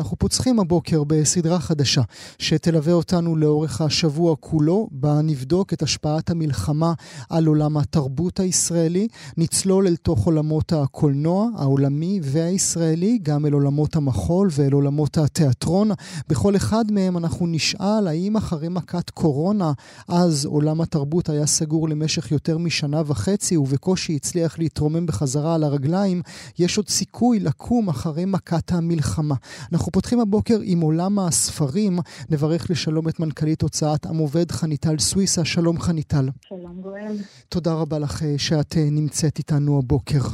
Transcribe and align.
אנחנו 0.00 0.16
פוצחים 0.16 0.60
הבוקר 0.60 1.04
בסדרה 1.04 1.60
חדשה 1.60 2.02
שתלווה 2.38 2.92
אותנו 2.92 3.36
לאורך 3.36 3.80
השבוע 3.80 4.36
כולו, 4.40 4.88
בה 4.90 5.20
נבדוק 5.22 5.72
את 5.72 5.82
השפעת 5.82 6.30
המלחמה 6.30 6.92
על 7.30 7.46
עולם 7.46 7.76
התרבות 7.76 8.40
הישראלי, 8.40 9.08
נצלול 9.36 9.86
אל 9.86 9.96
תוך 9.96 10.26
עולמות 10.26 10.72
הקולנוע 10.72 11.48
העולמי 11.58 12.20
והישראלי, 12.22 13.18
גם 13.22 13.46
אל 13.46 13.52
עולמות 13.52 13.96
המחול 13.96 14.48
ואל 14.52 14.72
עולמות 14.72 15.18
התיאטרון. 15.18 15.90
בכל 16.28 16.56
אחד 16.56 16.84
מהם 16.92 17.16
אנחנו 17.16 17.46
נשאל 17.46 18.08
האם 18.08 18.36
אחרי 18.36 18.68
מכת 18.68 19.10
קורונה, 19.10 19.72
אז 20.08 20.44
עולם 20.44 20.80
התרבות 20.80 21.28
היה 21.28 21.46
סגור 21.46 21.88
למשך 21.88 22.32
יותר 22.32 22.58
משנה 22.58 23.02
וחצי 23.06 23.56
ובקושי 23.56 24.16
הצליח 24.16 24.58
להתרומם 24.58 25.06
בחזרה 25.06 25.54
על 25.54 25.64
הרגליים, 25.64 26.22
יש 26.58 26.76
עוד 26.76 26.88
סיכוי 26.88 27.40
לקום 27.40 27.88
אחרי 27.88 28.24
מכת 28.24 28.72
המלחמה. 28.72 29.34
אנחנו 29.72 29.89
אנחנו 29.90 30.02
פותחים 30.02 30.20
הבוקר 30.20 30.58
עם 30.72 30.80
עולם 30.80 31.18
הספרים. 31.18 31.92
נברך 32.32 32.62
לשלום 32.70 33.08
את 33.08 33.20
מנכ"לית 33.20 33.62
הוצאת 33.62 34.02
עם 34.10 34.18
עובד 34.24 34.48
חניטל 34.50 34.98
סוויסה. 34.98 35.44
שלום 35.44 35.76
חניטל. 35.78 36.26
שלום 36.48 36.76
גואל. 36.80 37.14
תודה 37.54 37.70
רבה 37.80 37.98
לך 38.04 38.22
אה, 38.22 38.38
שאת 38.38 38.72
אה, 38.76 38.86
נמצאת 38.98 39.38
איתנו 39.38 39.72
הבוקר. 39.78 40.24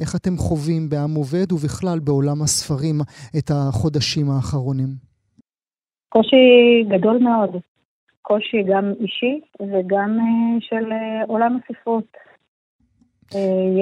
איך 0.00 0.10
אתם 0.16 0.34
חווים 0.36 0.82
בעם 0.90 1.14
עובד 1.20 1.48
ובכלל 1.52 1.98
בעולם 2.06 2.38
הספרים 2.42 2.96
את 3.38 3.48
החודשים 3.54 4.26
האחרונים? 4.30 4.90
קושי 6.08 6.46
גדול 6.92 7.18
מאוד. 7.18 7.52
קושי 8.22 8.62
גם 8.70 8.84
אישי 9.00 9.34
וגם 9.70 10.10
אה, 10.20 10.60
של 10.60 10.86
עולם 11.28 11.52
הספרות. 11.58 12.10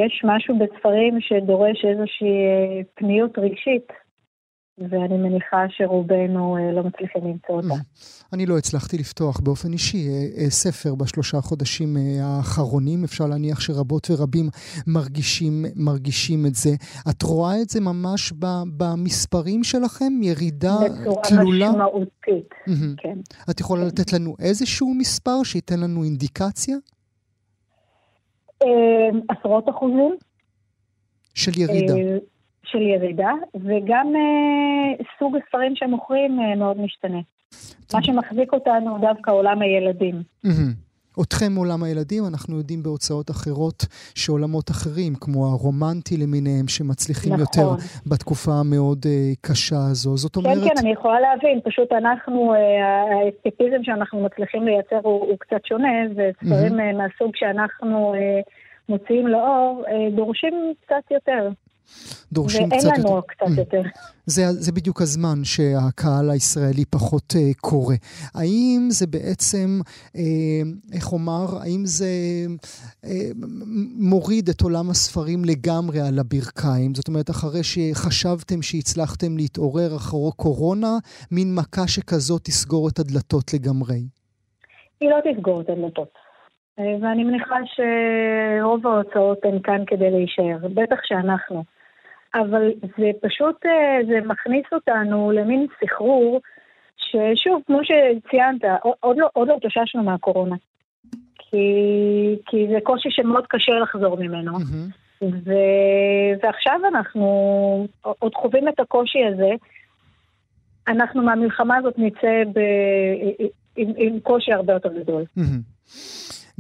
יש 0.04 0.22
משהו 0.24 0.58
בספרים 0.58 1.20
שדורש 1.20 1.84
איזושהי 1.84 2.34
פניות 2.94 3.38
רגשית. 3.38 4.03
ואני 4.78 5.16
מניחה 5.16 5.64
שרובנו 5.68 6.56
אה, 6.56 6.72
לא 6.72 6.82
מצליחים 6.82 7.24
למצוא 7.24 7.54
אותה. 7.54 7.74
אני 8.32 8.46
לא 8.46 8.58
הצלחתי 8.58 8.98
לפתוח 8.98 9.40
באופן 9.40 9.72
אישי 9.72 10.08
אה, 10.08 10.42
אה, 10.42 10.50
ספר 10.50 10.94
בשלושה 10.94 11.40
חודשים 11.40 11.96
האחרונים. 12.22 13.04
אפשר 13.04 13.26
להניח 13.26 13.60
שרבות 13.60 14.10
ורבים 14.10 14.48
מרגישים, 14.86 15.64
מרגישים 15.76 16.46
את 16.46 16.54
זה. 16.54 16.70
את 17.10 17.22
רואה 17.22 17.62
את 17.62 17.68
זה 17.68 17.80
ממש 17.80 18.32
במספרים 18.76 19.64
שלכם? 19.64 20.12
ירידה 20.22 20.76
תלולה? 21.28 21.70
בצורה 21.70 21.88
משמעותית, 21.88 22.48
כן. 22.96 23.18
את 23.50 23.60
יכולה 23.60 23.80
כן. 23.80 23.86
לתת 23.86 24.12
לנו 24.12 24.34
איזשהו 24.38 24.94
מספר 24.94 25.42
שייתן 25.42 25.80
לנו 25.80 26.04
אינדיקציה? 26.04 26.76
עשרות 29.28 29.68
אחוזים. 29.68 30.16
של 31.34 31.60
ירידה. 31.60 31.94
של 32.74 32.82
ירידה, 32.82 33.32
וגם 33.54 34.06
אה, 34.16 35.04
סוג 35.18 35.36
הספרים 35.36 35.76
שמוכרים 35.76 36.40
אה, 36.40 36.56
מאוד 36.56 36.80
משתנה. 36.80 37.20
מה 37.94 38.02
שמחזיק 38.02 38.52
אותנו 38.52 38.98
דווקא 39.00 39.30
עולם 39.30 39.62
הילדים. 39.62 40.22
אתכם 41.22 41.56
עולם 41.56 41.82
הילדים, 41.82 42.22
אנחנו 42.30 42.58
יודעים 42.58 42.82
בהוצאות 42.82 43.30
אחרות 43.30 43.86
שעולמות 44.14 44.70
אחרים, 44.70 45.12
כמו 45.20 45.46
הרומנטי 45.46 46.16
למיניהם, 46.16 46.68
שמצליחים 46.68 47.32
נכון. 47.32 47.40
יותר 47.40 47.84
בתקופה 48.06 48.52
המאוד 48.60 48.98
uh, 49.04 49.08
קשה 49.40 49.76
הזו. 49.90 50.16
זאת 50.16 50.36
אומרת... 50.36 50.58
כן, 50.58 50.68
כן, 50.68 50.74
אני 50.78 50.92
יכולה 50.92 51.20
להבין. 51.20 51.60
פשוט 51.64 51.92
אנחנו, 51.92 52.54
uh, 52.54 52.58
האסקפיזם 53.14 53.82
שאנחנו 53.82 54.24
מצליחים 54.24 54.64
לייצר 54.64 55.00
הוא, 55.02 55.20
הוא 55.20 55.38
קצת 55.38 55.64
שונה, 55.64 55.88
וספרים 56.10 56.80
mm-hmm. 56.80 56.96
מהסוג 56.96 57.30
שאנחנו 57.34 58.14
uh, 58.14 58.18
מוציאים 58.88 59.26
לאור, 59.26 59.84
uh, 59.86 60.16
דורשים 60.16 60.74
קצת 60.80 61.10
יותר. 61.10 61.48
דורשים 62.32 62.70
קצת 62.70 62.76
יותר. 62.76 62.88
ואין 62.88 63.00
לנו 63.06 63.22
קצת 63.28 63.46
mm. 63.46 63.58
יותר. 63.58 63.82
זה, 64.26 64.42
זה 64.52 64.72
בדיוק 64.72 65.02
הזמן 65.02 65.44
שהקהל 65.44 66.30
הישראלי 66.30 66.84
פחות 66.84 67.32
uh, 67.32 67.60
קורא. 67.60 67.94
האם 68.34 68.86
זה 68.88 69.06
בעצם, 69.06 69.80
uh, 69.84 70.18
איך 70.94 71.12
אומר, 71.12 71.46
האם 71.62 71.82
זה 71.84 72.06
uh, 73.04 73.08
מוריד 73.98 74.48
את 74.48 74.60
עולם 74.60 74.90
הספרים 74.90 75.44
לגמרי 75.44 76.00
על 76.00 76.18
הברכיים? 76.18 76.94
זאת 76.94 77.08
אומרת, 77.08 77.30
אחרי 77.30 77.62
שחשבתם 77.62 78.62
שהצלחתם 78.62 79.36
להתעורר 79.36 79.96
אחרי 79.96 80.30
קורונה, 80.36 80.92
מין 81.30 81.54
מכה 81.54 81.88
שכזאת 81.88 82.44
תסגור 82.44 82.88
את 82.88 82.98
הדלתות 82.98 83.54
לגמרי? 83.54 84.00
היא 85.00 85.10
לא 85.10 85.16
תסגור 85.24 85.60
את 85.60 85.70
הדלתות. 85.70 86.24
ואני 86.78 87.24
מניחה 87.24 87.56
שרוב 87.74 88.86
ההוצאות 88.86 89.38
הן 89.44 89.58
כאן 89.62 89.82
כדי 89.86 90.10
להישאר, 90.10 90.68
בטח 90.74 90.96
שאנחנו. 91.04 91.64
אבל 92.34 92.72
זה 92.82 93.10
פשוט, 93.22 93.66
אה, 93.66 93.98
זה 94.06 94.26
מכניס 94.26 94.64
אותנו 94.72 95.32
למין 95.32 95.66
סחרור, 95.80 96.40
ששוב, 96.96 97.62
כמו 97.66 97.80
שציינת, 97.82 98.60
עוד 99.00 99.16
לא, 99.18 99.28
עוד 99.32 99.48
לא 99.48 99.56
התאוששנו 99.56 100.02
מהקורונה. 100.02 100.56
כי, 101.38 101.66
כי 102.46 102.66
זה 102.72 102.78
קושי 102.82 103.08
שמאוד 103.10 103.44
קשה 103.48 103.72
לחזור 103.72 104.16
ממנו. 104.16 104.52
Mm-hmm. 104.58 105.24
ו, 105.24 105.52
ועכשיו 106.42 106.80
אנחנו 106.88 107.86
עוד 108.00 108.34
חווים 108.34 108.68
את 108.68 108.80
הקושי 108.80 109.24
הזה. 109.24 109.50
אנחנו 110.88 111.22
מהמלחמה 111.22 111.76
הזאת 111.76 111.94
נצא 111.98 112.42
ב, 112.54 112.60
עם, 113.76 113.92
עם 113.96 114.20
קושי 114.20 114.52
הרבה 114.52 114.72
יותר 114.72 114.92
גדול. 115.00 115.24
Mm-hmm. 115.38 115.92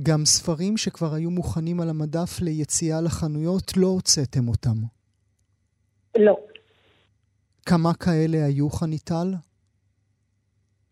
גם 0.02 0.24
ספרים 0.24 0.76
שכבר 0.76 1.14
היו 1.14 1.30
מוכנים 1.30 1.80
על 1.80 1.88
המדף 1.88 2.40
ליציאה 2.42 3.00
לחנויות, 3.00 3.76
לא 3.76 3.86
הוצאתם 3.86 4.48
אותם. 4.48 4.93
לא. 6.18 6.36
כמה 7.66 7.94
כאלה 7.94 8.44
היו, 8.44 8.70
חניטל? 8.70 9.26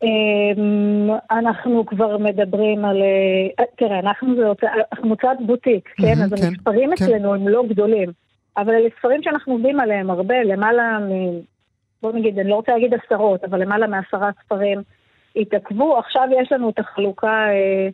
אמ, 0.03 1.10
אנחנו 1.31 1.87
כבר 1.87 2.19
מדברים 2.19 2.84
על... 2.84 3.03
אה, 3.59 3.65
תראה, 3.77 3.99
אנחנו 3.99 4.37
זה 4.37 4.43
הוצאת 4.99 5.47
בוטיק, 5.47 5.88
כן? 5.97 6.22
אז 6.25 6.34
כן, 6.34 6.47
המספרים 6.47 6.91
כן. 6.97 7.05
אצלנו 7.05 7.34
הם 7.34 7.49
לא 7.49 7.65
גדולים. 7.69 8.12
אבל 8.56 8.75
אלה 8.75 8.88
ספרים 8.99 9.22
שאנחנו 9.22 9.53
עובדים 9.53 9.81
עליהם 9.81 10.11
הרבה, 10.11 10.43
למעלה 10.43 10.99
מ... 10.99 11.11
בוא 12.03 12.12
נגיד, 12.12 12.38
אני 12.38 12.50
לא 12.50 12.55
רוצה 12.55 12.72
להגיד 12.72 12.94
עשרות, 12.94 13.44
אבל 13.44 13.62
למעלה 13.62 13.87
מעשרה 13.87 14.31
ספרים 14.44 14.82
התעכבו. 15.37 15.99
עכשיו 15.99 16.28
יש 16.43 16.53
לנו 16.53 16.71
את 16.71 16.78
החלוקה 16.78 17.47
אה, 17.49 17.88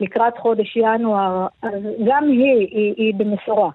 לקראת 0.00 0.38
חודש 0.38 0.76
ינואר, 0.76 1.46
אז 1.62 1.82
גם 2.06 2.24
היא, 2.28 2.68
היא, 2.70 2.94
היא 2.96 3.14
במשורה. 3.14 3.70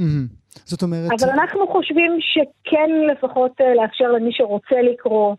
Mm-hmm. 0.00 0.41
זאת 0.64 0.82
אומרת... 0.82 1.10
אבל 1.12 1.30
אנחנו 1.30 1.68
חושבים 1.68 2.18
שכן 2.20 2.90
לפחות 3.12 3.60
אה, 3.60 3.74
לאפשר 3.74 4.12
למי 4.12 4.30
שרוצה 4.32 4.82
לקרוא 4.82 5.34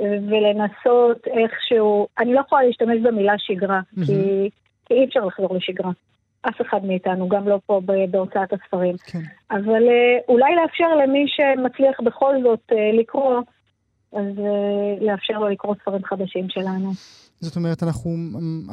אה, 0.00 0.04
ולנסות 0.04 1.26
איכשהו, 1.26 2.06
אני 2.18 2.34
לא 2.34 2.40
יכולה 2.40 2.62
להשתמש 2.62 2.98
במילה 3.02 3.34
שגרה, 3.38 3.80
mm-hmm. 3.80 4.06
כי, 4.06 4.50
כי 4.86 4.94
אי 4.94 5.04
אפשר 5.04 5.24
לחזור 5.24 5.54
לשגרה. 5.54 5.90
אף 6.42 6.60
אחד 6.60 6.84
מאיתנו, 6.84 7.28
גם 7.28 7.48
לא 7.48 7.58
פה 7.66 7.80
בהוצאת 8.10 8.52
הספרים. 8.52 8.96
כן. 9.06 9.18
אבל 9.50 9.88
אה, 9.88 10.18
אולי 10.28 10.54
לאפשר 10.54 10.94
למי 10.94 11.24
שמצליח 11.28 12.00
בכל 12.00 12.34
זאת 12.42 12.72
לקרוא, 12.98 13.40
אז 14.12 14.26
לאפשר 15.00 15.38
לו 15.38 15.48
לקרוא 15.48 15.74
ספרים 15.82 16.04
חדשים 16.04 16.48
שלנו. 16.48 16.90
זאת 17.44 17.56
אומרת, 17.56 17.82
אנחנו, 17.82 18.10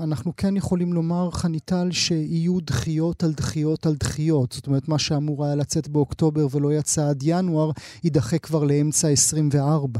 אנחנו 0.03 0.31
כן 0.35 0.57
יכולים 0.57 0.93
לומר, 0.93 1.29
חניטל, 1.31 1.91
שיהיו 1.91 2.59
דחיות 2.61 3.23
על 3.23 3.29
דחיות 3.37 3.85
על 3.85 3.91
דחיות. 3.99 4.51
זאת 4.51 4.67
אומרת, 4.67 4.87
מה 4.87 4.99
שאמור 4.99 5.45
היה 5.45 5.55
לצאת 5.55 5.87
באוקטובר 5.87 6.41
ולא 6.51 6.73
יצא 6.73 7.01
עד 7.09 7.19
ינואר, 7.23 7.69
יידחה 8.03 8.37
כבר 8.37 8.63
לאמצע 8.63 9.07
24. 9.07 9.99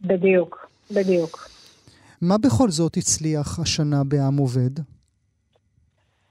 בדיוק, 0.00 0.68
בדיוק. 0.90 1.48
מה 2.22 2.34
בכל 2.38 2.68
זאת 2.68 2.96
הצליח 2.96 3.58
השנה 3.62 4.02
בעם 4.08 4.36
עובד? 4.36 4.74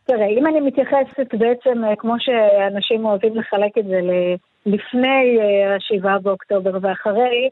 תראה, 0.03 0.27
אם 0.27 0.47
אני 0.47 0.59
מתייחסת 0.59 1.29
בעצם, 1.39 1.83
אה, 1.83 1.95
כמו 1.95 2.15
שאנשים 2.19 3.05
אוהבים 3.05 3.35
לחלק 3.35 3.77
את 3.77 3.85
זה 3.85 3.99
לפני 4.65 5.17
ה-7 5.67 6.07
אה, 6.07 6.19
באוקטובר 6.19 6.77
ואחרי, 6.81 7.49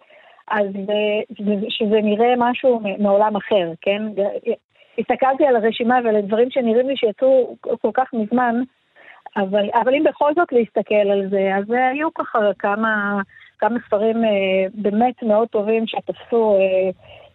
אז 0.51 0.67
שזה 1.69 2.01
נראה 2.03 2.33
משהו 2.37 2.81
מעולם 2.99 3.35
אחר, 3.35 3.71
כן? 3.81 4.01
הסתכלתי 4.99 5.45
על 5.45 5.55
הרשימה 5.55 5.99
ועל 6.03 6.15
הדברים 6.15 6.47
שנראים 6.51 6.87
לי 6.87 6.97
שיצאו 6.97 7.55
כל 7.81 7.91
כך 7.93 8.13
מזמן, 8.13 8.55
אבל, 9.37 9.69
אבל 9.83 9.95
אם 9.95 10.03
בכל 10.03 10.31
זאת 10.35 10.51
להסתכל 10.51 11.11
על 11.11 11.29
זה, 11.29 11.51
אז 11.57 11.63
היו 11.93 12.13
ככה 12.13 12.39
כמה, 12.59 13.21
כמה 13.59 13.79
ספרים 13.87 14.25
אה, 14.25 14.29
באמת 14.73 15.23
מאוד 15.23 15.47
טובים 15.47 15.87
שתפסו, 15.87 16.55
אה, 16.55 16.89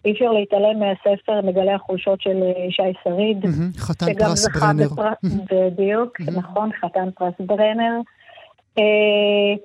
אי 0.04 0.12
אפשר 0.12 0.32
להתעלם 0.32 0.80
מהספר 0.80 1.40
מגלי 1.42 1.72
החולשות 1.72 2.20
של 2.20 2.42
אה, 2.42 2.64
ישי 2.64 2.92
שריד. 3.04 3.44
חתן 3.78 4.06
פרס 4.18 4.48
ברנר. 4.48 4.88
בפר... 4.92 5.12
בדיוק, 5.50 6.20
נכון, 6.20 6.70
חתן 6.80 7.10
פרס 7.10 7.34
ברנר. 7.40 8.00
אה, 8.78 9.56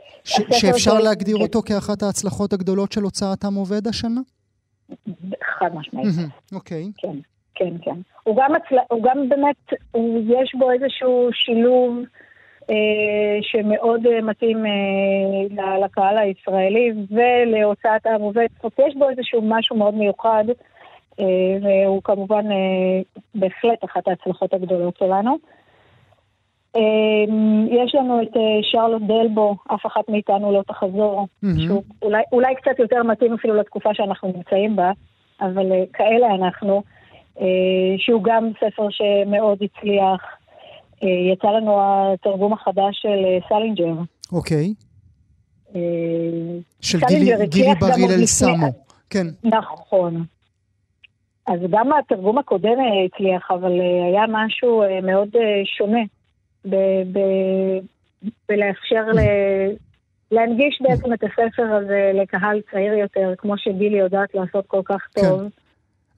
שאפשר 0.59 0.99
להגדיר 0.99 1.37
אותו 1.37 1.61
כאחת 1.61 2.03
ההצלחות 2.03 2.53
הגדולות 2.53 2.91
של 2.91 3.01
הוצאת 3.01 3.43
עם 3.43 3.55
עובד 3.55 3.87
השנה? 3.87 4.21
חד 5.59 5.75
משמעית. 5.75 6.07
אוקיי. 6.53 6.91
כן. 6.97 7.17
כן, 7.55 7.73
כן. 7.81 7.95
הוא 8.23 8.37
גם, 8.37 8.55
הצל... 8.55 8.75
הוא 8.89 9.03
גם 9.03 9.29
באמת, 9.29 9.55
הוא... 9.91 10.19
יש 10.27 10.55
בו 10.55 10.71
איזשהו 10.71 11.29
שילוב 11.33 11.97
אה, 12.69 12.75
שמאוד 13.41 14.07
אה, 14.07 14.21
מתאים 14.21 14.65
אה, 14.65 15.79
לקהל 15.85 16.17
הישראלי 16.17 16.91
ולהוצאת 17.09 18.05
העם 18.05 18.21
עובד. 18.21 18.47
יש 18.87 18.95
בו 18.95 19.09
איזשהו 19.09 19.41
משהו 19.41 19.75
מאוד 19.75 19.93
מיוחד, 19.93 20.43
אה, 21.19 21.25
והוא 21.61 22.01
כמובן 22.03 22.51
אה, 22.51 23.01
בהחלט 23.35 23.83
אחת 23.85 24.07
ההצלחות 24.07 24.53
הגדולות 24.53 24.97
שלנו. 24.97 25.31
אה, 25.31 25.37
יש 27.69 27.95
לנו 27.95 28.21
את 28.21 28.37
אה, 28.37 28.41
שרלוט 28.61 29.01
דלבו, 29.01 29.55
אף 29.73 29.85
אחת 29.85 30.09
מאיתנו 30.09 30.51
לא 30.51 30.61
תחזור, 30.67 31.27
mm-hmm. 31.27 31.47
שהוא 31.65 31.83
אולי, 32.01 32.21
אולי 32.31 32.55
קצת 32.55 32.79
יותר 32.79 33.03
מתאים 33.03 33.33
אפילו 33.33 33.55
לתקופה 33.55 33.89
שאנחנו 33.93 34.33
נמצאים 34.35 34.75
בה, 34.75 34.91
אבל 35.41 35.71
אה, 35.71 35.83
כאלה 35.93 36.27
אנחנו. 36.35 36.83
אה, 37.39 37.45
שהוא 37.97 38.23
גם 38.23 38.51
ספר 38.57 38.87
שמאוד 38.89 39.57
הצליח. 39.63 40.21
יצא 41.31 41.47
לנו 41.47 41.79
התרגום 41.81 42.53
החדש 42.53 43.01
של 43.01 43.25
סלינג'ר. 43.49 43.93
אוקיי. 44.31 44.73
של 46.81 46.99
גילי, 47.07 47.47
גילי 47.47 47.75
בר-הלל 47.79 48.25
סמו. 48.25 48.67
כן. 49.09 49.27
נכון. 49.43 50.23
אז 51.47 51.59
גם 51.69 51.89
התרגום 51.93 52.37
הקודם 52.37 52.77
הצליח, 53.05 53.51
אבל 53.51 53.71
היה 54.11 54.23
משהו 54.29 54.83
מאוד 55.03 55.29
שונה 55.77 56.01
בלאפשר 58.49 59.05
להנגיש 60.31 60.81
בעצם 60.81 61.13
את 61.13 61.23
הספר 61.23 61.63
הזה 61.63 62.11
לקהל 62.13 62.61
צעיר 62.71 62.93
יותר, 62.93 63.33
כמו 63.37 63.57
שגילי 63.57 63.97
יודעת 63.97 64.35
לעשות 64.35 64.67
כל 64.67 64.81
כך 64.85 65.01
כן. 65.15 65.21
טוב. 65.21 65.39
כן. 65.41 65.47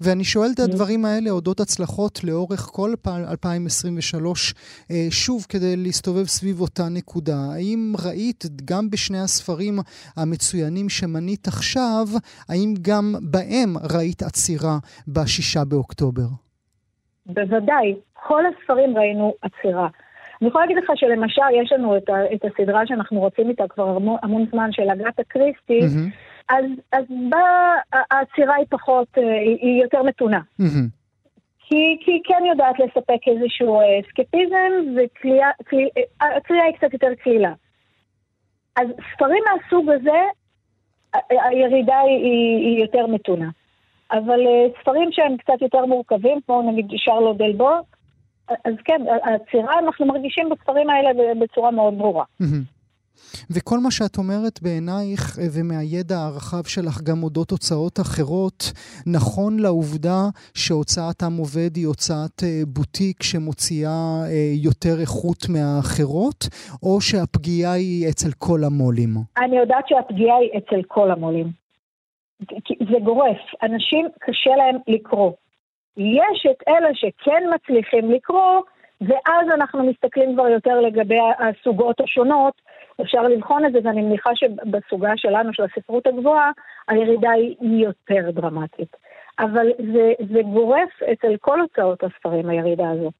ואני 0.01 0.23
שואל 0.23 0.49
את 0.55 0.59
הדברים 0.59 1.05
האלה 1.05 1.29
אודות 1.29 1.59
הצלחות 1.59 2.23
לאורך 2.23 2.59
כל 2.59 2.93
2023, 3.07 4.53
אה, 4.91 4.95
שוב, 5.09 5.45
כדי 5.49 5.75
להסתובב 5.77 6.23
סביב 6.23 6.61
אותה 6.61 6.83
נקודה. 6.91 7.37
האם 7.55 7.93
ראית 8.05 8.43
גם 8.65 8.89
בשני 8.89 9.19
הספרים 9.19 9.75
המצוינים 10.17 10.89
שמנית 10.89 11.47
עכשיו, 11.47 12.05
האם 12.49 12.73
גם 12.81 13.15
בהם 13.31 13.73
ראית 13.95 14.21
עצירה 14.21 14.77
בשישה 15.07 15.65
באוקטובר? 15.65 16.27
בוודאי. 17.25 17.95
כל 18.27 18.43
הספרים 18.45 18.97
ראינו 18.97 19.33
עצירה. 19.41 19.87
אני 20.41 20.49
יכולה 20.49 20.65
להגיד 20.65 20.83
לך 20.83 20.91
שלמשל, 20.95 21.41
יש 21.61 21.71
לנו 21.71 21.97
את, 21.97 22.09
ה, 22.09 22.33
את 22.33 22.45
הסדרה 22.45 22.87
שאנחנו 22.87 23.19
רוצים 23.19 23.49
איתה 23.49 23.67
כבר 23.67 23.89
המון, 23.89 24.17
המון 24.23 24.45
זמן, 24.51 24.71
של 24.71 24.89
אגתה 24.89 25.23
קריסטי, 25.23 25.79
mm-hmm. 25.79 26.53
אז, 26.55 26.65
אז 26.91 27.03
בה 27.29 27.73
העצירה 27.91 28.55
היא 28.55 28.65
פחות, 28.69 29.07
אה, 29.17 29.39
היא, 29.39 29.57
היא 29.61 29.83
יותר 29.83 30.03
מתונה. 30.03 30.39
Mm-hmm. 30.61 30.89
כי, 31.59 31.97
כי 32.05 32.11
היא 32.11 32.21
כן 32.23 32.43
יודעת 32.49 32.79
לספק 32.79 33.27
איזשהו 33.27 33.79
אה, 33.79 33.99
סקפיזם, 34.09 34.71
והקריאה 34.95 36.63
היא 36.65 36.75
קצת 36.77 36.93
יותר 36.93 37.13
קלילה. 37.23 37.53
אז 38.75 38.87
ספרים 39.13 39.43
מהסוג 39.45 39.89
הזה, 39.89 40.19
הירידה 41.29 41.99
היא, 41.99 42.25
היא, 42.59 42.81
יותר 42.81 43.07
מתונה. 43.07 43.49
אבל 44.11 44.39
אה, 44.47 44.81
ספרים 44.81 45.11
שהם 45.11 45.37
קצת 45.37 45.61
יותר 45.61 45.85
מורכבים, 45.85 46.39
כמו 46.45 46.71
נגיד 46.71 46.85
שרלו 46.95 47.33
דלבו, 47.33 47.71
אז 48.49 48.73
כן, 48.85 49.01
העצירה 49.23 49.79
אנחנו 49.79 50.05
מרגישים 50.05 50.49
בספרים 50.49 50.89
האלה 50.89 51.09
בצורה 51.41 51.71
מאוד 51.71 51.97
ברורה. 51.97 52.23
וכל 53.49 53.79
מה 53.79 53.91
שאת 53.91 54.17
אומרת 54.17 54.61
בעינייך 54.63 55.39
אה, 55.39 55.43
ומהידע 55.55 56.17
הרחב 56.17 56.63
שלך 56.63 57.01
גם 57.01 57.23
אודות 57.23 57.51
הוצאות 57.51 57.99
אחרות, 57.99 58.63
נכון 59.07 59.59
לעובדה 59.59 60.19
שהוצאת 60.53 61.23
עם 61.23 61.37
עובד 61.37 61.75
היא 61.75 61.87
הוצאת 61.87 62.43
אה, 62.43 62.61
בוטיק 62.67 63.23
שמוציאה 63.23 64.23
אה, 64.25 64.51
יותר 64.63 64.95
איכות 65.01 65.41
מהאחרות, 65.49 66.41
או 66.83 67.01
שהפגיעה 67.01 67.73
היא 67.73 68.09
אצל 68.09 68.31
כל 68.37 68.59
המו"לים? 68.63 69.13
אני 69.37 69.57
יודעת 69.57 69.87
שהפגיעה 69.87 70.37
היא 70.37 70.49
אצל 70.57 70.81
כל 70.87 71.11
המו"לים. 71.11 71.65
זה 72.91 72.97
גורף. 73.03 73.37
אנשים, 73.63 74.07
קשה 74.19 74.55
להם 74.57 74.75
לקרוא. 74.87 75.31
יש 75.97 76.45
את 76.51 76.63
אלה 76.67 76.89
שכן 76.93 77.43
מצליחים 77.55 78.11
לקרוא, 78.11 78.61
ואז 79.01 79.47
אנחנו 79.53 79.83
מסתכלים 79.89 80.33
כבר 80.33 80.47
יותר 80.47 80.81
לגבי 80.81 81.19
הסוגות 81.39 82.01
השונות, 82.01 82.53
אפשר 83.01 83.23
לבחון 83.23 83.65
את 83.65 83.71
זה, 83.71 83.79
ואני 83.83 84.01
מניחה 84.01 84.29
שבסוגה 84.35 85.11
שלנו, 85.15 85.53
של 85.53 85.63
הספרות 85.63 86.07
הגבוהה, 86.07 86.51
הירידה 86.87 87.31
היא 87.31 87.85
יותר 87.85 88.31
דרמטית. 88.31 88.95
אבל 89.39 89.67
זה, 89.93 90.13
זה 90.33 90.41
גורף 90.53 90.89
אצל 91.13 91.37
כל 91.41 91.61
הוצאות 91.61 92.03
הספרים, 92.03 92.49
הירידה 92.49 92.89
הזו. 92.89 93.11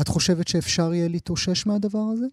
את 0.00 0.08
חושבת 0.08 0.48
שאפשר 0.48 0.94
יהיה 0.94 1.08
להתאושש 1.08 1.66
מהדבר 1.66 2.04
הזה? 2.12 2.26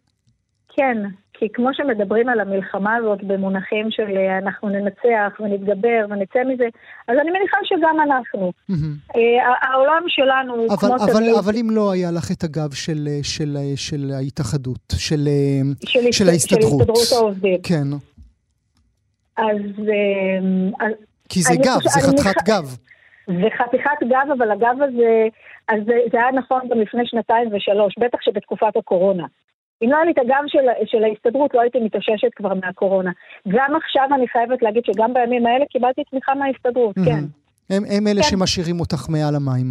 כן, 0.76 0.98
כי 1.40 1.50
כמו 1.54 1.70
שמדברים 1.74 2.30
על 2.30 2.40
המלחמה 2.40 2.96
הזאת 2.96 3.24
במונחים 3.24 3.92
של 3.92 4.18
אה, 4.18 4.38
אנחנו 4.38 4.70
ננצח 4.70 5.40
ונתגבר 5.40 6.06
ונצא 6.10 6.40
מזה, 6.48 6.68
אז 7.08 7.18
אני 7.22 7.32
מניחה 7.32 7.58
שגם 7.64 7.98
אנחנו. 8.08 8.52
Mm-hmm. 8.72 9.16
העולם 9.62 10.04
שלנו 10.08 10.56
הוא 10.56 10.68
אבל, 10.68 10.78
כמו 10.78 10.96
אבל, 10.96 11.14
תמיד... 11.14 11.36
אבל 11.44 11.54
אם 11.62 11.68
לא 11.72 11.92
היה 11.92 12.12
לך 12.12 12.32
את 12.32 12.44
הגב 12.44 12.74
של, 12.74 13.08
אה, 13.08 13.20
של, 13.24 13.58
של 13.76 14.12
ההתאחדות, 14.18 14.94
של, 14.98 15.28
של, 15.86 16.12
של 16.12 16.30
ההסתדרות. 16.30 16.86
של 16.86 16.92
הסתדרות 16.92 17.22
העובדים. 17.22 17.62
כן. 17.64 17.88
אז... 19.38 19.62
אז 20.80 20.92
כי 21.30 21.42
זה 21.42 21.54
גב, 21.56 21.80
זה 21.84 22.00
חתיכת. 22.08 22.48
גב. 22.48 22.78
זה 23.28 23.48
חתיכת 23.58 24.00
גב, 24.04 24.28
אבל 24.38 24.52
הגב 24.52 24.76
הזה, 24.82 25.28
אז 25.68 25.80
זה, 25.86 25.94
זה 26.12 26.18
היה 26.18 26.32
נכון 26.32 26.62
גם 26.70 26.80
לפני 26.80 27.02
שנתיים 27.06 27.50
ושלוש, 27.54 27.96
בטח 28.00 28.18
שבתקופת 28.22 28.78
הקורונה. 28.78 29.26
אם 29.84 29.90
לא 29.90 29.96
היה 29.96 30.06
לי 30.06 30.12
את 30.12 30.18
הגב 30.18 30.44
של, 30.48 30.66
של 30.86 31.04
ההסתדרות, 31.04 31.54
לא 31.54 31.62
הייתי 31.62 31.80
מתאוששת 31.80 32.34
כבר 32.36 32.54
מהקורונה. 32.54 33.12
גם 33.48 33.76
עכשיו 33.76 34.10
אני 34.16 34.28
חייבת 34.28 34.62
להגיד 34.62 34.84
שגם 34.86 35.14
בימים 35.14 35.46
האלה 35.46 35.66
קיבלתי 35.70 36.04
תמיכה 36.04 36.36
מההסתדרות, 36.36 36.98
mm-hmm. 36.98 37.06
כן. 37.06 37.24
הם, 37.70 37.84
הם 37.90 38.08
אלה 38.08 38.22
כן. 38.22 38.30
שמשאירים 38.30 38.80
אותך 38.80 39.10
מעל 39.10 39.36
המים. 39.36 39.68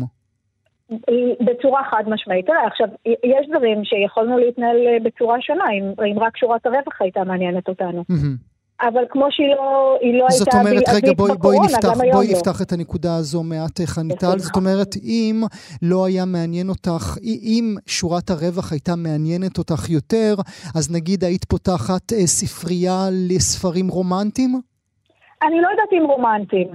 בצורה 1.41 1.83
חד 1.91 2.05
משמעית. 2.07 2.47
תראה, 2.47 2.67
עכשיו, 2.67 2.89
יש 3.07 3.49
דברים 3.49 3.85
שיכולנו 3.85 4.39
להתנהל 4.39 4.77
בצורה 5.03 5.37
שונה, 5.41 5.65
אם, 5.73 6.05
אם 6.13 6.19
רק 6.19 6.37
שורת 6.37 6.67
הרווח 6.67 7.01
הייתה 7.01 7.25
מעניינת 7.25 7.69
אותנו. 7.69 8.05
Mm-hmm. 8.13 8.54
אבל 8.83 9.05
כמו 9.11 9.27
שהיא 9.31 9.47
לא, 9.49 9.97
היא 10.01 10.19
לא 10.19 10.27
זאת 10.31 10.49
הייתה 10.55 10.69
אומרת, 10.69 10.83
רגע, 10.95 11.13
בואי, 11.17 11.33
בואי 11.39 11.59
נפתח, 11.59 11.89
בואי 12.13 12.27
לא. 12.27 12.33
נפתח 12.33 12.63
את 12.63 12.73
הנקודה 12.73 13.17
הזו 13.17 13.43
מעט, 13.43 13.81
אה, 13.81 13.87
חניטל. 13.87 14.39
זאת 14.39 14.57
אומרת, 14.57 14.97
אם 15.03 15.43
לא 15.83 16.07
היה 16.07 16.25
מעניין 16.25 16.69
אותך, 16.69 17.17
אם 17.23 17.75
שורת 17.87 18.31
הרווח 18.31 18.73
הייתה 18.73 18.97
מעניינת 18.97 19.59
אותך 19.59 19.91
יותר, 19.91 20.35
אז 20.77 20.93
נגיד 20.93 21.25
היית 21.25 21.45
פותחת 21.45 22.13
אה, 22.13 22.27
ספרייה 22.27 23.09
לספרים 23.29 23.89
רומנטיים? 23.89 24.61
אני 25.43 25.61
לא 25.61 25.69
יודעת 25.69 25.93
אם 25.93 26.07
רומנטיים. 26.07 26.69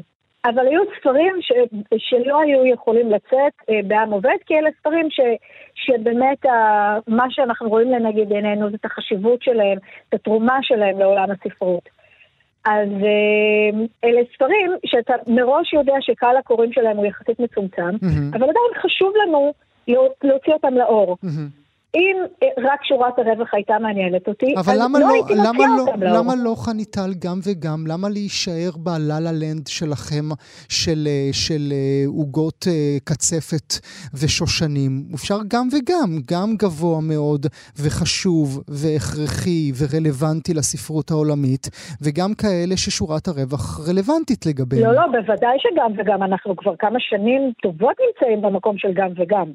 אבל 0.45 0.67
היו 0.67 0.81
ספרים 0.99 1.35
ש, 1.41 1.51
שלא 1.97 2.41
היו 2.41 2.65
יכולים 2.65 3.11
לצאת 3.11 3.53
אה, 3.69 3.79
בעם 3.87 4.11
עובד, 4.11 4.35
כי 4.45 4.55
אלה 4.55 4.69
ספרים 4.79 5.07
ש, 5.09 5.19
שבאמת 5.75 6.45
ה, 6.45 6.51
מה 7.07 7.25
שאנחנו 7.29 7.69
רואים 7.69 7.91
לנגד 7.91 8.31
עינינו 8.31 8.69
זה 8.69 8.75
את 8.75 8.85
החשיבות 8.85 9.41
שלהם, 9.41 9.77
את 10.09 10.13
התרומה 10.13 10.57
שלהם 10.61 10.99
לעולם 10.99 11.27
הספרות. 11.31 11.89
אז 12.65 12.89
אה, 12.89 13.85
אלה 14.03 14.21
ספרים 14.35 14.71
שאתה 14.85 15.13
מראש 15.27 15.73
יודע 15.73 15.95
שקהל 16.01 16.37
הקוראים 16.37 16.73
שלהם 16.73 16.97
הוא 16.97 17.05
יחסית 17.05 17.39
מצומצם, 17.39 17.95
mm-hmm. 17.95 18.31
אבל 18.35 18.43
עדיין 18.43 18.81
חשוב 18.81 19.13
לנו 19.23 19.53
להוציא 20.23 20.53
אותם 20.53 20.73
לאור. 20.73 21.17
Mm-hmm. 21.25 21.68
אם 21.95 22.17
אה, 22.43 22.47
רק 22.71 22.83
שורת 22.83 23.19
הרווח 23.19 23.53
הייתה 23.53 23.79
מעניינת 23.79 24.27
אותי, 24.27 24.53
אז 24.57 24.69
לא, 24.69 24.99
לא 24.99 25.09
הייתי 25.09 25.33
מוציאה 25.33 25.67
לא, 25.77 25.81
אותם 25.81 26.03
לאור. 26.03 26.17
למה 26.17 26.33
לא 26.43 26.55
חניטל 26.57 27.11
גם 27.25 27.39
וגם? 27.47 27.87
למה 27.87 28.09
להישאר 28.09 28.71
בלה-לה 28.77 29.31
לנד 29.31 29.67
שלכם, 29.67 30.25
של, 30.69 31.07
אה, 31.07 31.29
של 31.31 31.71
אה, 31.71 32.03
עוגות 32.07 32.65
קצפת 33.03 33.69
ושושנים? 34.13 34.91
אפשר 35.15 35.37
גם 35.47 35.67
וגם, 35.73 36.09
גם 36.31 36.55
גבוה 36.61 36.99
מאוד 37.01 37.45
וחשוב 37.83 38.63
והכרחי 38.67 39.71
ורלוונטי 39.79 40.53
לספרות 40.53 41.11
העולמית, 41.11 41.67
וגם 42.01 42.33
כאלה 42.33 42.77
ששורת 42.77 43.27
הרווח 43.27 43.89
רלוונטית 43.89 44.45
לגביהם. 44.45 44.83
לא, 44.83 44.93
לא, 44.93 45.05
בוודאי 45.11 45.57
שגם 45.59 45.91
וגם. 45.97 46.23
אנחנו 46.23 46.55
כבר 46.55 46.75
כמה 46.79 46.99
שנים 46.99 47.51
טובות 47.61 47.95
נמצאים 48.05 48.41
במקום 48.41 48.77
של 48.77 48.93
גם 48.93 49.09
וגם. 49.17 49.51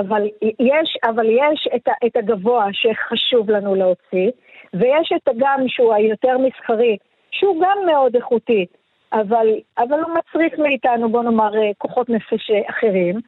אבל 0.00 0.28
יש, 0.42 0.96
אבל 1.04 1.26
יש 1.26 1.68
את, 1.76 1.88
את 2.06 2.16
הגבוה 2.16 2.66
שחשוב 2.72 3.50
לנו 3.50 3.74
להוציא, 3.74 4.30
ויש 4.74 5.12
את 5.16 5.28
הגם 5.28 5.60
שהוא 5.68 5.94
היותר 5.94 6.38
מסחרי, 6.38 6.96
שהוא 7.30 7.62
גם 7.62 7.78
מאוד 7.86 8.16
איכותי, 8.16 8.66
אבל, 9.12 9.46
אבל 9.78 10.00
הוא 10.00 10.14
מצריך 10.14 10.58
מאיתנו, 10.58 11.08
בוא 11.08 11.22
נאמר, 11.22 11.50
כוחות 11.78 12.08
נפש 12.08 12.50
אחרים. 12.70 13.20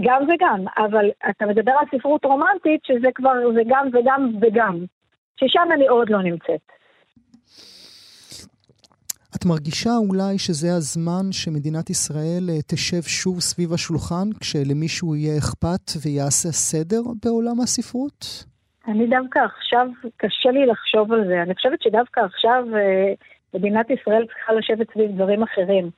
גם 0.00 0.22
וגם, 0.22 0.64
אבל 0.78 1.10
אתה 1.30 1.46
מדבר 1.46 1.72
על 1.72 1.98
ספרות 1.98 2.24
רומנטית, 2.24 2.84
שזה 2.84 3.08
כבר, 3.14 3.32
זה 3.54 3.60
גם 3.66 3.88
וגם 3.92 4.30
וגם, 4.40 4.78
ששם 5.36 5.68
אני 5.72 5.88
עוד 5.88 6.10
לא 6.10 6.22
נמצאת. 6.22 6.60
את 9.40 9.44
מרגישה 9.44 9.90
אולי 10.08 10.38
שזה 10.38 10.68
הזמן 10.76 11.26
שמדינת 11.32 11.90
ישראל 11.90 12.44
תשב 12.66 13.02
שוב 13.02 13.40
סביב 13.40 13.72
השולחן, 13.72 14.26
כשלמישהו 14.40 15.16
יהיה 15.16 15.38
אכפת 15.38 15.86
ויעשה 16.02 16.48
סדר 16.48 17.02
בעולם 17.24 17.60
הספרות? 17.60 18.44
אני 18.88 19.06
דווקא 19.06 19.38
עכשיו, 19.38 19.86
קשה 20.16 20.50
לי 20.50 20.66
לחשוב 20.66 21.12
על 21.12 21.24
זה. 21.28 21.42
אני 21.42 21.54
חושבת 21.54 21.82
שדווקא 21.82 22.20
עכשיו 22.20 22.64
מדינת 23.54 23.90
ישראל 23.90 24.26
צריכה 24.26 24.52
לשבת 24.52 24.92
סביב 24.92 25.10
דברים 25.14 25.42
אחרים. 25.42 25.90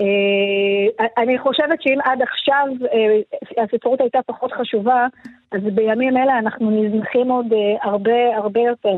אה, 0.00 1.06
אני 1.22 1.38
חושבת 1.38 1.82
שאם 1.82 1.98
עד 2.04 2.22
עכשיו 2.22 2.66
אה, 2.92 3.64
הספרות 3.64 4.00
הייתה 4.00 4.18
פחות 4.26 4.52
חשובה, 4.52 5.06
אז 5.52 5.60
בימים 5.74 6.16
אלה 6.16 6.38
אנחנו 6.38 6.70
נזנחים 6.70 7.28
עוד 7.30 7.52
אה, 7.52 7.90
הרבה 7.90 8.36
הרבה 8.36 8.60
יותר 8.60 8.96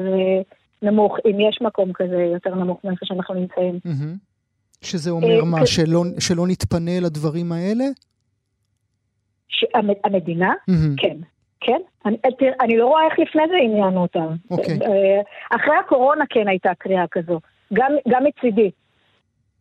נמוך, 0.83 1.17
אם 1.31 1.41
יש 1.41 1.59
מקום 1.63 1.93
כזה 1.93 2.23
יותר 2.33 2.55
נמוך 2.55 2.81
מאיפה 2.85 3.07
שאנחנו 3.07 3.35
נמצאים. 3.35 3.79
שזה 4.81 5.11
אומר 5.11 5.45
מה, 5.45 5.67
שלא, 5.67 6.03
שלא 6.19 6.47
נתפנה 6.47 7.01
לדברים 7.01 7.53
האלה? 7.53 7.85
המדינה? 10.05 10.53
כן. 10.97 11.17
כן, 11.61 11.81
אני, 12.07 12.17
אני 12.61 12.77
לא 12.77 12.87
רואה 12.87 13.05
איך 13.05 13.19
לפני 13.19 13.43
זה 13.49 13.55
עניינו 13.63 14.03
אותם. 14.03 14.27
אוקיי. 14.51 14.79
אחרי 15.51 15.77
הקורונה 15.85 16.25
כן 16.29 16.49
הייתה 16.49 16.71
קריאה 16.79 17.07
כזו, 17.11 17.41
גם, 17.73 17.93
גם 18.09 18.25
מצידי. 18.25 18.71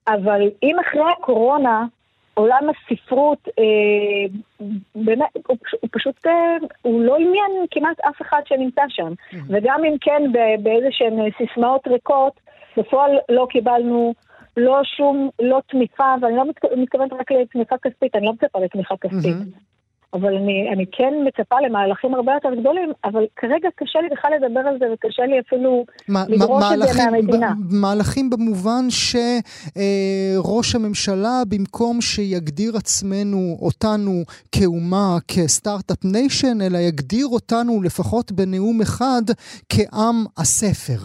אבל 0.08 0.42
אם 0.64 0.76
אחרי 0.80 1.12
הקורונה 1.18 1.86
עולם 2.36 2.64
הספרות, 2.70 3.48
אה, 3.60 4.66
באמת, 4.96 5.30
הוא, 5.48 5.58
הוא 5.82 5.90
פשוט, 5.92 6.26
אה, 6.26 6.58
הוא 6.82 7.02
לא 7.02 7.16
עניין 7.16 7.66
כמעט 7.72 8.00
אף 8.00 8.22
אחד 8.22 8.42
שנמצא 8.46 8.82
שם. 8.90 9.12
Mm-hmm. 9.14 9.38
וגם 9.50 9.82
אם 9.86 9.96
כן 10.02 10.22
באיזה 10.64 10.88
שהן 10.92 11.14
סיסמאות 11.38 11.88
ריקות, 11.88 12.40
בפועל 12.78 13.12
לא 13.30 13.48
קיבלנו 13.50 14.14
לא 14.58 14.82
שום, 14.84 15.30
לא 15.40 15.62
תמיכה, 15.68 16.16
ואני 16.22 16.36
לא 16.36 16.44
מתכוונת 16.78 17.14
רק 17.14 17.32
לתמיכה 17.32 17.76
כספית, 17.78 18.16
אני 18.16 18.26
לא 18.26 18.34
מצפה 18.34 18.60
לתמיכה 18.60 18.96
כספית. 19.02 19.36
Mm-hmm. 19.36 19.75
אבל 20.16 20.36
אני, 20.36 20.70
אני 20.74 20.86
כן 20.92 21.14
מצפה 21.28 21.56
למהלכים 21.62 22.14
הרבה 22.14 22.34
יותר 22.34 22.60
גדולים, 22.60 22.92
אבל 23.04 23.26
כרגע 23.36 23.70
קשה 23.76 24.00
לי 24.02 24.10
בכלל 24.10 24.32
לדבר 24.36 24.60
על 24.60 24.78
זה, 24.80 24.86
וקשה 24.94 25.26
לי 25.26 25.40
אפילו 25.40 25.86
לדרוש 26.30 26.64
את 26.74 26.94
זה 26.94 27.12
מהמדינה. 27.12 27.54
מהלכים 27.82 28.30
במובן 28.30 28.86
שראש 28.90 30.76
אה, 30.76 30.82
הממשלה, 30.82 31.42
במקום 31.50 32.02
שיגדיר 32.02 32.72
עצמנו, 32.78 33.58
אותנו, 33.62 34.12
כאומה, 34.52 35.18
כסטארט-אפ 35.28 36.06
ניישן, 36.06 36.58
אלא 36.62 36.78
יגדיר 36.78 37.26
אותנו, 37.26 37.82
לפחות 37.84 38.32
בנאום 38.32 38.82
אחד, 38.82 39.26
כעם 39.70 40.18
הספר. 40.38 41.02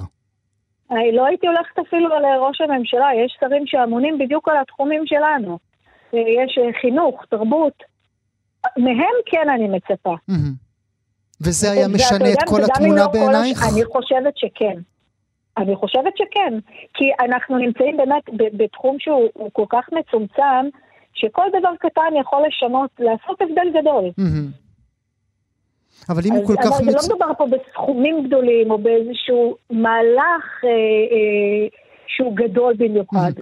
אני 0.90 1.12
לא 1.12 1.26
הייתי 1.26 1.46
הולכת 1.46 1.78
אפילו 1.78 2.08
לראש 2.08 2.60
הממשלה, 2.60 3.08
יש 3.24 3.36
שרים 3.40 3.62
שאמונים 3.66 4.18
בדיוק 4.18 4.48
על 4.48 4.56
התחומים 4.62 5.02
שלנו. 5.06 5.58
יש 6.12 6.58
אה, 6.58 6.80
חינוך, 6.80 7.24
תרבות. 7.30 7.89
מהם 8.76 9.16
כן 9.26 9.48
אני 9.54 9.68
מצפה. 9.68 10.14
וזה 11.40 11.70
היה 11.70 11.88
משנה 11.88 12.32
את 12.32 12.38
כל 12.46 12.60
התמונה 12.64 13.00
לא 13.00 13.06
בעינייך? 13.06 13.62
אני 13.72 13.84
חושבת 13.84 14.36
שכן. 14.36 14.78
אני 15.58 15.76
חושבת 15.76 16.16
שכן. 16.16 16.58
כי 16.94 17.04
אנחנו 17.24 17.58
נמצאים 17.58 17.96
באמת 17.96 18.52
בתחום 18.52 18.96
שהוא 18.98 19.50
כל 19.52 19.64
כך 19.68 19.88
מצומצם, 19.92 20.68
שכל 21.12 21.46
דבר 21.58 21.70
קטן 21.78 22.16
יכול 22.20 22.42
לשנות, 22.48 22.90
לעשות 22.98 23.42
הבדל 23.42 23.80
גדול. 23.80 24.10
אבל 26.08 26.22
אם 26.24 26.32
הוא 26.32 26.46
כל 26.46 26.54
כך... 26.62 26.80
מצ... 26.80 26.94
לא 26.94 27.00
מדובר 27.06 27.34
פה 27.38 27.46
בסכומים 27.46 28.26
גדולים 28.26 28.70
או 28.70 28.78
באיזשהו 28.78 29.56
מהלך... 29.70 30.64
אה, 30.64 30.70
אה, 31.12 31.89
שהוא 32.16 32.36
גדול 32.36 32.74
במיוחד. 32.78 33.32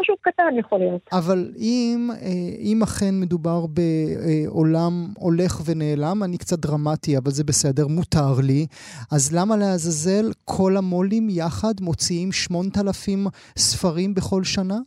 משהו 0.00 0.14
קטן 0.20 0.58
יכול 0.58 0.78
להיות. 0.78 1.00
אבל 1.12 1.50
אם, 1.58 2.08
אה, 2.10 2.16
אם 2.58 2.82
אכן 2.82 3.14
מדובר 3.20 3.60
בעולם 3.66 4.92
הולך 5.18 5.52
ונעלם, 5.66 6.22
אני 6.24 6.38
קצת 6.38 6.58
דרמטי, 6.58 7.18
אבל 7.18 7.30
זה 7.30 7.44
בסדר, 7.44 7.86
מותר 7.88 8.40
לי, 8.46 8.66
אז 9.12 9.36
למה 9.36 9.56
לעזאזל 9.56 10.32
כל 10.44 10.76
המו"לים 10.76 11.26
יחד 11.30 11.74
מוציאים 11.80 12.32
8,000 12.32 13.26
ספרים 13.56 14.14
בכל 14.14 14.44
שנה? 14.44 14.78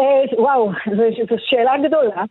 אה, 0.00 0.04
וואו, 0.38 0.70
זו 0.96 1.36
שאלה 1.38 1.72
גדולה. 1.88 2.24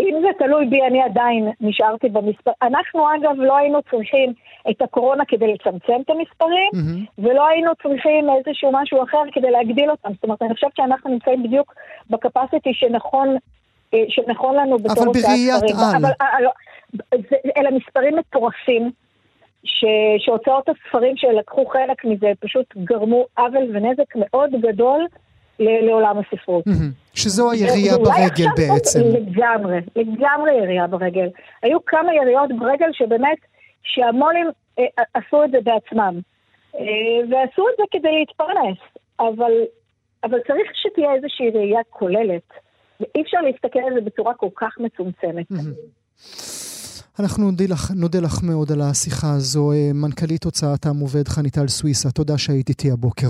אם 0.00 0.14
זה 0.22 0.28
תלוי 0.38 0.66
בי, 0.66 0.82
אני 0.86 1.02
עדיין 1.02 1.48
נשארתי 1.60 2.08
במספר. 2.08 2.50
אנחנו 2.62 3.06
אגב 3.14 3.36
לא 3.36 3.56
היינו 3.56 3.78
צריכים 3.90 4.32
את 4.70 4.82
הקורונה 4.82 5.24
כדי 5.28 5.52
לצמצם 5.52 6.00
את 6.04 6.10
המספרים, 6.10 6.70
mm-hmm. 6.74 7.10
ולא 7.18 7.46
היינו 7.46 7.70
צריכים 7.82 8.26
איזשהו 8.30 8.70
משהו 8.72 9.02
אחר 9.02 9.22
כדי 9.32 9.50
להגדיל 9.50 9.90
אותם. 9.90 10.10
זאת 10.14 10.24
אומרת, 10.24 10.42
אני 10.42 10.54
חושבת 10.54 10.76
שאנחנו 10.76 11.10
נמצאים 11.10 11.42
בדיוק 11.42 11.74
בקפסיטי 12.10 12.74
שנכון, 12.74 13.36
אה, 13.94 14.04
שנכון 14.08 14.56
לנו 14.56 14.78
בתור 14.78 15.04
אבל 15.04 15.12
בראיית 15.12 15.62
על. 15.62 15.96
אבל, 15.96 16.10
אה, 16.20 16.40
לא, 16.40 16.50
זה, 17.30 17.36
אלה 17.56 17.70
מספרים 17.70 18.16
מטורפים. 18.16 18.90
ש, 19.64 19.84
שהוצאות 20.18 20.68
הספרים 20.68 21.16
שלקחו 21.16 21.66
חלק 21.66 22.04
מזה 22.04 22.26
פשוט 22.40 22.66
גרמו 22.76 23.24
עוול 23.38 23.76
ונזק 23.76 24.16
מאוד 24.16 24.50
גדול 24.60 25.06
לעולם 25.58 26.16
הספרות. 26.18 26.64
שזו 27.14 27.50
הירייה 27.50 27.98
ברגל 27.98 28.46
בעצם. 28.56 29.00
לגמרי, 29.00 29.78
לגמרי 29.96 30.52
ירייה 30.52 30.86
ברגל. 30.86 31.28
היו 31.62 31.84
כמה 31.84 32.14
יריות 32.14 32.50
ברגל 32.58 32.88
שבאמת, 32.92 33.38
שהמו"לים 33.82 34.46
אה, 34.78 34.84
עשו 35.14 35.44
את 35.44 35.50
זה 35.50 35.58
בעצמם. 35.64 36.20
אה, 36.74 36.80
ועשו 37.30 37.68
את 37.68 37.74
זה 37.78 37.84
כדי 37.90 38.12
להתפרנס. 38.18 38.78
אבל, 39.20 39.52
אבל 40.24 40.38
צריך 40.46 40.70
שתהיה 40.74 41.14
איזושהי 41.14 41.50
ראייה 41.50 41.80
כוללת. 41.90 42.48
ואי 43.00 43.22
אפשר 43.22 43.38
להסתכל 43.40 43.78
על 43.78 43.94
זה 43.94 44.00
בצורה 44.00 44.34
כל 44.34 44.48
כך 44.54 44.78
מצומצמת. 44.80 45.46
אנחנו 47.20 47.50
נודה 47.50 47.64
לך, 47.64 47.90
נודה 47.96 48.20
לך 48.20 48.42
מאוד 48.42 48.72
על 48.72 48.80
השיחה 48.80 49.26
הזו. 49.36 49.72
אה, 49.72 49.90
מנכ"לית 49.94 50.44
הוצאת 50.44 50.86
עם 50.86 51.00
עובד 51.00 51.28
חניטל 51.28 51.68
סוויסה, 51.68 52.10
תודה 52.10 52.38
שהיית 52.38 52.68
איתי 52.68 52.90
הבוקר. 52.90 53.28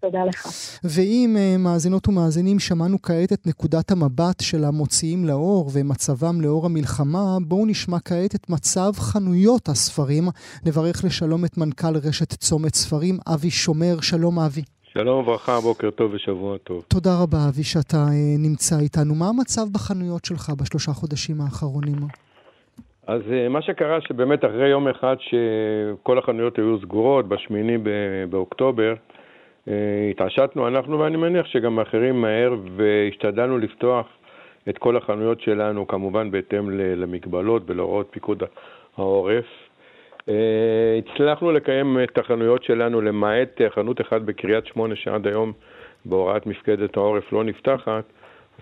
תודה 0.00 0.24
לך. 0.24 0.46
ואם 0.84 1.36
uh, 1.36 1.58
מאזינות 1.58 2.08
ומאזינים 2.08 2.58
שמענו 2.58 3.02
כעת 3.02 3.32
את 3.32 3.46
נקודת 3.46 3.90
המבט 3.90 4.40
של 4.40 4.64
המוציאים 4.64 5.24
לאור 5.24 5.70
ומצבם 5.74 6.40
לאור 6.40 6.66
המלחמה, 6.66 7.24
בואו 7.40 7.66
נשמע 7.66 7.96
כעת 8.04 8.34
את 8.34 8.50
מצב 8.50 8.92
חנויות 8.96 9.68
הספרים. 9.68 10.24
נברך 10.66 11.04
לשלום 11.04 11.44
את 11.44 11.58
מנכ"ל 11.58 11.96
רשת 12.08 12.32
צומת 12.32 12.74
ספרים, 12.74 13.18
אבי 13.34 13.50
שומר. 13.50 14.00
שלום 14.00 14.38
אבי. 14.38 14.62
שלום 14.84 15.18
וברכה, 15.18 15.60
בוקר 15.60 15.90
טוב 15.90 16.12
ושבוע 16.14 16.58
טוב. 16.58 16.84
תודה 16.88 17.10
רבה 17.22 17.38
אבי 17.48 17.62
שאתה 17.62 17.96
uh, 17.96 18.38
נמצא 18.38 18.78
איתנו. 18.78 19.14
מה 19.14 19.28
המצב 19.28 19.66
בחנויות 19.74 20.24
שלך 20.24 20.50
בשלושה 20.58 20.92
חודשים 20.92 21.40
האחרונים? 21.40 21.98
אז 23.06 23.20
uh, 23.22 23.48
מה 23.50 23.62
שקרה 23.62 24.00
שבאמת 24.00 24.44
אחרי 24.44 24.68
יום 24.68 24.88
אחד 24.88 25.16
שכל 25.20 26.18
החנויות 26.18 26.56
היו 26.58 26.80
סגורות, 26.80 27.28
בשמיני 27.28 27.78
באוקטובר, 28.30 28.90
אה, 28.90 29.15
התעשתנו 30.10 30.68
אנחנו, 30.68 30.98
ואני 30.98 31.16
מניח 31.16 31.46
שגם 31.46 31.80
אחרים 31.80 32.20
מהר, 32.20 32.54
והשתדלנו 32.76 33.58
לפתוח 33.58 34.06
את 34.68 34.78
כל 34.78 34.96
החנויות 34.96 35.40
שלנו, 35.40 35.86
כמובן 35.86 36.30
בהתאם 36.30 36.70
למגבלות 36.70 37.62
ולהוראות 37.66 38.06
פיקוד 38.10 38.42
העורף. 38.96 39.44
אה, 40.28 40.34
הצלחנו 40.98 41.52
לקיים 41.52 41.98
את 42.04 42.18
החנויות 42.18 42.64
שלנו, 42.64 43.00
למעט 43.00 43.60
חנות 43.74 44.00
אחת 44.00 44.20
בקריית 44.20 44.66
שמונה, 44.66 44.96
שעד 44.96 45.26
היום 45.26 45.52
בהוראת 46.04 46.46
מפקדת 46.46 46.96
העורף 46.96 47.32
לא 47.32 47.44
נפתחת, 47.44 48.04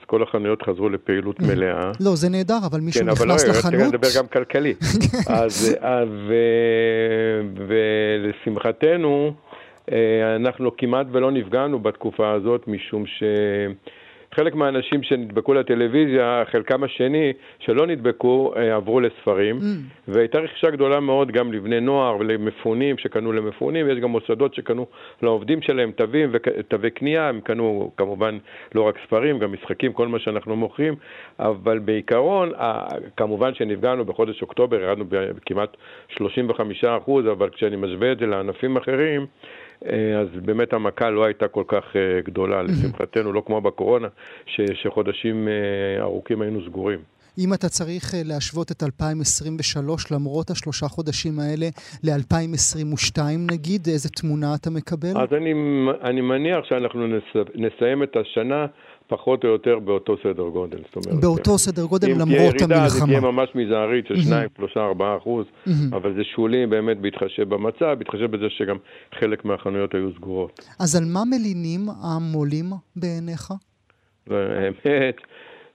אז 0.00 0.04
כל 0.06 0.22
החנויות 0.22 0.62
חזרו 0.62 0.88
לפעילות 0.88 1.40
מלאה. 1.48 1.90
לא, 2.00 2.16
זה 2.16 2.28
נהדר, 2.28 2.58
אבל 2.70 2.80
מישהו 2.80 3.04
נכנס 3.04 3.20
לחנות... 3.20 3.40
כן, 3.40 3.68
אבל 3.68 3.76
לא, 3.76 3.84
אני 3.84 3.92
לדבר 3.92 4.08
גם 4.18 4.26
כלכלי. 4.26 4.74
אז, 5.40 5.76
ולשמחתנו, 7.66 9.26
אה, 9.26 9.53
אנחנו 10.36 10.76
כמעט 10.76 11.06
ולא 11.12 11.30
נפגענו 11.30 11.78
בתקופה 11.78 12.30
הזאת, 12.30 12.68
משום 12.68 13.04
שחלק 13.06 14.54
מהאנשים 14.54 15.02
שנדבקו 15.02 15.54
לטלוויזיה, 15.54 16.42
חלקם 16.52 16.84
השני 16.84 17.32
שלא 17.58 17.86
נדבקו, 17.86 18.52
אה, 18.56 18.76
עברו 18.76 19.00
לספרים, 19.00 19.58
mm. 19.58 19.62
והייתה 20.08 20.38
רכישה 20.38 20.70
גדולה 20.70 21.00
מאוד 21.00 21.30
גם 21.30 21.52
לבני 21.52 21.80
נוער 21.80 22.16
ולמפונים 22.16 22.98
שקנו 22.98 23.32
למפונים, 23.32 23.86
ויש 23.86 23.98
גם 23.98 24.10
מוסדות 24.10 24.54
שקנו 24.54 24.86
לעובדים 25.22 25.62
שלהם 25.62 25.92
תווים 25.92 26.30
ותווי 26.32 26.90
קנייה, 26.90 27.28
הם 27.28 27.40
קנו 27.40 27.90
כמובן 27.96 28.38
לא 28.74 28.82
רק 28.82 28.94
ספרים, 29.06 29.38
גם 29.38 29.52
משחקים, 29.52 29.92
כל 29.92 30.08
מה 30.08 30.18
שאנחנו 30.18 30.56
מוכרים, 30.56 30.94
אבל 31.38 31.78
בעיקרון, 31.78 32.52
כמובן 33.16 33.54
שנפגענו 33.54 34.04
בחודש 34.04 34.42
אוקטובר, 34.42 34.80
ירדנו 34.80 35.04
בכמעט 35.08 35.76
35 36.08 36.84
אבל 37.32 37.50
כשאני 37.50 37.76
משווה 37.76 38.12
את 38.12 38.18
זה 38.18 38.26
לענפים 38.26 38.76
אחרים, 38.76 39.20
אה, 39.20 39.26
אז 40.20 40.28
באמת 40.44 40.72
המכה 40.72 41.10
לא 41.10 41.24
הייתה 41.24 41.48
כל 41.48 41.64
כך 41.66 41.84
אה, 41.96 42.20
גדולה, 42.24 42.62
לשמחתנו, 42.62 43.32
לא 43.32 43.42
כמו 43.46 43.60
בקורונה, 43.60 44.08
ש, 44.46 44.60
שחודשים 44.82 45.48
אה, 45.48 46.02
ארוכים 46.02 46.42
היינו 46.42 46.60
סגורים. 46.66 46.98
אם 47.38 47.54
אתה 47.54 47.68
צריך 47.68 48.14
להשוות 48.24 48.70
את 48.70 48.82
2023, 48.82 50.12
למרות 50.12 50.50
השלושה 50.50 50.88
חודשים 50.88 51.32
האלה, 51.40 51.66
ל-2022 52.04 53.20
נגיד, 53.52 53.86
איזה 53.86 54.08
תמונה 54.08 54.54
אתה 54.54 54.70
מקבל? 54.70 55.16
אז 55.16 55.28
אני, 55.32 55.52
אני 56.02 56.20
מניח 56.20 56.64
שאנחנו 56.68 57.06
נס, 57.06 57.46
נסיים 57.54 58.02
את 58.02 58.16
השנה 58.16 58.66
פחות 59.06 59.44
או 59.44 59.48
יותר 59.48 59.78
באותו 59.78 60.16
סדר 60.22 60.48
גודל. 60.48 60.78
זאת 60.78 61.06
אומרת, 61.06 61.20
באותו 61.20 61.50
כן. 61.50 61.56
סדר 61.56 61.84
גודל 61.84 62.08
למרות 62.08 62.22
המלחמה. 62.30 62.44
אם 62.44 62.58
תהיה 62.58 62.76
ירידה, 62.76 62.88
זה 62.88 63.04
תהיה 63.06 63.20
ממש 63.20 63.48
מזערית 63.54 64.06
של 64.06 64.20
2, 64.20 64.48
3, 64.56 64.76
4 64.76 65.16
אחוז, 65.16 65.46
אבל 65.92 66.14
זה 66.14 66.24
שולי 66.24 66.66
באמת 66.66 67.00
בהתחשב 67.00 67.48
במצב, 67.48 67.94
בהתחשב 67.98 68.30
בזה 68.30 68.46
שגם 68.50 68.76
חלק 69.20 69.44
מהחנויות 69.44 69.94
היו 69.94 70.08
סגורות. 70.16 70.60
אז 70.80 70.96
על 70.96 71.04
מה 71.04 71.20
מלינים 71.30 71.80
המו"לים 72.02 72.66
בעיניך? 72.96 73.50
האמת, 74.30 75.16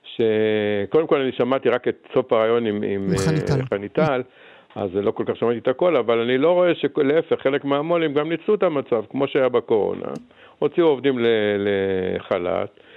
שקודם 0.04 1.08
כל 1.08 1.22
אני 1.22 1.32
שמעתי 1.32 1.70
רק 1.70 1.88
את 1.88 2.08
סוף 2.14 2.34
הרעיון 2.34 2.66
עם, 2.66 2.84
עם 2.84 3.08
חניטל. 3.18 3.66
חניטל. 3.70 4.22
אז 4.76 4.90
לא 4.94 5.12
כל 5.12 5.24
כך 5.28 5.36
שמעתי 5.36 5.58
את 5.58 5.68
הכל, 5.68 5.96
אבל 5.96 6.20
אני 6.20 6.38
לא 6.38 6.52
רואה 6.52 6.72
שלהפך, 6.76 7.42
חלק 7.44 7.66
מהמו"לים 7.66 8.14
גם 8.14 8.30
ניצלו 8.30 8.56
את 8.56 8.64
המצב, 8.64 9.04
כמו 9.10 9.28
שהיה 9.28 9.50
בקורונה. 9.50 10.08
הוציאו 10.60 10.88
עובדים 10.88 11.20
לחל"ת, 11.20 12.46
אה, 12.48 12.89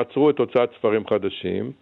עצרו 0.00 0.30
את 0.30 0.38
הוצאת 0.38 0.70
ספרים 0.78 1.06
חדשים. 1.06 1.72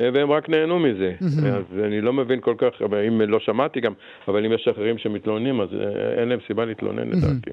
אה, 0.00 0.10
והם 0.14 0.30
רק 0.30 0.48
נהנו 0.48 0.78
מזה. 0.78 1.14
אז 1.58 1.64
אני 1.84 2.00
לא 2.00 2.12
מבין 2.12 2.40
כל 2.40 2.54
כך, 2.58 2.82
אם 3.08 3.20
לא 3.20 3.40
שמעתי 3.40 3.80
גם, 3.80 3.92
אבל 4.28 4.44
אם 4.46 4.52
יש 4.52 4.68
אחרים 4.68 4.98
שמתלוננים, 4.98 5.60
אז 5.60 5.68
אה, 5.72 6.20
אין 6.20 6.28
להם 6.28 6.38
סיבה 6.46 6.64
להתלונן 6.64 7.08
לדעתי. 7.08 7.50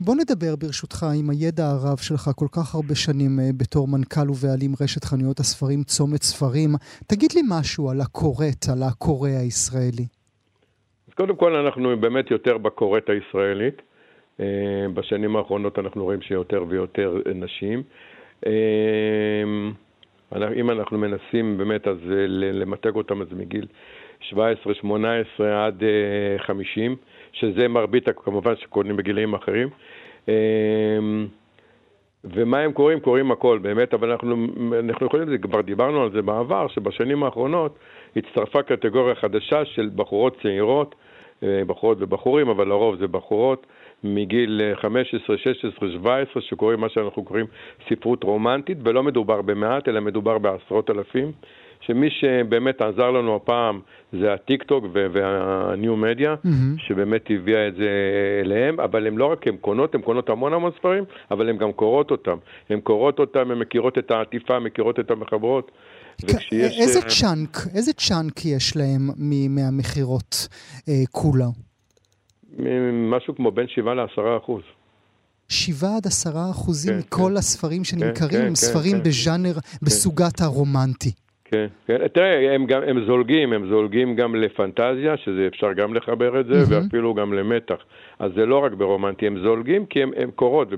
בוא 0.00 0.14
נדבר 0.14 0.56
ברשותך 0.56 1.06
עם 1.18 1.30
הידע 1.30 1.66
הרב 1.66 1.98
שלך 1.98 2.30
כל 2.36 2.46
כך 2.52 2.74
הרבה 2.74 2.94
שנים 2.94 3.38
בתור 3.56 3.88
מנכ"ל 3.88 4.30
ובעלים 4.30 4.72
רשת 4.80 5.04
חנויות 5.04 5.40
הספרים 5.40 5.82
צומת 5.82 6.22
ספרים. 6.22 6.70
תגיד 7.06 7.30
לי 7.34 7.40
משהו 7.50 7.90
על 7.90 8.00
הכורת, 8.00 8.66
על 8.72 8.82
הקורא 8.82 9.28
הישראלי. 9.28 10.06
אז 11.08 11.14
קודם 11.14 11.36
כל 11.36 11.54
אנחנו 11.56 11.96
באמת 12.00 12.30
יותר 12.30 12.58
בכורת 12.58 13.10
הישראלית. 13.10 13.82
בשנים 14.94 15.36
האחרונות 15.36 15.78
אנחנו 15.78 16.04
רואים 16.04 16.22
שיותר 16.22 16.64
ויותר 16.68 17.18
נשים. 17.34 17.82
אמ, 18.46 19.72
אם 20.56 20.70
אנחנו 20.70 20.98
מנסים 20.98 21.58
באמת 21.58 21.88
אז 21.88 21.96
אה, 22.10 22.26
למתג 22.28 22.96
אותם 22.96 23.22
אז 23.22 23.28
מגיל 23.32 23.66
17-18 24.32 24.34
עד 25.42 25.82
50, 26.38 26.90
אה, 26.90 26.96
שזה 27.32 27.68
מרבית 27.68 28.08
כמובן 28.24 28.56
שקונים 28.56 28.96
בגילאים 28.96 29.34
אחרים. 29.34 29.68
אמ, 30.28 31.26
ומה 32.24 32.58
הם 32.58 32.72
קוראים? 32.72 33.00
קוראים 33.00 33.32
הכל, 33.32 33.58
באמת, 33.62 33.94
אבל 33.94 34.10
אנחנו, 34.10 34.46
אנחנו 34.78 35.06
יכולים, 35.06 35.38
כבר 35.38 35.60
דיברנו 35.60 36.02
על 36.02 36.12
זה 36.12 36.22
בעבר, 36.22 36.68
שבשנים 36.68 37.22
האחרונות 37.22 37.78
הצטרפה 38.16 38.62
קטגוריה 38.62 39.14
חדשה 39.14 39.64
של 39.64 39.90
בחורות 39.94 40.36
צעירות, 40.42 40.94
אה, 41.42 41.62
בחורות 41.66 41.98
ובחורים, 42.00 42.48
אבל 42.48 42.68
לרוב 42.68 42.96
זה 42.96 43.08
בחורות, 43.08 43.66
מגיל 44.14 44.60
15, 44.74 45.38
16, 45.38 45.90
17, 45.90 46.42
שקוראים 46.42 46.80
מה 46.80 46.88
שאנחנו 46.88 47.24
קוראים 47.24 47.46
ספרות 47.88 48.24
רומנטית, 48.24 48.78
ולא 48.84 49.02
מדובר 49.02 49.42
במעט, 49.42 49.88
אלא 49.88 50.00
מדובר 50.00 50.38
בעשרות 50.38 50.90
אלפים. 50.90 51.32
שמי 51.80 52.10
שבאמת 52.10 52.80
עזר 52.80 53.10
לנו 53.10 53.36
הפעם 53.36 53.80
זה 54.12 54.32
הטיק 54.32 54.62
טוק 54.62 54.84
והניו 54.92 55.96
מדיה, 55.96 56.34
mm-hmm. 56.34 56.48
שבאמת 56.78 57.26
הביאה 57.30 57.68
את 57.68 57.74
זה 57.74 57.88
אליהם, 58.44 58.80
אבל 58.80 59.06
הם 59.06 59.18
לא 59.18 59.32
רק, 59.32 59.46
הן 59.46 59.56
קונות, 59.56 59.94
הן 59.94 60.00
קונות 60.00 60.30
המון 60.30 60.52
המון 60.52 60.72
ספרים, 60.78 61.04
אבל 61.30 61.48
הן 61.48 61.56
גם 61.56 61.72
קוראות 61.72 62.10
אותם. 62.10 62.36
הן 62.70 62.80
קוראות 62.80 63.18
אותם, 63.18 63.50
הן 63.50 63.58
מכירות 63.58 63.98
את 63.98 64.10
העטיפה, 64.10 64.58
מכירות 64.58 65.00
את 65.00 65.10
המחברות. 65.10 65.70
וכשיש... 66.22 66.78
איזה 66.78 66.98
אה, 66.98 67.04
צ'אנק, 67.04 67.56
איזה 67.74 67.92
צ'אנק 67.92 68.44
יש 68.44 68.76
להם 68.76 69.10
מהמכירות 69.48 70.48
אה, 70.88 70.94
כולה? 71.10 71.65
משהו 72.92 73.36
כמו 73.36 73.50
בין 73.50 73.66
7 73.68 73.94
ל-10 73.94 74.44
אחוז. 74.44 74.62
7 75.48 75.96
עד 75.96 76.06
10 76.06 76.50
אחוזים 76.50 76.92
כן, 76.92 76.98
מכל 76.98 77.30
כן. 77.30 77.36
הספרים 77.36 77.84
שנמכרים 77.84 78.30
כן, 78.30 78.40
הם 78.40 78.48
כן, 78.48 78.54
ספרים 78.54 78.96
כן, 78.96 79.02
בז'אנר, 79.02 79.54
כן. 79.54 79.60
בסוגת 79.82 80.40
הרומנטי. 80.40 81.12
כן, 81.50 81.66
כן. 81.86 82.08
תראה, 82.08 82.54
הם, 82.54 82.66
גם, 82.66 82.82
הם 82.86 83.04
זולגים, 83.06 83.52
הם 83.52 83.68
זולגים 83.68 84.16
גם 84.16 84.34
לפנטזיה, 84.34 85.16
שזה 85.16 85.46
אפשר 85.46 85.72
גם 85.72 85.94
לחבר 85.94 86.40
את 86.40 86.46
זה, 86.46 86.52
mm-hmm. 86.52 86.84
ואפילו 86.84 87.14
גם 87.14 87.32
למתח. 87.32 87.76
אז 88.18 88.32
זה 88.36 88.46
לא 88.46 88.64
רק 88.64 88.72
ברומנטי, 88.72 89.26
הם 89.26 89.38
זולגים 89.42 89.86
כי 89.86 90.02
הם, 90.02 90.10
הם 90.16 90.30
קורות, 90.30 90.68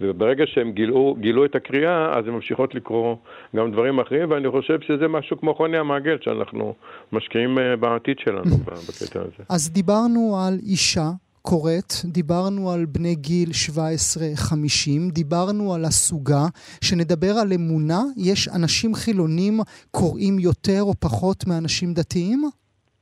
וברגע 0.00 0.44
שהם 0.46 0.72
גילו, 0.72 1.16
גילו 1.20 1.44
את 1.44 1.54
הקריאה, 1.54 2.18
אז 2.18 2.26
הם 2.28 2.34
ממשיכות 2.34 2.74
לקרוא 2.74 3.16
גם 3.56 3.72
דברים 3.72 4.00
אחרים, 4.00 4.30
ואני 4.30 4.50
חושב 4.50 4.80
שזה 4.80 5.08
משהו 5.08 5.40
כמו 5.40 5.54
חוני 5.54 5.76
המעגל, 5.76 6.16
שאנחנו 6.20 6.74
משקיעים 7.12 7.58
אה, 7.58 7.76
בעתיד 7.76 8.18
שלנו 8.18 8.56
בקטע 8.66 9.20
הזה. 9.20 9.44
אז 9.48 9.72
דיברנו 9.72 10.36
על 10.46 10.54
אישה 10.62 11.10
קוראת, 11.42 11.92
דיברנו 12.04 12.70
על 12.70 12.84
בני 12.84 13.14
גיל 13.14 13.48
17-50, 13.48 15.12
דיברנו 15.12 15.74
על 15.74 15.84
הסוגה, 15.84 16.44
שנדבר 16.84 17.32
על 17.42 17.52
אמונה, 17.52 18.00
יש 18.16 18.48
אנשים 18.48 18.94
חילונים 18.94 19.60
קוראים 19.90 20.38
יותר 20.38 20.82
או 20.82 20.94
פחות 21.00 21.46
מאנשים 21.46 21.94
דתיים? 21.94 22.42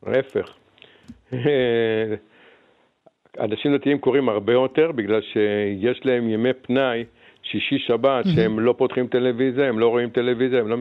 ההפך. 0.06 0.48
אנשים 3.40 3.76
דתיים 3.76 3.98
קוראים 3.98 4.28
הרבה 4.28 4.52
יותר 4.52 4.92
בגלל 4.92 5.20
שיש 5.32 6.00
להם 6.04 6.30
ימי 6.30 6.52
פנאי, 6.62 7.04
שישי 7.42 7.78
שבת, 7.78 8.24
שהם 8.34 8.60
לא 8.60 8.74
פותחים 8.78 9.06
טלוויזיה, 9.06 9.68
הם 9.68 9.78
לא 9.78 9.88
רואים 9.88 10.10
טלוויזיה, 10.10 10.60
הם 10.60 10.68
לא 10.68 10.76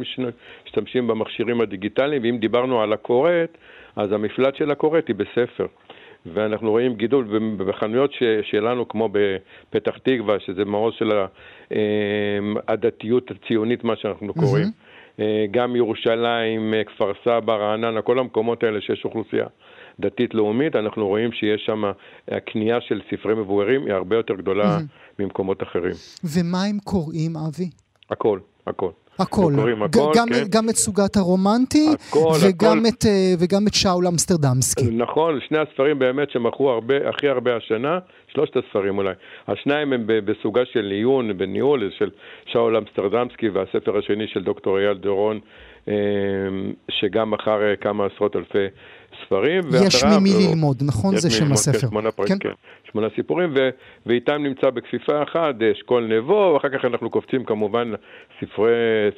משתמשים 0.65 1.08
במכשירים 1.08 1.62
הדיגיטליים, 1.62 2.22
ואם 2.24 2.38
דיברנו 2.38 2.82
על 2.82 2.93
הקוראת, 2.93 3.58
אז 3.96 4.12
המפלט 4.12 4.56
של 4.56 4.72
הקוראת 4.72 5.08
היא 5.08 5.15
בספר. 5.15 5.65
ואנחנו 6.33 6.71
רואים 6.71 6.95
גידול 6.95 7.39
בחנויות 7.57 8.11
שלנו, 8.41 8.87
כמו 8.87 9.09
בפתח 9.11 9.97
תקווה, 9.97 10.39
שזה 10.39 10.65
מעוז 10.65 10.93
של 10.97 11.11
אה, 11.71 11.77
הדתיות 12.67 13.31
הציונית, 13.31 13.83
מה 13.83 13.95
שאנחנו 13.95 14.33
קוראים. 14.33 14.65
Mm-hmm. 14.65 15.21
גם 15.51 15.75
ירושלים, 15.75 16.73
אה, 16.73 16.83
כפר 16.83 17.11
סבא, 17.25 17.53
רעננה, 17.55 18.01
כל 18.01 18.19
המקומות 18.19 18.63
האלה 18.63 18.81
שיש 18.81 19.05
אוכלוסייה 19.05 19.45
דתית-לאומית, 19.99 20.75
אנחנו 20.75 21.07
רואים 21.07 21.31
שיש 21.31 21.65
שם, 21.65 21.83
הקנייה 22.27 22.81
של 22.81 23.01
ספרי 23.11 23.35
מבוגרים 23.35 23.85
היא 23.85 23.93
הרבה 23.93 24.15
יותר 24.15 24.33
גדולה 24.33 24.77
mm-hmm. 24.77 25.19
ממקומות 25.19 25.63
אחרים. 25.63 25.93
ומה 26.23 26.63
הם 26.63 26.77
קוראים, 26.83 27.31
אבי? 27.37 27.69
הכל, 28.09 28.39
הכל. 28.67 28.91
הכל. 29.19 29.53
הכל 29.86 30.12
גם, 30.15 30.27
כן. 30.30 30.43
גם 30.49 30.69
את 30.69 30.75
סוגת 30.75 31.17
הרומנטי 31.17 31.88
הכל, 32.10 32.32
וגם, 32.41 32.77
הכל. 32.77 32.88
את, 32.88 33.06
אה, 33.06 33.34
וגם 33.39 33.67
את 33.67 33.73
שאול 33.73 34.08
אמסטרדמסקי. 34.08 34.86
נכון, 34.91 35.39
שני 35.47 35.58
הספרים 35.58 35.99
באמת 35.99 36.30
שמכרו 36.32 36.69
הרבה, 36.69 37.10
הכי 37.10 37.27
הרבה 37.27 37.56
השנה, 37.56 37.99
שלושת 38.34 38.58
הספרים 38.58 38.97
אולי. 38.97 39.13
השניים 39.47 39.93
הם 39.93 40.03
בסוגה 40.08 40.62
של 40.73 40.91
עיון, 40.91 41.38
בניהול, 41.38 41.91
של 41.97 42.10
שאול 42.45 42.77
אמסטרדמסקי, 42.77 43.49
והספר 43.49 43.97
השני 43.97 44.27
של 44.27 44.43
דוקטור 44.43 44.80
אייל 44.80 44.97
דורון, 44.97 45.39
אה, 45.88 45.93
שגם 46.91 47.32
מכר 47.32 47.62
אה, 47.62 47.75
כמה 47.75 48.06
עשרות 48.06 48.36
אלפי 48.36 48.65
ספרים. 49.25 49.63
יש 49.88 50.03
ממי 50.03 50.30
ללמוד, 50.47 50.84
נכון? 50.86 51.17
זה 51.17 51.30
שם 51.30 51.51
הספר. 51.51 51.88
כן, 52.27 52.49
שמונה 52.91 53.08
סיפורים, 53.15 53.54
ו, 53.56 53.69
ואיתם 54.06 54.43
נמצא 54.43 54.69
בכפיפה 54.69 55.23
אחת 55.23 55.56
אשכול 55.62 56.17
נבו, 56.17 56.52
ואחר 56.54 56.69
כך 56.69 56.86
אנחנו 56.86 57.10
קופצים 57.10 57.43
כמובן 57.43 57.91
ספרי, 58.41 58.71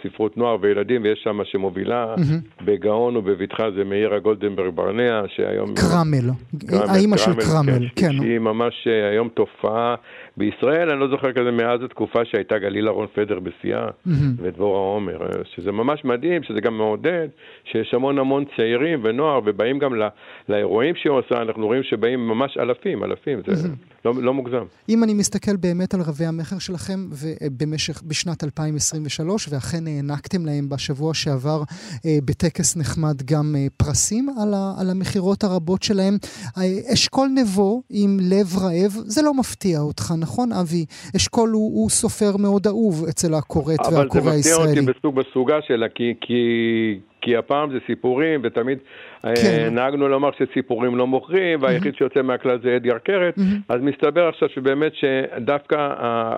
ספרות 0.03 0.37
נוער 0.37 0.57
וילדים, 0.61 1.03
ויש 1.03 1.19
שם 1.23 1.39
שמובילה 1.43 2.15
mm-hmm. 2.15 2.63
בגאון 2.65 3.17
ובבטחה 3.17 3.71
זה 3.71 3.83
מאירה 3.83 4.19
גולדנברג 4.19 4.73
ברנע, 4.73 5.21
שהיום... 5.27 5.73
קרמל, 5.75 6.29
האימא 6.89 7.17
של 7.17 7.33
קרמל, 7.33 7.87
כן. 7.95 8.07
כן. 8.07 8.17
שהיא 8.17 8.39
ממש 8.39 8.87
אה, 8.87 9.09
היום 9.09 9.29
תופעה 9.29 9.95
בישראל, 10.37 10.89
אני 10.89 10.99
לא 10.99 11.07
זוכר 11.07 11.31
כזה 11.31 11.51
מאז 11.51 11.83
התקופה 11.83 12.25
שהייתה 12.25 12.57
גלילה 12.57 12.91
רון 12.91 13.07
פדר 13.13 13.39
בשיאה, 13.39 13.87
mm-hmm. 13.87 14.11
ודבורה 14.37 14.79
עומר, 14.79 15.21
אה, 15.21 15.27
שזה 15.55 15.71
ממש 15.71 16.05
מדהים, 16.05 16.43
שזה 16.43 16.61
גם 16.61 16.77
מעודד, 16.77 17.27
שיש 17.63 17.93
המון 17.93 18.19
המון 18.19 18.43
צעירים 18.57 18.99
ונוער, 19.03 19.39
ובאים 19.45 19.79
גם 19.79 19.95
לא, 19.95 20.05
לאירועים 20.49 20.95
שהיא 20.95 21.11
עושה, 21.11 21.41
אנחנו 21.41 21.65
רואים 21.65 21.83
שבאים 21.83 22.27
ממש 22.27 22.57
אלפים, 22.57 23.03
אלפים, 23.03 23.39
זה. 23.47 23.58
לא, 24.05 24.13
לא 24.15 24.33
מוגזם. 24.33 24.63
אם 24.89 25.03
אני 25.03 25.13
מסתכל 25.13 25.55
באמת 25.55 25.93
על 25.93 26.01
רבי 26.01 26.25
המכר 26.25 26.59
שלכם 26.59 27.07
במשך, 27.57 28.01
בשנת 28.07 28.43
2023, 28.43 29.47
ואכן 29.51 29.87
הענקתם 29.87 30.45
להם 30.45 30.69
בשבוע 30.69 31.13
שעבר 31.13 31.63
אה, 32.05 32.17
בטקס 32.25 32.77
נחמד 32.77 33.21
גם 33.25 33.55
אה, 33.57 33.67
פרסים 33.77 34.29
על, 34.41 34.53
ה, 34.53 34.73
על 34.81 34.89
המכירות 34.89 35.43
הרבות 35.43 35.83
שלהם, 35.83 36.17
אה, 36.57 36.93
אשכול 36.93 37.27
נבו 37.35 37.81
עם 37.89 38.17
לב 38.21 38.57
רעב, 38.57 38.91
זה 38.91 39.21
לא 39.21 39.33
מפתיע 39.33 39.79
אותך, 39.79 40.13
נכון 40.19 40.51
אבי? 40.53 40.85
אשכול 41.15 41.49
הוא, 41.49 41.81
הוא 41.81 41.89
סופר 41.89 42.37
מאוד 42.37 42.67
אהוב 42.67 43.05
אצל 43.09 43.33
הכורת 43.33 43.79
והקורא 43.79 44.31
הישראלי. 44.31 44.63
אבל 44.63 44.75
זה 44.75 44.81
מפתיע 44.81 44.81
אותי 44.81 44.99
בסוג 44.99 45.15
בסוגה 45.15 45.55
שלה, 45.67 45.87
כי... 45.95 46.13
כי... 46.21 46.33
כי 47.21 47.37
הפעם 47.37 47.71
זה 47.71 47.77
סיפורים, 47.87 48.39
ותמיד 48.43 48.77
אה, 49.25 49.35
כן. 49.35 49.69
נהגנו 49.75 50.07
לומר 50.07 50.29
שסיפורים 50.31 50.95
לא 50.95 51.07
מוכרים, 51.07 51.61
והיחיד 51.61 51.93
mm-hmm. 51.93 51.97
שיוצא 51.97 52.21
מהכלל 52.21 52.59
זה 52.63 52.75
אדגר 52.75 52.97
קרת, 52.97 53.37
mm-hmm. 53.37 53.41
אז 53.69 53.81
מסתבר 53.81 54.27
עכשיו 54.27 54.49
שבאמת 54.49 54.91
שדווקא 54.95 55.93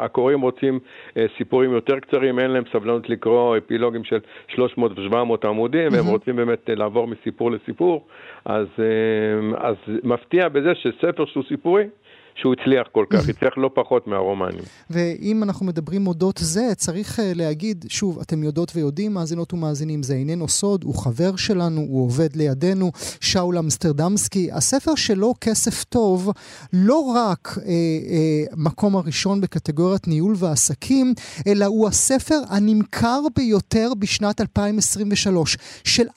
הקוראים 0.06 0.42
רוצים 0.42 0.80
אה, 1.18 1.26
סיפורים 1.38 1.72
יותר 1.72 2.00
קצרים, 2.00 2.40
אין 2.40 2.52
להם 2.52 2.64
סבלנות 2.74 3.10
לקרוא 3.10 3.58
אפילוגים 3.58 4.04
של 4.04 4.20
300 4.48 5.00
ו-700 5.00 5.48
עמודים, 5.48 5.88
mm-hmm. 5.88 5.96
והם 5.96 6.08
רוצים 6.08 6.36
באמת 6.36 6.70
לעבור 6.70 7.08
מסיפור 7.08 7.52
לסיפור, 7.52 8.08
אז, 8.46 8.68
אז 9.58 9.76
מפתיע 10.04 10.50
בזה 10.50 10.76
שספר 10.76 11.26
שהוא 11.26 11.44
סיפורי, 11.48 11.84
שהוא 12.36 12.56
הצליח 12.60 12.88
כל 12.92 13.06
כך, 13.10 13.30
הצליח 13.30 13.58
לא 13.58 13.70
פחות 13.74 14.08
מהרומנים. 14.08 14.64
ואם 14.90 15.44
אנחנו 15.44 15.66
מדברים 15.66 16.08
אודות 16.08 16.38
זה, 16.38 16.76
צריך 16.76 17.20
uh, 17.20 17.22
להגיד, 17.36 17.86
שוב, 17.90 18.20
אתם 18.20 18.44
יודעות 18.44 18.72
ויודעים, 18.76 19.14
מאזינות 19.14 19.54
ומאזינים, 19.54 20.04
זה 20.04 20.14
איננו 20.14 20.48
סוד, 20.48 20.84
הוא 20.84 20.96
חבר 20.96 21.36
שלנו, 21.36 21.82
הוא 21.82 22.04
עובד 22.06 22.36
לידינו, 22.36 22.92
שאול 23.22 23.58
אמסטרדמסקי. 23.58 24.52
הספר 24.52 24.96
שלו, 24.96 25.34
כסף 25.42 25.84
טוב, 25.84 26.32
לא 26.74 27.14
רק 27.16 27.48
uh, 27.48 27.58
uh, 27.58 27.62
מקום 28.58 28.96
הראשון 28.96 29.42
בקטגוריית 29.42 30.08
ניהול 30.08 30.34
ועסקים, 30.38 31.14
אלא 31.48 31.66
הוא 31.66 31.88
הספר 31.88 32.40
הנמכר 32.50 33.20
ביותר 33.36 33.88
בשנת 34.00 34.42
2023. 34.42 35.58
של 35.84 36.08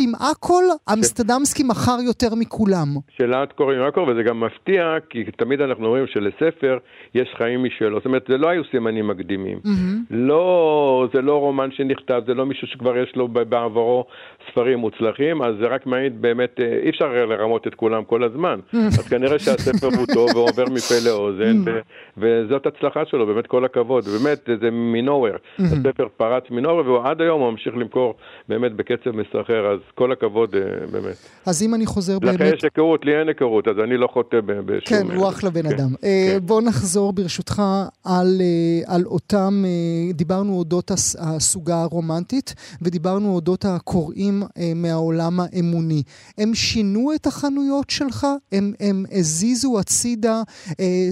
עם 0.00 0.12
הכל, 0.30 0.64
אמסטרדמסקי 0.92 1.62
מכר 1.62 1.96
יותר 2.06 2.34
מכולם. 2.34 2.88
של 3.16 3.34
עם 3.72 3.82
הכל, 3.88 4.00
וזה 4.00 4.22
גם 4.22 4.40
מפתיע, 4.40 4.82
כי 5.10 5.24
תמיד 5.38 5.60
אנחנו 5.60 5.73
רואים 5.80 6.06
שלספר 6.06 6.78
יש 7.14 7.34
חיים 7.36 7.64
משלו. 7.64 7.96
זאת 7.98 8.06
אומרת, 8.06 8.24
זה 8.28 8.38
לא 8.38 8.48
היו 8.48 8.62
סימנים 8.64 9.08
מקדימים. 9.08 9.58
Mm-hmm. 9.64 10.04
לא, 10.10 11.08
זה 11.14 11.22
לא 11.22 11.40
רומן 11.40 11.70
שנכתב, 11.70 12.22
זה 12.26 12.34
לא 12.34 12.46
מישהו 12.46 12.66
שכבר 12.66 12.96
יש 12.96 13.16
לו 13.16 13.28
בעברו 13.28 14.06
ספרים 14.50 14.78
מוצלחים, 14.78 15.42
אז 15.42 15.54
זה 15.60 15.66
רק 15.66 15.86
מעיד 15.86 16.22
באמת, 16.22 16.60
אה, 16.60 16.78
אי 16.84 16.90
אפשר 16.90 17.06
לרמות 17.06 17.66
את 17.66 17.74
כולם 17.74 18.04
כל 18.04 18.24
הזמן. 18.24 18.60
אז 18.98 19.08
כנראה 19.08 19.38
שהספר 19.38 19.86
הוא 19.86 20.06
טוב 20.14 20.36
ועובר 20.36 20.64
מפה 20.64 20.94
לאוזן, 21.04 21.62
mm-hmm. 21.64 22.18
וזאת 22.18 22.66
הצלחה 22.66 23.02
שלו, 23.10 23.26
באמת 23.26 23.46
כל 23.46 23.64
הכבוד. 23.64 24.04
באמת, 24.04 24.48
זה 24.60 24.70
מנוהוור. 24.70 25.36
הספר 25.72 26.08
פרץ 26.16 26.44
מנוהוור, 26.50 26.88
ועד 26.88 27.20
היום 27.20 27.40
הוא 27.40 27.50
ממשיך 27.50 27.76
למכור 27.76 28.14
באמת 28.48 28.72
בקצב 28.72 29.10
מסחרר, 29.10 29.72
אז 29.72 29.78
כל 29.94 30.12
הכבוד, 30.12 30.54
אה, 30.54 30.60
באמת. 30.92 31.16
אז 31.46 31.62
אם 31.62 31.74
אני 31.74 31.86
חוזר 31.86 32.18
באמת... 32.18 32.34
לכן 32.34 32.54
יש 32.54 32.64
היכרות, 32.64 33.04
לי 33.04 33.20
אין 33.20 33.28
היכרות, 33.28 33.68
אז 33.68 33.74
אני 33.84 33.96
לא 33.96 34.06
חוטא 34.12 34.40
בשום... 34.46 34.98
כן, 34.98 35.16
הוא 35.16 35.28
אחלה 35.28 35.50
בן 35.50 35.62
כן, 35.62 35.74
אדם. 35.74 35.88
אה, 36.04 36.28
כן. 36.32 36.46
בוא 36.46 36.62
נחזור 36.62 37.12
ברשותך 37.12 37.62
על, 38.04 38.40
אה, 38.40 38.94
על 38.94 39.04
אותם, 39.06 39.64
אה, 39.64 40.12
דיברנו 40.12 40.52
אודות 40.52 40.90
הסוגה 41.18 41.82
הרומנטית, 41.82 42.54
ודיברנו 42.82 43.34
אודות 43.34 43.64
הקוראים 43.64 44.33
מהעולם 44.74 45.32
האמוני. 45.40 46.02
הם 46.38 46.54
שינו 46.54 47.10
את 47.14 47.26
החנויות 47.26 47.90
שלך? 47.90 48.26
הם, 48.52 48.72
הם 48.80 49.04
הזיזו 49.12 49.78
הצידה 49.80 50.42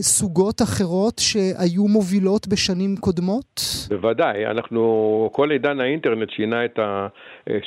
סוגות 0.00 0.62
אחרות 0.62 1.18
שהיו 1.18 1.88
מובילות 1.88 2.48
בשנים 2.48 2.96
קודמות? 2.96 3.60
בוודאי, 3.88 4.46
אנחנו, 4.46 5.30
כל 5.32 5.50
עידן 5.50 5.80
האינטרנט 5.80 6.30
שינה 6.30 6.64
את 6.64 6.78
ה... 6.78 7.06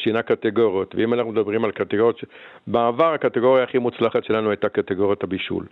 שינה 0.04 0.22
קטגוריות, 0.22 0.96
ואם 0.96 1.14
אנחנו 1.14 1.32
מדברים 1.32 1.66
על 1.66 1.72
קטגוריות, 1.72 2.24
בעבר 2.68 3.14
הקטגוריה 3.14 3.64
הכי 3.64 3.78
מוצלחת 3.78 4.24
שלנו 4.24 4.50
הייתה 4.50 4.70
קטגוריית 4.70 5.24
הבישול. 5.24 5.66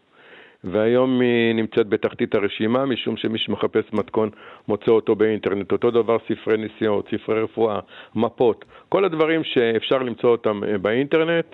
והיום 0.64 1.22
היא 1.22 1.56
נמצאת 1.56 1.88
בתחתית 1.88 2.36
הרשימה, 2.36 2.86
משום 2.86 3.18
שמי 3.18 3.40
שמחפש 3.40 3.84
מתכון 3.94 4.30
מוצא 4.68 4.92
אותו 4.92 5.16
באינטרנט. 5.16 5.72
אותו 5.72 5.92
דבר 5.92 6.18
ספרי 6.28 6.58
נסיעות, 6.58 7.10
ספרי 7.16 7.42
רפואה, 7.42 7.80
מפות, 8.16 8.66
כל 8.94 9.06
הדברים 9.06 9.44
שאפשר 9.44 9.98
למצוא 9.98 10.30
אותם 10.30 10.64
אה, 10.64 10.78
באינטרנט. 10.78 11.46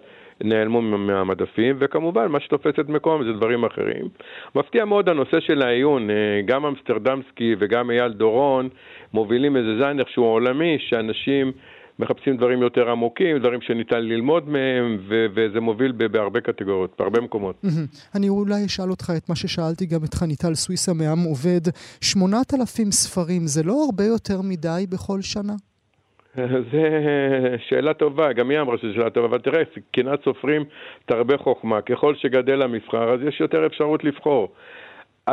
נעלמו 0.43 0.81
מהמדפים, 0.81 1.75
וכמובן 1.79 2.27
מה 2.27 2.39
שתופס 2.39 2.79
את 2.79 2.89
מקום 2.89 3.23
זה 3.23 3.33
דברים 3.33 3.63
אחרים. 3.63 4.09
מפתיע 4.55 4.85
מאוד 4.85 5.09
הנושא 5.09 5.39
של 5.39 5.61
העיון, 5.61 6.09
אה, 6.09 6.15
גם 6.45 6.65
אמסטרדמסקי 6.65 7.55
וגם 7.59 7.91
אייל 7.91 8.13
דורון 8.13 8.69
מובילים 9.13 9.57
איזה 9.57 9.79
ז'אנר 9.79 10.03
שהוא 10.07 10.25
עולמי, 10.25 10.77
שאנשים 10.79 11.51
מחפשים 11.99 12.37
דברים 12.37 12.61
יותר 12.61 12.89
עמוקים, 12.89 13.37
דברים 13.37 13.61
שניתן 13.61 14.01
ללמוד 14.01 14.49
מהם, 14.49 14.97
ו- 15.09 15.25
וזה 15.35 15.59
מוביל 15.59 15.91
בהרבה 15.91 16.41
קטגוריות, 16.41 16.95
בהרבה 16.99 17.21
מקומות. 17.21 17.61
אני 18.15 18.29
אולי 18.29 18.65
אשאל 18.65 18.89
אותך 18.89 19.13
את 19.17 19.29
מה 19.29 19.35
ששאלתי 19.35 19.85
גם 19.85 20.03
את 20.03 20.13
חניטל 20.13 20.55
סוויסה 20.55 20.93
מעם 20.93 21.23
עובד. 21.23 21.61
8,000 22.01 22.91
ספרים, 22.91 23.47
זה 23.47 23.63
לא 23.63 23.85
הרבה 23.85 24.03
יותר 24.03 24.41
מדי 24.41 24.85
בכל 24.89 25.21
שנה? 25.21 25.53
זו 26.71 26.77
שאלה 27.67 27.93
טובה, 27.93 28.33
גם 28.33 28.49
היא 28.49 28.59
אמרה 28.59 28.77
שזו 28.77 28.93
שאלה 28.93 29.09
טובה, 29.09 29.27
אבל 29.27 29.39
תראה, 29.39 29.63
קנאת 29.91 30.23
סופרים 30.23 30.63
תרבה 31.05 31.37
חוכמה. 31.37 31.81
ככל 31.81 32.15
שגדל 32.15 32.61
המבחר, 32.61 33.13
אז 33.13 33.19
יש 33.23 33.41
יותר 33.41 33.65
אפשרות 33.65 34.03
לבחור. 34.03 34.49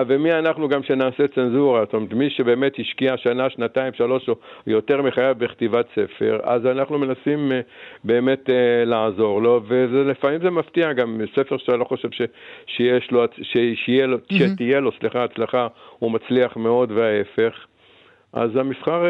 ומי 0.09 0.33
אנחנו 0.33 0.69
גם 0.69 0.83
שנעשה 0.83 1.29
צנזורה, 1.35 1.85
זאת 1.85 1.95
אומרת, 1.95 2.13
מי 2.13 2.31
שבאמת 2.31 2.73
השקיע 2.79 3.17
שנה, 3.17 3.51
שנתיים, 3.51 3.93
שלוש 3.93 4.29
או 4.29 4.35
יותר 4.67 5.03
מחייו 5.03 5.35
בכתיבת 5.39 5.87
ספר, 5.91 6.41
אז 6.43 6.67
אנחנו 6.67 6.99
מנסים 6.99 7.53
אה, 7.53 7.61
באמת 8.05 8.51
אה, 8.51 8.85
לעזור 8.85 9.43
לו, 9.43 9.61
ולפעמים 9.69 10.41
זה 10.43 10.51
מפתיע 10.51 10.93
גם, 10.93 11.21
ספר 11.35 11.57
שאתה 11.57 11.77
לא 11.77 11.85
חושב 11.85 12.11
ש, 12.11 12.23
שיש 12.67 13.11
לו, 13.11 13.25
ש, 13.43 13.57
לו, 14.07 14.17
mm-hmm. 14.17 14.35
שתהיה 14.35 14.81
לו, 14.81 14.91
סליחה, 15.01 15.25
הצלחה, 15.25 15.67
הוא 15.99 16.11
מצליח 16.11 16.57
מאוד 16.57 16.93
וההפך. 16.93 17.67
אז 18.33 18.57
המבחר... 18.57 19.03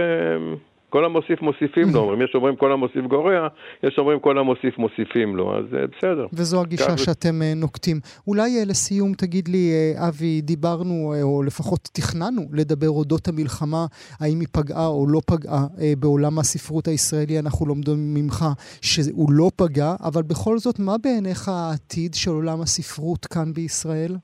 אה, 0.87 0.91
כל 0.91 1.05
המוסיף 1.05 1.43
מוסיפים 1.43 1.95
לו, 1.95 2.01
אומרים, 2.03 2.23
יש 2.23 2.31
אומרים 2.35 2.57
כל 2.57 2.73
המוסיף 2.73 3.05
גורע, 3.09 3.49
יש 3.83 3.99
אומרים 3.99 4.21
כל 4.21 4.39
המוסיף 4.39 4.79
מוסיפים 4.79 5.37
לו, 5.37 5.59
אז 5.59 5.65
אה, 5.75 5.87
בסדר. 5.87 6.27
וזו 6.33 6.61
הגישה 6.61 6.97
שאתם 6.97 7.41
uh, 7.43 7.59
נוקטים. 7.59 8.01
אולי 8.27 8.63
uh, 8.63 8.69
לסיום 8.69 9.15
תגיד 9.15 9.49
לי, 9.49 9.95
אבי, 10.09 10.41
דיברנו, 10.41 11.15
או 11.23 11.43
לפחות 11.43 11.89
תכננו 11.93 12.43
לדבר 12.53 12.91
אודות 12.91 13.29
המלחמה, 13.29 13.87
האם 14.21 14.41
היא 14.41 14.49
פגעה 14.53 14.87
או 14.87 15.07
לא 15.09 15.21
פגעה 15.27 15.67
בעולם 15.99 16.39
הספרות 16.39 16.89
הישראלי, 16.89 17.39
אנחנו 17.39 17.67
לומדים 17.67 18.15
ממך 18.15 18.45
שהוא 18.83 19.33
לא 19.33 19.51
פגע, 19.57 19.95
אבל 20.01 20.23
בכל 20.23 20.59
זאת, 20.59 20.79
מה 20.79 20.97
בעיניך 21.03 21.49
העתיד 21.49 22.15
של 22.15 22.31
עולם 22.31 22.61
הספרות 22.61 23.27
כאן 23.27 23.53
בישראל? 23.53 24.17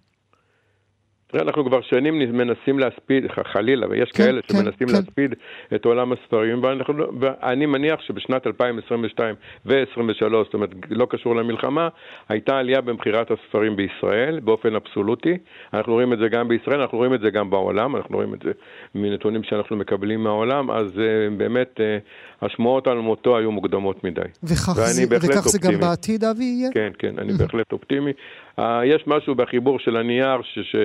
אנחנו 1.34 1.64
כבר 1.64 1.80
שנים 1.80 2.18
מנסים 2.18 2.78
להספיד, 2.78 3.24
חלילה, 3.52 3.86
ויש 3.90 4.10
כן, 4.10 4.24
כאלה 4.24 4.42
כן, 4.42 4.54
שמנסים 4.54 4.88
כן. 4.88 4.94
להספיד 4.94 5.34
את 5.74 5.84
עולם 5.84 6.12
הספרים, 6.12 6.62
ואנחנו, 6.62 6.94
לא, 6.94 7.08
ואני 7.20 7.66
מניח 7.66 8.00
שבשנת 8.00 8.46
2022 8.46 9.34
ו-2023, 9.66 10.30
זאת 10.30 10.54
אומרת, 10.54 10.70
לא 10.90 11.06
קשור 11.10 11.36
למלחמה, 11.36 11.88
הייתה 12.28 12.58
עלייה 12.58 12.80
במכירת 12.80 13.30
הספרים 13.30 13.76
בישראל 13.76 14.40
באופן 14.40 14.74
אבסולוטי. 14.74 15.38
אנחנו 15.74 15.92
רואים 15.92 16.12
את 16.12 16.18
זה 16.18 16.28
גם 16.28 16.48
בישראל, 16.48 16.80
אנחנו 16.80 16.98
רואים 16.98 17.14
את 17.14 17.20
זה 17.20 17.30
גם 17.30 17.50
בעולם, 17.50 17.96
אנחנו 17.96 18.16
רואים 18.16 18.34
את 18.34 18.42
זה 18.44 18.50
מנתונים 18.94 19.42
שאנחנו 19.42 19.76
מקבלים 19.76 20.22
מהעולם, 20.22 20.70
אז 20.70 20.86
uh, 20.86 21.34
באמת 21.36 21.74
uh, 21.76 22.44
השמועות 22.46 22.86
על 22.86 22.98
מותו 22.98 23.38
היו 23.38 23.52
מוקדמות 23.52 24.04
מדי. 24.04 24.20
וכך, 24.42 24.72
זה, 24.72 25.04
וכך 25.10 25.48
זה 25.48 25.58
גם 25.58 25.80
בעתיד, 25.80 26.24
אבי, 26.24 26.44
יהיה? 26.44 26.70
כן, 26.74 26.92
כן, 26.98 27.18
אני 27.18 27.32
בהחלט 27.32 27.72
אופטימי. 27.72 28.12
Uh, 28.58 28.62
יש 28.84 29.02
משהו 29.06 29.34
בחיבור 29.34 29.78
של 29.78 29.96
הנייר 29.96 30.42
ש, 30.42 30.58
ש, 30.58 30.76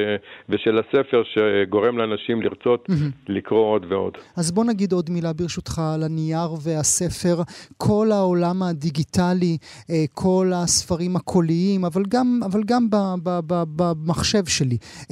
ושל 0.49 0.79
הספר 0.79 1.23
שגורם 1.23 1.97
לאנשים 1.97 2.41
לרצות 2.41 2.87
לקרוא 3.27 3.65
עוד 3.65 3.85
ועוד. 3.89 4.17
אז 4.37 4.51
בוא 4.51 4.65
נגיד 4.65 4.91
עוד 4.91 5.09
מילה 5.09 5.33
ברשותך 5.33 5.81
על 5.95 6.03
הנייר 6.03 6.49
והספר. 6.63 7.41
כל 7.77 8.07
העולם 8.11 8.63
הדיגיטלי, 8.63 9.57
uh, 9.61 9.91
כל 10.13 10.51
הספרים 10.55 11.15
הקוליים, 11.15 11.85
אבל 11.85 12.03
גם, 12.09 12.39
אבל 12.45 12.61
גם 12.65 12.89
ב, 12.89 12.95
ב, 13.23 13.39
ב, 13.47 13.63
במחשב 13.75 14.45
שלי, 14.45 14.77
uh, 14.81 15.05
uh, 15.05 15.11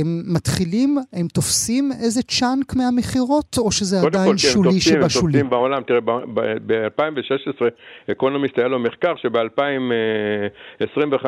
הם 0.00 0.22
מתחילים, 0.34 0.98
הם 1.12 1.28
תופסים 1.28 1.90
איזה 2.04 2.22
צ'אנק 2.22 2.76
מהמכירות, 2.76 3.58
או 3.58 3.72
שזה 3.72 3.96
עדיין 4.06 4.30
כל, 4.30 4.36
שולי 4.36 4.80
שבשולי? 4.80 5.38
הם 5.38 5.42
תופסים 5.44 5.50
בעולם. 5.50 5.82
תראה, 5.82 6.00
ב-2016 6.66 7.64
אקונומיסט 8.12 8.58
היה 8.58 8.68
לו 8.68 8.78
מחקר 8.78 9.14
שב-2025 9.16 11.26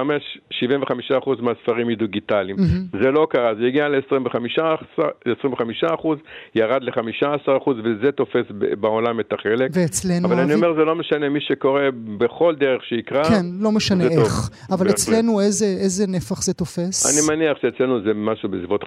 75% 0.52 1.42
מהספרים 1.42 1.90
יהיו 1.90 1.98
דיגיטליים. 1.98 2.56
Mm-hmm. 2.56 2.98
זה 3.02 3.10
לא 3.10 3.26
קרה, 3.30 3.54
זה 3.54 3.66
הגיע 3.66 3.88
ל-25%, 3.88 6.06
ירד 6.54 6.82
ל-15% 6.82 7.70
וזה 7.84 8.12
תופס 8.12 8.44
בעולם 8.80 9.20
את 9.20 9.32
החלק. 9.32 9.70
ואצלנו... 9.74 10.28
אבל 10.28 10.38
אני 10.38 10.54
אומר, 10.54 10.74
זה 10.74 10.84
לא 10.84 10.94
משנה, 10.94 11.28
מי 11.28 11.40
שקורא 11.40 11.82
בכל 12.18 12.54
דרך 12.60 12.84
שיקרא, 12.84 13.24
כן, 13.24 13.46
לא 13.60 13.72
משנה 13.72 14.04
איך. 14.04 14.12
טוב. 14.12 14.48
אבל 14.70 14.90
אצלנו 14.90 15.40
איזה, 15.40 15.66
איזה 15.66 16.06
נפח 16.06 16.42
זה 16.42 16.54
תופס? 16.54 17.06
אני 17.06 17.36
מניח 17.36 17.58
שאצלנו 17.62 18.02
זה 18.02 18.14
משהו 18.14 18.48
בסביבות 18.48 18.82
5%, 18.82 18.86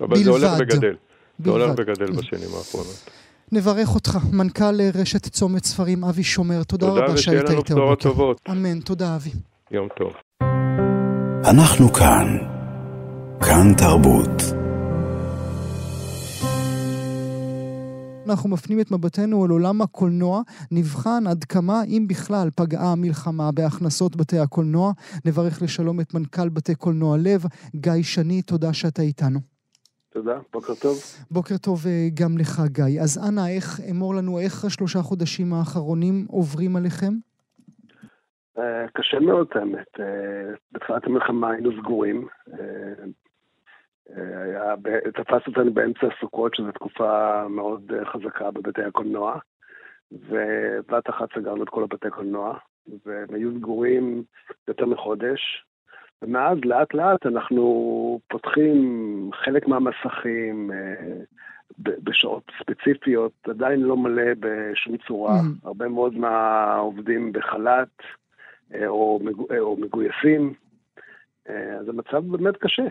אבל 0.00 0.08
בלבד. 0.08 0.22
זה 0.22 0.30
הולך 0.30 0.50
וגדל. 0.58 0.94
זה 1.38 1.50
הולך 1.50 1.70
וגדל 1.76 2.12
בשנים 2.12 2.48
האחרונות. 2.58 3.10
נברך 3.52 3.94
אותך, 3.94 4.18
מנכ"ל 4.32 4.80
רשת 5.00 5.28
צומת 5.28 5.64
ספרים, 5.64 6.04
אבי 6.04 6.22
שומר. 6.22 6.62
תודה, 6.62 6.86
תודה 6.86 7.04
רבה 7.04 7.16
שהיית 7.16 7.40
איתנו. 7.40 7.62
תודה 7.62 7.62
ושיהיה 7.62 7.80
לנו 7.80 7.84
בשורות 7.84 8.00
טובות. 8.00 8.40
אמן, 8.50 8.80
תודה 8.80 9.16
אבי. 9.16 9.30
יום 9.70 9.88
טוב. 9.96 10.12
אנחנו 11.44 11.92
כאן. 11.92 12.38
כאן 13.40 13.74
תרבות. 13.78 14.42
אנחנו 18.26 18.48
מפנים 18.48 18.80
את 18.80 18.90
מבטנו 18.90 19.46
אל 19.46 19.50
עולם 19.50 19.82
הקולנוע, 19.82 20.42
נבחן 20.70 21.26
עד 21.26 21.44
כמה, 21.44 21.84
אם 21.84 22.06
בכלל, 22.08 22.50
פגעה 22.56 22.92
המלחמה 22.92 23.52
בהכנסות 23.52 24.16
בתי 24.16 24.38
הקולנוע. 24.38 24.92
נברך 25.24 25.62
לשלום 25.62 26.00
את 26.00 26.14
מנכ"ל 26.14 26.48
בתי 26.48 26.74
קולנוע 26.74 27.16
לב, 27.18 27.44
גיא 27.76 28.02
שני, 28.02 28.42
תודה 28.42 28.72
שאתה 28.72 29.02
איתנו. 29.02 29.40
תודה, 30.12 30.38
בוקר 30.52 30.74
טוב. 30.74 31.00
בוקר 31.30 31.56
טוב 31.56 31.86
אה, 31.86 32.08
גם 32.14 32.38
לך, 32.38 32.62
גיא. 32.66 33.02
אז 33.02 33.18
אנא, 33.18 33.48
איך, 33.48 33.80
אמור 33.90 34.14
לנו, 34.14 34.38
איך 34.38 34.64
השלושה 34.64 35.02
חודשים 35.02 35.54
האחרונים 35.54 36.26
עוברים 36.28 36.76
עליכם? 36.76 37.14
אה, 38.58 38.86
קשה 38.92 39.20
מאוד, 39.20 39.46
האמת. 39.54 40.00
אה, 40.00 40.54
בתחילת 40.72 41.06
המלחמה 41.06 41.50
היינו 41.50 41.70
סגורים. 41.80 42.28
היה, 44.16 44.74
תפס 45.14 45.46
אותנו 45.46 45.74
באמצע 45.74 46.06
הסוכות, 46.06 46.54
שזו 46.54 46.72
תקופה 46.72 47.42
מאוד 47.48 47.92
חזקה 48.04 48.50
בבתי 48.50 48.82
הקולנוע, 48.82 49.38
ובבת 50.12 51.10
אחת 51.10 51.28
סגרנו 51.34 51.62
את 51.62 51.68
כל 51.68 51.82
הבתי 51.82 52.10
קולנוע, 52.10 52.58
והם 53.06 53.34
היו 53.34 53.50
סגורים 53.58 54.22
יותר 54.68 54.86
מחודש, 54.86 55.64
ומאז 56.22 56.58
לאט 56.64 56.94
לאט 56.94 57.26
אנחנו 57.26 58.20
פותחים 58.28 59.30
חלק 59.34 59.68
מהמסכים 59.68 60.70
אה, 60.72 61.22
בשעות 61.78 62.42
ספציפיות, 62.60 63.32
עדיין 63.48 63.80
לא 63.80 63.96
מלא 63.96 64.32
בשום 64.40 64.96
צורה. 64.96 65.40
Mm. 65.40 65.66
הרבה 65.66 65.88
מאוד 65.88 66.14
מהעובדים 66.14 67.32
בחל"ת 67.32 67.88
אה, 68.74 68.86
או, 68.86 69.20
או 69.58 69.76
מגויסים, 69.76 70.54
אה, 71.48 71.74
אז 71.80 71.88
המצב 71.88 72.26
באמת 72.26 72.56
קשה. 72.56 72.82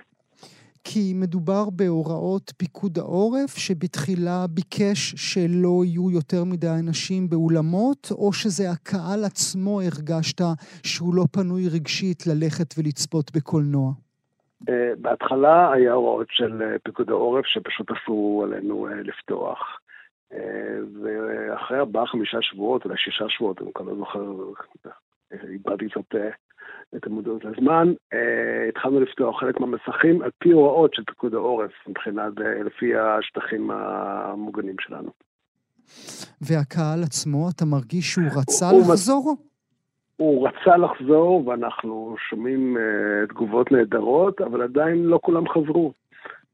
כי 0.84 1.14
מדובר 1.16 1.70
בהוראות 1.70 2.52
פיקוד 2.58 2.98
העורף, 2.98 3.58
שבתחילה 3.58 4.46
ביקש 4.50 5.14
שלא 5.16 5.82
יהיו 5.86 6.12
יותר 6.12 6.44
מדי 6.44 6.68
אנשים 6.80 7.30
באולמות, 7.30 8.08
או 8.12 8.34
שזה 8.34 8.64
הקהל 8.72 9.24
עצמו 9.26 9.82
הרגשת 9.82 10.42
שהוא 10.86 11.16
לא 11.16 11.24
פנוי 11.32 11.64
רגשית 11.74 12.28
ללכת 12.28 12.74
ולצפות 12.78 13.32
בקולנוע? 13.36 13.92
אה, 14.70 14.92
בהתחלה 15.02 15.72
היה 15.72 15.94
הוראות 15.94 16.28
של 16.30 16.62
אה, 16.62 16.80
פיקוד 16.84 17.10
העורף 17.10 17.46
שפשוט 17.46 17.92
אסרו 17.92 18.44
עלינו 18.44 18.88
אה, 18.88 18.94
לפתוח. 18.94 19.78
ואחרי 21.04 21.80
ארבעה, 21.80 22.06
חמישה 22.06 22.38
שבועות, 22.42 22.86
אולי 22.86 22.98
שישה 22.98 23.26
שבועות, 23.30 23.62
אני 23.62 23.74
כבר 23.74 23.86
לא 23.86 23.96
זוכר, 23.96 24.34
איבדתי 25.50 25.90
קצת 25.90 26.16
את 26.96 27.08
המודעות 27.08 27.46
לזמן. 27.46 27.94
אה, 28.14 28.70
התחלנו 28.70 29.00
לפתוח 29.00 29.40
חלק 29.40 29.60
מהמסכים 29.60 30.22
על 30.22 30.30
פי 30.40 30.52
הוראות 30.52 30.94
של 30.94 31.04
פיקוד 31.04 31.34
העורף, 31.34 31.72
מבחינת, 31.88 32.34
אה, 32.42 32.64
לפי 32.64 32.96
השטחים 32.96 33.72
המוגנים 33.72 34.76
שלנו. 34.80 35.10
והקהל 36.42 37.04
עצמו, 37.04 37.50
אתה 37.56 37.66
מרגיש 37.66 38.06
שהוא 38.06 38.42
רצה 38.42 38.70
הוא 38.70 38.82
לחזור? 38.82 39.36
הוא 40.18 40.48
רצה 40.48 40.78
לחזור, 40.78 41.48
ואנחנו 41.48 42.16
שומעים 42.30 42.78
uh, 42.78 43.30
תגובות 43.30 43.72
נהדרות, 43.72 44.42
אבל 44.42 44.62
עדיין 44.62 45.04
לא 45.04 45.20
כולם 45.24 45.50
חזרו. 45.50 45.94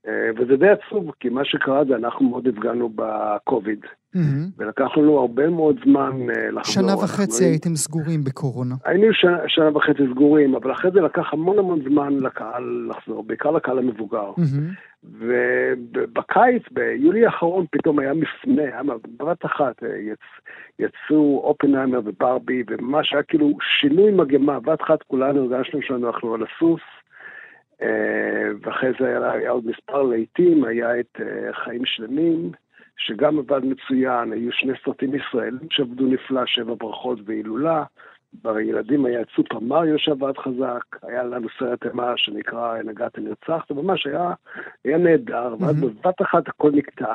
Uh, 0.05 0.09
וזה 0.37 0.57
די 0.57 0.69
עצוב, 0.69 1.11
כי 1.19 1.29
מה 1.29 1.45
שקרה 1.45 1.85
זה 1.85 1.95
אנחנו 1.95 2.29
מאוד 2.29 2.47
נפגענו 2.47 2.89
בקוביד. 2.95 3.79
Mm-hmm. 4.15 4.51
ולקח 4.57 4.97
לנו 4.97 5.19
הרבה 5.19 5.49
מאוד 5.49 5.75
זמן 5.85 6.11
uh, 6.11 6.51
לחזור. 6.51 6.73
שנה 6.73 6.95
וחצי 6.95 7.43
הייתם 7.43 7.75
סגורים 7.75 8.23
בקורונה. 8.23 8.75
היינו 8.85 9.13
שנה, 9.13 9.37
שנה 9.47 9.77
וחצי 9.77 10.03
סגורים, 10.11 10.55
אבל 10.55 10.71
אחרי 10.71 10.91
זה 10.91 11.01
לקח 11.01 11.33
המון 11.33 11.59
המון 11.59 11.81
זמן 11.89 12.13
לקהל 12.19 12.89
לחזור, 12.89 13.23
בעיקר 13.23 13.51
לקהל 13.51 13.77
המבוגר. 13.77 14.31
Mm-hmm. 14.37 15.03
ובקיץ, 15.03 16.63
ביולי 16.71 17.25
האחרון, 17.25 17.65
פתאום 17.71 17.99
היה 17.99 18.13
מפנה, 18.13 18.61
היה 18.61 18.81
בבת 19.17 19.45
אחת, 19.45 19.83
אה, 19.83 19.97
יצ, 19.97 20.19
יצאו 20.79 21.41
אופנהיימר 21.43 21.99
וברבי, 22.05 22.63
וממש 22.67 23.13
היה 23.13 23.23
כאילו 23.23 23.57
שינוי 23.79 24.11
מגמה, 24.11 24.59
בבת 24.59 24.81
אחת 24.81 25.03
כולנו 25.03 25.41
הרגשנו 25.41 25.81
שאנחנו 25.81 26.33
על 26.33 26.43
הסוס. 26.43 26.81
אה, 27.81 28.49
ואחרי 28.61 28.89
זה 28.99 29.07
היה, 29.07 29.31
היה 29.31 29.49
עוד 29.51 29.65
מספר 29.65 30.01
להיטים, 30.03 30.63
היה 30.63 30.99
את 30.99 31.21
חיים 31.63 31.85
שלמים. 31.85 32.51
שגם 32.97 33.39
עבד 33.39 33.65
מצוין, 33.65 34.31
היו 34.33 34.51
שני 34.51 34.73
סרטים 34.85 35.15
ישראלים 35.15 35.67
שעבדו 35.69 36.07
נפלא, 36.07 36.45
שבע 36.45 36.73
ברכות 36.77 37.19
והילולה. 37.25 37.83
בילדים 38.33 39.05
היה 39.05 39.21
סופר 39.35 39.59
מריו 39.59 39.99
שעבד 39.99 40.37
חזק, 40.37 40.99
היה 41.03 41.23
לנו 41.23 41.47
סרט 41.59 41.85
אימה 41.85 42.13
שנקרא 42.15 42.81
נגעת 42.83 43.19
נרצחת, 43.19 43.71
ממש 43.71 44.07
היה, 44.07 44.33
היה 44.85 44.97
נהדר, 44.97 45.55
ואז 45.59 45.75
mm-hmm. 45.75 46.03
בבת 46.03 46.21
אחת 46.21 46.47
הכל 46.47 46.71
נקטע. 46.71 47.13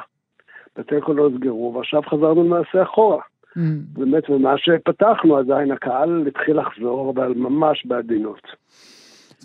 בתי 0.79 1.01
קול 1.01 1.17
לא 1.17 1.31
נסגרו, 1.31 1.75
ועכשיו 1.75 2.03
חזרנו 2.03 2.45
למעשה 2.45 2.83
אחורה. 2.83 3.19
Mm-hmm. 3.19 3.61
באמת, 3.93 4.31
ומה 4.31 4.59
שפתחנו 4.59 5.37
עדיין 5.37 5.73
הקהל 5.73 6.25
התחיל 6.27 6.61
לחזור, 6.61 7.11
אבל 7.11 7.33
ממש 7.37 7.87
בעדינות. 7.87 8.43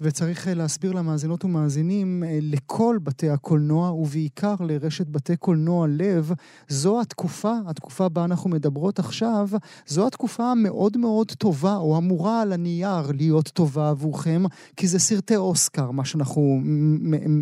וצריך 0.02 0.48
אה, 0.48 0.54
להסביר 0.54 0.92
למאזינות 0.92 1.46
ומאזינים, 1.46 2.24
אה, 2.24 2.40
לכל 2.42 2.98
בתי 3.04 3.30
הקולנוע, 3.30 3.92
ובעיקר 3.92 4.56
לרשת 4.60 5.08
בתי 5.08 5.38
קולנוע 5.38 5.88
לב, 5.88 6.32
זו 6.68 7.02
התקופה, 7.02 7.54
התקופה 7.68 8.10
בה 8.10 8.26
אנחנו 8.26 8.50
מדברות 8.50 9.00
עכשיו, 9.00 9.50
זו 9.88 10.08
התקופה 10.08 10.52
המאוד 10.52 10.98
מאוד 10.98 11.32
טובה, 11.32 11.76
או 11.76 11.98
אמורה 11.98 12.42
על 12.42 12.54
הנייר 12.54 13.12
להיות 13.12 13.48
טובה 13.48 13.90
עבורכם, 13.90 14.44
כי 14.76 14.88
זה 14.88 15.00
סרטי 15.00 15.36
אוסקר, 15.36 15.92
מה 15.92 16.06
שאנחנו 16.06 16.60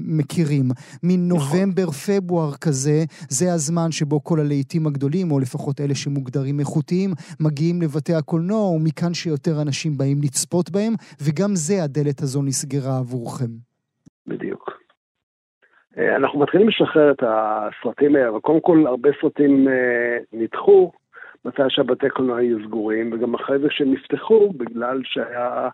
מכירים. 0.08 0.72
מנובמבר-פברואר 1.04 2.56
כזה, 2.56 3.06
זה 3.30 3.54
הזמן 3.54 3.92
שבו 3.92 4.24
כל 4.24 4.40
הלהיטים 4.40 4.88
הגדולים, 4.88 5.32
או 5.32 5.40
לפחות 5.40 5.82
אלה 5.82 5.96
שמוגדרים 5.96 6.60
איכותיים, 6.60 7.14
מגיעים 7.40 7.82
לבתי 7.82 8.14
הקולנוע, 8.14 8.70
ומכאן 8.70 9.14
שיותר 9.14 9.62
אנשים 9.62 9.98
באים 9.98 10.22
לצפות 10.22 10.70
בהם, 10.70 10.94
וגם 11.22 11.56
זה 11.56 11.84
הדלת 11.84 12.22
הזו 12.22 12.45
נסגרה 12.46 12.98
עבורכם. 13.00 13.52
בדיוק. 14.28 14.72
אה, 15.98 16.16
אנחנו 16.16 16.40
מתחילים 16.40 16.70
לשחרר 16.70 17.12
את 17.12 17.24
הסרטים 17.24 18.16
האלה, 18.16 18.30
אבל 18.30 18.40
קודם 18.40 18.62
כל 18.62 18.84
הרבה 18.88 19.10
סרטים 19.22 19.68
אה, 19.68 20.18
נדחו 20.34 20.92
מתי 21.46 21.62
שהבתי 21.70 22.10
קולנוע 22.10 22.38
היו 22.38 22.58
סגורים, 22.68 23.14
וגם 23.14 23.36
אחרי 23.36 23.60
זה 23.60 23.68
שהם 23.70 23.94
נפתחו, 23.94 24.54
בגלל 24.54 25.02
שהיה 25.04 25.70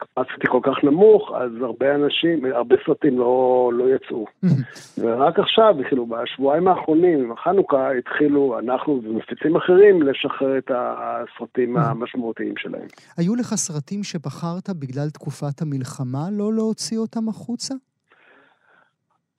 קפצתי 0.00 0.46
כל 0.48 0.60
כך 0.62 0.84
נמוך, 0.84 1.32
אז 1.34 1.50
הרבה 1.62 1.94
אנשים, 1.94 2.44
הרבה 2.54 2.76
סרטים 2.86 3.18
לא, 3.18 3.70
לא 3.74 3.84
יצאו. 3.94 4.24
ורק 5.00 5.38
עכשיו, 5.38 5.74
כאילו, 5.88 6.06
בשבועיים 6.06 6.68
האחרונים, 6.68 7.18
עם 7.24 7.32
החנוכה, 7.32 7.88
התחילו 7.98 8.58
אנחנו 8.58 9.00
ומפיצים 9.04 9.56
אחרים 9.56 10.02
לשחרר 10.02 10.58
את 10.58 10.70
הסרטים 10.74 11.76
המשמעותיים 11.76 12.54
שלהם. 12.56 12.86
היו 13.16 13.34
לך 13.34 13.54
סרטים 13.54 14.02
שבחרת 14.02 14.70
בגלל 14.70 15.10
תקופת 15.10 15.62
המלחמה 15.62 16.28
לא 16.32 16.52
להוציא 16.54 16.98
אותם 16.98 17.28
החוצה? 17.28 17.74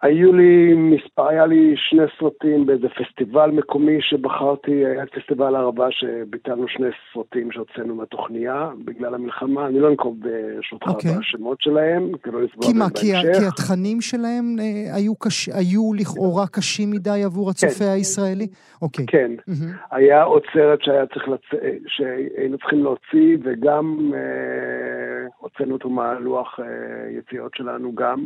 היו 0.01 0.33
לי 0.33 0.73
מספר, 0.73 1.27
היה 1.27 1.45
לי 1.45 1.73
שני 1.77 2.03
סרטים 2.19 2.65
באיזה 2.65 2.87
פסטיבל 2.89 3.51
מקומי 3.51 3.97
שבחרתי, 4.01 4.85
היה 4.85 5.05
פסטיבל 5.05 5.55
הערבה 5.55 5.87
שביטלנו 5.91 6.67
שני 6.67 6.87
סרטים 7.13 7.51
שהוצאנו 7.51 7.95
מהתוכניה 7.95 8.69
בגלל 8.85 9.13
המלחמה, 9.13 9.67
אני 9.67 9.79
לא 9.79 9.89
אנקוב 9.89 10.17
ברשותך 10.19 10.87
okay. 10.87 10.91
אוקיי. 10.91 11.11
בשמות 11.19 11.61
שלהם, 11.61 12.11
כי 12.23 12.31
לא 12.31 12.41
לפגוע 12.41 12.67
בהם 12.67 12.79
בהמשך. 12.79 13.01
כי, 13.01 13.39
כי 13.39 13.45
התכנים 13.47 14.01
שלהם 14.01 14.55
אה, 14.59 14.95
היו, 14.95 15.15
קש, 15.15 15.49
היו 15.49 15.93
לכאורה 15.93 16.47
קשים 16.47 16.91
מדי 16.91 17.23
עבור 17.25 17.49
הצופה 17.49 17.85
כן. 17.85 17.91
הישראלי? 17.91 18.47
אוקיי. 18.81 19.05
Okay. 19.05 19.11
כן. 19.11 19.31
Mm-hmm. 19.49 19.95
היה 19.95 20.23
עוד 20.23 20.41
סרט 20.53 20.79
שהיה 20.81 21.05
צריך 21.05 21.27
לצ... 21.27 21.61
שהיינו 21.87 22.57
צריכים 22.57 22.83
להוציא, 22.83 23.37
וגם 23.43 24.11
אה, 24.13 25.27
הוצאנו 25.37 25.73
אותו 25.73 25.89
מהלוח 25.89 26.59
אה, 26.59 26.65
יציאות 27.17 27.51
שלנו 27.55 27.95
גם. 27.95 28.25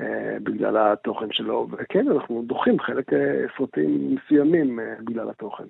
אה, 0.00 0.36
בגלל 0.42 0.76
התוכן 0.76 1.32
שלו, 1.32 1.68
וכן, 1.70 2.08
אנחנו 2.08 2.42
דוחים 2.46 2.80
חלק 2.80 3.12
אה, 3.12 3.44
סרטים 3.58 4.14
מסוימים 4.14 4.80
אה, 4.80 4.94
בגלל 5.04 5.30
התוכן. 5.30 5.64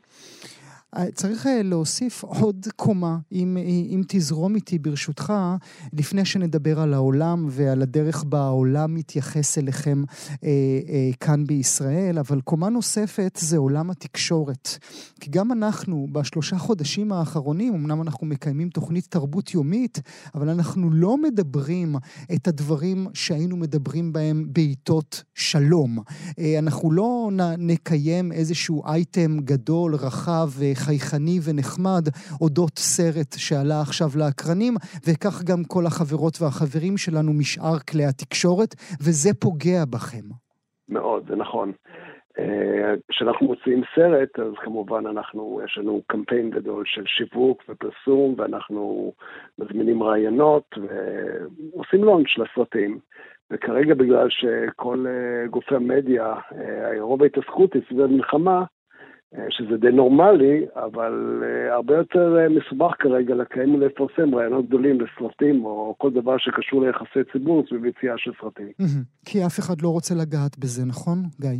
צריך 1.14 1.46
אה, 1.46 1.62
להוסיף 1.62 2.24
עוד 2.24 2.66
קומה, 2.76 3.18
אם, 3.32 3.56
אם 3.90 4.02
תזרום 4.08 4.54
איתי 4.54 4.78
ברשותך, 4.78 5.32
לפני 5.92 6.24
שנדבר 6.24 6.80
על 6.80 6.94
העולם 6.94 7.46
ועל 7.50 7.82
הדרך 7.82 8.24
בה 8.24 8.40
העולם 8.40 8.94
מתייחס 8.94 9.58
אליכם 9.58 10.02
אה, 10.44 10.48
אה, 10.88 11.10
כאן 11.20 11.46
בישראל, 11.46 12.18
אבל 12.18 12.40
קומה 12.40 12.68
נוספת 12.68 13.38
זה 13.40 13.56
עולם 13.56 13.90
התקשורת. 13.90 14.68
כי 15.20 15.30
גם 15.30 15.52
אנחנו, 15.52 16.06
בשלושה 16.12 16.58
חודשים 16.58 17.12
האחרונים, 17.12 17.74
אמנם 17.74 18.02
אנחנו 18.02 18.26
מקיימים 18.26 18.68
תוכנית 18.68 19.06
תרבות 19.10 19.54
יומית, 19.54 20.00
אבל 20.34 20.48
אנחנו 20.48 20.90
לא 20.90 21.18
מדברים 21.18 21.96
את 22.34 22.48
הדברים 22.48 23.06
שהיינו 23.14 23.56
מדברים 23.56 24.12
בהם 24.12 24.46
בעיתות 24.48 25.22
שלום. 25.34 25.98
אה, 26.38 26.58
אנחנו 26.58 26.92
לא 26.92 27.30
נקיים 27.58 28.32
איזשהו 28.32 28.86
אייטם 28.86 29.38
גדול, 29.40 29.94
רחב, 29.94 30.50
חייכני 30.86 31.38
ונחמד 31.44 32.04
אודות 32.40 32.78
סרט 32.78 33.32
שעלה 33.36 33.80
עכשיו 33.80 34.08
לאקרנים, 34.18 34.74
וכך 35.06 35.42
גם 35.48 35.60
כל 35.68 35.86
החברות 35.86 36.34
והחברים 36.40 36.96
שלנו 36.96 37.32
משאר 37.32 37.78
כלי 37.90 38.04
התקשורת, 38.04 38.74
וזה 39.04 39.30
פוגע 39.40 39.84
בכם. 39.90 40.26
מאוד, 40.88 41.22
זה 41.28 41.36
נכון. 41.36 41.72
כשאנחנו 43.08 43.46
מוציאים 43.46 43.82
סרט, 43.94 44.38
אז 44.38 44.52
כמובן 44.64 45.06
אנחנו, 45.06 45.60
יש 45.64 45.78
לנו 45.78 46.02
קמפיין 46.06 46.50
גדול 46.50 46.84
של 46.86 47.04
שיווק 47.06 47.62
ופרסום, 47.68 48.34
ואנחנו 48.38 49.12
מזמינים 49.58 50.02
רעיונות 50.02 50.64
ועושים 50.76 52.04
לונץ' 52.04 52.38
לסרטים. 52.38 52.98
וכרגע 53.50 53.94
בגלל 53.94 54.28
שכל 54.30 55.06
גופי 55.50 55.74
המדיה, 55.74 56.34
רוב 57.00 57.22
ההתעסקות 57.22 57.74
היא 57.74 57.82
סביב 57.88 58.00
המלחמה, 58.00 58.64
שזה 59.50 59.76
די 59.76 59.90
נורמלי, 59.92 60.64
אבל 60.76 61.42
הרבה 61.70 61.96
יותר 61.96 62.36
מסובך 62.50 62.94
כרגע 62.98 63.34
לקיים 63.34 63.74
ולפרסם 63.74 64.34
רעיונות 64.34 64.66
גדולים 64.66 64.98
לסרטים, 65.00 65.64
או 65.64 65.94
כל 65.98 66.10
דבר 66.10 66.38
שקשור 66.38 66.82
ליחסי 66.82 67.32
ציבור 67.32 67.64
סביב 67.68 67.86
יציאה 67.86 68.14
של 68.16 68.30
סרטים. 68.40 68.66
כי 69.24 69.46
אף 69.46 69.58
אחד 69.58 69.82
לא 69.82 69.88
רוצה 69.88 70.14
לגעת 70.14 70.58
בזה, 70.58 70.86
נכון, 70.86 71.18
גיא? 71.40 71.50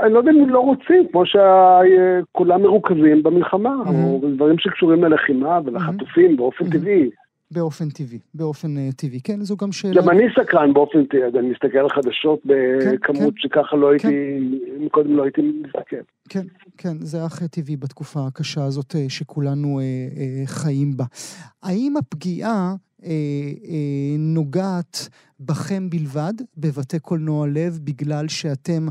אני 0.00 0.12
לא 0.12 0.18
יודע 0.18 0.30
אם 0.30 0.48
לא 0.48 0.60
רוצים, 0.60 1.08
כמו 1.12 1.22
שכולם 1.26 2.62
מרוכזים 2.62 3.22
במלחמה, 3.22 3.74
או 3.86 4.20
דברים 4.36 4.58
שקשורים 4.58 5.04
ללחימה 5.04 5.60
ולחטופים 5.64 6.36
באופן 6.36 6.70
טבעי. 6.70 7.10
באופן 7.50 7.90
טבעי, 7.90 8.18
באופן 8.34 8.90
טבעי, 8.90 9.20
כן, 9.20 9.44
זו 9.44 9.56
גם 9.56 9.72
שאלה. 9.72 10.02
גם 10.02 10.10
אני 10.10 10.24
סקרן 10.40 10.72
באופן 10.72 11.04
טבעי, 11.04 11.40
אני 11.40 11.50
מסתכל 11.50 11.78
על 11.78 11.88
חדשות 11.88 12.40
בכמות 12.44 13.34
שככה 13.36 13.76
לא 13.76 13.90
הייתי, 13.90 14.38
קודם 14.90 15.16
לא 15.16 15.22
הייתי 15.22 15.42
מסתכל. 15.66 15.96
כן, 16.28 16.46
כן, 16.78 16.96
זה 17.00 17.26
אך 17.26 17.42
טבעי 17.42 17.76
בתקופה 17.76 18.26
הקשה 18.26 18.64
הזאת 18.64 18.94
שכולנו 19.08 19.80
חיים 20.44 20.96
בה. 20.96 21.04
האם 21.62 21.96
הפגיעה 21.96 22.74
נוגעת 24.18 25.08
בכם 25.40 25.90
בלבד, 25.90 26.32
בבתי 26.56 26.98
קולנוע 26.98 27.46
לב, 27.46 27.78
בגלל 27.84 28.28
שאתם 28.28 28.86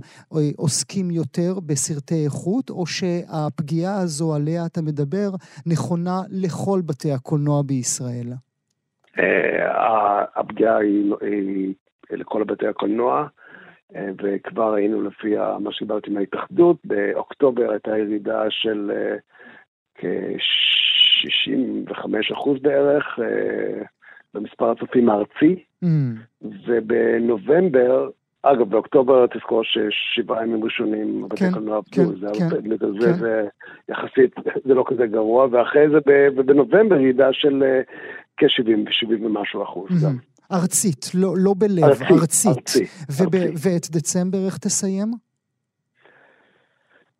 עוסקים 0.55 1.11
יותר 1.11 1.59
בסרטי 1.65 2.23
איכות, 2.23 2.69
או 2.69 2.85
שהפגיעה 2.85 3.99
הזו 3.99 4.35
עליה 4.35 4.65
אתה 4.65 4.81
מדבר 4.81 5.29
נכונה 5.65 6.21
לכל 6.29 6.81
בתי 6.85 7.11
הקולנוע 7.11 7.61
בישראל? 7.61 8.33
הפגיעה 10.35 10.77
היא 10.77 11.73
לכל 12.11 12.43
בתי 12.43 12.67
הקולנוע, 12.67 13.27
וכבר 13.93 14.73
ראינו 14.73 15.01
לפי 15.01 15.35
מה 15.59 15.71
שדיברתי 15.71 16.11
מההתאחדות, 16.11 16.77
באוקטובר 16.83 17.71
הייתה 17.71 17.97
ירידה 17.97 18.43
של 18.49 18.91
כ-65% 19.95 22.59
בערך 22.61 23.19
במספר 24.33 24.71
הצופים 24.71 25.09
הארצי, 25.09 25.63
mm. 25.83 25.87
ובנובמבר, 26.67 28.09
אגב, 28.43 28.69
באוקטובר 28.69 29.27
תזכור 29.27 29.63
ששבעה 29.63 30.43
ימים 30.43 30.63
ראשונים 30.63 31.21
בבתי 31.21 31.45
כן, 31.45 31.51
קולנוע 31.51 31.77
עבדו, 31.77 31.91
כן, 31.91 32.05
זה, 32.05 32.27
כן, 32.39 32.49
זה, 32.99 33.05
כן. 33.05 33.13
זה 33.13 33.47
יחסית, 33.89 34.35
זה 34.65 34.73
לא 34.73 34.83
כזה 34.87 35.07
גרוע, 35.07 35.47
ואחרי 35.51 35.89
זה 35.89 35.97
ובנובמבר 36.35 36.95
ירידה 36.95 37.33
של 37.33 37.63
כ-70 38.39 38.69
ו-70 38.69 39.25
ומשהו 39.25 39.63
אחוז. 39.63 40.05
גם. 40.05 40.15
ארצית, 40.51 41.05
לא, 41.13 41.33
לא 41.37 41.53
בלב, 41.57 41.83
ארצית. 41.83 42.11
ארצית. 42.11 42.57
ארצי, 42.57 42.83
וב, 43.23 43.35
ארצי. 43.35 43.69
ואת 43.69 43.91
דצמבר 43.91 44.45
איך 44.45 44.57
תסיים? 44.57 45.07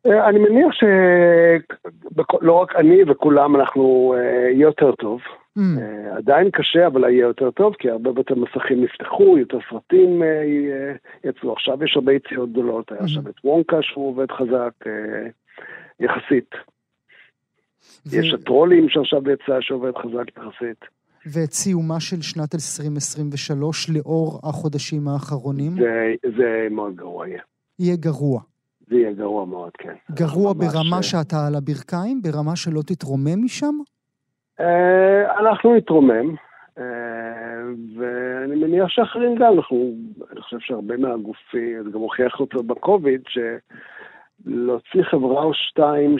אני 0.05 0.39
מניח 0.39 0.73
שלא 0.73 2.53
רק 2.53 2.75
אני 2.75 2.97
וכולם, 3.07 3.55
אנחנו 3.55 4.15
יהיה 4.53 4.61
יותר 4.61 4.91
טוב. 4.91 5.19
Mm. 5.57 5.61
עדיין 6.17 6.49
קשה, 6.51 6.87
אבל 6.87 7.03
יהיה 7.03 7.21
יותר 7.21 7.51
טוב, 7.51 7.73
כי 7.79 7.89
הרבה 7.89 8.11
בתי 8.11 8.33
מסכים 8.33 8.83
נפתחו, 8.83 9.37
יותר 9.37 9.57
סרטים 9.69 10.23
יצאו. 11.23 11.53
עכשיו 11.53 11.83
יש 11.83 11.95
הרבה 11.95 12.13
יציאות 12.13 12.51
גדולות, 12.51 12.91
היה. 12.91 13.01
עכשיו 13.01 13.23
את 13.29 13.35
וונקה 13.43 13.77
שהוא 13.81 14.07
עובד 14.07 14.31
חזק, 14.31 14.73
יחסית. 15.99 16.55
ו... 18.07 18.15
יש 18.15 18.33
הטרולים 18.33 18.89
שעכשיו 18.89 19.21
יצא 19.31 19.61
שעובד 19.61 19.91
חזק 19.97 20.37
יחסית. 20.37 20.98
ואת 21.25 21.51
סיומה 21.51 21.99
של 21.99 22.21
שנת 22.21 22.55
2023 22.55 23.89
לאור 23.89 24.39
החודשים 24.43 25.07
האחרונים? 25.07 25.71
זה, 25.71 26.13
זה 26.37 26.67
מאוד 26.71 26.95
גרוע 26.95 27.27
יהיה. 27.27 27.41
יהיה 27.79 27.95
גרוע. 27.95 28.41
זה 28.89 28.95
יהיה 28.95 29.13
גרוע 29.13 29.45
מאוד, 29.45 29.71
כן. 29.77 29.93
גרוע 30.11 30.53
ברמה 30.53 31.03
ש... 31.03 31.11
שאתה 31.11 31.47
על 31.47 31.55
הברכיים? 31.55 32.21
ברמה 32.21 32.55
שלא 32.55 32.81
תתרומם 32.81 33.43
משם? 33.43 33.75
אה, 34.59 35.39
אנחנו 35.39 35.75
נתרומם, 35.75 36.35
אה, 36.77 36.83
ואני 37.97 38.55
מניח 38.55 38.87
שאחרים 38.89 39.35
גם, 39.35 39.53
אנחנו, 39.57 39.91
אני 40.31 40.41
חושב 40.41 40.57
שהרבה 40.59 40.97
מהגופים, 40.97 41.83
זה 41.83 41.89
גם 41.89 41.99
הוכיח 41.99 42.39
אותו 42.39 42.63
בקוביד, 42.63 43.21
שלהוציא 43.27 45.03
חברה 45.03 45.43
או 45.43 45.53
שתיים 45.53 46.15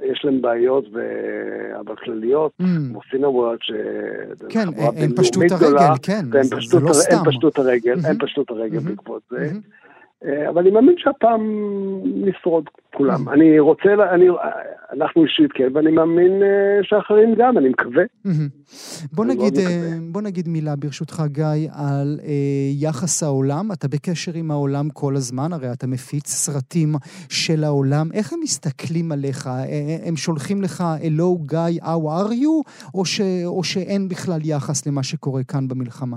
שיש 0.00 0.24
להם 0.24 0.42
בעיות, 0.42 0.84
אבל 1.80 1.96
כלליות, 1.96 2.52
mm. 2.62 2.64
כמו 2.90 3.00
סינוורד, 3.10 3.58
כן, 4.48 4.68
הם 4.78 5.12
פשטו 5.16 5.42
את 5.42 5.52
הרגל, 5.52 5.94
כן, 6.02 6.24
זה 6.68 6.80
לא 6.80 6.92
סתם. 6.92 7.16
הם 7.16 7.24
פשטו 7.24 7.48
את 7.48 7.58
הרגל, 7.58 7.96
הם 8.04 8.16
פשטו 8.18 8.42
את 8.42 8.50
הרגל 8.50 8.78
בעקבות 8.78 9.22
זה. 9.30 9.36
אה, 9.36 9.50
אבל 10.48 10.58
אני 10.58 10.70
מאמין 10.70 10.94
שהפעם 10.98 11.42
נשרוד 12.04 12.64
כולם. 12.94 13.28
Mm-hmm. 13.28 13.32
אני 13.32 13.60
רוצה, 13.60 13.88
אני, 14.14 14.26
אנחנו 14.92 15.24
אישית 15.24 15.52
כן, 15.52 15.68
ואני 15.74 15.90
מאמין 15.90 16.42
אה, 16.42 16.78
שאחרים 16.82 17.34
גם, 17.38 17.58
אני 17.58 17.68
מקווה. 17.68 18.02
Mm-hmm. 18.26 19.08
בוא 19.12 19.24
נגיד, 19.24 19.58
אה, 19.58 19.90
בוא 20.12 20.22
נגיד 20.22 20.48
מילה 20.48 20.76
ברשותך, 20.76 21.22
גיא, 21.26 21.44
על 21.72 22.18
אה, 22.22 22.32
יחס 22.80 23.22
העולם. 23.22 23.72
אתה 23.72 23.88
בקשר 23.88 24.32
עם 24.34 24.50
העולם 24.50 24.90
כל 24.92 25.16
הזמן, 25.16 25.52
הרי 25.52 25.72
אתה 25.72 25.86
מפיץ 25.86 26.26
סרטים 26.26 26.88
של 27.28 27.64
העולם. 27.64 28.06
איך 28.14 28.32
הם 28.32 28.38
מסתכלים 28.42 29.12
עליך? 29.12 29.48
הם 30.06 30.16
שולחים 30.16 30.62
לך, 30.62 30.84
Hello, 31.02 31.46
גיא, 31.46 31.82
how 31.82 32.04
are 32.20 32.32
you? 32.32 32.70
או, 32.94 33.04
ש, 33.04 33.20
או 33.46 33.64
שאין 33.64 34.08
בכלל 34.08 34.40
יחס 34.44 34.86
למה 34.86 35.02
שקורה 35.02 35.42
כאן 35.48 35.68
במלחמה? 35.68 36.16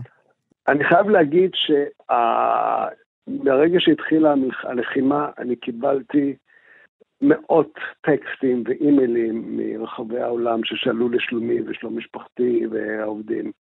אני 0.68 0.84
חייב 0.84 1.10
להגיד 1.10 1.52
שה... 1.54 2.14
מהרגע 3.28 3.80
שהתחילה 3.80 4.34
הלחימה 4.64 5.30
אני 5.38 5.56
קיבלתי 5.56 6.36
מאות 7.22 7.74
טקסטים 8.02 8.64
ואימיילים 8.66 9.58
מרחבי 9.58 10.20
העולם 10.20 10.64
ששאלו 10.64 11.10
לשלומי 11.10 11.62
ושלום 11.62 11.98
משפחתי 11.98 12.68
והעובדים. 12.72 13.52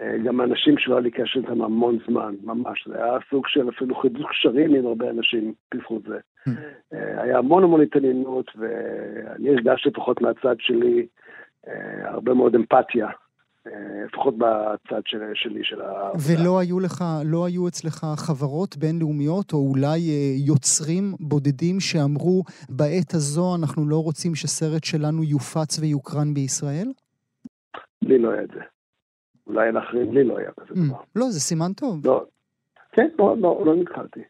אה, 0.00 0.18
גם 0.24 0.40
אנשים 0.40 0.78
שלא 0.78 0.94
היה 0.94 1.02
לי 1.02 1.10
קשר 1.10 1.40
איתם 1.40 1.62
המון 1.62 1.98
זמן, 2.08 2.34
ממש. 2.42 2.88
זה 2.88 3.04
היה 3.04 3.18
סוג 3.30 3.46
של 3.46 3.68
אפילו 3.68 3.94
חידוש 3.94 4.24
קשרים 4.30 4.74
עם 4.74 4.86
הרבה 4.86 5.10
אנשים 5.10 5.54
בזכות 5.74 6.02
זה. 6.02 6.18
אה, 6.94 7.22
היה 7.22 7.38
המון 7.38 7.64
המון 7.64 7.80
התעניינות, 7.82 8.50
ואני 8.56 9.48
הרגשתי 9.48 9.88
לפחות 9.88 10.20
מהצד 10.20 10.56
שלי 10.58 11.06
אה, 11.68 12.10
הרבה 12.10 12.34
מאוד 12.34 12.54
אמפתיה 12.54 13.08
לפחות 14.06 14.34
בצד 14.38 15.00
של, 15.04 15.18
שלי, 15.34 15.60
של 15.62 15.80
ה... 15.80 16.10
ולא 16.26 16.58
היו 16.58 16.80
לך, 16.80 17.04
לא 17.24 17.46
היו 17.46 17.68
אצלך 17.68 18.06
חברות 18.16 18.76
בינלאומיות, 18.76 19.52
או 19.52 19.58
אולי 19.58 20.00
אה, 20.10 20.34
יוצרים 20.46 21.14
בודדים 21.20 21.80
שאמרו, 21.80 22.42
בעת 22.68 23.14
הזו 23.14 23.56
אנחנו 23.56 23.88
לא 23.88 24.02
רוצים 24.02 24.34
שסרט 24.34 24.84
שלנו 24.84 25.24
יופץ 25.24 25.78
ויוקרן 25.78 26.34
בישראל? 26.34 26.88
לי 28.02 28.18
לא 28.18 28.30
היה 28.30 28.42
את 28.42 28.50
זה. 28.54 28.60
אולי 29.46 29.72
לאחרים, 29.72 30.12
לי 30.12 30.24
לא 30.24 30.38
היה 30.38 30.50
כזה 30.60 30.80
mm, 30.80 30.88
דבר. 30.88 31.00
לא, 31.16 31.30
זה 31.30 31.40
סימן 31.40 31.72
טוב. 31.72 32.06
לא. 32.06 32.24
כן, 32.92 33.08
לא, 33.18 33.36
לא, 33.38 33.62
לא 33.66 33.76
נתקלתי. 33.76 34.20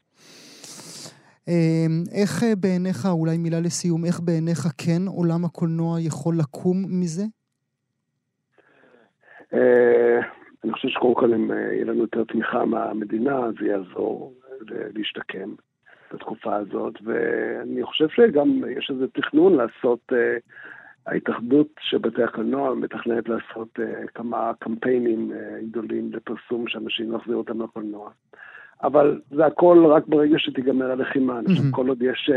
אמ, 1.49 2.05
איך 2.13 2.43
אה, 2.43 2.57
בעיניך, 2.57 3.07
אולי 3.07 3.39
מילה 3.39 3.61
לסיום, 3.61 4.05
איך 4.05 4.21
בעיניך 4.21 4.69
כן 4.79 5.03
עולם 5.07 5.45
הקולנוע 5.45 6.01
יכול 6.01 6.39
לקום 6.39 6.85
מזה? 6.89 7.25
אה, 9.55 10.21
אני 10.65 10.73
חושב 10.73 10.89
שקודם 10.89 11.15
כל 11.15 11.35
אם 11.35 11.53
אה, 11.53 11.57
יהיה 11.57 11.85
לנו 11.85 12.01
יותר 12.01 12.25
תמיכה 12.25 12.65
מהמדינה, 12.65 13.41
זה 13.61 13.67
יעזור 13.67 14.35
להשתקם 14.95 15.55
בתקופה 16.13 16.57
הזאת, 16.57 16.95
ואני 17.05 17.83
חושב 17.85 18.09
שגם 18.09 18.63
יש 18.79 18.91
איזה 18.91 19.07
תכנון 19.09 19.57
לעשות, 19.57 20.01
אה, 20.13 20.37
ההתאחדות 21.07 21.69
של 21.81 21.99
בתי 21.99 22.23
הקולנוע 22.23 22.75
מתכננת 22.75 23.29
לעשות 23.29 23.79
כמה 24.15 24.53
קמפיינים 24.59 25.33
גדולים 25.71 26.11
לפרסום 26.13 26.69
שאנשים 26.69 27.15
יחזירו 27.15 27.39
אותם 27.39 27.63
לקולנוע. 27.63 28.11
אבל 28.83 29.21
זה 29.31 29.47
הכל 29.47 29.87
רק 29.87 30.07
ברגע 30.07 30.39
שתיגמר 30.39 30.91
הלחימה. 30.91 31.39
אני 31.39 31.49
חושב 31.49 31.71
כל 31.71 31.89
עוד 31.89 32.03
יש, 32.03 32.31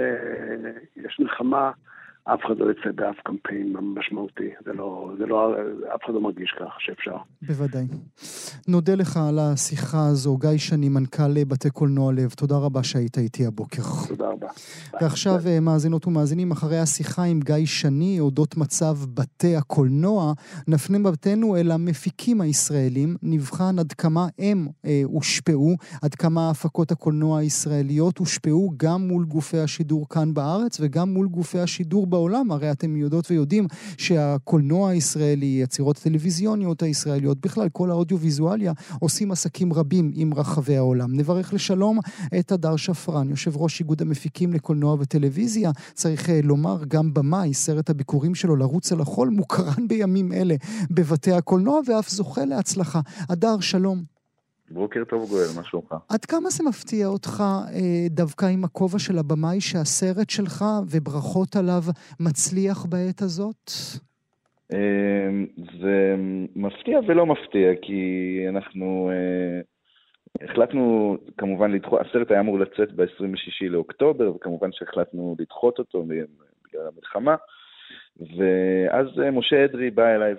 יש 0.96 1.20
מלחמה, 1.20 1.72
אף 2.24 2.40
אחד 2.46 2.58
לא 2.58 2.72
יצא 2.72 2.92
באף 2.96 3.16
קמפיין 3.26 3.76
משמעותי. 3.78 4.50
זה 4.66 4.74
לא, 4.74 5.12
זה 5.18 5.26
לא, 5.26 5.56
אף 5.96 6.00
אחד 6.06 6.14
לא 6.14 6.22
מרגיש 6.22 6.56
כך 6.60 6.74
שאפשר. 6.80 7.18
בוודאי. 7.42 7.86
נודה 8.68 8.96
לך 8.96 9.18
על 9.18 9.40
השיחה 9.40 10.08
הזו, 10.08 10.38
גיא 10.38 10.58
שני, 10.58 10.90
מנכ"ל 10.90 11.44
בתי 11.44 11.70
קולנוע 11.70 12.14
לב. 12.14 12.30
תודה 12.30 12.58
רבה 12.58 12.84
שהיית 12.84 13.18
איתי 13.18 13.46
הבוקר. 13.46 13.82
תודה 14.08 14.28
רבה. 14.28 14.48
ועכשיו, 15.02 15.38
ביי. 15.38 15.60
מאזינות 15.60 16.08
ומאזינים, 16.08 16.52
אחרי 16.52 16.80
השיחה 16.80 17.24
עם 17.24 17.40
גיא 17.40 17.66
שני 17.66 18.20
אודות 18.20 18.58
מצב 18.58 18.96
בתי 19.14 19.56
הקולנוע, 19.56 20.34
נפנה 20.68 20.98
מבטנו 20.98 21.58
אל 21.58 21.72
המפיקים 21.72 22.42
הישראלים, 22.42 23.16
נבחן 23.24 23.80
עד 23.80 23.92
כמה 23.92 24.28
הם 24.40 24.68
אה, 24.86 25.02
הושפעו, 25.04 25.76
עד 26.02 26.16
כמה 26.16 26.50
הפקות 26.50 26.92
הקולנוע 26.92 27.40
הישראליות 27.40 28.18
הושפעו 28.18 28.72
גם 28.78 29.08
מול 29.08 29.26
גופי 29.26 29.60
השידור 29.60 30.10
כאן 30.10 30.34
בארץ 30.34 30.78
וגם 30.82 31.10
מול 31.10 31.28
גופי 31.28 31.60
השידור 31.60 32.08
בעולם. 32.12 32.52
הרי 32.52 32.72
אתם 32.72 32.96
יודעות 32.96 33.32
ויודעים 33.32 33.68
שהקולנוע 33.98 34.90
הישראלי, 34.90 35.64
הצירות 35.64 35.98
הטלוויזיוניות 35.98 36.84
הישראליות, 36.84 37.38
בכלל 37.42 37.70
כל 37.70 37.92
האודיו-ויזואליה, 37.92 38.74
עושים 39.00 39.32
עסקים 39.32 39.74
רבים 39.74 40.12
עם 40.16 40.34
רחבי 40.34 40.78
העולם. 40.78 41.14
נברך 41.16 41.54
לשלום 41.54 42.00
את 42.40 42.52
הדר 42.52 42.76
שפרן, 42.76 43.30
יושב 43.30 43.58
ראש 43.58 43.80
איגוד 43.80 44.02
המפיקים 44.02 44.54
לקולנוע 44.54 44.96
וטלוויזיה. 45.00 45.72
צריך 45.94 46.30
uh, 46.30 46.32
לומר, 46.44 46.84
גם 46.88 47.14
במאי, 47.14 47.54
סרט 47.54 47.90
הביקורים 47.90 48.36
שלו, 48.36 48.56
לרוץ 48.56 48.92
על 48.92 49.02
החול, 49.02 49.30
מוקרן 49.30 49.88
בימים 49.88 50.34
אלה 50.34 50.56
בבתי 50.92 51.32
הקולנוע 51.32 51.80
ואף 51.88 52.10
זוכה 52.10 52.46
להצלחה. 52.46 53.00
הדר, 53.30 53.60
שלום. 53.60 54.11
בוקר 54.74 55.04
טוב 55.04 55.30
גואל, 55.30 55.48
מה 55.56 55.64
שלומך? 55.64 55.96
עד 56.10 56.26
כמה 56.26 56.50
זה 56.50 56.64
מפתיע 56.70 57.08
אותך 57.08 57.44
אה, 57.74 58.08
דווקא 58.10 58.46
עם 58.46 58.64
הכובע 58.64 59.00
של 59.00 59.18
הבמאי 59.18 59.62
שהסרט 59.62 60.30
שלך, 60.30 60.66
וברכות 60.92 61.56
עליו, 61.56 61.82
מצליח 62.20 62.86
בעת 62.86 63.22
הזאת? 63.22 63.72
אה, 64.74 65.30
זה 65.82 66.16
מפתיע 66.56 67.00
ולא 67.08 67.26
מפתיע, 67.26 67.70
כי 67.82 68.02
אנחנו 68.50 69.12
אה, 69.14 69.62
החלטנו 70.50 71.18
כמובן 71.38 71.72
לדחות, 71.72 72.02
הסרט 72.02 72.32
היה 72.32 72.40
אמור 72.40 72.60
לצאת 72.60 72.92
ב-26 72.96 73.70
לאוקטובר, 73.70 74.36
וכמובן 74.36 74.70
שהחלטנו 74.72 75.36
לדחות 75.40 75.80
אותו 75.80 76.04
בגלל 76.04 76.88
המלחמה. 76.94 77.36
ואז 78.20 79.08
אה, 79.24 79.32
משה 79.32 79.66
אדרי 79.66 79.92
בא 79.92 80.16
אליי 80.16 80.34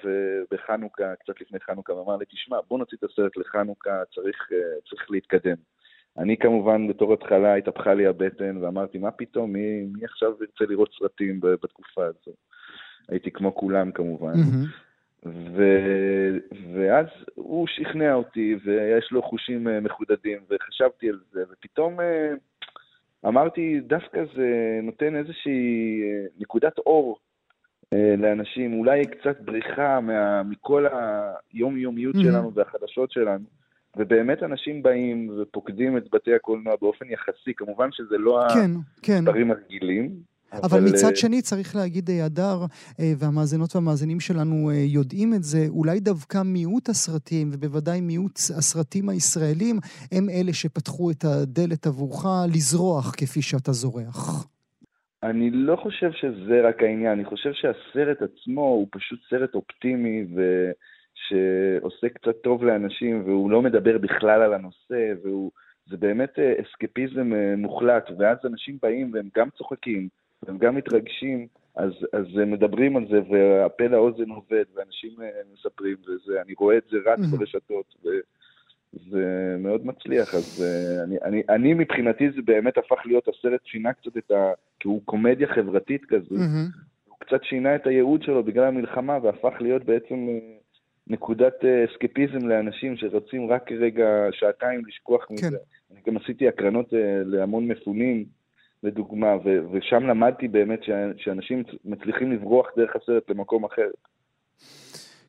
בחנוכה, 0.51 1.15
קצת 1.17 1.41
לפני 1.41 1.61
חנוכה, 1.61 1.93
ואמר 1.93 2.17
לי, 2.17 2.25
תשמע, 2.25 2.57
בוא 2.69 2.79
נוציא 2.79 2.99
את 2.99 3.05
הסרט 3.05 3.37
לחנוכה, 3.37 4.03
צריך, 4.15 4.49
אה, 4.53 4.81
צריך 4.91 5.11
להתקדם. 5.11 5.57
אני 6.19 6.37
כמובן, 6.37 6.89
בתור 6.89 7.13
התחלה, 7.13 7.55
התהפכה 7.55 7.95
לי 7.95 8.07
הבטן, 8.07 8.57
ואמרתי, 8.57 8.99
מה 8.99 9.11
פתאום, 9.11 9.53
מי, 9.53 9.83
מי 9.83 10.05
עכשיו 10.05 10.33
ירצה 10.41 10.65
לראות 10.73 10.91
סרטים 10.99 11.41
בתקופה 11.41 12.05
הזו? 12.05 12.37
הייתי 13.09 13.31
כמו 13.31 13.55
כולם 13.55 13.93
כמובן. 13.93 14.33
Mm-hmm. 14.33 15.27
ו... 15.27 15.63
ואז 16.75 17.07
הוא 17.35 17.67
שכנע 17.67 18.15
אותי, 18.15 18.57
ויש 18.65 19.13
לו 19.13 19.23
חושים 19.23 19.69
אה, 19.69 19.81
מחודדים, 19.81 20.39
וחשבתי 20.51 21.09
על 21.09 21.19
זה, 21.33 21.43
ופתאום 21.53 21.99
אמרתי, 23.27 23.81
דווקא 23.81 24.25
זה 24.37 24.81
נותן 24.83 25.17
איזושהי 25.17 26.01
נקודת 26.39 26.79
אור 26.79 27.19
לאנשים, 28.19 28.79
אולי 28.79 29.03
קצת 29.07 29.41
בריחה 29.41 30.01
מה, 30.01 30.43
מכל 30.43 30.87
היומיומיות 31.53 32.15
mm-hmm. 32.15 32.23
שלנו 32.23 32.53
והחדשות 32.55 33.11
שלנו, 33.13 33.45
ובאמת 33.97 34.43
אנשים 34.43 34.83
באים 34.83 35.31
ופוקדים 35.43 35.97
את 35.97 36.05
בתי 36.13 36.35
הקולנוע 36.35 36.75
באופן 36.81 37.05
יחסי, 37.11 37.55
כמובן 37.57 37.89
שזה 37.93 38.19
לא 38.19 38.41
כן, 39.03 39.19
הדברים 39.19 39.47
כן. 39.47 39.51
הרגילים. 39.51 40.33
אבל, 40.53 40.79
אבל 40.79 40.81
מצד 40.81 41.11
אה, 41.11 41.17
שני, 41.17 41.43
צריך 41.43 41.77
להגיד, 41.77 42.11
הדר, 42.11 42.65
אה, 43.01 43.13
והמאזינות 43.19 43.77
והמאזינים 43.77 44.21
שלנו 44.21 44.73
יודעים 44.73 45.35
את 45.35 45.43
זה, 45.43 45.67
אולי 45.69 46.01
דווקא 46.01 46.43
מיעוט 46.45 46.89
הסרטים, 46.89 47.51
ובוודאי 47.53 48.01
מיעוט 48.01 48.39
הסרטים 48.59 49.09
הישראלים, 49.09 49.79
הם 50.13 50.29
אלה 50.31 50.53
שפתחו 50.53 51.11
את 51.11 51.25
הדלת 51.25 51.87
עבורך 51.87 52.27
לזרוח 52.55 53.15
כפי 53.17 53.43
שאתה 53.43 53.73
זורח. 53.73 54.47
אני 55.23 55.51
לא 55.51 55.77
חושב 55.77 56.13
שזה 56.13 56.61
רק 56.69 56.83
העניין, 56.83 57.13
אני 57.13 57.25
חושב 57.25 57.53
שהסרט 57.53 58.23
עצמו 58.23 58.61
הוא 58.61 58.89
פשוט 58.91 59.21
סרט 59.31 59.55
אופטימי 59.55 60.25
ושעושה 60.35 62.09
קצת 62.09 62.37
טוב 62.43 62.65
לאנשים, 62.65 63.23
והוא 63.25 63.51
לא 63.51 63.63
מדבר 63.63 63.99
בכלל 63.99 64.43
על 64.43 64.55
הנושא, 64.55 65.13
וזה 65.23 65.97
באמת 65.97 66.39
אה, 66.39 66.53
אסקפיזם 66.63 67.33
אה, 67.35 67.55
מוחלט, 67.57 68.11
ואז 68.19 68.39
אנשים 68.45 68.79
באים 68.83 69.11
והם 69.15 69.29
גם 69.37 69.51
צוחקים, 69.51 70.09
והם 70.43 70.59
גם 70.59 70.75
מתרגשים, 70.75 71.47
אז, 71.77 71.93
אז 72.13 72.27
הם 72.43 72.51
מדברים 72.51 72.97
על 72.97 73.07
זה, 73.11 73.21
והפה 73.31 73.87
לאוזן 73.87 74.31
עובד, 74.31 74.65
ואנשים 74.75 75.23
אה, 75.23 75.29
מספרים, 75.53 75.97
ואני 76.27 76.55
רואה 76.59 76.77
את 76.77 76.85
זה 76.91 76.97
רץ 77.07 77.21
ברשתות. 77.31 77.95
ו... 78.05 78.09
זה 78.93 79.57
מאוד 79.59 79.87
מצליח, 79.87 80.35
אז 80.35 80.65
uh, 80.65 81.05
אני, 81.05 81.17
אני, 81.25 81.43
אני 81.49 81.75
מבחינתי 81.75 82.31
זה 82.31 82.43
באמת 82.45 82.79
הפך 82.79 82.99
להיות, 83.05 83.29
הסרט 83.29 83.61
שינה 83.65 83.93
קצת 83.93 84.17
את 84.17 84.31
ה... 84.31 84.53
כי 84.81 84.89
הוא 84.89 85.03
קומדיה 85.05 85.49
חברתית 85.55 86.05
כזו, 86.05 86.35
mm-hmm. 86.35 86.79
הוא 87.09 87.17
קצת 87.19 87.45
שינה 87.45 87.75
את 87.75 87.87
הייעוד 87.87 88.23
שלו 88.23 88.45
בגלל 88.45 88.65
המלחמה 88.65 89.19
והפך 89.23 89.55
להיות 89.61 89.85
בעצם 89.85 90.29
uh, 90.29 90.43
נקודת 91.07 91.55
uh, 91.63 91.93
אסקפיזם 91.93 92.49
לאנשים 92.49 92.97
שרוצים 92.97 93.51
רק 93.51 93.73
רגע, 93.73 94.07
שעתיים 94.33 94.83
לשכוח 94.87 95.25
כן. 95.25 95.35
מזה. 95.35 95.59
אני 95.93 96.01
גם 96.07 96.17
עשיתי 96.17 96.49
הקרנות 96.49 96.89
להמון 97.25 97.69
מפונים, 97.69 98.25
לדוגמה, 98.83 99.37
ו- 99.45 99.73
ושם 99.73 100.03
למדתי 100.07 100.49
באמת 100.49 100.81
שאנשים 101.17 101.63
מצליחים 101.85 102.33
לברוח 102.33 102.67
דרך 102.77 102.97
הסרט 102.97 103.31
למקום 103.31 103.65
אחר. 103.65 103.89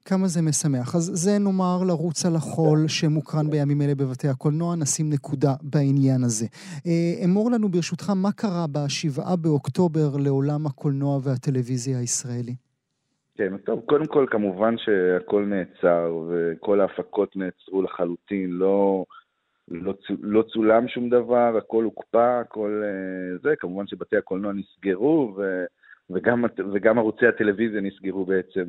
כמה 0.06 0.28
זה 0.28 0.42
משמח. 0.42 0.96
אז 0.96 1.06
זה 1.14 1.32
נאמר 1.40 1.78
לרוץ 1.88 2.26
על 2.26 2.36
החול 2.36 2.88
שמוקרן 2.88 3.50
בימים 3.52 3.82
אלה 3.82 3.96
בבתי 3.96 4.28
הקולנוע, 4.28 4.76
נשים 4.76 5.06
נקודה 5.10 5.54
בעניין 5.62 6.24
הזה. 6.24 6.46
אה, 6.88 7.26
אמור 7.26 7.52
לנו 7.52 7.70
ברשותך, 7.70 8.10
מה 8.16 8.32
קרה 8.32 8.66
בשבעה 8.74 9.36
באוקטובר 9.36 10.08
לעולם 10.26 10.66
הקולנוע 10.66 11.20
והטלוויזיה 11.24 12.00
הישראלי? 12.00 12.56
כן, 13.38 13.58
טוב, 13.58 13.80
קודם 13.86 14.06
כל 14.06 14.26
כמובן 14.32 14.76
שהכל 14.78 15.46
נעצר 15.46 16.16
וכל 16.30 16.82
ההפקות 16.82 17.36
נעצרו 17.36 17.82
לחלוטין, 17.82 18.50
לא, 18.50 19.06
לא, 19.68 19.94
לא 20.22 20.44
צולם 20.54 20.88
שום 20.88 21.10
דבר, 21.10 21.58
הכל 21.58 21.84
הוקפא, 21.84 22.42
הכל 22.42 22.82
אה, 22.86 23.38
זה, 23.44 23.56
כמובן 23.60 23.88
שבתי 23.88 24.18
הקולנוע 24.18 24.54
נסגרו 24.54 25.34
ו, 25.38 25.64
וגם, 26.10 26.46
וגם 26.74 27.00
ערוצי 27.00 27.28
הטלוויזיה 27.28 27.82
נסגרו 27.82 28.26
בעצם. 28.26 28.64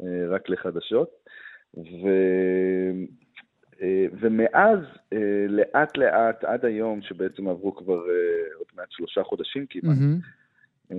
אה, 0.00 0.28
רק 0.28 0.48
לחדשות. 0.48 1.08
ו... 1.76 2.08
אה, 3.82 4.06
ומאז, 4.20 4.78
אה, 5.12 5.46
לאט 5.48 5.96
לאט, 5.96 6.44
עד 6.44 6.64
היום, 6.64 7.02
שבעצם 7.02 7.48
עברו 7.48 7.74
כבר 7.74 8.00
עוד 8.58 8.66
מעט 8.76 8.90
שלושה 8.90 9.22
חודשים 9.24 9.66
כמעט, 9.70 9.96
mm-hmm. 9.96 10.94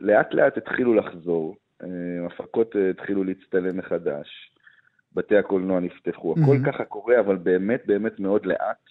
לאט 0.00 0.34
לאט 0.34 0.56
התחילו 0.56 0.94
לחזור, 0.94 1.56
הפקות 2.26 2.74
התחילו 2.90 3.24
להצטלם 3.24 3.76
מחדש, 3.76 4.50
בתי 5.12 5.36
הקולנוע 5.36 5.80
נפתחו, 5.80 6.34
mm-hmm. 6.34 6.42
הכל 6.42 6.56
ככה 6.66 6.84
קורה, 6.84 7.20
אבל 7.20 7.36
באמת 7.36 7.82
באמת 7.86 8.20
מאוד 8.20 8.46
לאט, 8.46 8.86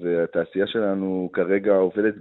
והתעשייה 0.00 0.66
שלנו 0.66 1.30
כרגע 1.32 1.72
עובדת 1.72 2.14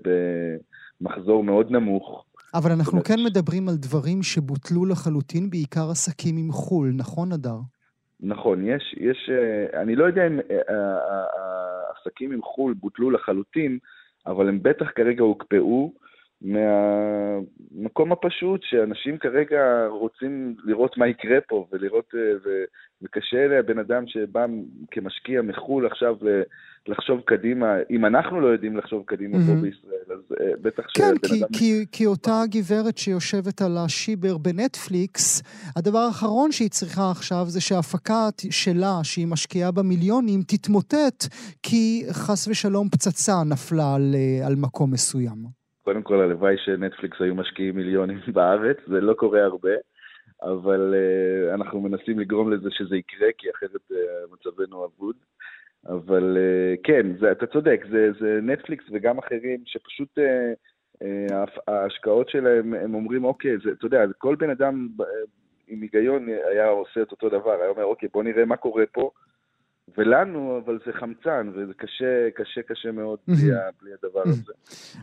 במחזור 1.02 1.44
מאוד 1.44 1.72
נמוך. 1.72 2.26
אבל 2.54 2.72
אנחנו 2.72 3.04
כן 3.04 3.20
מדברים 3.26 3.70
על 3.70 3.76
דברים 3.76 4.24
שבוטלו 4.24 4.86
לחלוטין, 4.86 5.50
בעיקר 5.50 5.90
עסקים 5.92 6.38
עם 6.38 6.52
חו"ל, 6.52 6.92
נכון, 6.96 7.32
אדר? 7.32 7.58
נכון, 8.20 8.68
יש, 8.68 8.96
יש, 8.98 9.30
אה, 9.30 9.82
אני 9.82 9.96
לא 9.96 10.06
יודע 10.06 10.28
אם 10.28 10.40
אה, 10.40 10.58
אה, 10.70 11.24
העסקים 11.88 12.32
עם 12.32 12.42
חו"ל 12.42 12.74
בוטלו 12.74 13.12
לחלוטין, 13.12 13.78
אבל 14.28 14.50
הם 14.50 14.60
בטח 14.64 14.86
כרגע 14.96 15.24
הוקפאו 15.24 15.94
מהמקום 17.94 18.12
הפשוט 18.12 18.62
שאנשים 18.64 19.18
כרגע 19.18 19.88
רוצים 19.90 20.56
לראות 20.64 20.98
מה 20.98 21.08
יקרה 21.08 21.42
פה 21.48 21.68
ולראות, 21.72 22.14
ו, 22.46 22.50
וקשה 23.02 23.48
לבן 23.48 23.80
אדם 23.80 24.04
שבא 24.08 24.46
כמשקיע 24.92 25.42
מחו"ל 25.42 25.86
עכשיו 25.86 26.16
לחשוב 26.88 27.22
קדימה, 27.26 27.76
אם 27.90 28.06
אנחנו 28.06 28.42
לא 28.42 28.48
יודעים 28.48 28.78
לחשוב 28.78 29.04
קדימה 29.06 29.38
mm-hmm. 29.38 29.56
פה 29.56 29.62
בישראל, 29.62 30.18
אז 30.18 30.20
uh, 30.32 30.44
בטח 30.62 30.84
כן, 30.94 31.04
שבן 31.04 31.28
כי, 31.28 31.40
אדם... 31.40 31.48
כי, 31.54 31.86
כי 31.92 32.06
אותה 32.06 32.42
גברת 32.50 32.98
שיושבת 32.98 33.62
על 33.62 33.78
השיבר 33.78 34.38
בנטפליקס, 34.38 35.44
הדבר 35.76 36.00
האחרון 36.00 36.52
שהיא 36.52 36.70
צריכה 36.70 37.12
עכשיו 37.12 37.46
זה 37.48 37.62
שההפקה 37.62 38.30
שלה, 38.52 39.00
שהיא 39.04 39.28
משקיעה 39.28 39.72
במיליונים, 39.72 40.42
תתמוטט, 40.48 41.26
כי 41.64 42.04
חס 42.12 42.48
ושלום 42.48 42.90
פצצה 42.90 43.44
נפלה 43.46 43.96
על, 43.96 44.16
אה, 44.16 44.48
על 44.48 44.56
מקום 44.56 44.92
מסוים. 44.92 45.63
קודם 45.84 46.04
כל, 46.04 46.22
הלוואי 46.22 46.58
שנטפליקס 46.58 47.22
היו 47.22 47.36
משקיעים 47.36 47.76
מיליונים 47.76 48.20
בארץ, 48.34 48.78
זה 48.88 49.02
לא 49.02 49.14
קורה 49.14 49.44
הרבה. 49.44 49.74
אבל 50.42 50.94
uh, 50.94 51.54
אנחנו 51.54 51.82
מנסים 51.82 52.20
לגרום 52.20 52.52
לזה 52.52 52.70
שזה 52.72 52.98
יקרה, 52.98 53.28
כי 53.38 53.48
אחרת 53.52 53.92
uh, 53.92 53.96
מצבנו 54.34 54.86
אבוד. 54.86 55.16
אבל 55.88 56.38
uh, 56.38 56.82
כן, 56.84 57.08
זה, 57.20 57.32
אתה 57.32 57.46
צודק, 57.48 57.86
זה, 57.92 58.12
זה 58.20 58.40
נטפליקס 58.42 58.86
וגם 58.92 59.18
אחרים 59.18 59.64
שפשוט 59.66 60.20
uh, 60.20 61.04
ההשקעות 61.68 62.30
שלהם, 62.30 62.74
הם 62.74 62.94
אומרים, 62.94 63.24
אוקיי, 63.24 63.58
זה, 63.64 63.72
אתה 63.72 63.86
יודע, 63.86 64.04
כל 64.18 64.36
בן 64.36 64.50
אדם 64.50 64.88
עם 65.68 65.82
היגיון 65.82 66.28
היה 66.52 66.68
עושה 66.68 67.02
את 67.02 67.12
אותו 67.12 67.30
דבר, 67.30 67.52
היה 67.52 67.70
אומר, 67.70 67.84
אוקיי, 67.84 68.10
בוא 68.14 68.24
נראה 68.24 68.46
מה 68.46 68.58
קורה 68.58 68.84
פה. 68.92 69.12
ולנו, 69.98 70.62
אבל 70.66 70.80
זה 70.86 70.92
חמצן, 70.94 71.50
וזה 71.54 71.74
קשה, 71.74 72.30
קשה, 72.36 72.62
קשה 72.62 72.92
מאוד 72.92 73.20
בלי, 73.28 73.52
בלי 73.82 73.92
הדבר 74.04 74.22
הזה. 74.26 74.54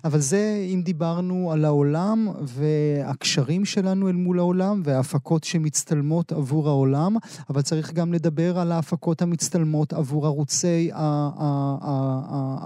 אבל 0.05 0.19
זה, 0.19 0.37
אם 0.75 0.81
דיברנו 0.85 1.53
על 1.53 1.65
העולם 1.65 2.19
והקשרים 2.47 3.65
שלנו 3.65 4.09
אל 4.09 4.13
מול 4.13 4.39
העולם 4.39 4.83
וההפקות 4.85 5.45
שמצטלמות 5.45 6.33
עבור 6.33 6.69
העולם, 6.69 7.13
אבל 7.51 7.61
צריך 7.61 7.93
גם 7.93 8.13
לדבר 8.13 8.59
על 8.59 8.73
ההפקות 8.73 9.23
המצטלמות 9.23 9.93
עבור 9.93 10.27
ערוצי, 10.27 10.91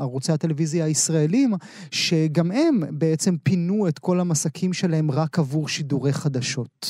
ערוצי 0.01 0.33
הטלוויזיה 0.33 0.85
הישראלים, 0.85 1.51
שגם 1.91 2.51
הם 2.51 2.99
בעצם 2.99 3.37
פינו 3.37 3.89
את 3.89 3.99
כל 3.99 4.21
המסקים 4.21 4.73
שלהם 4.73 5.11
רק 5.11 5.39
עבור 5.39 5.69
שידורי 5.69 6.13
חדשות. 6.13 6.87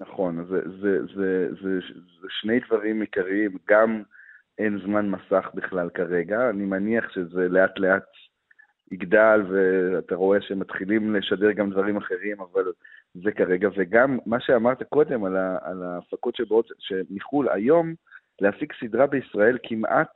נכון, 0.00 0.46
זה, 0.48 0.60
זה, 0.80 0.98
זה, 1.14 1.48
זה, 1.62 1.78
זה 2.22 2.28
שני 2.40 2.60
דברים 2.68 3.00
עיקריים, 3.00 3.56
גם... 3.70 4.02
אין 4.58 4.78
זמן 4.84 5.10
מסך 5.10 5.50
בכלל 5.54 5.90
כרגע. 5.90 6.50
אני 6.50 6.64
מניח 6.64 7.08
שזה 7.12 7.48
לאט 7.48 7.78
לאט 7.78 8.04
יגדל, 8.92 9.42
ואתה 9.50 10.14
רואה 10.14 10.40
שמתחילים 10.40 11.14
לשדר 11.14 11.52
גם 11.52 11.70
דברים 11.70 11.96
אחרים, 11.96 12.40
אבל 12.40 12.64
זה 13.14 13.32
כרגע. 13.32 13.68
וגם 13.76 14.18
מה 14.26 14.40
שאמרת 14.40 14.82
קודם 14.82 15.24
על, 15.24 15.36
ה, 15.36 15.58
על 15.62 15.82
ההפקות 15.82 16.36
שבאות, 16.36 16.68
שמחו"ל, 16.78 17.48
היום 17.48 17.94
להפיק 18.40 18.72
סדרה 18.80 19.06
בישראל 19.06 19.58
כמעט 19.62 20.10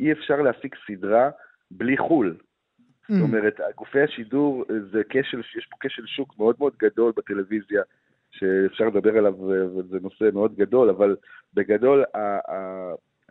אי 0.00 0.12
אפשר 0.12 0.42
להפיק 0.42 0.74
סדרה 0.86 1.30
בלי 1.70 1.96
חו"ל. 1.96 2.36
Mm. 2.38 3.12
זאת 3.12 3.22
אומרת, 3.22 3.60
גופי 3.76 4.00
השידור, 4.00 4.64
זה 4.92 5.02
כשל, 5.08 5.40
יש 5.58 5.66
פה 5.70 5.76
כשל 5.80 6.06
שוק 6.06 6.38
מאוד 6.38 6.56
מאוד 6.58 6.72
גדול 6.78 7.12
בטלוויזיה, 7.16 7.82
שאפשר 8.30 8.84
לדבר 8.84 9.18
עליו, 9.18 9.34
וזה 9.40 9.98
נושא 10.02 10.28
מאוד 10.32 10.56
גדול, 10.56 10.90
אבל 10.90 11.16
בגדול, 11.54 12.04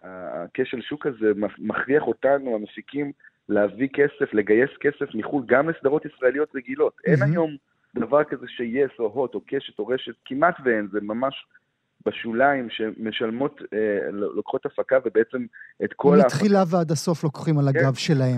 הכשל 0.04 0.82
שוק 0.82 1.06
הזה 1.06 1.32
מכריח 1.58 2.04
אותנו, 2.04 2.56
המפיקים, 2.56 3.12
להביא 3.50 3.88
כסף, 3.94 4.34
לגייס 4.34 4.70
כסף 4.80 5.16
מחו"ל, 5.16 5.44
גם 5.46 5.70
לסדרות 5.70 6.06
ישראליות 6.06 6.56
רגילות. 6.56 6.94
Mm-hmm. 6.98 7.12
אין 7.12 7.24
היום 7.24 7.56
דבר 7.96 8.24
כזה 8.24 8.46
שיס 8.48 8.92
או 9.00 9.06
הוט 9.06 9.36
או 9.36 9.42
קשת 9.48 9.80
או 9.80 9.88
רשת, 9.88 10.14
כמעט 10.26 10.56
ואין, 10.66 10.88
זה 10.92 11.00
ממש 11.02 11.46
בשוליים 12.06 12.70
שמשלמות, 12.70 13.62
אה, 13.74 14.12
לוקחות 14.12 14.66
הפקה 14.66 14.98
ובעצם 15.06 15.46
את 15.84 15.94
כל... 15.94 16.18
מתחילה 16.26 16.64
ועד 16.72 16.92
הסוף 16.92 17.24
לוקחים 17.24 17.60
על 17.60 17.68
הגב 17.68 17.84
כן, 17.84 17.94
שלהם. 17.94 18.38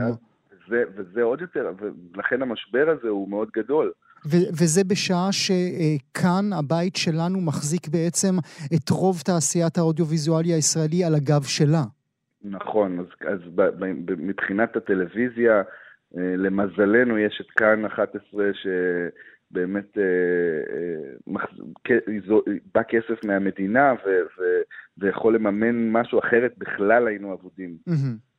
זה, 0.69 0.83
וזה 0.95 1.21
עוד 1.21 1.41
יותר, 1.41 1.71
ולכן 2.13 2.41
המשבר 2.41 2.89
הזה 2.89 3.09
הוא 3.09 3.29
מאוד 3.29 3.49
גדול. 3.55 3.91
ו- 4.25 4.49
וזה 4.51 4.81
בשעה 4.83 5.29
שכאן 5.31 6.53
הבית 6.59 6.95
שלנו 6.95 7.41
מחזיק 7.41 7.87
בעצם 7.87 8.33
את 8.75 8.89
רוב 8.89 9.21
תעשיית 9.25 9.77
האודיו-ויזואלי 9.77 10.53
הישראלי 10.53 11.03
על 11.03 11.15
הגב 11.15 11.43
שלה. 11.43 11.83
נכון, 12.43 12.99
אז, 12.99 13.05
אז 13.27 13.39
ב- 13.55 13.61
ב- 13.61 14.21
מבחינת 14.21 14.75
הטלוויזיה, 14.75 15.61
אה, 16.17 16.35
למזלנו 16.37 17.17
יש 17.17 17.41
את 17.41 17.51
כאן 17.51 17.85
11 17.85 18.45
שבאמת 18.53 19.97
אה, 19.97 20.03
אה, 21.91 22.53
בא 22.73 22.81
כסף 22.87 23.25
מהמדינה 23.25 23.93
ו- 23.93 24.41
ו- 24.41 24.61
ויכול 24.97 25.35
לממן 25.35 25.89
משהו 25.89 26.19
אחרת, 26.19 26.53
בכלל 26.57 27.07
היינו 27.07 27.33
אבודים. 27.33 27.77
Mm-hmm. 27.89 28.34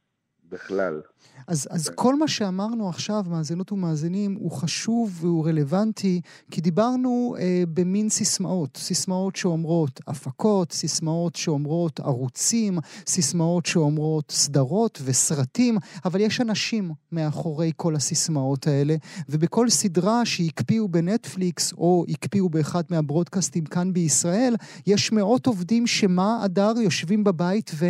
בכלל. 0.51 1.01
אז, 1.47 1.68
אז 1.70 1.88
כל 1.88 2.18
מה 2.18 2.28
שאמרנו 2.28 2.88
עכשיו, 2.88 3.24
מאזינות 3.30 3.72
ומאזינים, 3.72 4.34
הוא 4.34 4.51
חשוב 4.51 5.18
והוא 5.20 5.47
רלוונטי, 5.47 6.20
כי 6.51 6.61
דיברנו 6.61 7.36
אה, 7.38 7.62
במין 7.74 8.09
סיסמאות. 8.09 8.76
סיסמאות 8.76 9.36
שאומרות 9.36 10.01
הפקות, 10.07 10.72
סיסמאות 10.72 11.36
שאומרות 11.36 12.01
ערוצים, 12.01 12.78
סיסמאות 13.07 13.66
שאומרות 13.66 14.30
סדרות 14.30 15.03
וסרטים, 15.05 15.78
אבל 16.05 16.20
יש 16.20 16.40
אנשים 16.40 16.90
מאחורי 17.12 17.72
כל 17.76 17.97
הסיסמאות 17.97 18.66
האלה, 18.66 18.94
ובכל 19.28 19.70
סדרה 19.70 20.26
שהקפיאו 20.26 20.88
בנטפליקס, 20.88 21.72
או 21.72 22.05
הקפיאו 22.09 22.49
באחד 22.49 22.82
מהברודקאסטים 22.90 23.64
כאן 23.64 23.92
בישראל, 23.92 24.55
יש 24.86 25.12
מאות 25.12 25.47
עובדים 25.47 25.86
שמה, 25.86 26.44
אדר, 26.44 26.72
יושבים 26.80 27.24
בבית 27.24 27.70
ו... 27.74 27.86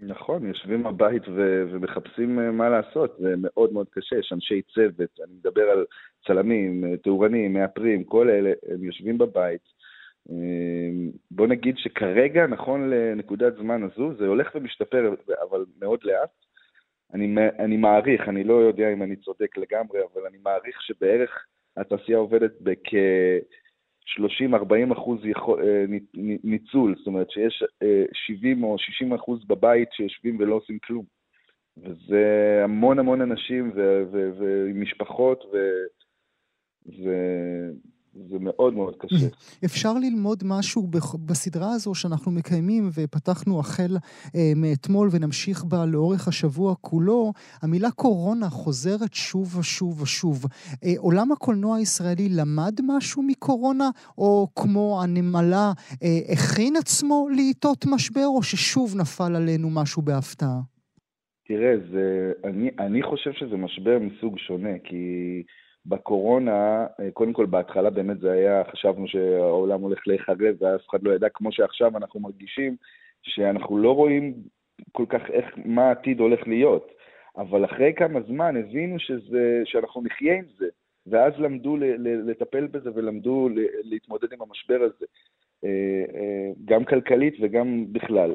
נכון, 0.00 0.46
יושבים 0.46 0.82
בבית 0.82 1.22
ו- 1.28 1.64
ומחפשים 1.70 2.38
אה, 2.38 2.50
מה 2.50 2.68
לעשות, 2.68 3.16
זה 3.18 3.34
מאוד 3.38 3.72
מאוד 3.72 3.86
קשה, 3.90 4.16
יש 4.18 4.32
אנשי 4.32 4.62
צוות, 4.62 5.20
אני 5.24 5.32
מדבר 5.34 5.62
על 5.62 5.84
צלמים, 6.26 6.84
אה, 6.84 6.96
תאורנים, 6.96 7.52
מאפרים, 7.52 8.04
כל 8.04 8.30
אלה, 8.30 8.52
הם 8.68 8.84
יושבים 8.84 9.18
בבית. 9.18 9.60
אה, 10.30 10.36
בוא 11.30 11.46
נגיד 11.46 11.78
שכרגע, 11.78 12.46
נכון 12.46 12.90
לנקודת 12.90 13.56
זמן 13.56 13.82
הזו, 13.82 14.14
זה 14.18 14.26
הולך 14.26 14.50
ומשתפר, 14.54 15.14
אבל 15.50 15.64
מאוד 15.80 16.00
לאט. 16.04 16.30
אני, 17.14 17.34
אני 17.58 17.76
מעריך, 17.76 18.28
אני 18.28 18.44
לא 18.44 18.54
יודע 18.54 18.92
אם 18.92 19.02
אני 19.02 19.16
צודק 19.16 19.56
לגמרי, 19.56 20.00
אבל 20.12 20.22
אני 20.26 20.38
מעריך 20.42 20.82
שבערך 20.82 21.46
התעשייה 21.76 22.18
עובדת 22.18 22.52
בכ... 22.60 22.94
30-40 24.06 24.92
אחוז 24.92 25.18
אה, 25.24 25.84
ניצול, 26.44 26.94
זאת 26.98 27.06
אומרת 27.06 27.30
שיש 27.30 27.64
70 28.26 28.64
אה, 28.64 28.68
או 28.68 28.78
60 28.78 29.12
אחוז 29.12 29.44
בבית 29.44 29.88
שיושבים 29.92 30.36
ולא 30.40 30.54
עושים 30.54 30.78
כלום. 30.78 31.04
וזה 31.76 32.60
המון 32.64 32.98
המון 32.98 33.20
אנשים 33.20 33.72
ומשפחות, 33.74 35.44
ו... 35.52 37.08
זה 38.14 38.36
מאוד 38.40 38.74
מאוד 38.74 38.96
קשה. 38.98 39.26
אפשר 39.64 39.94
ללמוד 39.94 40.42
משהו 40.44 40.86
בסדרה 41.26 41.70
הזו 41.72 41.94
שאנחנו 41.94 42.32
מקיימים 42.32 42.88
ופתחנו 42.94 43.60
החל 43.60 43.96
אה, 44.36 44.52
מאתמול 44.56 45.08
ונמשיך 45.12 45.64
בה 45.64 45.86
לאורך 45.86 46.28
השבוע 46.28 46.74
כולו. 46.80 47.32
המילה 47.62 47.90
קורונה 47.90 48.48
חוזרת 48.50 49.14
שוב 49.14 49.58
ושוב 49.58 50.02
ושוב. 50.02 50.44
אה, 50.84 50.92
עולם 50.98 51.32
הקולנוע 51.32 51.76
הישראלי 51.76 52.28
למד 52.28 52.74
משהו 52.82 53.22
מקורונה, 53.22 53.90
או 54.18 54.48
כמו 54.56 55.00
הנמלה, 55.02 55.72
אה, 56.02 56.32
הכין 56.32 56.76
עצמו 56.76 57.28
לעיתות 57.36 57.84
משבר, 57.94 58.26
או 58.26 58.42
ששוב 58.42 58.96
נפל 58.96 59.36
עלינו 59.36 59.70
משהו 59.70 60.02
בהפתעה? 60.02 60.60
תראה, 61.46 61.72
זה, 61.92 62.32
אני, 62.44 62.70
אני 62.78 63.02
חושב 63.02 63.30
שזה 63.32 63.56
משבר 63.56 63.98
מסוג 63.98 64.38
שונה, 64.38 64.78
כי... 64.84 65.42
בקורונה, 65.86 66.86
אה, 67.00 67.10
קודם 67.12 67.32
כל 67.32 67.46
בהתחלה 67.46 67.90
באמת 67.90 68.20
זה 68.20 68.32
היה, 68.32 68.62
חשבנו 68.64 69.08
שהעולם 69.08 69.80
הולך 69.80 70.08
להיחרב 70.08 70.54
ואף 70.60 70.88
אחד 70.90 71.02
לא 71.02 71.10
ידע, 71.12 71.28
כמו 71.28 71.52
שעכשיו 71.52 71.96
אנחנו 71.96 72.20
מרגישים 72.20 72.76
שאנחנו 73.22 73.78
לא 73.78 73.94
רואים 73.94 74.34
כל 74.92 75.04
כך 75.08 75.20
איך, 75.30 75.46
מה 75.64 75.88
העתיד 75.88 76.20
הולך 76.20 76.46
להיות. 76.46 76.92
אבל 77.36 77.64
אחרי 77.64 77.92
כמה 77.96 78.20
זמן 78.20 78.56
הבינו 78.56 78.98
שזה, 78.98 79.62
שאנחנו 79.64 80.02
נחיה 80.02 80.34
עם 80.34 80.44
זה, 80.58 80.66
ואז 81.06 81.32
למדו 81.38 81.76
לטפל 81.98 82.66
בזה 82.66 82.90
ולמדו 82.94 83.48
להתמודד 83.84 84.32
עם 84.32 84.42
המשבר 84.42 84.80
הזה, 84.82 85.06
אה, 85.64 86.04
אה, 86.14 86.50
גם 86.64 86.84
כלכלית 86.84 87.34
וגם 87.40 87.84
בכלל. 87.92 88.34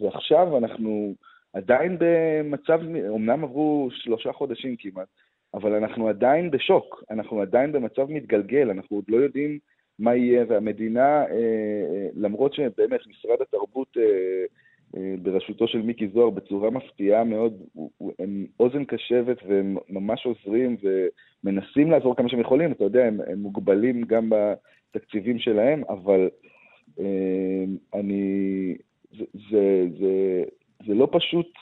ועכשיו 0.00 0.58
אנחנו 0.58 1.14
עדיין 1.52 1.96
במצב, 2.00 2.80
אמנם 3.14 3.44
עברו 3.44 3.88
שלושה 3.92 4.32
חודשים 4.32 4.76
כמעט, 4.78 5.08
אבל 5.54 5.74
אנחנו 5.74 6.08
עדיין 6.08 6.50
בשוק, 6.50 7.04
אנחנו 7.10 7.40
עדיין 7.40 7.72
במצב 7.72 8.10
מתגלגל, 8.10 8.70
אנחנו 8.70 8.96
עוד 8.96 9.04
לא 9.08 9.16
יודעים 9.16 9.58
מה 9.98 10.16
יהיה, 10.16 10.44
והמדינה, 10.48 11.24
אה, 11.24 11.26
אה, 11.30 12.08
למרות 12.14 12.54
שבאמת 12.54 13.00
משרד 13.06 13.38
התרבות 13.40 13.96
אה, 13.96 15.14
בראשותו 15.22 15.68
של 15.68 15.82
מיקי 15.82 16.08
זוהר 16.08 16.30
בצורה 16.30 16.70
מפתיעה 16.70 17.24
מאוד, 17.24 17.62
הם 18.18 18.46
אוזן 18.60 18.84
קשבת 18.84 19.36
והם 19.48 19.76
ממש 19.88 20.26
עוזרים 20.26 20.76
ומנסים 21.44 21.90
לעזור 21.90 22.16
כמה 22.16 22.28
שהם 22.28 22.40
יכולים, 22.40 22.72
אתה 22.72 22.84
יודע, 22.84 23.04
הם, 23.04 23.20
הם 23.26 23.38
מוגבלים 23.38 24.02
גם 24.02 24.30
בתקציבים 24.30 25.38
שלהם, 25.38 25.82
אבל 25.88 26.28
אני, 27.94 28.74
זה, 29.18 29.24
זה, 29.50 29.84
זה, 29.98 30.44
זה 30.86 30.94
לא 30.94 31.08
פשוט 31.12 31.52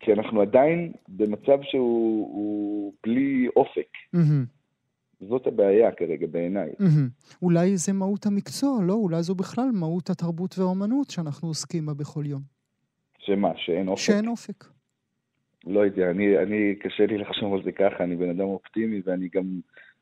כי 0.00 0.12
אנחנו 0.12 0.40
עדיין 0.40 0.92
במצב 1.08 1.58
שהוא 1.62 2.92
בלי 3.02 3.48
אופק. 3.56 3.88
Mm-hmm. 4.16 4.58
זאת 5.20 5.46
הבעיה 5.46 5.92
כרגע 5.92 6.26
בעיניי. 6.26 6.70
Mm-hmm. 6.70 7.36
אולי 7.42 7.76
זה 7.76 7.92
מהות 7.92 8.26
המקצוע, 8.26 8.78
לא? 8.86 8.92
אולי 8.92 9.22
זו 9.22 9.34
בכלל 9.34 9.68
מהות 9.72 10.10
התרבות 10.10 10.58
והאומנות 10.58 11.10
שאנחנו 11.10 11.48
עוסקים 11.48 11.86
בה 11.86 11.94
בכל 11.94 12.22
יום. 12.26 12.40
שמה, 13.18 13.52
שאין 13.56 13.88
אופק? 13.88 14.02
שאין 14.02 14.28
אופק. 14.28 14.64
לא 15.66 15.80
יודע, 15.80 16.10
אני, 16.10 16.38
אני, 16.38 16.74
קשה 16.80 17.06
לי 17.06 17.18
לחשוב 17.18 17.54
על 17.54 17.62
זה 17.64 17.72
ככה, 17.72 18.04
אני 18.04 18.16
בן 18.16 18.30
אדם 18.30 18.46
אופטימי 18.46 19.00
ואני 19.04 19.28
גם 19.34 19.60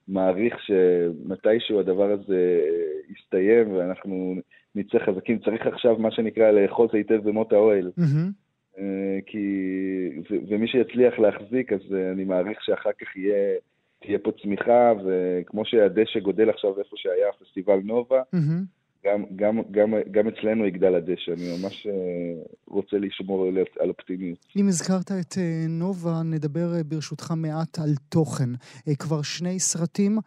מעריך 0.08 0.54
שמתישהו 0.60 1.80
הדבר 1.80 2.10
הזה 2.10 2.60
יסתיים 3.08 3.72
ואנחנו 3.72 4.34
נצא 4.74 4.98
חזקים. 4.98 5.38
צריך 5.38 5.66
עכשיו, 5.66 5.98
מה 5.98 6.10
שנקרא, 6.10 6.50
לאחוז 6.50 6.90
היטב 6.92 7.28
במות 7.28 7.52
האוהל. 7.52 7.90
Mm-hmm. 7.98 8.45
אה, 8.78 9.18
כי, 9.26 9.46
ומי 10.48 10.68
שיצליח 10.68 11.18
להחזיק, 11.18 11.72
אז 11.72 11.80
אה, 11.94 12.12
אני 12.12 12.24
מעריך 12.24 12.62
שאחר 12.62 12.90
כך 13.00 13.16
יהיה, 13.16 13.54
תהיה 14.02 14.18
פה 14.18 14.32
צמיחה, 14.42 14.92
וכמו 15.04 15.64
שהדשא 15.64 16.20
גודל 16.20 16.50
עכשיו 16.50 16.78
איפה 16.78 16.96
שהיה 16.96 17.26
פסטיבל 17.40 17.78
נובה, 17.84 18.20
mm-hmm. 18.20 18.75
גם, 19.06 19.24
גם, 19.36 19.60
גם, 19.70 19.94
גם 20.10 20.28
אצלנו 20.28 20.66
יגדל 20.66 20.94
הדשא, 20.94 21.32
אני 21.32 21.58
ממש 21.58 21.86
אה, 21.86 21.92
רוצה 22.66 22.96
לשמור 22.96 23.46
על 23.80 23.88
אופטימיות. 23.88 24.38
אם 24.56 24.68
הזכרת 24.68 25.12
את 25.12 25.38
אה, 25.38 25.64
נובה, 25.68 26.22
נדבר 26.24 26.74
אה, 26.74 26.84
ברשותך 26.84 27.34
מעט 27.36 27.78
על 27.78 27.94
תוכן. 28.08 28.48
כבר 28.98 29.22
שני 29.22 29.60
סרטים 29.60 30.18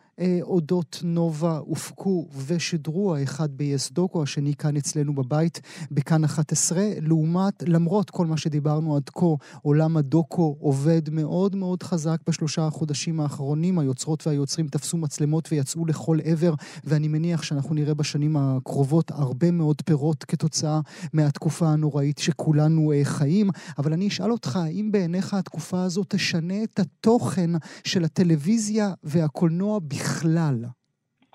אודות 0.42 1.02
נובה 1.04 1.58
הופקו 1.58 2.28
ושודרו, 2.48 3.16
האחד 3.16 3.50
ב-yes 3.58 3.94
דוקו, 3.94 4.24
השני 4.24 4.54
כאן 4.56 4.78
אצלנו 4.78 5.16
בבית, 5.16 5.62
בכאן 5.92 6.24
11, 6.24 6.80
לעומת, 7.02 7.64
למרות 7.68 8.10
כל 8.10 8.26
מה 8.26 8.38
שדיברנו 8.38 8.96
עד 8.96 9.10
כה, 9.10 9.26
עולם 9.62 9.98
הדוקו 9.98 10.58
עובד 10.60 11.02
מאוד 11.12 11.56
מאוד 11.56 11.84
חזק 11.84 12.18
בשלושה 12.28 12.68
החודשים 12.68 13.20
האחרונים. 13.20 13.80
היוצרות 13.80 14.28
והיוצרים 14.28 14.68
תפסו 14.68 14.98
מצלמות 14.98 15.50
ויצאו 15.52 15.86
לכל 15.86 16.18
עבר, 16.24 16.54
ואני 16.84 17.08
מניח 17.08 17.44
שאנחנו 17.44 17.76
נראה 17.76 17.94
בשנים 17.94 18.38
הקרובות 18.38 18.69
הרבה 19.12 19.52
מאוד 19.52 19.82
פירות 19.86 20.24
כתוצאה 20.24 20.80
מהתקופה 21.14 21.66
הנוראית 21.66 22.18
שכולנו 22.18 22.92
אה, 22.92 23.02
חיים. 23.04 23.48
אבל 23.80 23.94
אני 23.94 24.08
אשאל 24.08 24.32
אותך, 24.32 24.56
האם 24.56 24.92
בעיניך 24.92 25.34
התקופה 25.34 25.84
הזאת 25.84 26.08
תשנה 26.10 26.64
את 26.64 26.80
התוכן 26.80 27.52
של 27.88 28.04
הטלוויזיה 28.04 28.86
והקולנוע 29.04 29.80
בכלל? 29.80 30.56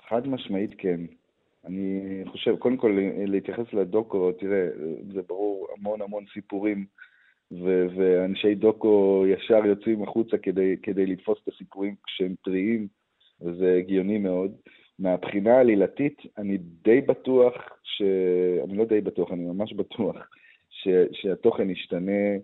חד 0.09 0.27
משמעית 0.27 0.71
כן. 0.77 0.99
אני 1.65 2.23
חושב, 2.27 2.55
קודם 2.55 2.77
כל 2.77 2.99
להתייחס 3.27 3.73
לדוקו, 3.73 4.31
תראה, 4.31 4.67
זה 5.13 5.21
ברור, 5.27 5.67
המון 5.77 6.01
המון 6.01 6.23
סיפורים, 6.33 6.85
ו- 7.51 7.87
ואנשי 7.97 8.55
דוקו 8.55 9.23
ישר 9.27 9.65
יוצאים 9.65 10.03
החוצה 10.03 10.37
כדי, 10.37 10.75
כדי 10.83 11.05
לתפוס 11.05 11.37
את 11.43 11.53
הסיפורים 11.53 11.95
כשהם 12.03 12.35
טריים, 12.43 12.87
וזה 13.41 13.75
הגיוני 13.79 14.17
מאוד. 14.17 14.51
מהבחינה 14.99 15.57
העלילתית, 15.57 16.21
אני 16.37 16.57
די 16.57 17.01
בטוח 17.01 17.53
ש... 17.83 18.01
אני 18.63 18.77
לא 18.77 18.85
די 18.85 19.01
בטוח, 19.01 19.31
אני 19.31 19.43
ממש 19.43 19.73
בטוח 19.73 20.29
ש... 20.69 20.87
שהתוכן 21.11 21.69
ישתנה. 21.69 22.37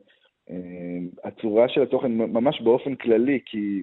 אה, 0.49 0.99
הצורה 1.23 1.69
של 1.69 1.81
התוכן 1.81 2.11
ממש 2.11 2.61
באופן 2.61 2.95
כללי, 2.95 3.39
כי 3.45 3.81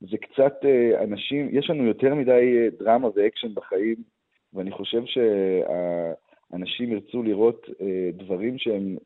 זה 0.00 0.16
קצת 0.16 0.54
אה, 0.64 1.04
אנשים, 1.04 1.48
יש 1.52 1.70
לנו 1.70 1.84
יותר 1.84 2.14
מדי 2.14 2.56
אה, 2.56 2.68
דרמה 2.78 3.08
ואקשן 3.16 3.54
בחיים, 3.54 3.96
ואני 4.54 4.70
חושב 4.70 5.02
שאנשים 5.04 6.92
ירצו 6.92 7.22
לראות 7.22 7.66
דברים 8.12 8.58
שהם 8.58 8.96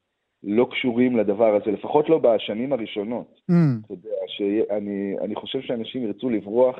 לא 0.42 0.68
קשורים 0.70 1.16
לדבר 1.16 1.56
הזה, 1.56 1.70
לפחות 1.70 2.08
לא 2.08 2.18
בשנים 2.18 2.72
הראשונות. 2.72 3.40
Mm. 3.50 3.54
אתה 3.84 3.92
יודע, 3.92 4.16
שאני 4.26 5.14
אני 5.20 5.34
חושב 5.34 5.60
שאנשים 5.60 6.02
ירצו 6.02 6.30
לברוח 6.30 6.76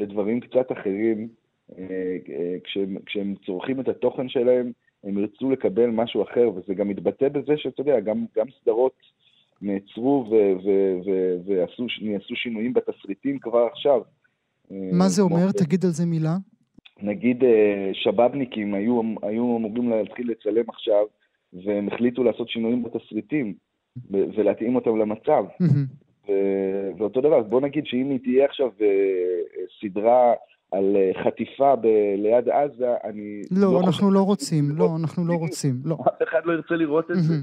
לדברים 0.00 0.40
קצת 0.40 0.72
אחרים. 0.72 1.28
אה, 1.78 2.16
כשהם, 2.64 2.96
כשהם 3.06 3.34
צורכים 3.46 3.80
את 3.80 3.88
התוכן 3.88 4.28
שלהם, 4.28 4.72
הם 5.04 5.18
ירצו 5.18 5.50
לקבל 5.50 5.86
משהו 5.86 6.22
אחר, 6.22 6.50
וזה 6.54 6.74
גם 6.74 6.88
מתבטא 6.88 7.28
בזה 7.28 7.52
שאתה 7.56 7.80
יודע, 7.80 8.00
גם, 8.00 8.24
גם 8.36 8.46
סדרות 8.60 8.96
נעצרו 9.62 10.30
ונעשו 11.44 12.36
שינויים 12.36 12.72
בתסריטים 12.72 13.38
כבר 13.38 13.66
עכשיו. 13.72 14.00
מה 14.70 15.08
זה 15.08 15.22
אומר? 15.22 15.52
תגיד 15.52 15.84
על 15.84 15.90
זה 15.90 16.06
מילה. 16.06 16.36
נגיד 17.02 17.44
אה, 17.44 17.90
שבאבניקים 17.92 18.74
היו, 18.74 19.00
היו 19.22 19.56
אמורים 19.56 19.90
להתחיל 19.90 20.30
לצלם 20.30 20.64
עכשיו, 20.68 21.04
והם 21.52 21.88
החליטו 21.88 22.24
לעשות 22.24 22.48
שינויים 22.48 22.82
בתסריטים 22.82 23.54
ולהתאים 24.10 24.76
אותם 24.76 24.96
למצב. 24.96 25.44
ואותו 26.98 27.20
דבר, 27.20 27.42
בוא 27.42 27.60
נגיד 27.60 27.86
שאם 27.86 28.10
היא 28.10 28.18
תהיה 28.22 28.44
עכשיו 28.44 28.70
אה, 28.82 28.86
סדרה 29.80 30.34
על 30.76 30.96
אה, 30.96 31.24
חטיפה 31.24 31.76
ב- 31.76 32.16
ליד 32.16 32.48
עזה, 32.48 32.90
אני... 33.04 33.42
לא, 33.50 33.72
לא 33.72 33.80
אנחנו 33.80 34.10
לא 34.10 34.22
רוצים, 34.22 34.76
לא, 34.76 34.96
אנחנו 35.00 35.26
לא 35.26 35.34
רוצים, 35.34 35.80
לא. 35.84 35.94
אף 36.08 36.28
אחד 36.28 36.38
לא 36.44 36.52
ירצה 36.52 36.74
לראות 36.74 37.10
את 37.10 37.22
זה. 37.22 37.34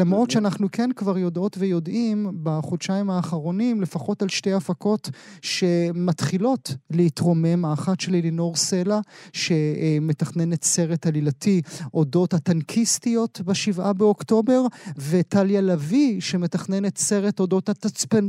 למרות 0.00 0.30
שאנחנו 0.30 0.68
כן 0.72 0.90
כבר 0.96 1.18
יודעות 1.18 1.56
ויודעים 1.58 2.26
בחודשיים 2.42 3.10
האחרונים, 3.10 3.80
לפחות 3.80 4.22
על 4.22 4.28
שתי 4.28 4.52
הפקות 4.52 5.10
שמתחילות 5.42 6.74
להתרומם, 6.90 7.64
האחת 7.64 8.00
של 8.00 8.14
אלינור 8.14 8.56
סלע, 8.56 9.00
שמתכננת 9.32 10.62
סרט 10.62 11.06
עלילתי 11.06 11.62
אודות 11.94 12.34
הטנקיסטיות 12.34 13.40
בשבעה 13.44 13.92
באוקטובר, 13.92 14.60
וטליה 15.10 15.60
לביא, 15.60 16.20
שמתכננת 16.20 16.98
סרט 16.98 17.40
אודות 17.40 17.70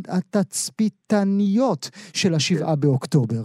התצפיתניות 0.09 1.89
של 2.13 2.33
השבעה 2.33 2.75
באוקטובר. 2.75 3.43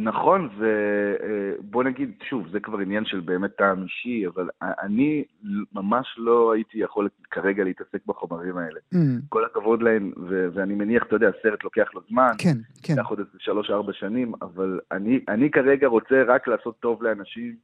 נכון, 0.00 0.48
ובוא 0.56 1.82
אה, 1.82 1.88
נגיד, 1.88 2.12
שוב, 2.28 2.48
זה 2.52 2.60
כבר 2.60 2.78
עניין 2.78 3.04
של 3.04 3.20
באמת 3.20 3.50
טעם 3.56 3.82
אישי, 3.82 4.26
אבל 4.26 4.48
אני 4.62 5.24
ממש 5.72 6.06
לא 6.18 6.52
הייתי 6.52 6.78
יכול 6.78 7.08
כרגע 7.30 7.64
להתעסק 7.64 8.06
בחומרים 8.06 8.56
האלה. 8.56 8.80
Mm. 8.94 8.98
כל 9.28 9.44
הכבוד 9.44 9.82
להם, 9.82 10.12
ו- 10.28 10.48
ואני 10.54 10.74
מניח, 10.74 11.02
אתה 11.02 11.16
יודע, 11.16 11.30
סרט 11.42 11.64
לוקח 11.64 11.88
לו 11.94 12.00
זמן, 12.08 12.30
כן, 12.38 12.56
כן. 12.82 12.92
ייקח 12.92 13.06
עוד 13.06 13.18
איזה 13.18 13.30
שלוש-ארבע 13.38 13.92
שנים, 13.92 14.32
אבל 14.42 14.80
אני, 14.92 15.20
אני 15.28 15.50
כרגע 15.50 15.86
רוצה 15.86 16.22
רק 16.26 16.48
לעשות 16.48 16.80
טוב 16.80 17.02
לאנשים, 17.02 17.54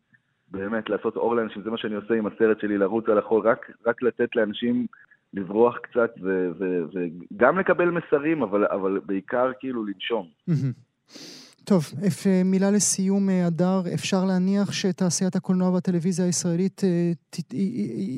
באמת, 0.50 0.90
לעשות 0.90 1.16
אור 1.16 1.36
לאנשים, 1.36 1.62
זה 1.62 1.70
מה 1.70 1.78
שאני 1.78 1.94
עושה 1.94 2.14
עם 2.14 2.26
הסרט 2.26 2.60
שלי, 2.60 2.78
לרוץ 2.78 3.08
על 3.08 3.18
החול, 3.18 3.48
רק, 3.48 3.70
רק 3.86 4.02
לתת 4.02 4.36
לאנשים 4.36 4.86
לברוח 5.34 5.78
קצת, 5.78 6.10
וגם 6.20 7.58
לקבל 7.58 7.90
מסרים, 7.90 8.42
אבל, 8.42 8.64
אבל 8.64 9.00
בעיקר 9.06 9.52
כאילו 9.60 9.84
לנשום. 9.84 10.26
Mm-hmm. 10.50 11.43
טוב, 11.64 11.82
אה, 12.02 12.42
מילה 12.44 12.70
לסיום, 12.70 13.30
אה, 13.30 13.46
הדר, 13.46 13.80
אפשר 13.94 14.24
להניח 14.28 14.72
שתעשיית 14.72 15.36
הקולנוע 15.36 15.70
והטלוויזיה 15.70 16.26
הישראלית 16.26 16.84
אה, 16.84 17.12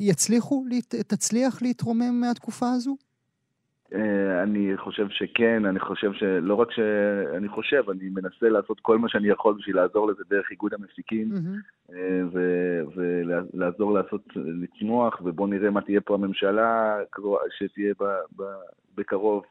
יצליחו, 0.09 0.65
תצליח 1.07 1.61
להתרומם 1.61 2.21
מהתקופה 2.21 2.65
הזו? 2.75 2.95
אני 4.43 4.77
חושב 4.77 5.07
שכן, 5.09 5.65
אני 5.65 5.79
חושב 5.79 6.13
שלא 6.13 6.55
רק 6.55 6.71
שאני 6.71 7.47
חושב, 7.47 7.89
אני 7.89 8.09
מנסה 8.09 8.49
לעשות 8.49 8.79
כל 8.79 8.97
מה 8.97 9.09
שאני 9.09 9.27
יכול 9.27 9.53
בשביל 9.53 9.75
לעזור 9.75 10.07
לזה 10.07 10.23
דרך 10.29 10.51
איגוד 10.51 10.73
המפיקים, 10.73 11.31
mm-hmm. 11.31 11.93
ולעזור 12.95 13.93
לעשות, 13.93 14.21
לצמוח, 14.35 15.21
ובואו 15.23 15.47
נראה 15.47 15.69
מה 15.69 15.81
תהיה 15.81 16.01
פה 16.01 16.13
הממשלה 16.13 16.97
שתהיה 17.57 17.93
בקרוב. 18.95 19.43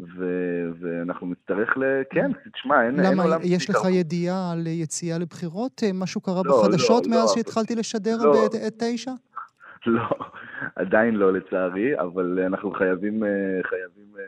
ו- 0.00 0.70
ואנחנו 0.80 1.26
נצטרך 1.26 1.76
ל... 1.76 1.82
כן, 2.10 2.30
תשמע, 2.52 2.86
אין, 2.86 3.00
אין 3.00 3.18
עולם... 3.18 3.30
למה, 3.30 3.44
יש 3.44 3.70
לך 3.70 3.78
ידיעה 3.90 4.52
על 4.52 4.66
יציאה 4.66 5.18
לבחירות? 5.18 5.82
משהו 5.94 6.20
קרה 6.20 6.42
לא, 6.44 6.62
בחדשות 6.62 7.06
לא, 7.06 7.10
מאז 7.10 7.28
לא, 7.28 7.34
שהתחלתי 7.34 7.74
לשדר 7.74 8.16
לא, 8.16 8.48
בתשע? 8.66 9.12
לא, 9.86 10.08
עדיין 10.76 11.14
לא 11.14 11.32
לצערי, 11.32 12.00
אבל 12.00 12.38
אנחנו 12.46 12.70
חייבים, 12.70 13.24
אה, 13.24 13.28
חייבים 13.62 14.16
אה, 14.18 14.22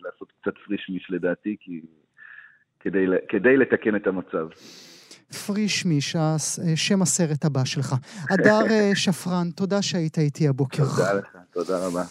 לעשות 0.00 0.32
קצת 0.40 0.52
פרישמיש 0.66 1.10
לדעתי, 1.10 1.56
כי... 1.60 1.80
כדי, 2.80 3.06
כדי 3.28 3.56
לתקן 3.56 3.96
את 3.96 4.06
המצב. 4.06 4.46
פרישמיש, 5.46 6.16
שם 6.76 7.02
הסרט 7.02 7.44
הבא 7.44 7.64
שלך. 7.64 7.94
הדר 8.30 8.70
אה, 8.70 8.90
שפרן, 9.02 9.50
תודה 9.56 9.82
שהיית 9.82 10.18
איתי 10.18 10.48
הבוקר. 10.48 10.84
תודה 10.84 11.12
לך, 11.12 11.36
תודה 11.52 11.86
רבה. 11.86 12.02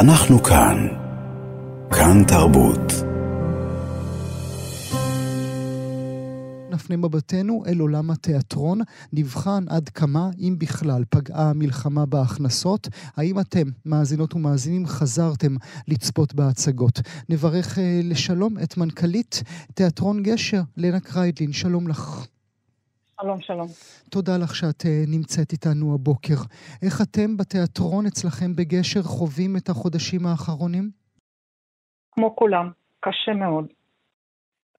אנחנו 0.00 0.38
כאן. 0.38 0.99
כאן 1.92 2.24
תרבות. 2.28 2.92
נפנה 6.70 6.96
מבטנו 6.96 7.62
אל 7.66 7.78
עולם 7.78 8.10
התיאטרון, 8.10 8.80
נבחן 9.12 9.64
עד 9.68 9.88
כמה, 9.88 10.30
אם 10.38 10.56
בכלל, 10.58 11.04
פגעה 11.10 11.50
המלחמה 11.50 12.06
בהכנסות. 12.06 12.88
האם 13.16 13.40
אתם, 13.40 13.68
מאזינות 13.86 14.34
ומאזינים, 14.34 14.86
חזרתם 14.86 15.56
לצפות 15.88 16.34
בהצגות? 16.34 17.00
נברך 17.28 17.78
אה, 17.78 18.00
לשלום 18.04 18.58
את 18.62 18.76
מנכ"לית 18.76 19.42
תיאטרון 19.74 20.22
גשר, 20.22 20.62
לנה 20.76 21.00
קריידלין, 21.00 21.52
שלום 21.52 21.88
לך. 21.88 22.26
שלום, 23.22 23.40
שלום. 23.40 23.68
תודה 24.10 24.36
לך 24.36 24.54
שאת 24.54 24.86
אה, 24.86 25.04
נמצאת 25.06 25.52
איתנו 25.52 25.94
הבוקר. 25.94 26.36
איך 26.82 27.00
אתם 27.00 27.36
בתיאטרון 27.36 28.06
אצלכם 28.06 28.56
בגשר 28.56 29.02
חווים 29.02 29.56
את 29.56 29.68
החודשים 29.68 30.26
האחרונים? 30.26 30.99
כמו 32.12 32.36
כולם, 32.36 32.70
קשה 33.00 33.32
מאוד. 33.32 33.66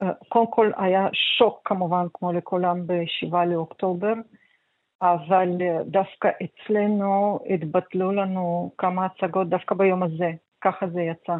אה, 0.01 0.11
קודם 0.29 0.51
כל 0.51 0.71
היה 0.77 1.07
שוק 1.13 1.61
כמובן, 1.65 2.05
כמו 2.13 2.33
לכולם, 2.33 2.87
ב-7 2.87 3.35
לאוקטובר, 3.45 4.13
אבל 5.01 5.49
אה, 5.61 5.83
דווקא 5.83 6.29
אצלנו 6.43 7.39
התבטלו 7.49 8.11
לנו 8.11 8.71
כמה 8.77 9.05
הצגות 9.05 9.49
דווקא 9.49 9.75
ביום 9.75 10.03
הזה, 10.03 10.31
ככה 10.61 10.87
זה 10.87 11.01
יצא. 11.01 11.35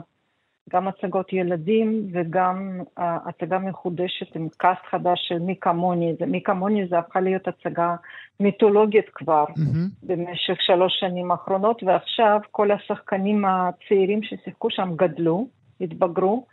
גם 0.69 0.87
הצגות 0.87 1.33
ילדים 1.33 2.07
וגם 2.13 2.81
אה, 2.99 3.17
הצגה 3.25 3.59
מחודשת 3.59 4.35
עם 4.35 4.47
cast 4.57 4.81
חדש 4.89 5.19
של 5.27 5.39
מי 5.39 5.55
כמוני. 5.61 6.15
מי 6.27 6.43
כמוני 6.43 6.87
זה 6.87 6.99
הפכה 6.99 7.19
להיות 7.19 7.47
הצגה 7.47 7.95
מיתולוגית 8.39 9.09
כבר 9.09 9.45
mm-hmm. 9.49 10.03
במשך 10.03 10.61
שלוש 10.61 10.93
שנים 10.99 11.31
האחרונות, 11.31 11.83
ועכשיו 11.83 12.39
כל 12.51 12.71
השחקנים 12.71 13.45
הצעירים 13.45 14.23
ששיחקו 14.23 14.69
שם 14.69 14.89
גדלו. 14.95 15.47
התבגרו, 15.81 16.45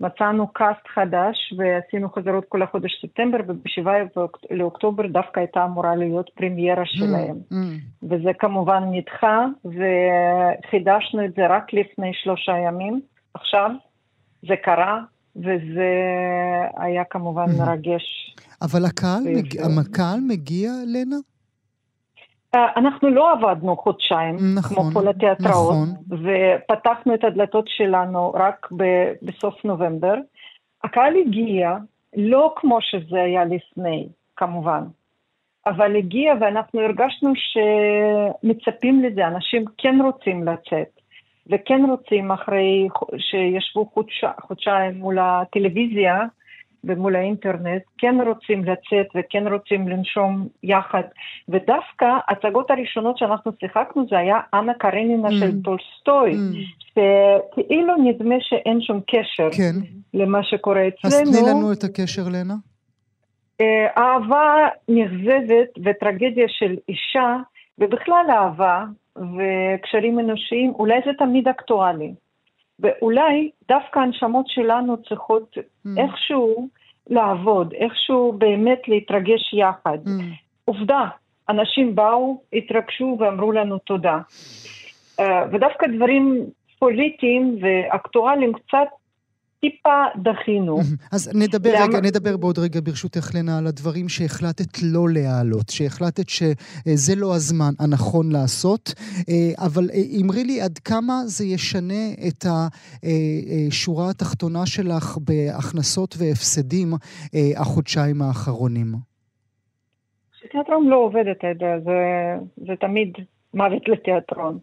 מצאנו 0.00 0.48
cast 0.52 0.86
חדש 0.94 1.54
ועשינו 1.56 2.08
חזרות 2.10 2.44
כל 2.48 2.62
החודש 2.62 2.90
ספטמבר, 3.02 3.38
ובשבעה 3.48 3.94
לאוקטובר 4.50 5.06
דווקא 5.06 5.40
הייתה 5.40 5.64
אמורה 5.64 5.96
להיות 5.96 6.30
פרימיירה 6.34 6.82
mm, 6.82 6.86
שלהם. 6.86 7.36
Mm, 7.50 7.54
mm. 7.54 8.06
וזה 8.10 8.30
כמובן 8.38 8.82
נדחה, 8.90 9.46
וחידשנו 9.64 11.24
את 11.24 11.34
זה 11.36 11.46
רק 11.46 11.72
לפני 11.72 12.10
שלושה 12.14 12.52
ימים. 12.66 13.00
עכשיו 13.34 13.70
זה 14.48 14.54
קרה, 14.64 15.00
וזה 15.36 15.90
היה 16.76 17.04
כמובן 17.10 17.44
mm. 17.44 17.62
מרגש. 17.62 18.36
אבל 18.62 18.84
הקהל, 18.84 19.22
מג... 19.24 19.56
הקהל 19.80 20.20
מגיע, 20.28 20.70
לנה? 20.86 21.16
אנחנו 22.76 23.08
לא 23.08 23.32
עבדנו 23.32 23.76
חודשיים, 23.76 24.36
נכון, 24.54 24.76
כמו 24.76 25.00
כל 25.00 25.08
התיאטראות, 25.08 25.74
נכון. 25.74 26.24
ופתחנו 26.64 27.14
את 27.14 27.24
הדלתות 27.24 27.64
שלנו 27.68 28.32
רק 28.34 28.68
ב- 28.76 29.12
בסוף 29.22 29.64
נובמבר. 29.64 30.14
הקהל 30.84 31.14
הגיע, 31.16 31.76
לא 32.16 32.54
כמו 32.56 32.78
שזה 32.80 33.22
היה 33.22 33.44
לפני, 33.44 34.08
כמובן, 34.36 34.82
אבל 35.66 35.96
הגיע 35.96 36.34
ואנחנו 36.40 36.80
הרגשנו 36.80 37.32
שמצפים 37.34 39.04
לזה, 39.04 39.26
אנשים 39.26 39.64
כן 39.78 39.98
רוצים 40.04 40.44
לצאת, 40.48 41.00
וכן 41.46 41.82
רוצים 41.88 42.32
אחרי 42.32 42.88
שישבו 43.18 43.90
חודש, 43.94 44.24
חודשיים 44.40 44.98
מול 44.98 45.18
הטלוויזיה, 45.18 46.18
ומול 46.84 47.16
האינטרנט 47.16 47.82
כן 47.98 48.14
רוצים 48.26 48.64
לצאת 48.64 49.06
וכן 49.14 49.52
רוצים 49.52 49.88
לנשום 49.88 50.48
יחד. 50.62 51.02
ודווקא 51.48 52.06
הצגות 52.28 52.70
הראשונות 52.70 53.18
שאנחנו 53.18 53.52
שיחקנו 53.60 54.06
זה 54.10 54.18
היה 54.18 54.40
אנה 54.54 54.74
קרנינה 54.74 55.28
mm. 55.28 55.32
של 55.32 55.62
טולסטוי, 55.62 56.32
mm. 56.32 56.56
שכאילו 56.80 57.96
נדמה 57.96 58.34
שאין 58.40 58.80
שום 58.80 59.00
קשר 59.06 59.48
כן. 59.56 59.74
למה 60.14 60.42
שקורה 60.42 60.88
אצלנו. 60.88 61.14
אז 61.14 61.20
תני 61.20 61.50
לנו 61.50 61.72
את 61.72 61.84
הקשר, 61.84 62.22
לנה. 62.28 62.54
אה, 63.60 63.86
אהבה 63.98 64.68
נכזבת 64.88 65.68
וטרגדיה 65.84 66.46
של 66.48 66.76
אישה, 66.88 67.36
ובכלל 67.78 68.26
אהבה 68.30 68.84
וקשרים 69.16 70.18
אנושיים, 70.18 70.72
אולי 70.78 70.94
זה 71.04 71.10
תמיד 71.18 71.48
אקטואלי. 71.48 72.12
ואולי 72.80 73.50
דווקא 73.68 73.98
הנשמות 73.98 74.48
שלנו 74.48 74.96
צריכות 75.08 75.56
mm. 75.58 75.88
איכשהו 75.98 76.68
לעבוד, 77.10 77.72
איכשהו 77.72 78.32
באמת 78.32 78.88
להתרגש 78.88 79.52
יחד. 79.52 79.98
Mm. 80.06 80.10
עובדה, 80.64 81.04
אנשים 81.48 81.94
באו, 81.94 82.42
התרגשו 82.52 83.16
ואמרו 83.20 83.52
לנו 83.52 83.78
תודה. 83.78 84.18
Uh, 85.20 85.22
ודווקא 85.52 85.86
דברים 85.86 86.44
פוליטיים 86.78 87.58
ואקטואליים 87.60 88.52
קצת 88.52 88.88
טיפה 89.60 90.04
דחינו. 90.22 90.78
אז 91.12 91.30
נדבר 91.34 91.72
למ... 91.74 91.88
רגע, 91.88 92.00
נדבר 92.00 92.36
בעוד 92.36 92.58
רגע 92.58 92.80
ברשותך, 92.84 93.30
לנה, 93.34 93.58
על 93.58 93.66
הדברים 93.66 94.08
שהחלטת 94.08 94.82
לא 94.82 95.08
להעלות, 95.08 95.68
שהחלטת 95.68 96.28
שזה 96.28 97.12
לא 97.16 97.34
הזמן 97.34 97.72
הנכון 97.80 98.32
לעשות, 98.32 98.94
אה, 99.28 99.66
אבל 99.66 99.90
אה, 99.94 100.22
אמרי 100.22 100.44
לי 100.44 100.60
עד 100.60 100.78
כמה 100.78 101.14
זה 101.24 101.44
ישנה 101.44 102.04
את 102.28 102.44
השורה 102.46 104.04
אה, 104.04 104.10
התחתונה 104.10 104.66
שלך 104.66 105.18
בהכנסות 105.26 106.14
והפסדים 106.18 106.88
החודשיים 107.56 108.22
האחרונים. 108.22 108.86
תיאטרון 110.50 110.86
לא 110.86 110.96
עובד, 110.96 111.24
אתה 111.26 111.46
יודע, 111.46 111.78
זה, 111.84 111.98
זה 112.56 112.72
תמיד 112.80 113.12
מוות 113.54 113.88
לתיאטרון. 113.88 114.58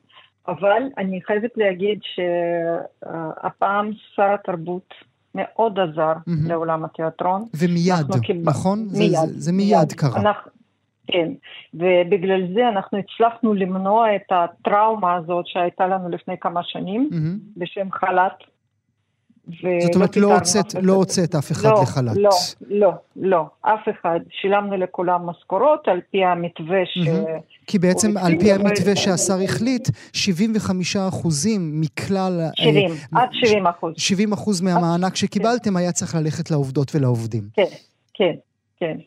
אבל 0.48 0.84
אני 0.98 1.22
חייבת 1.22 1.52
להגיד 1.56 2.00
שהפעם 2.04 3.92
שר 4.16 4.34
התרבות 4.34 4.94
מאוד 5.36 5.80
עזר 5.80 6.14
mm-hmm. 6.14 6.48
לעולם 6.48 6.86
התיאטרון. 6.86 7.46
ומיד, 7.54 8.22
קיבל... 8.22 8.50
נכון? 8.50 8.80
מיד. 8.80 9.12
זה, 9.12 9.28
זה, 9.28 9.40
זה 9.40 9.52
מיד, 9.52 9.78
מיד 9.78 9.94
קרה. 9.94 10.22
אנחנו, 10.22 10.52
כן, 11.08 11.32
ובגלל 11.74 12.42
זה 12.54 12.68
אנחנו 12.70 12.98
הצלחנו 12.98 13.54
למנוע 13.54 14.16
את 14.16 14.32
הטראומה 14.32 15.16
הזאת 15.16 15.48
שהייתה 15.48 15.88
לנו 15.88 16.10
לפני 16.10 16.36
כמה 16.42 16.62
שנים, 16.64 17.10
mm-hmm. 17.12 17.60
בשם 17.60 17.92
חל"ת. 17.92 18.55
זאת 19.82 19.96
אומרת, 19.96 20.18
לא 20.18 20.34
הוצאת, 20.36 20.74
לא 20.82 20.94
הוצאת 20.94 21.36
אף 21.36 21.52
אחד 21.52 21.70
לא, 21.70 21.82
לחל"ת. 21.82 22.16
לא, 22.16 22.30
לא, 22.70 22.92
לא, 23.16 23.46
אף 23.62 23.80
אחד. 23.90 24.20
שילמנו 24.42 24.78
לכולם 24.78 25.26
משכורות 25.26 25.88
על 25.88 26.00
פי 26.12 26.24
המתווה 26.24 26.86
ש... 26.86 26.98
כי 27.68 27.80
בעצם 27.80 28.18
על 28.18 28.34
פי 28.40 28.52
המתווה 28.52 28.96
שהשר 28.96 29.38
החליט, 29.44 29.90
75 30.14 30.96
אחוזים 30.96 31.82
מכלל... 31.82 32.42
70, 32.56 32.92
אה, 32.92 33.22
עד 33.22 33.30
70 33.32 33.68
אחוז. 33.68 33.94
70 33.98 34.34
אחוז 34.34 34.62
מהמענק 34.62 35.16
שקיבלתם 35.16 35.78
היה 35.78 35.92
צריך 35.92 36.16
ללכת 36.16 36.52
לעובדות 36.52 36.96
ולעובדים. 36.96 37.44
כן, 37.54 37.64
כן, 38.14 38.34
כן. 38.80 38.98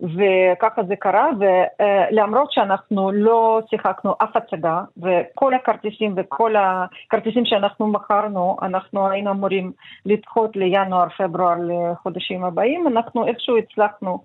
וככה 0.00 0.82
זה 0.88 0.96
קרה, 0.96 1.28
ולמרות 1.38 2.52
שאנחנו 2.52 3.12
לא 3.12 3.60
שיחקנו 3.70 4.14
אף 4.22 4.36
הצגה, 4.36 4.82
וכל 4.96 5.54
הכרטיסים 5.54 6.14
וכל 6.16 6.54
הכרטיסים 6.56 7.44
שאנחנו 7.44 7.86
מכרנו, 7.86 8.56
אנחנו 8.62 9.08
היינו 9.10 9.30
אמורים 9.30 9.72
לדחות 10.06 10.56
לינואר-פברואר 10.56 11.56
לחודשים 11.68 12.44
הבאים, 12.44 12.86
אנחנו 12.86 13.26
איכשהו 13.26 13.56
הצלחנו 13.58 14.22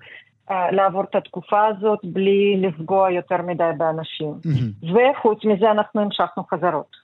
אה, 0.51 0.71
לעבור 0.71 1.03
את 1.03 1.15
התקופה 1.15 1.65
הזאת 1.67 1.99
בלי 2.03 2.57
לפגוע 2.57 3.11
יותר 3.11 3.41
מדי 3.41 3.63
באנשים. 3.77 4.33
Mm-hmm. 4.33 4.85
וחוץ 4.93 5.45
מזה 5.45 5.71
אנחנו 5.71 6.01
המשכנו 6.01 6.43
חזרות. 6.53 7.01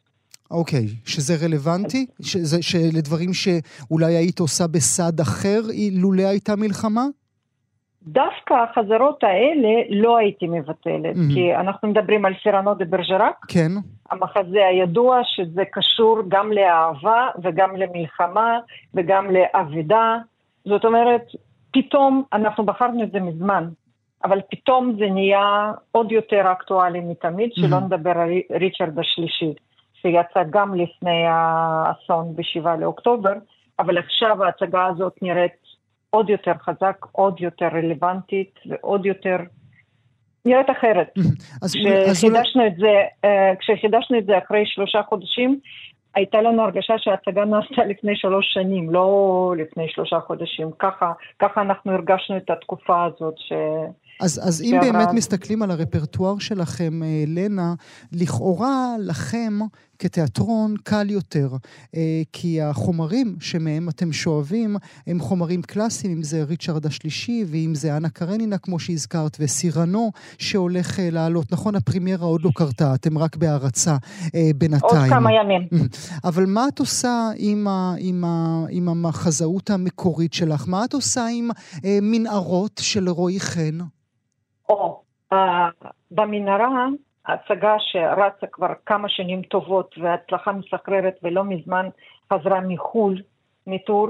אוקיי, 0.51 0.85
okay, 0.85 1.09
שזה 1.09 1.33
רלוונטי? 1.45 2.05
שזה, 2.21 2.63
שלדברים 2.63 3.33
שאולי 3.33 4.15
היית 4.15 4.39
עושה 4.39 4.67
בסד 4.67 5.19
אחר 5.19 5.61
לולא 5.91 6.23
הייתה 6.23 6.55
מלחמה? 6.55 7.05
דווקא 8.07 8.53
החזרות 8.53 9.23
האלה 9.23 9.69
לא 9.89 10.17
הייתי 10.17 10.47
מבטלת, 10.47 11.15
mm-hmm. 11.15 11.33
כי 11.33 11.55
אנחנו 11.55 11.87
מדברים 11.87 12.25
על 12.25 12.33
סירנו 12.43 12.73
דה 12.73 12.85
ברג'רק. 12.85 13.45
כן. 13.47 13.71
המחזה 14.11 14.67
הידוע 14.67 15.19
שזה 15.23 15.63
קשור 15.71 16.21
גם 16.27 16.51
לאהבה 16.51 17.27
וגם 17.43 17.75
למלחמה 17.75 18.59
וגם 18.93 19.27
לאבדה. 19.31 20.17
זאת 20.65 20.85
אומרת, 20.85 21.21
פתאום, 21.73 22.23
אנחנו 22.33 22.65
בחרנו 22.65 23.03
את 23.03 23.11
זה 23.11 23.19
מזמן, 23.19 23.67
אבל 24.23 24.41
פתאום 24.51 24.95
זה 24.99 25.05
נהיה 25.09 25.71
עוד 25.91 26.11
יותר 26.11 26.51
אקטואלי 26.51 26.99
מתמיד, 26.99 27.49
mm-hmm. 27.49 27.67
שלא 27.67 27.79
נדבר 27.79 28.11
על 28.11 28.29
ריצ'רד 28.51 28.99
השלישי, 28.99 29.53
שיצא 29.93 30.43
גם 30.49 30.75
לפני 30.75 31.23
האסון 31.27 32.35
ב-7 32.35 32.69
לאוקטובר, 32.79 33.33
אבל 33.79 33.97
עכשיו 33.97 34.43
ההצגה 34.43 34.85
הזאת 34.85 35.13
נראית 35.21 35.66
עוד 36.09 36.29
יותר 36.29 36.51
חזק, 36.61 36.97
עוד 37.11 37.41
יותר 37.41 37.65
רלוונטית 37.65 38.59
ועוד 38.65 39.05
יותר 39.05 39.37
נראית 40.45 40.69
אחרת. 40.69 41.07
כשחידשנו 42.13 42.67
את 42.67 42.75
זה, 42.77 42.93
אה, 43.25 43.53
כשחידשנו 43.59 44.17
את 44.17 44.25
זה 44.25 44.37
אחרי 44.37 44.63
שלושה 44.65 45.01
חודשים, 45.09 45.59
הייתה 46.15 46.41
לנו 46.41 46.61
הרגשה 46.61 46.93
שההצגה 46.97 47.45
נעשתה 47.45 47.85
לפני 47.85 48.11
שלוש 48.15 48.45
שנים, 48.53 48.89
לא 48.89 49.53
לפני 49.57 49.85
שלושה 49.89 50.19
חודשים. 50.19 50.69
ככה, 50.79 51.11
ככה 51.41 51.61
אנחנו 51.61 51.91
הרגשנו 51.91 52.37
את 52.37 52.49
התקופה 52.49 53.05
הזאת 53.05 53.33
ש... 53.37 53.53
אז, 54.21 54.41
אז 54.47 54.61
אם 54.61 54.77
באמת 54.81 55.07
מסתכלים 55.13 55.63
על 55.63 55.71
הרפרטואר 55.71 56.39
שלכם, 56.39 57.03
אה, 57.03 57.23
לנה, 57.27 57.73
לכאורה 58.11 58.95
לכם 58.99 59.53
כתיאטרון 59.99 60.75
קל 60.83 61.09
יותר, 61.09 61.49
אה, 61.95 62.21
כי 62.33 62.61
החומרים 62.61 63.35
שמהם 63.39 63.89
אתם 63.89 64.11
שואבים 64.11 64.75
הם 65.07 65.19
חומרים 65.19 65.61
קלאסיים, 65.61 66.13
אם 66.13 66.23
זה 66.23 66.43
ריצ'רד 66.43 66.85
השלישי, 66.85 67.45
ואם 67.47 67.75
זה 67.75 67.97
אנה 67.97 68.09
קרנינה, 68.09 68.57
כמו 68.57 68.79
שהזכרת, 68.79 69.37
וסירנו, 69.39 70.11
שהולך 70.37 70.99
אה, 70.99 71.09
לעלות. 71.11 71.51
נכון, 71.51 71.75
הפרימיירה 71.75 72.25
עוד 72.25 72.41
לא 72.41 72.49
קרתה, 72.55 72.93
אתם 72.93 73.17
רק 73.17 73.35
בהרצה 73.35 73.95
בינתיים. 74.55 75.01
עוד 75.01 75.09
כמה 75.09 75.33
ימים. 75.33 75.67
אבל 76.29 76.45
מה 76.45 76.67
את 76.67 76.79
עושה 76.79 77.29
עם, 77.37 77.67
ה, 77.67 77.93
עם, 77.99 78.23
ה, 78.25 78.65
עם 78.69 78.89
המחזאות 78.89 79.69
המקורית 79.69 80.33
שלך? 80.33 80.65
מה 80.67 80.85
את 80.85 80.93
עושה 80.93 81.25
עם 81.31 81.49
מנהרות 82.01 82.81
של 82.83 83.09
רועי 83.09 83.39
חן? 83.39 83.77
או 84.69 85.01
במנהרה, 86.11 86.87
הצגה 87.27 87.75
שרצה 87.79 88.47
כבר 88.51 88.73
כמה 88.85 89.09
שנים 89.09 89.41
טובות 89.41 89.95
והצלחה 89.97 90.51
מסחררת 90.51 91.15
ולא 91.23 91.43
מזמן 91.43 91.85
חזרה 92.33 92.59
מחו"ל, 92.67 93.21
מטור, 93.67 94.07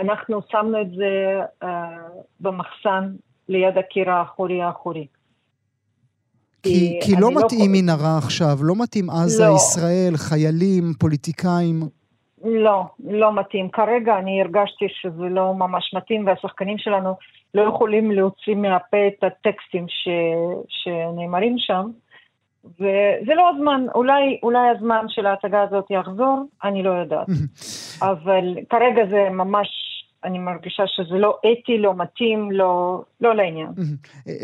אנחנו 0.00 0.40
שמנו 0.50 0.80
את 0.80 0.90
זה 0.90 1.40
uh, 1.62 1.66
במחסן 2.40 3.12
ליד 3.48 3.78
הקיר 3.78 4.10
האחורי 4.10 4.62
האחורי. 4.62 5.06
כי, 6.62 7.00
כי 7.04 7.12
לא 7.20 7.30
מתאים 7.30 7.72
לא... 7.72 7.80
מנהרה 7.80 8.18
עכשיו, 8.18 8.56
לא 8.60 8.74
מתאים 8.82 9.10
עזה, 9.10 9.46
לא. 9.46 9.56
ישראל, 9.56 10.12
חיילים, 10.16 10.84
פוליטיקאים. 10.98 11.82
לא, 12.44 12.84
לא 13.04 13.34
מתאים. 13.34 13.68
כרגע 13.68 14.18
אני 14.18 14.42
הרגשתי 14.42 14.86
שזה 14.88 15.28
לא 15.30 15.54
ממש 15.54 15.94
מתאים, 15.94 16.26
והשחקנים 16.26 16.78
שלנו 16.78 17.16
לא 17.54 17.62
יכולים 17.62 18.10
להוציא 18.10 18.54
מהפה 18.54 19.06
את 19.06 19.24
הטקסטים 19.24 19.86
ש... 19.88 20.08
שנאמרים 20.68 21.54
שם. 21.58 21.90
וזה 22.64 23.34
לא 23.34 23.50
הזמן, 23.54 23.86
אולי, 23.94 24.38
אולי 24.42 24.68
הזמן 24.76 25.04
של 25.08 25.26
ההצגה 25.26 25.62
הזאת 25.62 25.90
יחזור, 25.90 26.44
אני 26.64 26.82
לא 26.82 26.90
יודעת. 26.90 27.26
אבל 28.10 28.56
כרגע 28.70 29.06
זה 29.10 29.28
ממש 29.30 29.68
אני 30.24 30.38
מרגישה 30.38 30.82
שזה 30.86 31.18
לא 31.18 31.38
אתי, 31.38 31.78
לא 31.78 31.94
מתאים, 31.96 32.50
לא, 32.50 33.02
לא 33.20 33.36
לעניין. 33.36 33.68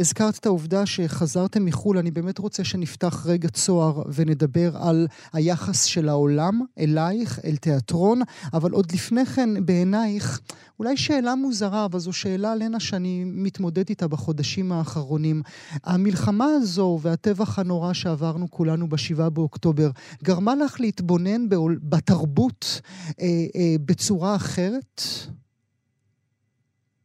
הזכרת 0.01 0.39
את 0.39 0.47
העובדה 0.47 0.87
שחזרתם 0.87 1.65
מחו"ל, 1.65 1.99
אני 1.99 2.11
באמת 2.11 2.39
רוצה 2.39 2.65
שנפתח 2.65 3.27
רגע 3.27 3.49
צוהר 3.49 4.03
ונדבר 4.15 4.71
על 4.89 5.07
היחס 5.33 5.85
של 5.85 6.09
העולם 6.09 6.61
אלייך, 6.79 7.41
אל 7.45 7.57
תיאטרון, 7.57 8.21
אבל 8.55 8.71
עוד 8.71 8.93
לפני 8.93 9.27
כן, 9.27 9.67
בעינייך, 9.67 10.41
אולי 10.79 10.97
שאלה 10.97 11.35
מוזרה, 11.35 11.85
אבל 11.85 11.99
זו 11.99 12.13
שאלה, 12.13 12.55
לנה, 12.55 12.81
שאני 12.81 13.25
מתמודד 13.27 13.89
איתה 13.89 14.09
בחודשים 14.09 14.73
האחרונים. 14.73 15.43
המלחמה 15.85 16.45
הזו 16.45 16.99
והטבח 17.03 17.59
הנורא 17.59 17.93
שעברנו 17.93 18.51
כולנו 18.51 18.89
בשבעה 18.89 19.31
באוקטובר, 19.31 19.91
גרמה 20.25 20.55
לך 20.55 20.81
להתבונן 20.81 21.49
בתרבות 21.83 22.81
אה, 23.21 23.27
אה, 23.27 23.77
בצורה 23.87 24.37
אחרת? 24.37 25.03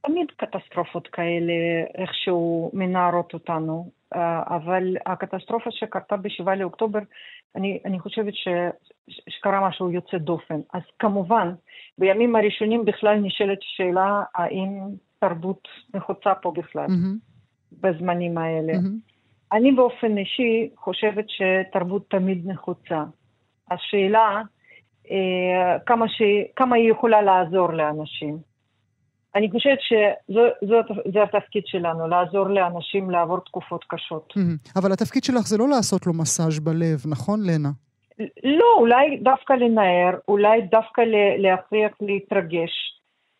תמיד 0.07 0.27
קטסטרופות 0.37 1.07
כאלה 1.07 1.53
איכשהו 1.97 2.71
מנערות 2.73 3.33
אותנו, 3.33 3.91
אה, 4.15 4.43
אבל 4.47 4.97
הקטסטרופה 5.05 5.71
שקרתה 5.71 6.17
ב-7 6.17 6.55
לאוקטובר, 6.57 6.99
אני, 7.55 7.79
אני 7.85 7.99
חושבת 7.99 8.33
ש, 8.35 8.47
שקרה 9.29 9.67
משהו 9.67 9.91
יוצא 9.91 10.17
דופן. 10.17 10.59
אז 10.73 10.81
כמובן, 10.99 11.53
בימים 11.97 12.35
הראשונים 12.35 12.85
בכלל 12.85 13.15
נשאלת 13.19 13.57
שאלה 13.61 14.23
האם 14.35 14.69
תרבות 15.19 15.67
נחוצה 15.93 16.35
פה 16.35 16.51
בכלל, 16.51 16.85
mm-hmm. 16.85 17.81
בזמנים 17.81 18.37
האלה. 18.37 18.73
Mm-hmm. 18.73 19.13
אני 19.51 19.71
באופן 19.71 20.17
אישי 20.17 20.69
חושבת 20.77 21.25
שתרבות 21.29 22.09
תמיד 22.09 22.47
נחוצה. 22.47 23.03
השאלה, 23.71 24.41
אה, 25.11 25.79
כמה, 25.85 26.09
ש, 26.09 26.21
כמה 26.55 26.75
היא 26.75 26.91
יכולה 26.91 27.21
לעזור 27.21 27.73
לאנשים. 27.73 28.52
אני 29.35 29.51
חושבת 29.51 29.79
שזה 29.81 31.23
התפקיד 31.23 31.63
שלנו, 31.65 32.07
לעזור 32.07 32.47
לאנשים 32.47 33.11
לעבור 33.11 33.39
תקופות 33.39 33.85
קשות. 33.87 34.33
אבל 34.75 34.91
התפקיד 34.91 35.23
שלך 35.23 35.47
זה 35.47 35.57
לא 35.57 35.67
לעשות 35.69 36.07
לו 36.07 36.13
מסאז' 36.13 36.59
בלב, 36.59 37.03
נכון, 37.05 37.39
לנה? 37.45 37.69
לא, 38.43 38.75
אולי 38.77 39.17
דווקא 39.17 39.53
לנער, 39.53 40.17
אולי 40.27 40.61
דווקא 40.61 41.01
להכריח 41.37 41.91
להתרגש 42.01 42.71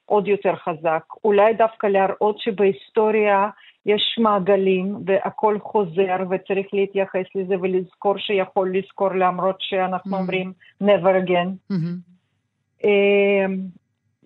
עוד 0.06 0.28
יותר 0.28 0.56
חזק, 0.56 1.04
אולי 1.24 1.54
דווקא 1.54 1.88
להראות 1.88 2.40
שבהיסטוריה 2.40 3.50
יש 3.86 4.20
מעגלים 4.20 4.96
והכל 5.06 5.58
חוזר 5.60 6.16
וצריך 6.30 6.68
להתייחס 6.74 7.26
לזה 7.36 7.56
ולזכור 7.62 8.18
שיכול 8.18 8.78
לזכור 8.78 9.10
למרות 9.16 9.56
שאנחנו 9.60 10.18
אומרים 10.18 10.54
never 10.84 11.14
again. 11.26 11.74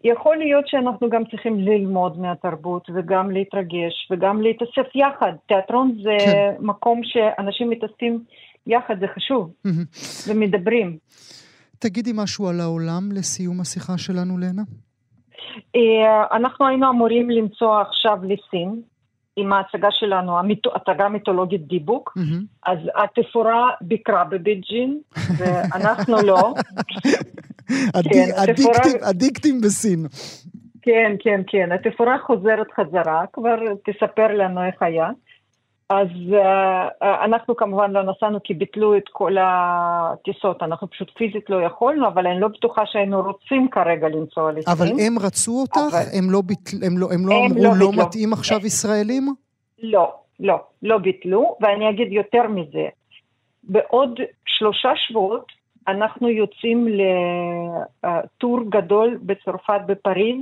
יכול 0.04 0.38
להיות 0.38 0.68
שאנחנו 0.68 1.10
גם 1.10 1.24
צריכים 1.32 1.60
ללמוד 1.60 2.20
מהתרבות 2.20 2.88
וגם 2.96 3.32
להתרגש 3.32 4.08
וגם 4.12 4.42
להתאסף 4.42 4.96
יחד. 4.96 5.32
תיאטרון 5.48 5.98
זה 6.04 6.18
כן. 6.26 6.54
מקום 6.60 7.02
שאנשים 7.04 7.70
מתאספים 7.70 8.24
יחד, 8.68 9.00
זה 9.00 9.06
חשוב, 9.16 9.54
ומדברים. 10.28 10.98
תגידי 11.80 12.12
משהו 12.16 12.48
על 12.48 12.60
העולם 12.60 13.12
לסיום 13.12 13.62
השיחה 13.62 13.98
שלנו, 13.98 14.38
לנה. 14.38 14.62
אה, 15.76 16.38
אנחנו 16.38 16.68
היינו 16.68 16.90
אמורים 16.90 17.30
למצוא 17.30 17.82
עכשיו 17.82 18.18
לסין. 18.24 18.82
עם 19.40 19.54
ההצגה 19.54 19.88
שלנו, 19.92 20.34
הצגה 20.76 21.10
מיתולוגית 21.10 21.68
דיבוק, 21.68 22.18
אז 22.66 22.78
התפאורה 22.96 23.70
ביקרה 23.82 24.24
בבייג'ין, 24.24 25.00
ואנחנו 25.38 26.18
לא. 26.22 26.54
כן, 28.14 28.30
אדיקטים 29.10 29.62
בסין. 29.62 30.06
כן, 30.82 31.12
כן, 31.20 31.42
כן. 31.48 31.70
התפאורה 31.72 32.18
חוזרת 32.26 32.68
חזרה, 32.76 33.26
כבר 33.34 33.56
תספר 33.86 34.28
לנו 34.28 34.66
איך 34.66 34.82
היה. 34.82 35.10
אז 35.90 36.08
uh, 36.32 37.06
אנחנו 37.26 37.56
כמובן 37.56 37.92
לא 37.92 38.04
נסענו 38.04 38.40
כי 38.44 38.54
ביטלו 38.54 38.98
את 38.98 39.04
כל 39.12 39.36
הטיסות, 39.42 40.64
אנחנו 40.64 40.90
פשוט 40.90 41.12
פיזית 41.18 41.50
לא 41.50 41.62
יכולנו, 41.62 42.08
אבל 42.08 42.28
אני 42.28 42.40
לא 42.40 42.48
בטוחה 42.48 42.82
שהיינו 42.86 43.22
רוצים 43.22 43.68
כרגע 43.72 44.08
לנסוע 44.08 44.52
לסין. 44.52 44.74
אבל 44.74 44.88
הם 44.88 45.20
רצו 45.20 45.62
אותך? 45.62 45.78
אבל... 45.92 46.20
הם 46.20 46.32
לא, 46.32 46.42
ביטל, 46.42 46.78
הם 46.86 46.98
לא, 46.98 47.08
הם 47.12 47.28
לא 47.28 47.34
הם 47.34 47.52
אמרו 47.52 47.64
לא, 47.64 47.72
לא 47.80 47.92
מתאים 48.06 48.34
עכשיו 48.34 48.66
ישראלים? 48.66 49.34
לא, 49.80 50.14
לא, 50.40 50.56
לא 50.84 50.98
ביטלו, 50.98 51.58
ואני 51.62 51.90
אגיד 51.90 52.12
יותר 52.12 52.48
מזה. 52.48 52.88
בעוד 53.64 54.20
שלושה 54.46 54.90
שבועות 54.96 55.57
אנחנו 55.88 56.30
יוצאים 56.30 56.88
לטור 56.88 58.60
גדול 58.70 59.20
בצרפת 59.22 59.82
בפריז 59.86 60.38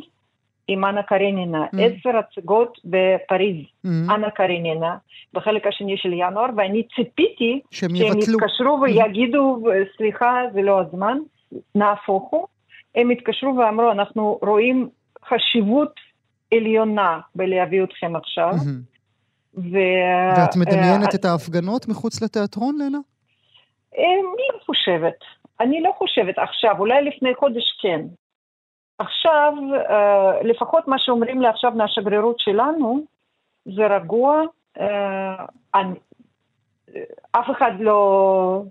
עם 0.67 0.85
אנה 0.85 1.03
קרנינה, 1.03 1.65
mm. 1.65 1.77
עשר 1.79 2.17
הצגות 2.17 2.77
בפריז, 2.85 3.65
mm. 3.65 3.89
אנה 3.89 4.29
קרנינה, 4.29 4.97
בחלק 5.33 5.67
השני 5.67 5.97
של 5.97 6.13
ינואר, 6.13 6.49
ואני 6.57 6.83
ציפיתי 6.95 7.59
שהם, 7.71 7.95
שהם 7.95 8.19
יתקשרו 8.19 8.79
ויגידו, 8.81 9.63
סליחה, 9.97 10.41
זה 10.53 10.61
לא 10.61 10.81
הזמן, 10.81 11.17
נהפוך 11.75 12.29
הוא. 12.31 12.47
הם 12.95 13.09
התקשרו 13.09 13.57
ואמרו, 13.57 13.91
אנחנו 13.91 14.39
רואים 14.41 14.89
חשיבות 15.29 15.93
עליונה 16.53 17.19
בלהביא 17.35 17.83
אתכם 17.83 18.15
עכשיו. 18.15 18.51
Mm-hmm. 18.51 18.95
ו... 19.57 19.77
ואת 20.37 20.55
מדמיינת 20.55 21.13
uh, 21.13 21.15
את 21.15 21.25
ההפגנות 21.25 21.87
מחוץ 21.87 22.21
לתיאטרון, 22.21 22.77
לנה? 22.79 22.97
אני 23.97 24.47
לא 24.53 24.59
חושבת. 24.65 25.15
אני 25.59 25.81
לא 25.81 25.91
חושבת 25.97 26.37
עכשיו, 26.37 26.75
אולי 26.79 27.03
לפני 27.03 27.35
חודש 27.35 27.77
כן. 27.81 28.01
עכשיו, 28.99 29.53
אה, 29.89 30.43
לפחות 30.43 30.87
מה 30.87 30.99
שאומרים 30.99 31.41
לי 31.41 31.47
עכשיו 31.47 31.71
מהשגרירות 31.71 32.39
שלנו, 32.39 32.99
זה 33.65 33.87
רגוע. 33.87 34.41
אה, 34.79 35.45
אף 37.31 37.45
אחד 37.51 37.71
לא, 37.79 38.63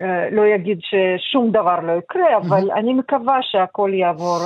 אה, 0.00 0.30
לא 0.30 0.46
יגיד 0.46 0.78
ששום 0.80 1.50
דבר 1.50 1.80
לא 1.80 1.92
יקרה, 1.92 2.36
אבל. 2.36 2.70
אני 2.70 2.92
מקווה 2.92 3.38
שהכל 3.42 3.90
יעבור 3.94 4.38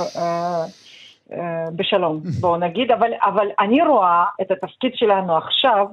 בשלום, 1.75 2.19
בואו 2.41 2.57
נגיד. 2.57 2.91
אבל, 2.91 3.11
אבל 3.21 3.47
אני 3.59 3.81
רואה 3.81 4.25
את 4.41 4.51
התפקיד 4.51 4.91
שלנו 4.95 5.37
עכשיו, 5.37 5.87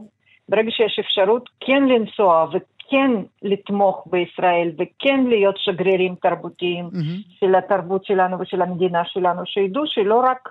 ברגע 0.49 0.70
שיש 0.70 0.99
אפשרות 0.99 1.49
כן 1.61 1.82
לנסוע 1.82 2.47
כן 2.91 3.11
לתמוך 3.43 4.07
בישראל 4.11 4.70
וכן 4.78 5.24
להיות 5.26 5.55
שגרירים 5.59 6.14
תרבותיים 6.14 6.89
mm-hmm. 6.93 7.39
של 7.41 7.55
התרבות 7.55 8.05
שלנו 8.05 8.41
ושל 8.41 8.62
המדינה 8.62 9.03
שלנו, 9.05 9.47
שידעו 9.47 9.82
שלא 9.87 10.20
רק, 10.20 10.49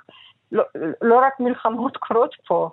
לא, 0.52 0.64
לא 1.02 1.20
רק 1.20 1.40
מלחמות 1.40 1.98
קורות 1.98 2.36
פה, 2.48 2.70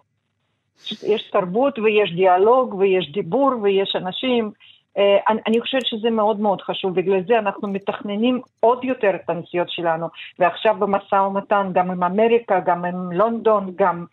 יש 1.06 1.30
תרבות 1.32 1.78
ויש 1.78 2.12
דיאלוג 2.12 2.74
ויש 2.74 3.12
דיבור 3.12 3.52
ויש 3.62 3.96
אנשים. 3.96 4.50
Uh, 4.98 5.00
אני, 5.28 5.40
אני 5.46 5.60
חושבת 5.60 5.86
שזה 5.86 6.10
מאוד 6.10 6.40
מאוד 6.40 6.62
חשוב, 6.62 6.94
בגלל 6.94 7.20
זה 7.26 7.38
אנחנו 7.38 7.68
מתכננים 7.68 8.40
עוד 8.60 8.84
יותר 8.84 9.10
את 9.14 9.30
הנסיעות 9.30 9.70
שלנו, 9.70 10.06
ועכשיו 10.38 10.76
במשא 10.78 11.14
ומתן 11.14 11.70
גם 11.72 11.90
עם 11.90 12.02
אמריקה, 12.02 12.60
גם 12.60 12.84
עם 12.84 13.12
לונדון, 13.12 13.72
גם 13.76 14.04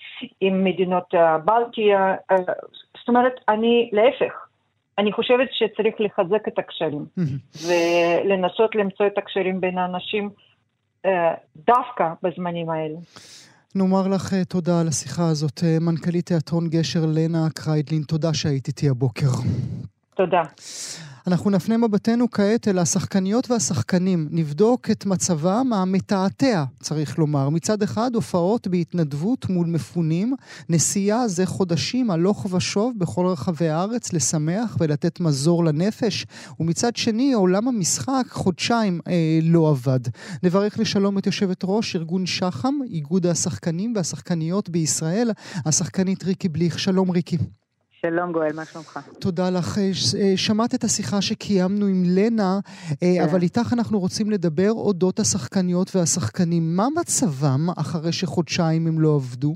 עם 0.41 0.63
מדינות 0.63 1.13
בלטיה, 1.45 2.15
uh, 2.33 2.35
זאת 2.99 3.07
אומרת, 3.07 3.33
אני 3.49 3.89
להפך, 3.93 4.46
אני 4.97 5.11
חושבת 5.11 5.47
שצריך 5.51 5.95
לחזק 5.99 6.47
את 6.47 6.59
הקשרים, 6.59 7.05
ולנסות 7.67 8.75
למצוא 8.75 9.07
את 9.07 9.17
הקשרים 9.17 9.61
בין 9.61 9.77
האנשים 9.77 10.29
אה, 11.05 11.33
דווקא 11.55 12.05
בזמנים 12.23 12.69
האלה. 12.69 12.97
נאמר 13.75 14.07
לך 14.07 14.33
אה, 14.33 14.45
תודה 14.45 14.81
על 14.81 14.87
השיחה 14.87 15.29
הזאת. 15.29 15.63
אה, 15.63 15.77
מנכ"לית 15.81 16.25
תיאטרון 16.25 16.69
גשר 16.69 17.05
לנה 17.05 17.47
קריידלין, 17.55 18.01
תודה 18.03 18.33
שהיית 18.33 18.67
איתי 18.67 18.89
הבוקר. 18.89 19.31
תודה. 20.17 20.41
אנחנו 21.27 21.49
נפנה 21.49 21.77
מבטנו 21.77 22.31
כעת 22.31 22.67
אל 22.67 22.79
השחקניות 22.79 23.51
והשחקנים. 23.51 24.27
נבדוק 24.31 24.91
את 24.91 25.05
מצבם 25.05 25.73
המתעתע, 25.73 26.63
צריך 26.79 27.19
לומר. 27.19 27.49
מצד 27.49 27.83
אחד, 27.83 28.15
הופעות 28.15 28.67
בהתנדבות 28.67 29.49
מול 29.49 29.67
מפונים, 29.67 30.35
נסיעה 30.69 31.27
זה 31.27 31.45
חודשים 31.45 32.11
הלוך 32.11 32.47
ושוב 32.53 32.93
בכל 32.97 33.25
רחבי 33.25 33.69
הארץ 33.69 34.13
לשמח 34.13 34.77
ולתת 34.79 35.19
מזור 35.19 35.65
לנפש, 35.65 36.25
ומצד 36.59 36.95
שני, 36.95 37.33
עולם 37.33 37.67
המשחק 37.67 38.25
חודשיים 38.29 38.99
אה, 39.07 39.39
לא 39.43 39.69
עבד. 39.69 39.99
נברך 40.43 40.79
לשלום 40.79 41.17
את 41.17 41.25
יושבת 41.25 41.61
ראש 41.63 41.95
ארגון 41.95 42.25
שח"ם, 42.25 42.79
איגוד 42.89 43.25
השחקנים 43.25 43.93
והשחקניות 43.95 44.69
בישראל, 44.69 45.31
השחקנית 45.65 46.23
ריקי 46.23 46.49
בליך. 46.49 46.79
שלום 46.79 47.11
ריקי. 47.11 47.37
שלום 48.01 48.31
גואל, 48.31 48.53
מה 48.55 48.65
שלומך? 48.65 48.99
תודה 49.21 49.49
לך. 49.57 49.77
אה, 49.77 49.83
אה, 49.83 50.37
שמעת 50.37 50.75
את 50.75 50.83
השיחה 50.83 51.21
שקיימנו 51.21 51.85
עם 51.85 52.01
לנה, 52.17 52.51
אה, 53.03 53.15
כן. 53.17 53.29
אבל 53.29 53.41
איתך 53.41 53.73
אנחנו 53.73 53.99
רוצים 53.99 54.31
לדבר 54.31 54.71
אודות 54.71 55.19
השחקניות 55.19 55.87
והשחקנים. 55.95 56.63
מה 56.77 56.87
מצבם 56.99 57.63
אחרי 57.81 58.11
שחודשיים 58.11 58.87
הם 58.87 58.99
לא 58.99 59.15
עבדו? 59.15 59.53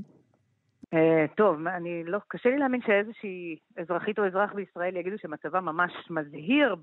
טוב, 1.36 1.66
אני 1.66 2.04
לא, 2.04 2.18
קשה 2.28 2.48
לי 2.48 2.58
להאמין 2.58 2.80
שאיזושהי 2.86 3.56
אזרחית 3.76 4.18
או 4.18 4.26
אזרח 4.26 4.52
בישראל 4.52 4.96
יגידו 4.96 5.16
שמצבם 5.18 5.64
ממש 5.64 5.92
מזהיר 6.10 6.76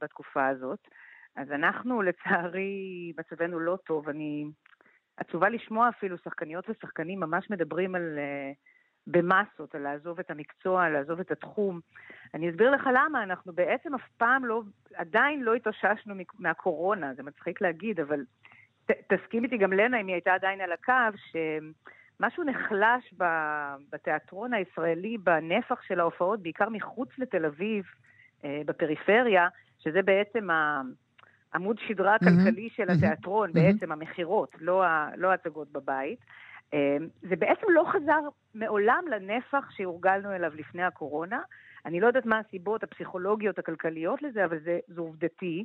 בתקופה 0.00 0.46
הזאת, 0.48 0.78
אז 1.36 1.52
אנחנו, 1.52 2.02
לצערי, 2.02 3.12
מצבנו 3.18 3.60
לא 3.60 3.78
טוב. 3.86 4.08
אני 4.08 4.44
עצובה 5.16 5.48
לשמוע 5.48 5.88
אפילו 5.88 6.16
שחקניות 6.24 6.64
ושחקנים 6.70 7.20
ממש 7.20 7.50
מדברים 7.50 7.94
על... 7.94 8.18
Uh, 8.18 8.73
במסות, 9.06 9.74
על 9.74 9.82
לעזוב 9.82 10.18
את 10.18 10.30
המקצוע, 10.30 10.88
לעזוב 10.88 11.20
את 11.20 11.30
התחום. 11.30 11.80
אני 12.34 12.50
אסביר 12.50 12.70
לך 12.70 12.88
למה, 12.94 13.22
אנחנו 13.22 13.52
בעצם 13.52 13.94
אף 13.94 14.08
פעם 14.16 14.44
לא, 14.44 14.62
עדיין 14.94 15.42
לא 15.42 15.54
התאוששנו 15.54 16.14
מהקורונה, 16.38 17.14
זה 17.14 17.22
מצחיק 17.22 17.60
להגיד, 17.60 18.00
אבל 18.00 18.20
ת, 18.86 18.90
תסכים 19.12 19.44
איתי 19.44 19.58
גם 19.58 19.72
לנה, 19.72 20.00
אם 20.00 20.06
היא 20.06 20.14
הייתה 20.14 20.34
עדיין 20.34 20.60
על 20.60 20.72
הקו, 20.72 21.18
שמשהו 21.30 22.44
נחלש 22.44 23.14
בתיאטרון 23.92 24.54
הישראלי, 24.54 25.18
בנפח 25.18 25.82
של 25.82 26.00
ההופעות, 26.00 26.42
בעיקר 26.42 26.68
מחוץ 26.68 27.08
לתל 27.18 27.44
אביב, 27.44 27.84
אה, 28.44 28.62
בפריפריה, 28.66 29.48
שזה 29.78 30.02
בעצם 30.02 30.50
ה... 30.50 30.82
עמוד 31.54 31.78
שדרה 31.88 32.14
הכלכלי 32.14 32.66
mm-hmm. 32.66 32.76
של 32.76 32.90
התיאטרון, 32.90 33.50
mm-hmm. 33.50 33.54
בעצם 33.54 33.92
המכירות, 33.92 34.50
לא, 34.60 34.84
לא 35.16 35.30
ההצגות 35.30 35.72
בבית. 35.72 36.18
אמ, 36.72 37.08
זה 37.22 37.36
בעצם 37.36 37.66
לא 37.70 37.84
חזר 37.92 38.20
מעולם 38.54 39.04
לנפח 39.10 39.70
שהורגלנו 39.70 40.32
אליו 40.32 40.52
לפני 40.54 40.82
הקורונה. 40.82 41.40
אני 41.86 42.00
לא 42.00 42.06
יודעת 42.06 42.26
מה 42.26 42.38
הסיבות 42.38 42.82
הפסיכולוגיות, 42.82 43.58
הכלכליות 43.58 44.22
לזה, 44.22 44.44
אבל 44.44 44.58
זה, 44.58 44.78
זה 44.88 45.00
עובדתי. 45.00 45.64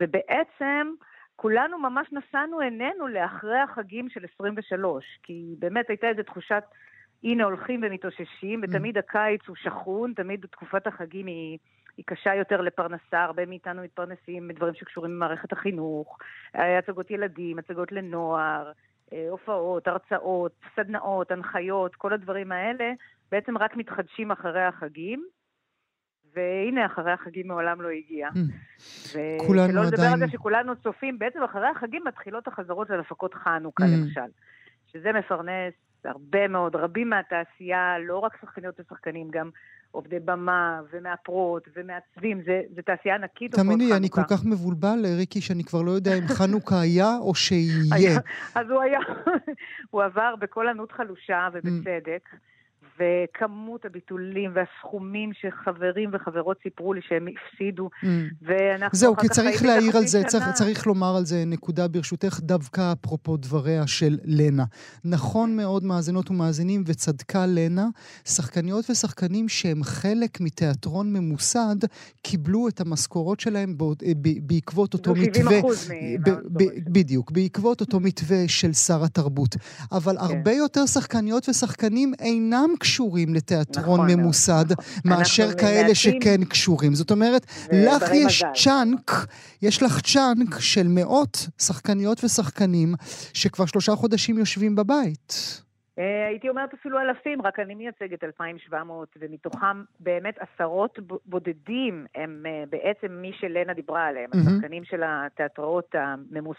ובעצם 0.00 0.92
כולנו 1.36 1.78
ממש 1.78 2.08
נשאנו 2.12 2.60
עינינו 2.60 3.08
לאחרי 3.08 3.58
החגים 3.58 4.08
של 4.08 4.24
23, 4.34 5.04
כי 5.22 5.54
באמת 5.58 5.88
הייתה 5.88 6.08
איזו 6.08 6.22
תחושת, 6.22 6.62
הנה 7.24 7.44
הולכים 7.44 7.80
ומתאוששים, 7.82 8.60
ותמיד 8.62 8.98
הקיץ 8.98 9.40
הוא 9.48 9.56
שכון, 9.56 10.12
תמיד 10.16 10.46
תקופת 10.50 10.86
החגים 10.86 11.26
היא... 11.26 11.58
היא 11.96 12.04
קשה 12.06 12.34
יותר 12.34 12.60
לפרנסה, 12.60 13.24
הרבה 13.24 13.46
מאיתנו 13.46 13.82
מתפרנסים 13.82 14.48
מדברים 14.48 14.74
שקשורים 14.74 15.12
למערכת 15.12 15.52
החינוך, 15.52 16.18
הצגות 16.54 17.10
ילדים, 17.10 17.58
הצגות 17.58 17.92
לנוער, 17.92 18.72
הופעות, 19.30 19.88
הרצאות, 19.88 20.52
סדנאות, 20.76 21.30
הנחיות, 21.30 21.94
כל 21.94 22.12
הדברים 22.12 22.52
האלה, 22.52 22.92
בעצם 23.30 23.58
רק 23.58 23.76
מתחדשים 23.76 24.30
אחרי 24.30 24.62
החגים. 24.62 25.26
והנה, 26.34 26.86
אחרי 26.86 27.12
החגים 27.12 27.48
מעולם 27.48 27.80
לא 27.80 27.88
הגיע. 27.88 28.28
Hmm. 28.28 29.16
כולנו 29.46 29.62
עדיין... 29.62 29.78
ולא 29.78 29.84
לדבר 29.84 30.06
על 30.12 30.18
זה 30.18 30.28
שכולנו 30.28 30.76
צופים, 30.76 31.18
בעצם 31.18 31.42
אחרי 31.42 31.66
החגים 31.66 32.02
מתחילות 32.06 32.48
החזרות 32.48 32.88
של 32.88 33.00
הפקות 33.00 33.34
חנוכה, 33.34 33.84
hmm. 33.84 33.86
למשל. 33.86 34.30
שזה 34.92 35.12
מפרנס 35.12 35.74
הרבה 36.04 36.48
מאוד, 36.48 36.76
רבים 36.76 37.10
מהתעשייה, 37.10 37.98
לא 37.98 38.18
רק 38.18 38.36
שחקניות 38.40 38.80
ושחקנים, 38.80 39.30
גם 39.30 39.50
עובדי 39.92 40.20
במה 40.20 40.80
ומאפרות 40.92 41.68
ומעצבים, 41.76 42.42
זה, 42.46 42.60
זה 42.74 42.82
תעשייה 42.82 43.14
ענקית. 43.14 43.54
תאמיני, 43.54 43.92
אני 43.96 44.10
כל 44.10 44.22
כך 44.30 44.44
מבולבל, 44.44 45.06
ריקי, 45.18 45.40
שאני 45.40 45.64
כבר 45.64 45.82
לא 45.82 45.90
יודע 45.90 46.14
אם 46.18 46.28
חנוכה 46.28 46.80
היה 46.80 47.16
או 47.20 47.34
שיהיה. 47.44 48.20
אז 48.54 48.70
הוא 48.70 48.82
היה, 48.82 48.98
הוא 49.90 50.02
עבר 50.02 50.34
בכל 50.38 50.68
ענות 50.68 50.92
חלושה 50.92 51.48
ובצדק. 51.52 52.28
וכמות 52.98 53.84
הביטולים 53.84 54.52
והסכומים 54.54 55.30
שחברים 55.40 56.10
וחברות 56.12 56.56
סיפרו 56.62 56.94
לי 56.94 57.00
שהם 57.08 57.26
הפסידו, 57.28 57.88
mm. 58.04 58.06
ואנחנו 58.42 58.98
זהו, 58.98 59.16
כי 59.16 59.28
צריך 59.28 59.62
להעיר 59.62 59.96
על 59.96 60.06
זה, 60.06 60.24
צריך, 60.24 60.44
צריך 60.54 60.86
לומר 60.86 61.16
על 61.16 61.24
זה 61.24 61.44
נקודה 61.46 61.88
ברשותך, 61.88 62.40
דווקא 62.40 62.92
אפרופו 62.92 63.36
דבריה 63.36 63.86
של 63.86 64.18
לנה. 64.24 64.64
נכון 65.04 65.56
מאוד, 65.56 65.84
מאזינות 65.84 66.30
ומאזינים, 66.30 66.84
וצדקה 66.86 67.46
לנה, 67.46 67.86
שחקניות 68.24 68.90
ושחקנים 68.90 69.48
שהם 69.48 69.84
חלק 69.84 70.40
מתיאטרון 70.40 71.12
ממוסד, 71.12 71.76
קיבלו 72.22 72.68
את 72.68 72.80
המשכורות 72.80 73.40
שלהם 73.40 73.76
אה, 73.80 74.12
בעקבות 74.42 74.94
אותו 74.94 75.14
מתווה... 75.14 75.60
70% 75.60 75.64
בדיוק, 76.92 77.30
בעקבות 77.30 77.80
אותו 77.80 78.00
מתווה 78.00 78.48
של 78.48 78.72
שר 78.72 79.04
התרבות. 79.04 79.56
אבל 79.92 80.16
כן. 80.18 80.24
הרבה 80.24 80.52
יותר 80.52 80.86
שחקניות 80.86 81.48
ושחקנים 81.48 82.12
אינם 82.18 82.70
קשורים 82.82 83.34
לתיאטרון 83.34 84.00
נכון 84.00 84.20
ממוסד, 84.20 84.64
נכון. 84.72 85.18
מאשר 85.18 85.48
כאלה 85.60 85.80
מעטים, 85.80 85.94
שכן 85.94 86.44
קשורים. 86.44 86.94
זאת 86.94 87.10
אומרת, 87.10 87.46
לך 87.72 88.10
יש 88.14 88.44
מזל. 88.44 88.52
צ'אנק, 88.54 89.10
יש 89.62 89.82
לך 89.82 90.00
צ'אנק 90.00 90.58
של 90.58 90.86
מאות 90.88 91.36
שחקניות 91.58 92.24
ושחקנים 92.24 92.88
שכבר 93.34 93.66
שלושה 93.66 93.92
חודשים 93.92 94.38
יושבים 94.38 94.76
בבית. 94.76 95.32
אה, 95.98 96.26
הייתי 96.28 96.48
אומרת 96.48 96.74
אפילו 96.74 97.00
אלפים, 97.00 97.42
רק 97.42 97.60
אני 97.60 97.74
מייצגת 97.74 98.24
2,700, 98.24 99.08
ומתוכם 99.20 99.82
באמת 100.00 100.34
עשרות 100.38 100.98
בודדים 101.26 102.06
הם 102.14 102.42
אה, 102.46 102.64
בעצם 102.70 103.12
מי 103.12 103.32
שלנה 103.40 103.74
דיברה 103.74 104.06
עליהם, 104.06 104.30
mm-hmm. 104.30 104.50
השחקנים 104.50 104.84
של 104.84 105.02
התיאטראות 105.06 105.94
הממוס... 105.94 106.56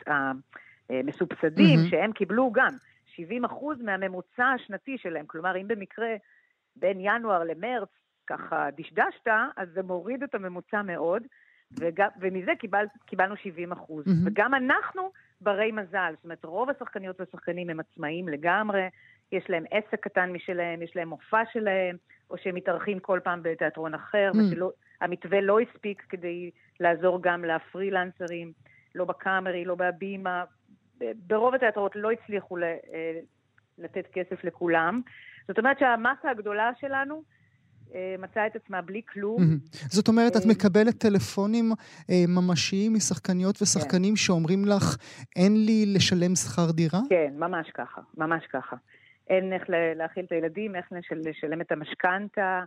המסובסדים, 0.89 1.79
mm-hmm. 1.79 1.89
שהם 1.89 2.11
קיבלו 2.11 2.51
גם 2.53 2.71
70 3.15 3.45
אחוז 3.45 3.81
מהממוצע 3.81 4.45
השנתי 4.45 4.97
שלהם. 4.97 5.25
כלומר, 5.25 5.57
אם 5.61 5.67
במקרה 5.67 6.15
בין 6.75 6.97
ינואר 6.99 7.43
למרץ 7.43 7.89
ככה 8.27 8.69
דשדשת, 8.77 9.27
אז 9.57 9.69
זה 9.73 9.83
מוריד 9.83 10.23
את 10.23 10.35
הממוצע 10.35 10.81
מאוד, 10.81 11.23
וגם, 11.79 12.07
ומזה 12.21 12.51
קיבל, 12.59 12.85
קיבלנו 13.05 13.35
70 13.37 13.71
אחוז. 13.71 14.05
Mm-hmm. 14.05 14.25
וגם 14.25 14.53
אנחנו 14.53 15.11
ברי 15.41 15.71
מזל. 15.71 16.13
זאת 16.15 16.23
אומרת, 16.23 16.45
רוב 16.45 16.69
השחקניות 16.69 17.19
והשחקנים 17.19 17.69
הם 17.69 17.79
עצמאים 17.79 18.27
לגמרי, 18.27 18.87
יש 19.31 19.49
להם 19.49 19.63
עסק 19.71 19.99
קטן 19.99 20.31
משלהם, 20.31 20.81
יש 20.81 20.95
להם 20.95 21.07
מופע 21.07 21.41
שלהם, 21.53 21.97
או 22.29 22.37
שהם 22.37 22.55
מתארחים 22.55 22.99
כל 22.99 23.19
פעם 23.23 23.39
בתיאטרון 23.43 23.93
אחר, 23.93 24.31
mm-hmm. 24.33 24.67
ושהמתווה 25.01 25.41
לא 25.41 25.59
הספיק 25.59 26.03
כדי 26.09 26.51
לעזור 26.79 27.21
גם 27.21 27.45
לפרילנסרים, 27.45 28.51
לא 28.95 29.05
בקאמרי, 29.05 29.65
לא 29.65 29.75
בהבימה, 29.75 30.43
ברוב 31.27 31.55
התיאטראות 31.55 31.91
לא 31.95 32.11
הצליחו 32.11 32.57
אה, 32.57 33.19
לתת 33.77 34.07
כסף 34.13 34.43
לכולם. 34.43 35.01
זאת 35.47 35.57
אומרת 35.57 35.79
שהמסה 35.79 36.29
הגדולה 36.31 36.71
שלנו 36.79 37.23
אה, 37.95 38.15
מצאה 38.19 38.47
את 38.47 38.55
עצמה 38.55 38.81
בלי 38.81 39.01
כלום. 39.13 39.37
זאת 39.97 40.07
אומרת, 40.07 40.31
את 40.31 40.41
אה, 40.41 40.49
מקבלת 40.49 40.97
טלפונים 40.97 41.71
ממשיים 42.27 42.93
משחקניות 42.93 43.61
ושחקנים 43.61 44.13
כן. 44.13 44.15
שאומרים 44.15 44.65
לך, 44.65 44.97
אין 45.35 45.65
לי 45.65 45.85
לשלם 45.95 46.35
שכר 46.35 46.71
דירה? 46.71 46.99
כן, 47.09 47.33
ממש 47.37 47.69
ככה, 47.73 48.01
ממש 48.17 48.43
ככה. 48.53 48.75
אין 49.29 49.53
איך 49.53 49.63
להאכיל 49.95 50.25
את 50.25 50.31
הילדים, 50.31 50.75
איך 50.75 50.85
לשלם 51.11 51.61
את 51.61 51.71
המשכנתה, 51.71 52.63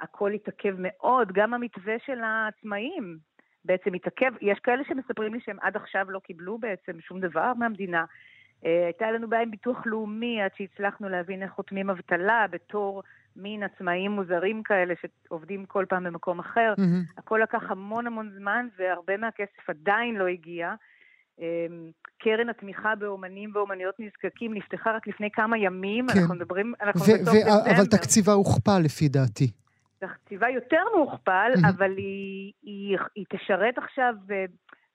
הכל 0.00 0.32
התעכב 0.32 0.74
מאוד, 0.78 1.32
גם 1.32 1.54
המתווה 1.54 1.94
של 2.06 2.20
העצמאים 2.20 3.18
בעצם 3.64 3.94
התעכב. 3.94 4.32
יש 4.40 4.58
כאלה 4.58 4.82
שמספרים 4.88 5.34
לי 5.34 5.40
שהם 5.44 5.56
עד 5.60 5.76
עכשיו 5.76 6.10
לא 6.10 6.18
קיבלו 6.18 6.58
בעצם 6.58 7.00
שום 7.00 7.20
דבר 7.20 7.52
מהמדינה. 7.58 8.04
אה, 8.64 8.84
הייתה 8.84 9.10
לנו 9.10 9.28
בעיה 9.28 9.42
עם 9.42 9.50
ביטוח 9.50 9.82
לאומי 9.86 10.42
עד 10.42 10.50
שהצלחנו 10.56 11.08
להבין 11.08 11.42
איך 11.42 11.52
חותמים 11.52 11.90
אבטלה 11.90 12.46
בתור 12.50 13.02
מין 13.36 13.62
עצמאים 13.62 14.10
מוזרים 14.10 14.62
כאלה 14.62 14.94
שעובדים 15.00 15.66
כל 15.66 15.84
פעם 15.88 16.04
במקום 16.04 16.38
אחר. 16.38 16.74
Mm-hmm. 16.78 17.18
הכל 17.18 17.40
לקח 17.42 17.62
המון 17.68 18.06
המון 18.06 18.30
זמן 18.38 18.68
והרבה 18.78 19.16
מהכסף 19.16 19.70
עדיין 19.70 20.14
לא 20.14 20.26
הגיע. 20.26 20.74
אמ, 21.38 21.44
קרן 22.18 22.48
התמיכה 22.48 22.94
באומנים 22.94 23.50
ואומניות 23.54 23.94
נזקקים 23.98 24.54
נפתחה 24.54 24.92
רק 24.96 25.06
לפני 25.06 25.30
כמה 25.32 25.58
ימים, 25.58 26.06
כן. 26.08 26.18
אנחנו 26.18 26.34
מדברים, 26.34 26.74
אנחנו 26.82 27.00
בסוף 27.00 27.14
דצמבר. 27.20 27.76
אבל 27.76 27.86
תקציבה 27.86 28.32
הוכפל 28.32 28.78
לפי 28.78 29.08
דעתי. 29.08 29.50
תקציבה 30.06 30.48
יותר 30.48 30.82
מהוכפל, 30.94 31.50
mm-hmm. 31.54 31.68
אבל 31.68 31.96
היא, 31.96 32.52
היא, 32.62 32.98
היא 33.14 33.24
תשרת 33.28 33.78
עכשיו, 33.78 34.14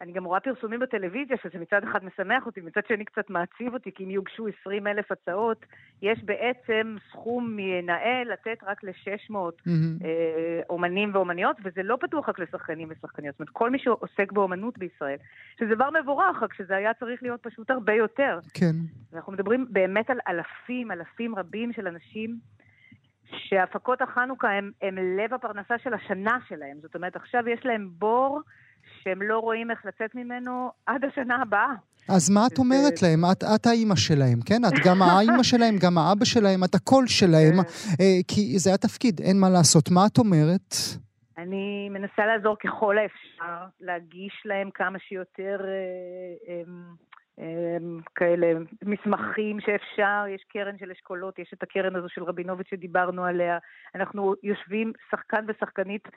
אני 0.02 0.12
גם 0.12 0.26
רואה 0.26 0.40
פרסומים 0.40 0.80
בטלוויזיה, 0.80 1.38
שזה 1.44 1.60
מצד 1.60 1.84
אחד 1.84 2.06
משמח 2.06 2.46
אותי, 2.46 2.62
מצד 2.62 2.82
שני 2.88 3.06
קצת 3.06 3.30
מעציב 3.30 3.74
אותי, 3.74 3.92
כי 3.96 4.04
אם 4.04 4.10
יוגשו 4.10 4.48
20 4.62 4.88
אלף 4.88 5.12
הצעות, 5.12 5.66
יש 6.02 6.24
בעצם 6.24 6.96
סכום 7.12 7.54
מנאה 7.56 8.24
לתת 8.26 8.64
רק 8.64 8.84
ל-600 8.84 9.32
mm-hmm. 9.32 10.06
אה, 10.06 10.62
אומנים 10.70 11.16
ואומניות, 11.16 11.58
וזה 11.64 11.84
לא 11.84 11.98
פתוח 12.02 12.30
רק 12.30 12.40
לשחקנים 12.40 12.88
ושחקניות. 12.92 13.36
זאת 13.36 13.40
אומרת, 13.40 13.50
כל 13.54 13.70
מי 13.70 13.80
שעוסק 13.80 14.32
באומנות 14.32 14.78
בישראל, 14.78 15.18
שזה 15.60 15.76
דבר 15.76 15.90
מבורך, 16.02 16.44
רק 16.44 16.54
שזה 16.54 16.76
היה 16.76 16.94
צריך 16.94 17.24
להיות 17.24 17.44
פשוט 17.44 17.72
הרבה 17.72 17.94
יותר. 17.94 18.40
כן. 18.54 18.76
אנחנו 19.14 19.34
מדברים 19.34 19.68
באמת 19.70 20.10
על 20.10 20.20
אלפים, 20.28 20.92
אלפים 20.92 21.36
רבים 21.36 21.74
של 21.74 21.88
אנשים. 21.88 22.57
שהפקות 23.32 24.02
החנוכה 24.02 24.52
הם, 24.52 24.72
הם 24.82 24.96
לב 25.18 25.34
הפרנסה 25.34 25.76
של 25.84 25.94
השנה 25.94 26.38
שלהם. 26.48 26.78
זאת 26.82 26.96
אומרת, 26.96 27.16
עכשיו 27.16 27.50
יש 27.50 27.60
להם 27.66 27.90
בור 27.92 28.42
שהם 29.04 29.22
לא 29.22 29.40
רואים 29.40 29.72
איך 29.72 29.86
לצאת 29.86 30.16
ממנו 30.16 30.72
עד 30.86 31.06
השנה 31.06 31.42
הבאה. 31.42 31.74
אז 32.10 32.30
מה 32.30 32.48
את 32.48 32.58
אומרת 32.58 33.02
להם? 33.02 33.22
את, 33.32 33.44
את 33.56 33.66
האימא 33.66 33.96
שלהם, 33.96 34.40
כן? 34.46 34.62
את 34.66 34.86
גם 34.86 35.02
האימא 35.02 35.44
שלהם, 35.44 35.76
גם 35.82 35.98
האבא 35.98 36.26
שלהם, 36.26 36.64
את 36.64 36.76
הקול 36.76 37.08
שלהם, 37.08 37.54
כן. 37.54 37.70
אה, 38.02 38.20
כי 38.28 38.60
זה 38.60 38.74
התפקיד, 38.74 39.22
אין 39.22 39.40
מה 39.40 39.50
לעשות. 39.50 39.92
מה 39.92 40.06
את 40.06 40.18
אומרת? 40.18 40.76
אני 41.38 41.90
מנסה 41.90 42.26
לעזור 42.26 42.56
ככל 42.64 42.98
האפשר, 42.98 43.66
להגיש 43.82 44.42
להם 44.46 44.70
כמה 44.74 45.00
שיותר 45.00 45.60
אה, 45.62 46.54
אה, 46.54 46.62
כאלה 48.16 48.48
מסמכים 48.86 49.60
שאפשר, 49.60 50.24
יש 50.30 50.44
קרן 50.44 50.78
של 50.78 50.92
אשכולות, 50.92 51.40
יש 51.40 51.54
את 51.54 51.64
הקרן 51.64 51.96
הזו 51.96 52.10
של 52.10 52.24
רבינוביץ' 52.24 52.70
שדיברנו 52.70 53.26
עליה. 53.26 53.58
אנחנו 53.96 54.34
יושבים, 54.44 54.94
שחקן 55.12 55.46
ושחקנית 55.48 56.08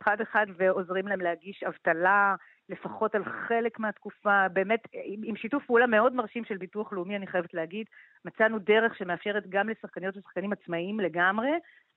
אחד 0.00 0.20
אחד 0.20 0.46
ועוזרים 0.56 1.08
להם 1.08 1.20
להגיש 1.20 1.62
אבטלה, 1.62 2.34
לפחות 2.68 3.14
על 3.14 3.24
חלק 3.24 3.78
מהתקופה, 3.78 4.48
באמת 4.52 4.80
עם 5.24 5.36
שיתוף 5.36 5.66
פעולה 5.66 5.86
מאוד 5.86 6.14
מרשים 6.14 6.44
של 6.44 6.56
ביטוח 6.56 6.92
לאומי, 6.92 7.16
אני 7.16 7.26
חייבת 7.26 7.54
להגיד. 7.54 7.86
מצאנו 8.24 8.58
דרך 8.58 8.96
שמאפשרת 8.96 9.46
גם 9.48 9.68
לשחקניות 9.68 10.16
ושחקנים 10.16 10.52
עצמאיים 10.52 11.00
לגמרי, 11.00 11.50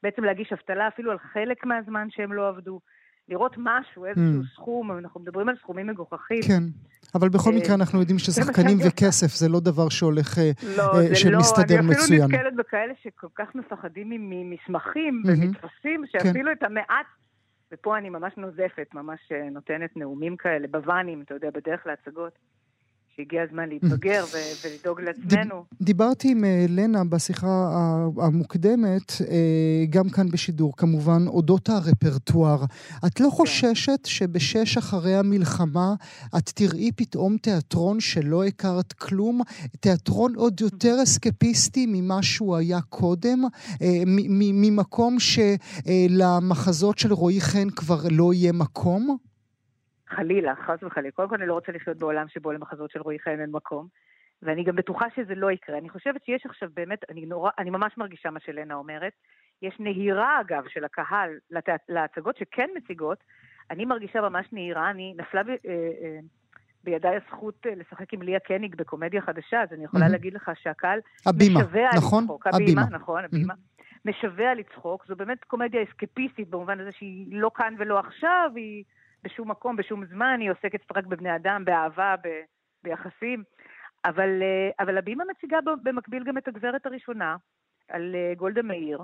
בעצם 0.04 0.24
להגיש 0.24 0.54
אבטלה 0.54 0.88
אפילו 0.88 1.12
על 1.12 1.18
חלק 1.18 1.66
מהזמן 1.66 2.08
שהם 2.10 2.34
לא 2.34 2.48
עבדו. 2.48 2.80
לראות 3.30 3.56
משהו, 3.58 4.06
איזשהו 4.06 4.42
mm. 4.42 4.56
סכום, 4.56 4.92
אנחנו 4.92 5.20
מדברים 5.20 5.50
על 5.50 5.56
סכומים 5.62 5.88
מגוחכים. 5.88 6.42
כן, 6.48 6.64
אבל 7.16 7.30
בכל 7.30 7.52
אה, 7.54 7.58
מקרה 7.58 7.76
אנחנו 7.76 8.00
יודעים 8.00 8.20
ששחקנים 8.20 8.78
וכסף 8.88 9.36
זה 9.36 9.50
לא 9.50 9.60
דבר 9.60 9.90
שהולך, 9.90 10.38
אה, 10.38 10.52
לא, 10.78 10.84
אה, 10.84 11.16
שמסתדר 11.16 11.82
מצוין. 11.82 12.20
לא, 12.20 12.26
אני 12.26 12.36
אפילו 12.36 12.50
נתקלת 12.50 12.56
בכאלה 12.56 12.94
שכל 13.04 13.28
כך 13.36 13.56
מפחדים 13.56 14.08
ממסמכים 14.10 15.24
ומטפסים, 15.26 16.04
כן. 16.12 16.20
שאפילו 16.20 16.52
את 16.52 16.64
המעט 16.64 17.06
ופה 17.72 17.98
אני 17.98 18.10
ממש 18.10 18.34
נוזפת, 18.38 18.88
ממש 18.94 19.20
נותנת 19.52 19.98
נאומים 19.98 20.38
כאלה, 20.38 20.68
בוואנים, 20.68 21.22
אתה 21.22 21.34
יודע, 21.34 21.50
בדרך 21.54 21.88
להצגות. 21.88 22.34
שהגיע 23.18 23.44
הזמן 23.44 23.70
להתבגר 23.70 24.26
ולדאוג 24.64 25.02
לעצמנו. 25.02 25.66
דיברתי 25.82 26.32
עם 26.32 26.44
אה, 26.44 26.66
לנה 26.70 27.04
בשיחה 27.04 27.48
המוקדמת, 28.18 29.12
אה, 29.30 29.86
גם 29.90 30.10
כאן 30.10 30.30
בשידור, 30.32 30.74
כמובן, 30.78 31.28
אודות 31.28 31.70
הרפרטואר. 31.70 32.64
את 33.06 33.20
לא 33.20 33.26
כן. 33.26 33.32
חוששת 33.32 34.00
שבשש 34.06 34.78
אחרי 34.78 35.16
המלחמה 35.16 35.94
את 36.38 36.50
תראי 36.50 36.92
פתאום 36.96 37.38
תיאטרון 37.38 38.00
שלא 38.00 38.44
הכרת 38.44 38.94
כלום? 38.94 39.42
תיאטרון 39.80 40.36
עוד 40.36 40.62
יותר 40.62 41.04
אסקפיסטי 41.04 41.86
ממה 41.90 42.24
שהוא 42.24 42.56
היה 42.56 42.82
קודם? 42.82 43.44
אה, 43.82 44.04
ממקום 44.06 45.18
שלמחזות 45.20 47.00
של 47.00 47.14
רועי 47.14 47.42
חן 47.42 47.70
כבר 47.70 48.02
לא 48.12 48.34
יהיה 48.34 48.52
מקום? 48.52 49.18
חלילה, 50.16 50.54
חס 50.56 50.84
וחלילה. 50.84 51.12
קודם 51.12 51.30
כל 51.30 51.36
אני 51.36 51.46
לא 51.46 51.54
רוצה 51.54 51.72
לחיות 51.72 51.98
בעולם 51.98 52.28
שבו 52.28 52.52
למחזות 52.52 52.92
של 52.92 53.02
רועי 53.02 53.20
חיים 53.20 53.42
אין 53.42 53.52
מקום, 53.52 53.88
ואני 54.42 54.64
גם 54.64 54.76
בטוחה 54.76 55.06
שזה 55.16 55.36
לא 55.36 55.52
יקרה. 55.52 55.78
אני 55.78 55.90
חושבת 55.90 56.24
שיש 56.26 56.46
עכשיו 56.46 56.70
באמת, 56.74 57.00
אני, 57.10 57.26
נורא, 57.26 57.52
אני 57.60 57.70
ממש 57.70 57.98
מרגישה 57.98 58.30
מה 58.30 58.40
שלנה 58.40 58.74
אומרת. 58.74 59.14
יש 59.62 59.76
נהירה, 59.80 60.42
אגב, 60.42 60.64
של 60.68 60.84
הקהל 60.84 61.30
לת... 61.52 61.70
להצגות 61.90 62.38
שכן 62.38 62.70
מציגות. 62.76 63.18
אני 63.72 63.86
מרגישה 63.86 64.22
ממש 64.22 64.48
נהירה, 64.52 64.90
אני 64.90 65.14
נפלה 65.18 65.44
ב... 65.44 65.50
אה, 65.50 65.56
אה, 66.02 66.20
בידיי 66.84 67.16
הזכות 67.16 67.66
אה, 67.66 67.76
לשחק 67.76 68.14
עם 68.14 68.22
ליה 68.22 68.40
קניג 68.40 68.76
בקומדיה 68.76 69.22
חדשה, 69.22 69.62
אז 69.62 69.74
אני 69.74 69.84
יכולה 69.84 70.06
mm-hmm. 70.06 70.10
להגיד 70.10 70.34
לך 70.34 70.52
שהקהל 70.62 71.00
הבימה, 71.26 71.60
משווע 71.60 71.90
נכון? 71.98 72.24
לצחוק. 72.24 72.48
הבימה, 72.48 72.82
הבימה, 72.82 72.98
נכון, 72.98 73.24
הבימה. 73.24 73.54
Mm-hmm. 73.54 74.10
משווע 74.10 74.54
לצחוק, 74.54 75.06
זו 75.08 75.16
באמת 75.16 75.44
קומדיה 75.44 75.84
אסקפיסטית 75.84 76.50
במובן 76.50 76.80
הזה 76.80 76.92
שהיא 76.92 77.28
לא 77.32 77.52
כאן 77.56 77.76
ולא 77.78 78.00
עכשיו, 78.00 78.52
היא 78.56 78.84
בשום 79.26 79.52
מקום, 79.52 79.76
בשום 79.76 80.06
זמן, 80.06 80.38
היא 80.40 80.52
עוסקת 80.52 80.82
רק 80.96 81.06
בבני 81.06 81.36
אדם, 81.36 81.66
באהבה, 81.66 82.16
ב, 82.24 82.28
ביחסים. 82.84 83.44
אבל, 84.06 84.30
אה, 84.42 84.86
אבל 84.86 84.98
הבימה 84.98 85.24
מציגה 85.32 85.58
במקביל 85.84 86.24
גם 86.24 86.38
את 86.38 86.48
הגברת 86.48 86.86
הראשונה, 86.86 87.36
על 87.90 88.16
אה, 88.16 88.34
גולדה 88.38 88.62
מאיר, 88.62 89.00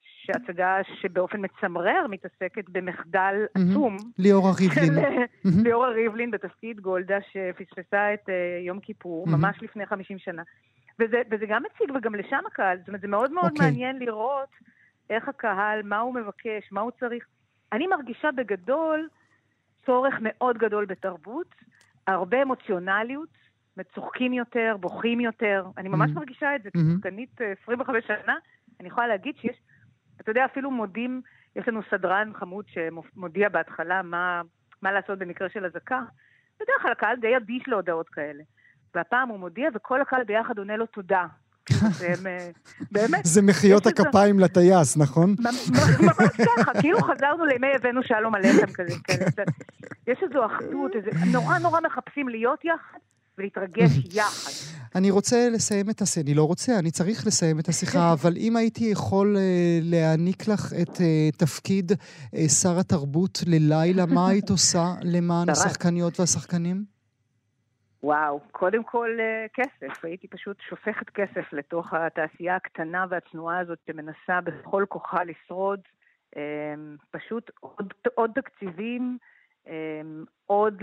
שהצגה 0.00 0.76
שבאופן 1.00 1.44
מצמרר 1.44 2.06
מתעסקת 2.08 2.68
במחדל. 2.68 3.34
עצום. 3.54 3.96
ליאורה 4.18 4.50
ריבלין. 4.58 5.04
mm-hmm. 5.04 5.64
ליאורה 5.64 5.88
ריבלין 5.88 6.30
בתפקיד 6.30 6.80
גולדה 6.80 7.18
שפספסה 7.20 8.14
את 8.14 8.28
יום 8.66 8.80
כיפור. 8.80 9.26
ממש 9.26 9.56
לפני 9.62 9.86
50 9.86 10.18
שנה. 10.18 10.42
וזה, 10.98 11.22
וזה 11.30 11.46
גם 11.48 11.62
מציג, 11.62 11.96
וגם 11.96 12.14
לשם 12.14 12.40
הקהל. 12.46 12.78
זאת 12.78 12.88
אומרת, 12.88 13.00
זה 13.00 13.08
מאוד 13.08 13.32
מאוד 13.32 13.44
okay. 13.44 13.50
אוקיי. 13.50 13.66
מעניין 13.66 13.98
לראות 13.98 14.48
איך 15.10 15.28
הקהל, 15.28 15.82
מה 15.82 15.98
הוא 15.98 16.14
מבקש, 16.14 16.72
מה 16.72 16.80
הוא 16.80 16.90
צריך. 17.00 17.26
אני 17.72 17.86
מרגישה 17.86 18.28
בגדול 18.36 19.08
צורך 19.86 20.14
מאוד 20.20 20.58
גדול 20.58 20.84
בתרבות, 20.84 21.54
הרבה 22.06 22.42
אמוציונליות, 22.42 23.28
צוחקים 23.94 24.32
יותר, 24.32 24.76
בוכים 24.80 25.20
יותר. 25.20 25.66
אני 25.76 25.88
ממש 25.88 26.10
mm-hmm. 26.10 26.14
מרגישה 26.14 26.56
את 26.56 26.62
זה 26.62 26.70
כשחקנית 26.70 27.40
mm-hmm. 27.40 27.62
25 27.62 28.04
שנה. 28.06 28.34
אני 28.80 28.88
יכולה 28.88 29.06
להגיד 29.06 29.36
שיש, 29.36 29.56
אתה 30.20 30.30
יודע, 30.30 30.44
אפילו 30.44 30.70
מודים, 30.70 31.22
יש 31.56 31.68
לנו 31.68 31.80
סדרן 31.90 32.32
חמוד 32.34 32.64
שמודיע 32.68 33.48
בהתחלה 33.48 34.02
מה, 34.02 34.42
מה 34.82 34.92
לעשות 34.92 35.18
במקרה 35.18 35.48
של 35.48 35.64
אזעקה. 35.64 36.02
בדרך 36.60 36.82
כלל 36.82 36.92
הקהל 36.92 37.16
די 37.16 37.36
אדיש 37.36 37.62
להודעות 37.68 38.08
כאלה. 38.08 38.42
והפעם 38.94 39.28
הוא 39.28 39.38
מודיע 39.38 39.68
וכל 39.74 40.00
הקהל 40.00 40.24
ביחד 40.24 40.58
עונה 40.58 40.76
לו 40.76 40.86
תודה. 40.86 41.26
אה, 42.02 42.48
באמת. 42.92 43.20
זה 43.24 43.42
מחיאות 43.42 43.86
הכפיים 43.86 44.40
לטייס, 44.40 44.96
נכון? 44.96 45.34
ממש 45.38 45.70
ככה, 46.56 46.80
כאילו 46.80 46.98
חזרנו 46.98 47.46
לימי 47.46 47.66
הבאנו 47.76 48.00
שלום 48.02 48.34
עליכם 48.34 48.66
כזה. 48.74 48.94
יש 50.06 50.18
איזו 50.22 50.46
אחדות, 50.46 50.92
נורא 51.26 51.58
נורא 51.58 51.80
מחפשים 51.80 52.28
להיות 52.28 52.64
יחד. 52.64 52.98
ולהתרגש 53.40 53.90
יחד. 54.18 54.50
אני 54.94 55.10
רוצה 55.10 55.48
לסיים 55.52 55.90
את 55.90 56.02
השיחה, 56.02 56.20
אני 56.20 56.34
לא 56.34 56.44
רוצה, 56.44 56.78
אני 56.78 56.90
צריך 56.90 57.26
לסיים 57.26 57.58
את 57.58 57.68
השיחה, 57.68 58.12
אבל 58.12 58.36
אם 58.36 58.56
הייתי 58.56 58.84
יכול 58.84 59.36
אה, 59.36 59.42
להעניק 59.82 60.48
לך 60.48 60.72
את 60.82 61.00
אה, 61.00 61.28
תפקיד 61.36 61.92
שר 62.60 62.78
התרבות 62.78 63.42
ללילה, 63.46 64.06
מה 64.06 64.28
היית 64.28 64.50
עושה 64.50 64.94
למען 65.02 65.48
השחקניות 65.48 66.20
והשחקנים? 66.20 66.99
וואו, 68.02 68.40
קודם 68.52 68.84
כל 68.84 69.16
אה, 69.20 69.46
כסף. 69.54 70.04
הייתי 70.04 70.28
פשוט 70.28 70.60
שופכת 70.60 71.10
כסף 71.10 71.52
לתוך 71.52 71.92
התעשייה 71.92 72.56
הקטנה 72.56 73.06
והצנועה 73.10 73.58
הזאת 73.58 73.78
שמנסה 73.86 74.40
בכל 74.40 74.84
כוחה 74.88 75.24
לשרוד. 75.24 75.80
אמ, 76.36 76.96
פשוט 77.10 77.50
עוד, 77.60 77.92
עוד 78.14 78.30
תקציבים, 78.34 79.18
אמ, 79.66 80.24
עוד 80.46 80.82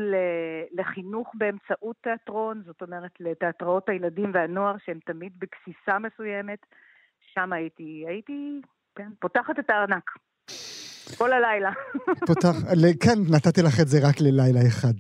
לחינוך 0.72 1.32
באמצעות 1.36 1.96
תיאטרון, 2.02 2.64
זאת 2.66 2.82
אומרת 2.82 3.12
לתיאטראות 3.20 3.90
הילדים 3.90 4.32
והנוער 4.34 4.76
שהם 4.86 5.00
תמיד 5.06 5.34
בגסיסה 5.40 6.00
מסוימת. 6.00 6.60
שם 7.34 7.54
הייתי, 7.54 8.06
הייתי, 8.08 8.62
כן, 8.96 9.10
פותחת 9.20 9.60
את 9.60 9.70
הארנק. 9.70 10.12
כל 11.18 11.34
הלילה. 11.34 11.72
פותח, 12.28 12.56
כן, 13.00 13.20
נתתי 13.30 13.62
לך 13.62 13.80
את 13.80 13.88
זה 13.88 14.00
רק 14.08 14.22
ללילה 14.22 14.60
אחד. 14.68 14.94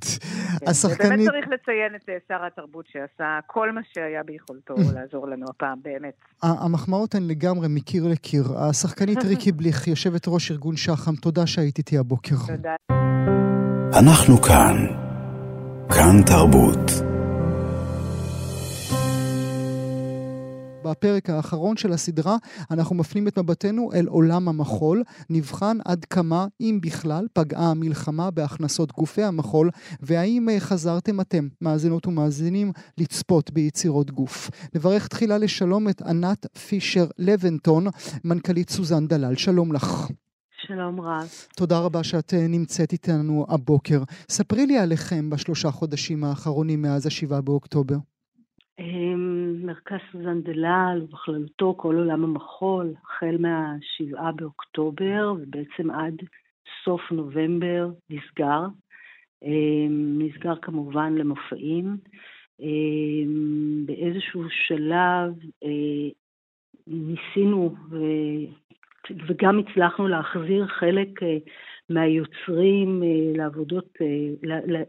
כן, 0.60 0.68
השחקנית... 0.68 1.10
באמת 1.10 1.30
צריך 1.30 1.46
לציין 1.48 1.96
את 1.96 2.10
אה, 2.10 2.18
שר 2.28 2.46
התרבות 2.46 2.86
שעשה 2.92 3.40
כל 3.48 3.72
מה 3.72 3.82
שהיה 3.94 4.24
ביכולתו 4.24 4.76
לעזור 4.94 5.28
לנו 5.28 5.46
הפעם, 5.50 5.78
באמת. 5.84 6.14
המחמאות 6.44 7.16
הן 7.16 7.28
לגמרי 7.28 7.68
מקיר 7.70 8.08
לקיר. 8.08 8.44
השחקנית 8.58 9.24
ריקי 9.30 9.52
בליך, 9.52 9.88
יושבת 9.88 10.28
ראש 10.28 10.52
ארגון 10.52 10.76
שחם, 10.78 11.16
תודה 11.16 11.48
שהיית 11.48 11.78
איתי 11.78 11.98
הבוקר. 11.98 12.36
תודה. 12.48 12.76
אנחנו 14.00 14.38
כאן. 14.42 14.76
כאן 15.90 16.22
תרבות. 16.26 17.07
בפרק 20.90 21.30
האחרון 21.30 21.78
של 21.78 21.94
הסדרה 21.94 22.38
אנחנו 22.72 22.96
מפנים 22.96 23.28
את 23.28 23.40
מבטנו 23.40 23.90
אל 23.94 24.08
עולם 24.08 24.50
המחול, 24.50 25.04
נבחן 25.30 25.78
עד 25.86 26.06
כמה, 26.06 26.48
אם 26.62 26.80
בכלל, 26.82 27.28
פגעה 27.34 27.72
המלחמה 27.72 28.32
בהכנסות 28.32 28.92
גופי 28.92 29.24
המחול, 29.24 29.70
והאם 30.02 30.50
אה, 30.50 30.60
חזרתם 30.60 31.22
אתם, 31.22 31.48
מאזינות 31.62 32.08
ומאזינים, 32.08 32.72
לצפות 32.98 33.52
ביצירות 33.52 34.12
גוף. 34.12 34.50
נברך 34.76 35.08
תחילה 35.08 35.38
לשלום 35.38 35.90
את 35.90 36.02
ענת 36.02 36.58
פישר 36.58 37.06
לבנטון, 37.18 37.88
מנכ"לית 38.24 38.70
סוזן 38.70 39.08
דלל. 39.08 39.36
שלום 39.36 39.74
לך. 39.74 40.08
שלום 40.68 41.02
רב. 41.02 41.30
תודה 41.56 41.80
רבה 41.80 42.04
שאת 42.04 42.34
אה, 42.34 42.48
נמצאת 42.48 42.92
איתנו 42.92 43.46
הבוקר. 43.50 44.04
ספרי 44.30 44.66
לי 44.66 44.78
עליכם 44.78 45.30
בשלושה 45.30 45.72
חודשים 45.72 46.24
האחרונים 46.24 46.82
מאז 46.82 47.08
השבעה 47.08 47.42
באוקטובר. 47.42 47.96
מרכז 49.64 49.98
סוזן 50.12 50.42
דלל 50.42 51.02
ובכללותו 51.04 51.76
כל 51.78 51.96
עולם 51.96 52.24
המחול, 52.24 52.94
החל 53.04 53.36
מהשבעה 53.40 54.32
באוקטובר 54.32 55.34
ובעצם 55.40 55.92
עד 55.92 56.14
סוף 56.84 57.02
נובמבר 57.12 57.90
נסגר. 58.10 58.66
נסגר 60.20 60.56
כמובן 60.56 61.16
למופעים. 61.16 61.98
באיזשהו 63.86 64.44
שלב 64.50 65.34
אה, 65.64 66.10
ניסינו 66.88 67.76
וגם 69.28 69.60
הצלחנו 69.60 70.08
להחזיר 70.08 70.68
חלק 70.68 71.24
אה, 71.24 71.38
מהיוצרים 71.90 73.04
אה, 73.04 73.38
לעבודות, 73.38 73.98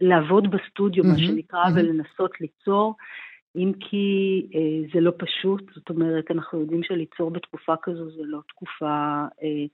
לעבוד 0.01 0.51
בסטודיו, 0.51 1.05
mm-hmm, 1.05 1.06
מה 1.06 1.19
שנקרא, 1.19 1.65
mm-hmm. 1.65 1.81
ולנסות 1.81 2.40
ליצור. 2.40 2.94
אם 3.57 3.73
כי 3.81 4.47
אה, 4.55 4.89
זה 4.95 5.01
לא 5.01 5.12
פשוט, 5.19 5.70
זאת 5.75 5.91
אומרת, 5.91 6.31
אנחנו 6.31 6.61
יודעים 6.61 6.83
שליצור 6.83 7.31
בתקופה 7.31 7.75
כזו 7.83 8.11
זה 8.11 8.23
לא 8.25 8.41
תקופה, 8.49 9.25
אה, 9.43 9.66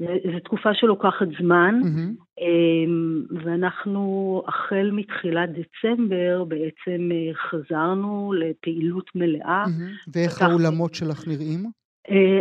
זו 0.00 0.40
תקופה 0.44 0.74
שלוקחת 0.74 1.26
זמן, 1.40 1.80
mm-hmm. 1.82 2.24
אה, 2.40 3.44
ואנחנו 3.44 4.42
החל 4.48 4.90
מתחילת 4.92 5.50
דצמבר 5.50 6.44
בעצם 6.44 7.08
אה, 7.12 7.34
חזרנו 7.34 8.32
לפעילות 8.32 9.10
מלאה. 9.14 9.64
Mm-hmm. 9.64 10.10
ואיך 10.14 10.34
פתח... 10.34 10.42
האולמות 10.42 10.94
שלך 10.94 11.28
נראים? 11.28 11.70
אה, 12.10 12.40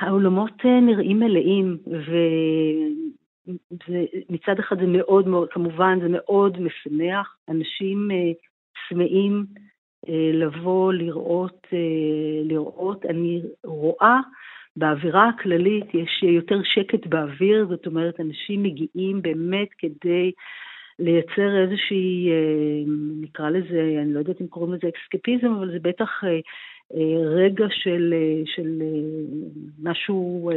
האולמות 0.00 0.52
אה, 0.64 0.80
נראים 0.80 1.20
מלאים, 1.20 1.78
ו... 1.86 2.12
זה, 3.88 4.04
מצד 4.30 4.58
אחד 4.58 4.76
זה 4.80 4.86
מאוד 4.86 5.28
מאוד, 5.28 5.48
כמובן 5.50 5.98
זה 6.02 6.08
מאוד 6.10 6.58
משמח, 6.60 7.36
אנשים 7.48 8.10
אה, 8.10 8.32
צמאים 8.88 9.46
לבוא, 10.32 10.92
לראות, 10.92 11.66
אה, 11.72 11.78
לראות. 12.44 13.06
אני 13.06 13.42
רואה 13.64 14.20
באווירה 14.76 15.28
הכללית 15.28 15.94
יש 15.94 16.22
יותר 16.22 16.60
שקט 16.64 17.06
באוויר, 17.06 17.66
זאת 17.68 17.86
אומרת, 17.86 18.20
אנשים 18.20 18.62
מגיעים 18.62 19.22
באמת 19.22 19.68
כדי 19.78 20.32
לייצר 20.98 21.62
איזושהי, 21.62 22.30
אה, 22.30 22.82
נקרא 23.20 23.50
לזה, 23.50 23.94
אני 24.02 24.14
לא 24.14 24.18
יודעת 24.18 24.40
אם 24.40 24.46
קוראים 24.46 24.72
לזה 24.72 24.88
אקסקפיזם, 24.88 25.46
אבל 25.46 25.72
זה 25.72 25.78
בטח 25.82 26.10
אה, 26.24 26.40
אה, 26.94 27.28
רגע 27.36 27.66
של, 27.70 28.14
של 28.44 28.82
משהו 29.82 30.50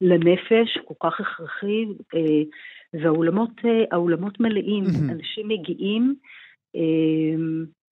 לנפש, 0.00 0.78
כל 0.84 0.94
כך 1.02 1.20
הכרחי, 1.20 1.86
והאולמות 2.94 4.40
מלאים, 4.40 4.84
mm-hmm. 4.84 5.12
אנשים 5.12 5.48
מגיעים, 5.48 6.14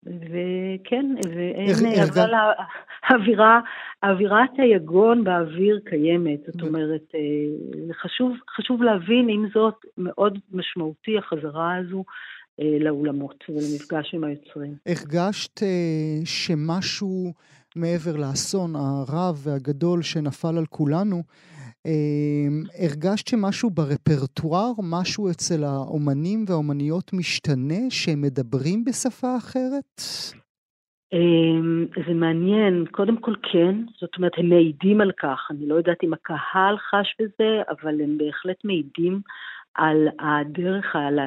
וכן, 0.06 1.06
ואין, 1.28 2.00
אבל 2.02 2.30
האווירה, 3.08 3.60
אווירת 4.02 4.50
היגון 4.58 5.24
באוויר 5.24 5.80
קיימת, 5.84 6.40
זאת 6.46 6.62
אומרת, 6.62 7.02
אה, 7.14 7.94
חשוב, 8.02 8.36
חשוב 8.56 8.82
להבין, 8.82 9.28
עם 9.28 9.46
זאת, 9.54 9.74
מאוד 9.98 10.38
משמעותי 10.52 11.18
החזרה 11.18 11.76
הזו 11.76 12.04
אה, 12.60 12.78
לאולמות 12.80 13.44
ולמפגש 13.48 14.14
עם 14.14 14.24
היוצרים. 14.24 14.74
הרגשת 14.86 15.62
אה, 15.62 16.20
שמשהו 16.24 17.32
מעבר 17.76 18.16
לאסון 18.16 18.76
הרב 18.76 19.40
והגדול 19.44 20.02
שנפל 20.02 20.58
על 20.58 20.66
כולנו, 20.66 21.22
הרגשת 22.78 23.28
שמשהו 23.28 23.70
ברפרטואר, 23.70 24.72
משהו 24.82 25.30
אצל 25.30 25.64
האומנים 25.64 26.44
והאומניות 26.48 27.10
משתנה, 27.12 27.90
שהם 27.90 28.22
מדברים 28.22 28.84
בשפה 28.84 29.36
אחרת? 29.36 30.00
אמ, 31.12 31.86
זה 32.06 32.14
מעניין, 32.14 32.84
קודם 32.90 33.16
כל 33.16 33.34
כן, 33.52 33.74
זאת 34.00 34.10
אומרת, 34.16 34.32
הם 34.36 34.48
מעידים 34.48 35.00
על 35.00 35.12
כך, 35.12 35.48
אני 35.50 35.68
לא 35.68 35.74
יודעת 35.74 36.04
אם 36.04 36.12
הקהל 36.12 36.76
חש 36.78 37.16
בזה, 37.20 37.62
אבל 37.70 38.00
הם 38.00 38.18
בהחלט 38.18 38.56
מעידים 38.64 39.20
על 39.74 40.08
הדרך, 40.18 40.96
על 40.96 41.18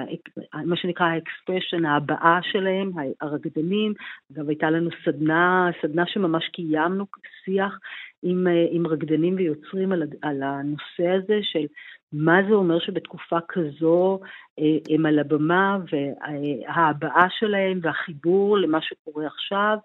מה 0.66 0.76
שנקרא 0.76 1.06
האקספרשן, 1.06 1.86
ההבעה 1.86 2.40
שלהם, 2.44 2.92
הרקדנים. 3.22 3.94
אגב, 4.34 4.50
הייתה 4.50 4.70
לנו 4.70 4.90
סדנה, 5.06 5.70
סדנה 5.82 6.04
שממש 6.08 6.48
קיימנו 6.48 7.06
שיח 7.46 7.80
עם, 8.24 8.48
עם 8.72 8.88
רקדנים 8.88 9.36
ויוצרים 9.36 9.92
על, 9.92 10.04
על 10.22 10.44
הנושא 10.44 11.08
הזה 11.08 11.40
של 11.42 11.66
מה 12.14 12.40
זה 12.50 12.54
אומר 12.54 12.80
שבתקופה 12.80 13.38
כזו 13.48 14.20
אה, 14.60 14.96
הם 14.96 15.06
על 15.06 15.20
הבמה 15.20 15.78
וההבעה 15.92 17.28
שלהם 17.30 17.80
והחיבור 17.82 18.58
למה 18.58 18.82
שקורה 18.82 19.28
עכשיו. 19.28 19.78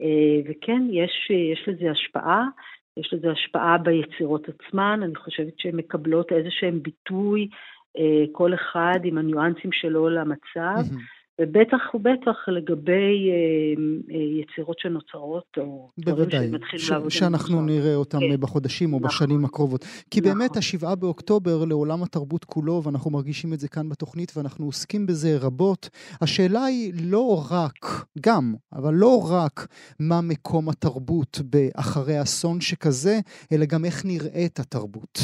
אה, 0.00 0.50
וכן, 0.50 0.82
יש, 0.90 1.30
יש 1.30 1.68
לזה 1.68 1.90
השפעה. 1.90 2.44
יש 2.96 3.12
לזה 3.12 3.30
השפעה 3.30 3.78
ביצירות 3.78 4.48
עצמן, 4.48 5.00
אני 5.02 5.14
חושבת 5.14 5.58
שהן 5.58 5.76
מקבלות 5.76 6.32
איזה 6.32 6.48
שהם 6.50 6.82
ביטוי 6.82 7.42
אה, 7.42 7.56
כל 8.32 8.54
אחד 8.54 8.98
עם 9.04 9.18
הניואנסים 9.18 9.72
שלו 9.72 10.08
למצב. 10.08 10.82
ובטח 11.40 11.94
ובטח 11.94 12.48
לגבי 12.48 13.30
אה, 13.30 13.34
אה, 14.14 14.42
יצירות 14.42 14.78
שנוצרות, 14.78 15.44
או 15.58 15.90
דברים 15.98 16.30
שמתחילים 16.30 16.86
ש- 16.86 16.90
לעבוד. 16.90 17.10
שאנחנו 17.10 17.62
נראה 17.62 17.94
אותם 17.94 18.18
כן. 18.20 18.40
בחודשים 18.40 18.92
או 18.92 18.98
נכון. 18.98 19.08
בשנים 19.08 19.44
הקרובות. 19.44 19.84
כי 20.10 20.20
נכון. 20.20 20.38
באמת, 20.38 20.56
השבעה 20.56 20.94
באוקטובר 20.94 21.64
לעולם 21.64 22.02
התרבות 22.02 22.44
כולו, 22.44 22.82
ואנחנו 22.84 23.10
מרגישים 23.10 23.52
את 23.52 23.60
זה 23.60 23.68
כאן 23.68 23.88
בתוכנית, 23.88 24.32
ואנחנו 24.36 24.66
עוסקים 24.66 25.06
בזה 25.06 25.36
רבות. 25.40 25.88
השאלה 26.20 26.64
היא 26.64 26.92
לא 27.02 27.44
רק, 27.50 28.06
גם, 28.20 28.54
אבל 28.72 28.94
לא 28.94 29.32
רק 29.32 29.66
מה 30.00 30.20
מקום 30.20 30.68
התרבות 30.68 31.40
אחרי 31.74 32.22
אסון 32.22 32.60
שכזה, 32.60 33.20
אלא 33.52 33.64
גם 33.64 33.84
איך 33.84 34.04
נראית 34.04 34.60
התרבות. 34.60 35.18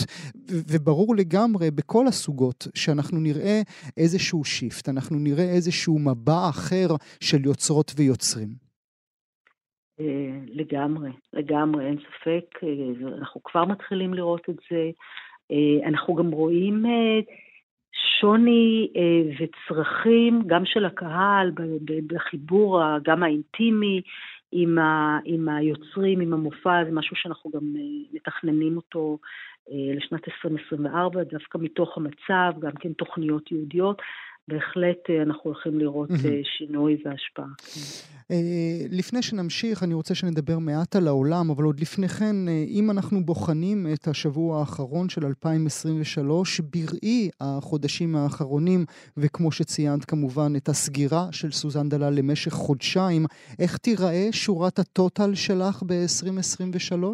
ו- 0.51 0.61
וברור 0.69 1.17
לגמרי 1.17 1.71
בכל 1.71 2.07
הסוגות 2.07 2.69
שאנחנו 2.75 3.21
נראה 3.21 3.63
איזשהו 3.97 4.45
שיפט, 4.45 4.89
אנחנו 4.89 5.19
נראה 5.19 5.45
איזשהו 5.45 6.04
מבע 6.05 6.49
אחר 6.51 6.89
של 7.21 7.45
יוצרות 7.45 7.93
ויוצרים. 7.97 8.65
אה, 10.01 10.39
לגמרי, 10.47 11.11
לגמרי, 11.33 11.87
אין 11.87 11.97
ספק. 11.99 12.63
אה, 12.63 13.19
אנחנו 13.19 13.43
כבר 13.43 13.65
מתחילים 13.65 14.15
לראות 14.15 14.51
את 14.51 14.57
זה. 14.71 14.91
אה, 15.51 15.89
אנחנו 15.89 16.15
גם 16.15 16.31
רואים 16.31 16.85
שוני 18.21 18.93
וצרכים, 19.39 20.43
גם 20.47 20.65
של 20.65 20.85
הקהל, 20.85 21.53
בחיבור 22.07 22.83
גם 23.05 23.23
האינטימי 23.23 24.03
עם, 24.53 24.79
ה, 24.79 25.19
עם 25.25 25.49
היוצרים, 25.49 26.21
עם 26.21 26.33
המופע, 26.33 26.85
זה 26.85 26.91
משהו 26.93 27.17
שאנחנו 27.17 27.51
גם 27.51 27.75
מתכננים 28.13 28.77
אותו 28.77 29.19
לשנת 29.97 30.29
2024, 30.29 31.23
דווקא 31.23 31.59
מתוך 31.59 31.97
המצב, 31.97 32.61
גם 32.61 32.73
כן 32.73 32.93
תוכניות 32.93 33.53
יהודיות. 33.53 34.03
בהחלט 34.49 35.11
אה, 35.11 35.23
אנחנו 35.23 35.41
הולכים 35.45 35.79
לראות 35.79 36.11
mm-hmm. 36.11 36.59
שינוי 36.59 36.97
והשפעה. 37.05 37.47
כן. 37.75 37.81
לפני 38.91 39.23
שנמשיך, 39.23 39.83
אני 39.83 39.95
רוצה 39.95 40.15
שנדבר 40.15 40.59
מעט 40.59 40.97
על 40.97 41.09
העולם, 41.09 41.51
אבל 41.51 41.65
עוד 41.65 41.81
לפני 41.81 42.09
כן, 42.09 42.37
אם 42.69 42.91
אנחנו 42.91 43.25
בוחנים 43.25 43.87
את 43.95 44.09
השבוע 44.09 44.61
האחרון 44.61 45.09
של 45.09 45.27
2023, 45.27 46.61
בראי 46.61 47.31
החודשים 47.41 48.17
האחרונים, 48.17 48.85
וכמו 49.17 49.53
שציינת 49.53 50.05
כמובן, 50.05 50.53
את 50.57 50.69
הסגירה 50.69 51.29
של 51.33 51.51
סוזן 51.51 51.89
דלל 51.89 52.15
למשך 52.15 52.53
חודשיים, 52.53 53.27
איך 53.59 53.77
תיראה 53.77 54.29
שורת 54.33 54.79
הטוטל 54.79 55.35
שלך 55.35 55.83
ב-2023? 55.87 57.05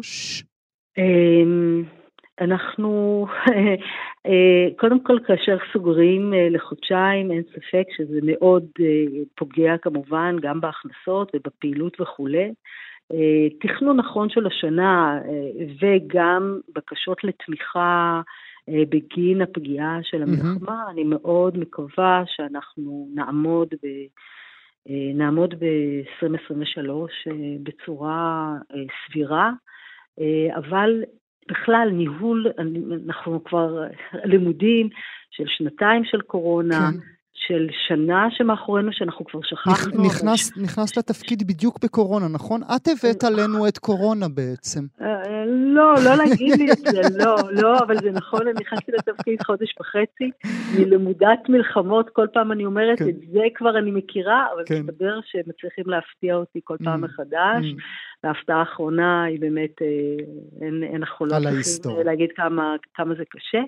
אנחנו, 2.39 3.25
אה, 4.27 4.67
קודם 4.77 5.03
כל 5.03 5.19
כאשר 5.25 5.57
סוגרים 5.73 6.33
אה, 6.33 6.49
לחודשיים, 6.49 7.31
אין 7.31 7.43
ספק 7.43 7.85
שזה 7.97 8.19
מאוד 8.23 8.65
אה, 8.79 9.23
פוגע 9.35 9.77
כמובן 9.77 10.35
גם 10.41 10.61
בהכנסות 10.61 11.31
ובפעילות 11.35 12.01
וכולי. 12.01 12.51
תכנון 13.61 13.97
נכון 13.97 14.29
של 14.29 14.47
השנה 14.47 15.19
וגם 15.81 16.59
בקשות 16.75 17.23
לתמיכה 17.23 18.21
בגין 18.69 19.41
הפגיעה 19.41 19.99
של 20.03 20.21
המלחמה, 20.21 20.83
mm-hmm. 20.87 20.91
אני 20.91 21.03
מאוד 21.03 21.57
מקווה 21.57 22.23
שאנחנו 22.25 23.07
נעמוד 23.13 23.67
ב... 23.83 23.87
נעמוד 25.13 25.55
ב-2023 25.59 26.89
בצורה 27.63 28.53
סבירה, 29.05 29.51
אבל 30.55 31.03
בכלל, 31.49 31.89
ניהול, 31.93 32.47
אנחנו 33.07 33.43
כבר 33.43 33.83
לימודים 34.23 34.89
של 35.31 35.43
שנתיים 35.47 36.03
של 36.05 36.21
קורונה, 36.21 36.89
כן. 36.91 36.99
של 37.47 37.67
שנה 37.87 38.27
שמאחורינו, 38.31 38.93
שאנחנו 38.93 39.25
כבר 39.25 39.39
שכחנו. 39.43 40.05
נכנס, 40.05 40.51
אבל... 40.53 40.63
נכנסת 40.63 40.97
לתפקיד 40.97 41.47
בדיוק 41.47 41.83
בקורונה, 41.83 42.27
נכון? 42.27 42.61
את 42.63 42.87
הבאת 42.87 43.23
עלינו 43.23 43.67
את 43.67 43.77
קורונה 43.77 44.27
בעצם. 44.27 44.79
אה, 45.01 45.45
לא, 45.75 45.93
לא 46.05 46.15
להגיד 46.15 46.59
לי 46.59 46.71
את 46.71 46.77
זה, 46.77 47.01
לא, 47.23 47.35
לא, 47.51 47.79
אבל 47.79 47.97
זה 47.97 48.11
נכון, 48.11 48.41
אני 48.41 48.53
נכנסתי 48.61 48.91
לתפקיד 48.91 49.43
חודש 49.45 49.73
וחצי, 49.79 50.31
אני 50.75 50.85
למודת 50.85 51.49
מלחמות, 51.49 52.09
כל 52.09 52.27
פעם 52.33 52.51
אני 52.51 52.65
אומרת, 52.65 52.99
כן. 52.99 53.09
את 53.09 53.15
זה 53.31 53.43
כבר 53.55 53.77
אני 53.77 53.91
מכירה, 53.91 54.45
אבל 54.55 54.63
כן. 54.65 54.81
מסתבר 54.81 55.19
שהם 55.25 55.43
מצליחים 55.47 55.83
להפתיע 55.87 56.35
אותי 56.35 56.59
כל 56.63 56.77
פעם 56.83 57.03
mm. 57.03 57.07
מחדש. 57.07 57.65
וההפתעה 58.23 58.59
האחרונה 58.59 59.23
היא 59.23 59.39
באמת, 59.39 59.81
אה, 59.81 59.87
אין, 60.61 60.83
אין 60.83 60.95
אנחנו 60.95 61.25
לא 61.25 61.35
צריכים 61.61 62.05
להגיד 62.05 62.29
כמה, 62.35 62.75
כמה 62.93 63.15
זה 63.15 63.23
קשה. 63.29 63.61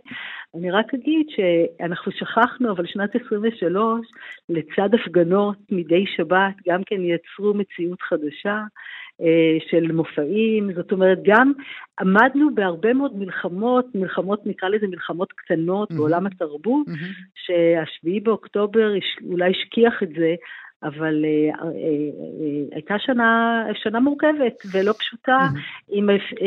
אני 0.55 0.71
רק 0.71 0.93
אגיד 0.93 1.25
שאנחנו 1.29 2.11
שכחנו, 2.11 2.71
אבל 2.71 2.85
שנת 2.85 3.15
23, 3.25 4.07
לצד 4.49 4.89
הפגנות 4.93 5.57
מדי 5.71 6.05
שבת, 6.15 6.53
גם 6.67 6.81
כן 6.85 7.01
יצרו 7.01 7.53
מציאות 7.53 8.01
חדשה. 8.01 8.61
אה, 9.21 9.57
של 9.69 9.91
מופעים, 9.91 10.73
זאת 10.75 10.91
אומרת, 10.91 11.17
גם 11.23 11.51
עמדנו 11.99 12.55
בהרבה 12.55 12.93
מאוד 12.93 13.15
מלחמות, 13.15 13.85
מלחמות, 13.95 14.45
נקרא 14.45 14.69
לזה 14.69 14.87
מלחמות 14.87 15.33
קטנות 15.33 15.91
mm-hmm. 15.91 15.95
בעולם 15.95 16.25
התרבות, 16.25 16.87
mm-hmm. 16.87 17.35
שהשביעי 17.35 18.19
באוקטובר 18.19 18.93
אולי 19.31 19.51
השכיח 19.51 20.03
את 20.03 20.09
זה, 20.09 20.35
אבל 20.83 21.25
uh, 21.25 21.55
uh, 21.55 21.61
uh, 21.61 22.75
הייתה 22.75 22.99
שנה, 22.99 23.63
שנה 23.73 23.99
מורכבת 23.99 24.63
ולא 24.71 24.91
פשוטה, 24.91 25.37
mm-hmm. 25.41 25.83
עם, 25.87 26.09
uh, 26.09 26.43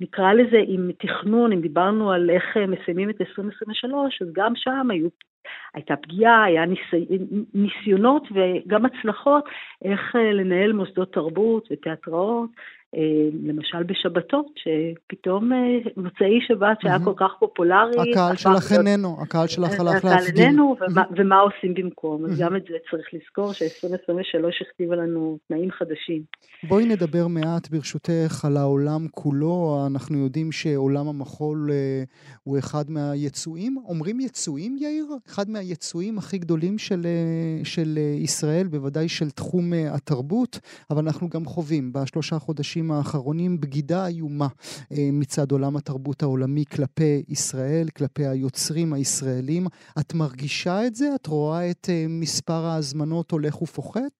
נקרא 0.00 0.32
לזה 0.32 0.62
עם 0.66 0.90
תכנון, 0.98 1.52
אם 1.52 1.60
דיברנו 1.60 2.12
על 2.12 2.30
איך 2.30 2.56
uh, 2.56 2.66
מסיימים 2.66 3.10
את 3.10 3.20
2023, 3.20 4.22
אז 4.22 4.28
גם 4.32 4.52
שם 4.56 4.90
היו, 4.90 5.08
הייתה 5.74 5.96
פגיעה, 5.96 6.44
היה 6.44 6.66
ניסי, 6.66 7.06
ניסיונות 7.54 8.28
וגם 8.32 8.84
הצלחות 8.86 9.44
איך 9.84 10.14
uh, 10.14 10.18
לנהל 10.18 10.72
מוסדות 10.72 11.12
תרבות 11.12 11.68
ותיאטראות 11.70 12.50
אה, 12.50 12.62
למשל 13.42 13.82
בשבתות, 13.82 14.46
שפתאום 14.56 15.52
אה, 15.52 15.58
מוצאי 15.96 16.38
שבת 16.48 16.76
שהיה 16.82 16.98
כל 17.04 17.12
כך 17.16 17.30
פופולרי. 17.38 18.10
הקהל 18.12 18.36
שלך 18.36 18.72
איננו, 18.72 19.16
הקהל 19.22 19.46
שלך 19.46 19.80
הלך 19.80 20.04
להפגין. 20.04 20.12
הקהל 20.12 20.46
איננו, 20.46 20.76
ומה 21.16 21.40
עושים 21.40 21.74
במקום. 21.74 22.24
אז 22.24 22.40
גם 22.40 22.56
את 22.56 22.62
זה 22.68 22.74
צריך 22.90 23.06
לזכור, 23.12 23.52
ש-2023 23.52 24.66
הכתיבה 24.68 24.96
לנו 24.96 25.38
תנאים 25.48 25.70
חדשים. 25.70 26.22
בואי 26.68 26.86
נדבר 26.86 27.26
מעט, 27.26 27.68
ברשותך, 27.70 28.44
על 28.44 28.56
העולם 28.56 29.06
כולו. 29.10 29.86
אנחנו 29.92 30.18
יודעים 30.18 30.52
שעולם 30.52 31.08
המחול 31.08 31.70
אה, 31.70 32.02
הוא 32.42 32.58
אחד 32.58 32.84
מהיצואים, 32.90 33.76
אומרים 33.84 34.20
יצואים, 34.20 34.76
יאיר? 34.80 35.06
אחד 35.26 35.50
מהיצואים 35.50 36.18
הכי 36.18 36.38
גדולים 36.38 36.78
של, 36.78 37.06
של 37.64 37.98
ישראל, 38.18 38.66
בוודאי 38.66 39.08
של 39.08 39.30
תחום 39.30 39.72
התרבות, 39.90 40.60
אבל 40.90 41.02
אנחנו 41.04 41.28
גם 41.28 41.44
חווים 41.44 41.92
בשלושה 41.92 42.38
חודשים 42.38 42.77
בחודשים 42.78 42.90
האחרונים 42.90 43.60
בגידה 43.60 44.06
איומה 44.06 44.46
אה, 44.92 45.08
מצד 45.12 45.52
עולם 45.52 45.76
התרבות 45.76 46.22
העולמי 46.22 46.64
כלפי 46.76 47.22
ישראל, 47.28 47.86
כלפי 47.98 48.26
היוצרים 48.26 48.92
הישראלים. 48.92 49.62
את 50.00 50.14
מרגישה 50.14 50.86
את 50.86 50.94
זה? 50.94 51.06
את 51.14 51.26
רואה 51.26 51.70
את 51.70 51.86
אה, 51.88 52.04
מספר 52.08 52.62
ההזמנות 52.70 53.30
הולך 53.30 53.62
ופוחת? 53.62 54.18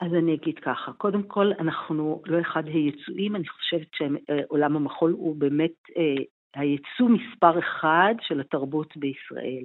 אז 0.00 0.12
אני 0.18 0.34
אגיד 0.34 0.58
ככה, 0.58 0.92
קודם 0.92 1.22
כל 1.22 1.52
אנחנו 1.58 2.22
לא 2.26 2.40
אחד 2.40 2.62
היצואים, 2.66 3.36
אני 3.36 3.48
חושבת 3.48 3.88
שעולם 3.96 4.76
המחול 4.76 5.10
הוא 5.10 5.36
באמת 5.36 5.76
אה, 5.96 6.22
היצוא 6.56 7.08
מספר 7.08 7.58
אחד 7.58 8.14
של 8.20 8.40
התרבות 8.40 8.96
בישראל. 8.96 9.64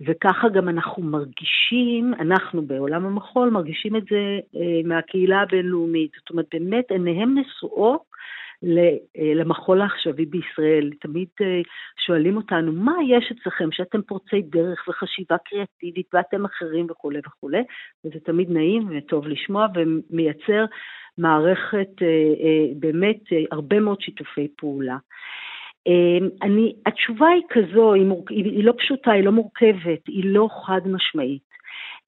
וככה 0.00 0.48
גם 0.48 0.68
אנחנו 0.68 1.02
מרגישים, 1.02 2.14
אנחנו 2.20 2.62
בעולם 2.62 3.06
המחול 3.06 3.50
מרגישים 3.50 3.96
את 3.96 4.02
זה 4.10 4.38
אה, 4.56 4.80
מהקהילה 4.84 5.40
הבינלאומית. 5.40 6.10
זאת 6.18 6.30
אומרת, 6.30 6.46
באמת 6.52 6.90
עיניהם 6.90 7.38
נשואות 7.38 8.02
אה, 8.64 9.34
למחול 9.34 9.80
העכשווי 9.80 10.26
בישראל. 10.26 10.90
תמיד 11.00 11.28
אה, 11.40 11.60
שואלים 12.06 12.36
אותנו, 12.36 12.72
מה 12.72 12.94
יש 13.08 13.32
אצלכם 13.32 13.72
שאתם 13.72 14.02
פורצי 14.02 14.42
דרך 14.42 14.88
וחשיבה 14.88 15.36
קריאטיבית 15.38 16.06
ואתם 16.14 16.44
אחרים 16.44 16.86
וכולי 16.90 17.18
וכולי, 17.26 17.62
וזה 18.04 18.20
תמיד 18.24 18.50
נעים 18.50 18.88
וטוב 18.90 19.26
לשמוע 19.26 19.66
ומייצר 19.74 20.64
מערכת 21.18 21.88
באמת 22.76 23.20
הרבה 23.50 23.80
מאוד 23.80 24.00
שיתופי 24.00 24.48
פעולה. 24.56 24.96
אמ, 25.86 26.28
אני, 26.42 26.74
התשובה 26.86 27.28
היא 27.28 27.42
כזו, 27.48 27.92
היא, 27.92 28.04
מור, 28.04 28.24
היא, 28.30 28.44
היא 28.44 28.64
לא 28.64 28.72
פשוטה, 28.78 29.12
היא 29.12 29.24
לא 29.24 29.32
מורכבת, 29.32 30.06
היא 30.06 30.24
לא 30.24 30.48
חד 30.66 30.80
משמעית. 30.86 31.46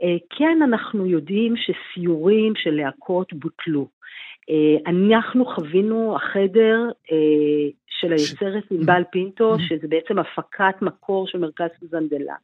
אה, 0.03 0.17
כן, 0.39 0.59
אנחנו 0.63 1.07
יודעים 1.07 1.55
שסיורים 1.57 2.53
של 2.57 2.71
להקות 2.71 3.33
בוטלו. 3.33 3.89
אה, 4.51 4.91
אנחנו 4.91 5.47
חווינו 5.47 6.17
החדר 6.17 6.91
אה, 7.13 7.71
של 7.89 8.13
היוצרת 8.13 8.65
ענבל 8.71 9.03
פינטו, 9.13 9.57
שזה 9.59 9.89
בעצם 9.89 10.19
הפקת 10.19 10.83
מקור 10.83 11.27
של 11.27 11.39
מרכז 11.39 11.69
סוזן 11.81 12.09
דלה. 12.09 12.35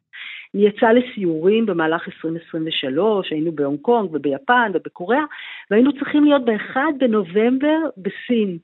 היא 0.53 0.69
יצאה 0.69 0.93
לסיורים 0.93 1.65
במהלך 1.65 2.07
2023, 2.07 3.31
היינו 3.31 3.51
בהונג 3.51 3.79
קונג 3.81 4.09
וביפן 4.13 4.71
ובקוריאה, 4.73 5.23
והיינו 5.71 5.93
צריכים 5.93 6.23
להיות 6.23 6.45
ב-1 6.45 6.77
בנובמבר 6.99 7.77
בסין, 7.97 8.57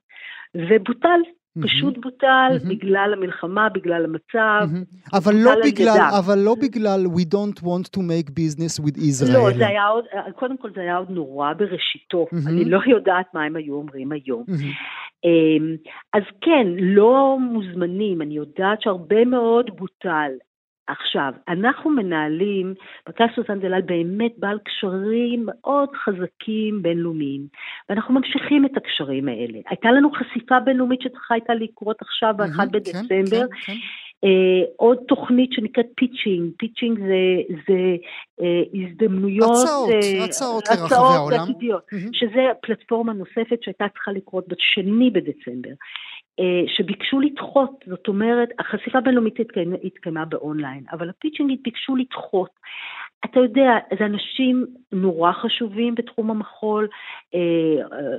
ובוטל. 0.55 1.19
פשוט 1.59 1.97
בוטל 1.97 2.57
בגלל 2.69 3.13
המלחמה, 3.17 3.69
בגלל 3.69 4.05
המצב. 4.05 4.67
אבל 5.13 5.33
לא 5.35 5.51
בגלל, 5.65 5.97
אבל 6.19 6.39
לא 6.39 6.55
בגלל 6.61 7.05
we 7.05 7.25
don't 7.35 7.63
want 7.63 7.97
to 7.97 7.99
make 7.99 8.29
business 8.29 8.85
with 8.85 8.97
Israel. 8.97 9.33
לא, 9.33 9.57
זה 9.57 9.67
היה 9.67 9.87
עוד, 9.87 10.05
קודם 10.35 10.57
כל 10.57 10.69
זה 10.75 10.81
היה 10.81 10.97
עוד 10.97 11.09
נורא 11.09 11.53
בראשיתו. 11.53 12.25
אני 12.47 12.65
לא 12.65 12.79
יודעת 12.87 13.25
מה 13.33 13.43
הם 13.43 13.55
היו 13.55 13.73
אומרים 13.73 14.11
היום. 14.11 14.45
אמ, 15.23 15.75
אז 16.13 16.23
כן, 16.41 16.67
לא 16.77 17.37
מוזמנים, 17.39 18.21
אני 18.21 18.33
יודעת 18.33 18.81
שהרבה 18.81 19.25
מאוד 19.25 19.69
בוטל. 19.77 20.31
עכשיו, 20.87 21.33
אנחנו 21.47 21.89
מנהלים, 21.89 22.73
מרכז 23.07 23.25
סוזן 23.35 23.59
דלל 23.59 23.81
באמת 23.81 24.31
בעל 24.37 24.59
קשרים 24.65 25.45
מאוד 25.45 25.89
חזקים 25.95 26.81
בינלאומיים, 26.81 27.47
ואנחנו 27.89 28.13
ממשיכים 28.13 28.65
את 28.65 28.77
הקשרים 28.77 29.27
האלה. 29.27 29.59
הייתה 29.69 29.91
לנו 29.91 30.11
חשיפה 30.11 30.59
בינלאומית 30.59 31.01
שצריכה 31.01 31.33
הייתה 31.33 31.53
לקרות 31.53 32.01
עכשיו 32.01 32.33
ב-1 32.37 32.57
כן, 32.57 32.71
בדצמבר. 32.71 33.47
כן, 33.47 33.73
כן. 33.73 33.77
Uh, 34.25 34.69
עוד 34.77 34.97
תוכנית 35.07 35.53
שנקראת 35.53 35.85
pitching, 35.95 36.51
pitching 36.57 36.99
זה, 36.99 37.55
זה 37.67 37.95
uh, 38.41 38.43
הזדמנויות, 38.73 39.51
הצעות, 39.51 39.89
uh, 39.89 40.23
הצעות 40.23 40.63
לרחבי 40.69 40.95
העולם, 40.95 41.39
עתידיות, 41.43 41.83
mm-hmm. 41.93 42.09
שזה 42.13 42.41
פלטפורמה 42.61 43.13
נוספת 43.13 43.63
שהייתה 43.63 43.85
צריכה 43.93 44.11
לקרות 44.11 44.47
בשני 44.47 45.09
בדצמבר. 45.09 45.69
אה, 46.39 46.63
שביקשו 46.67 47.19
לדחות, 47.19 47.83
זאת 47.87 48.07
אומרת, 48.07 48.49
החשיפה 48.59 48.97
הבינלאומית 48.97 49.35
התקיימה 49.83 50.25
באונליין, 50.25 50.83
אבל 50.91 51.09
הפיצ'ינג 51.09 51.57
ביקשו 51.63 51.95
לדחות. 51.95 52.49
אתה 53.25 53.39
יודע, 53.39 53.71
זה 53.99 54.05
אנשים 54.05 54.65
נורא 54.91 55.31
חשובים 55.31 55.95
בתחום 55.95 56.31
המחול, 56.31 56.87
אה, 57.35 57.39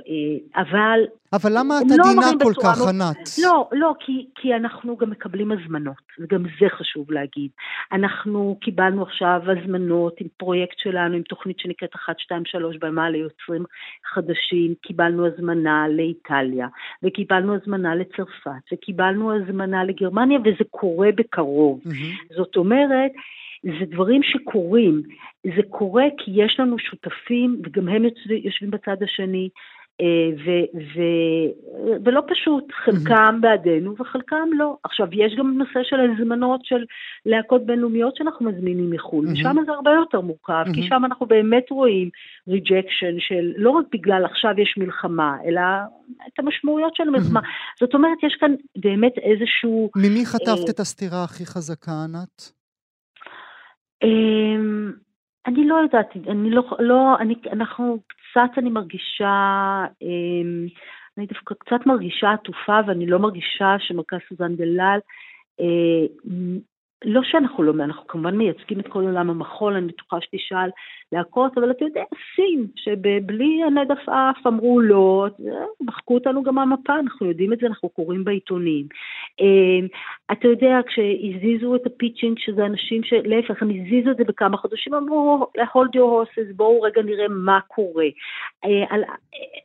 אה, 0.07 0.61
אבל... 0.61 0.99
אבל 1.33 1.51
למה 1.57 1.77
את 1.77 1.85
לא 1.97 2.03
עדינה 2.05 2.43
כל 2.43 2.53
כך, 2.63 2.87
ענת? 2.89 3.29
לא, 3.43 3.69
לא, 3.71 3.93
כי, 3.99 4.27
כי 4.35 4.55
אנחנו 4.55 4.97
גם 4.97 5.09
מקבלים 5.09 5.51
הזמנות, 5.51 6.03
וגם 6.19 6.43
זה 6.43 6.65
חשוב 6.69 7.11
להגיד. 7.11 7.49
אנחנו 7.91 8.57
קיבלנו 8.61 9.03
עכשיו 9.03 9.41
הזמנות 9.45 10.21
עם 10.21 10.27
פרויקט 10.37 10.77
שלנו, 10.77 11.15
עם 11.15 11.21
תוכנית 11.21 11.59
שנקראת 11.59 11.91
123 12.07 12.77
במה 12.77 13.09
ליוצרים 13.09 13.63
חדשים, 14.13 14.73
קיבלנו 14.81 15.27
הזמנה 15.27 15.85
לאיטליה, 15.89 16.67
וקיבלנו 17.03 17.55
הזמנה 17.55 17.95
לצרפת, 17.95 18.73
וקיבלנו 18.73 19.33
הזמנה 19.33 19.83
לגרמניה, 19.83 20.39
וזה 20.39 20.63
קורה 20.71 21.09
בקרוב. 21.15 21.81
Mm-hmm. 21.85 22.35
זאת 22.35 22.55
אומרת, 22.55 23.11
זה 23.63 23.85
דברים 23.91 24.21
שקורים. 24.23 25.01
זה 25.43 25.61
קורה 25.69 26.05
כי 26.17 26.31
יש 26.35 26.55
לנו 26.59 26.79
שותפים, 26.79 27.61
וגם 27.63 27.87
הם 27.87 28.03
יושבים 28.43 28.71
בצד 28.71 29.03
השני, 29.03 29.49
אה, 30.01 30.29
ו, 30.45 30.49
ו, 30.75 31.01
ולא 32.05 32.21
פשוט, 32.27 32.63
חלקם 32.85 33.41
בעדנו 33.41 33.95
וחלקם 33.99 34.47
לא. 34.57 34.77
עכשיו, 34.83 35.07
יש 35.11 35.35
גם 35.37 35.57
נושא 35.57 35.79
של 35.83 35.95
הזמנות 35.99 36.65
של 36.65 36.83
להקות 37.25 37.65
בינלאומיות 37.65 38.15
שאנחנו 38.15 38.45
מזמינים 38.45 38.91
מחו"ל, 38.91 39.27
ושם 39.27 39.55
זה 39.65 39.71
הרבה 39.71 39.91
יותר 39.91 40.21
מורכב, 40.21 40.63
כי 40.73 40.83
שם 40.83 41.05
אנחנו 41.05 41.25
באמת 41.25 41.71
רואים 41.71 42.09
rejection 42.47 43.15
של, 43.19 43.53
לא 43.57 43.69
רק 43.69 43.85
בגלל 43.91 44.25
עכשיו 44.25 44.51
יש 44.57 44.75
מלחמה, 44.77 45.37
אלא 45.45 45.61
את 46.27 46.39
המשמעויות 46.39 46.95
של 46.95 47.07
המלחמה. 47.07 47.39
זאת 47.79 47.93
אומרת, 47.93 48.17
יש 48.23 48.37
כאן 48.39 48.55
באמת 48.77 49.13
איזשהו... 49.17 49.89
ממי 49.95 50.25
חטפת 50.25 50.69
את 50.69 50.79
הסתירה 50.79 51.23
הכי 51.23 51.45
חזקה, 51.45 51.91
ענת? 52.03 52.62
אמ, 54.03 54.91
אני 55.45 55.67
לא 55.67 55.75
יודעת, 55.75 56.09
אני 56.27 56.49
לא, 56.49 56.63
לא, 56.79 57.17
אני, 57.19 57.35
אנחנו 57.51 57.99
קצת, 58.07 58.57
אני 58.57 58.69
מרגישה, 58.69 59.85
אמ, 60.01 60.67
אני 61.17 61.25
דווקא 61.25 61.55
קצת 61.55 61.85
מרגישה 61.85 62.31
עטופה 62.31 62.79
ואני 62.87 63.07
לא 63.07 63.19
מרגישה 63.19 63.75
שמרכז 63.79 64.19
סוזן 64.29 64.55
דלל 64.55 64.99
אה, 65.59 66.05
לא 67.03 67.21
שאנחנו 67.23 67.63
לא, 67.63 67.83
אנחנו 67.83 68.07
כמובן 68.07 68.35
מייצגים 68.35 68.79
את 68.79 68.87
כל 68.87 69.03
עולם 69.03 69.29
המחול, 69.29 69.73
אני 69.73 69.87
בטוחה 69.87 70.21
שתשאל 70.21 70.69
להכות, 71.11 71.57
אבל 71.57 71.71
אתה 71.71 71.85
יודע, 71.85 72.03
סין, 72.35 72.67
שבלי 72.75 73.63
הנד 73.67 73.91
עפעף 73.91 74.47
אמרו 74.47 74.81
לא, 74.81 75.27
מחקו 75.81 76.13
אותנו 76.13 76.43
גם 76.43 76.55
מהמפה, 76.55 76.99
אנחנו 76.99 77.27
יודעים 77.27 77.53
את 77.53 77.57
זה, 77.59 77.67
אנחנו 77.67 77.89
קוראים 77.89 78.23
בעיתונים. 78.23 78.85
אמ, 79.39 79.87
אתה 80.31 80.47
יודע, 80.47 80.79
כשהזיזו 80.87 81.75
את 81.75 81.85
הפיצ'ינג, 81.85 82.39
שזה 82.39 82.65
אנשים 82.65 83.03
שלהפך, 83.03 83.61
הם 83.61 83.69
הזיזו 83.69 84.11
את 84.11 84.17
זה 84.17 84.23
בכמה 84.23 84.57
חודשים, 84.57 84.93
אמרו, 84.93 85.47
hold 85.57 85.95
your 85.95 85.97
horses, 85.97 86.53
בואו 86.55 86.81
רגע 86.81 87.01
נראה 87.01 87.27
מה 87.27 87.59
קורה. 87.67 88.05
אה, 88.65 88.95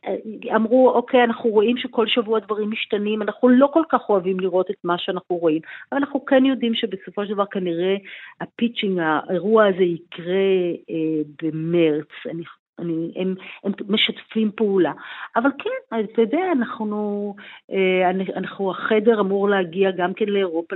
אה, 0.07 0.55
אמרו, 0.55 0.89
אוקיי, 0.89 1.23
אנחנו 1.23 1.49
רואים 1.49 1.77
שכל 1.77 2.07
שבוע 2.07 2.39
דברים 2.39 2.71
משתנים, 2.71 3.21
אנחנו 3.21 3.49
לא 3.49 3.69
כל 3.73 3.83
כך 3.89 4.09
אוהבים 4.09 4.39
לראות 4.39 4.69
את 4.71 4.77
מה 4.83 4.97
שאנחנו 4.97 5.35
רואים, 5.35 5.61
אבל 5.91 5.99
אנחנו 6.01 6.25
כן 6.25 6.45
יודעים 6.45 6.73
שבסופו 6.75 7.25
של 7.29 7.33
דבר 7.33 7.45
כנראה 7.45 7.95
הפיצ'ינג, 8.41 8.99
האירוע 8.99 9.65
הזה 9.65 9.83
יקרה 9.83 10.49
אה, 10.89 11.21
במרץ. 11.41 12.07
אני, 12.25 12.43
אני, 12.79 13.11
הם, 13.15 13.35
הם 13.63 13.71
משתפים 13.87 14.51
פעולה. 14.55 14.91
אבל 15.35 15.49
כן, 15.59 15.97
אתה 15.99 16.21
יודע, 16.21 16.51
אנחנו, 16.51 17.35
אה, 17.71 18.09
אנחנו, 18.35 18.71
החדר 18.71 19.19
אמור 19.19 19.49
להגיע 19.49 19.91
גם 19.91 20.13
כן 20.13 20.25
לאירופה, 20.25 20.75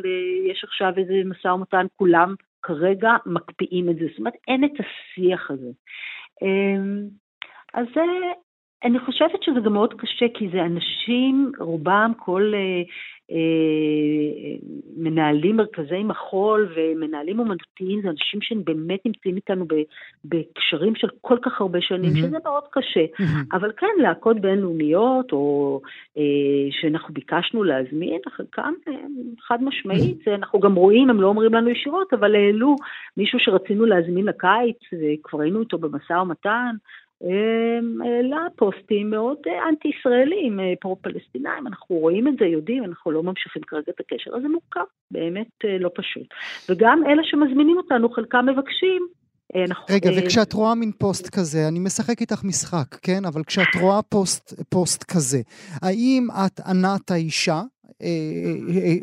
יש 0.49 0.63
עכשיו 0.63 0.93
איזה 0.97 1.13
משא 1.25 1.47
ומתן, 1.47 1.85
כולם 1.95 2.35
כרגע 2.61 3.11
מקפיאים 3.25 3.89
את 3.89 3.95
זה. 3.95 4.05
זאת 4.09 4.19
אומרת, 4.19 4.33
אין 4.47 4.63
את 4.63 4.71
השיח 4.79 5.51
הזה. 5.51 5.71
אה, 6.43 6.83
אז 7.73 7.85
זה, 7.95 8.01
אני 8.83 8.99
חושבת 8.99 9.43
שזה 9.43 9.59
גם 9.59 9.73
מאוד 9.73 9.93
קשה, 9.93 10.25
כי 10.33 10.49
זה 10.53 10.65
אנשים, 10.65 11.51
רובם, 11.59 12.11
כל 12.17 12.51
אה, 12.55 12.83
אה, 13.31 14.55
מנהלים 14.97 15.57
מרכזי 15.57 16.03
מחול 16.03 16.73
ומנהלים 16.75 17.39
אומנותיים, 17.39 18.01
זה 18.01 18.09
אנשים 18.09 18.41
שבאמת 18.41 19.05
נמצאים 19.05 19.35
איתנו 19.35 19.65
בקשרים 20.25 20.95
של 20.95 21.07
כל 21.21 21.37
כך 21.41 21.61
הרבה 21.61 21.81
שנים, 21.81 22.13
mm-hmm. 22.13 22.17
שזה 22.17 22.37
מאוד 22.43 22.63
קשה. 22.71 23.05
Mm-hmm. 23.05 23.55
אבל 23.57 23.71
כן, 23.77 23.87
להקות 23.97 24.39
בינלאומיות, 24.39 25.31
או 25.31 25.81
אה, 26.17 26.23
שאנחנו 26.71 27.13
ביקשנו 27.13 27.63
להזמין, 27.63 28.19
חלקם 28.29 28.73
אה, 28.87 28.93
חד 29.47 29.63
משמעית, 29.63 30.27
mm-hmm. 30.27 30.35
אנחנו 30.35 30.59
גם 30.59 30.75
רואים, 30.75 31.09
הם 31.09 31.21
לא 31.21 31.27
אומרים 31.27 31.53
לנו 31.53 31.69
ישירות, 31.69 32.13
אבל 32.13 32.35
העלו 32.35 32.75
מישהו 33.17 33.39
שרצינו 33.39 33.85
להזמין 33.85 34.25
לקיץ, 34.25 34.77
וכבר 34.93 35.41
היינו 35.41 35.59
איתו 35.61 35.77
במשא 35.77 36.13
ומתן. 36.13 36.75
העלה 38.03 38.47
פוסטים 38.55 39.09
מאוד 39.09 39.37
אה, 39.47 39.69
אנטי-ישראלים, 39.69 40.59
אה, 40.59 40.73
פרו-פלסטינאים, 40.81 41.67
אנחנו 41.67 41.95
רואים 41.95 42.27
את 42.27 42.33
זה, 42.39 42.45
יודעים, 42.45 42.83
אנחנו 42.83 43.11
לא 43.11 43.23
ממשיכים 43.23 43.61
כרגע 43.67 43.91
את 43.95 43.99
הקשר, 43.99 44.31
אז 44.35 44.41
זה 44.41 44.47
מורכב, 44.47 44.85
באמת 45.11 45.47
אה, 45.65 45.77
לא 45.79 45.89
פשוט. 45.95 46.27
וגם 46.69 47.03
אלה 47.07 47.21
שמזמינים 47.23 47.77
אותנו, 47.77 48.09
חלקם 48.09 48.45
מבקשים 48.45 49.07
אנחנו... 49.55 49.85
רגע, 49.89 50.09
וכשאת 50.17 50.53
רואה 50.53 50.75
מין 50.75 50.91
פוסט 50.91 51.29
כזה, 51.29 51.67
אני 51.67 51.79
משחק 51.79 52.21
איתך 52.21 52.43
משחק, 52.43 52.95
כן? 53.01 53.25
אבל 53.25 53.43
כשאת 53.43 53.75
רואה 53.81 54.01
פוסט, 54.01 54.63
פוסט 54.69 55.03
כזה, 55.03 55.41
האם 55.81 56.27
את 56.45 56.59
ענת 56.59 57.11
האישה 57.11 57.61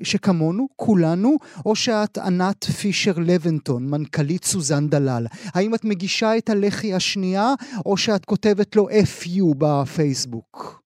שכמוה, 0.02 0.66
כולנו, 0.76 1.36
או 1.66 1.76
שאת 1.76 2.18
ענת 2.18 2.64
פישר 2.64 3.12
לבנטון, 3.26 3.82
מנכ"לית 3.90 4.44
סוזן 4.44 4.88
דלל? 4.88 5.24
האם 5.54 5.74
את 5.74 5.84
מגישה 5.84 6.36
את 6.38 6.48
הלחי 6.48 6.94
השנייה, 6.94 7.48
או 7.86 7.96
שאת 7.96 8.24
כותבת 8.24 8.76
לו 8.76 8.88
FU 8.88 9.54
בפייסבוק? 9.58 10.82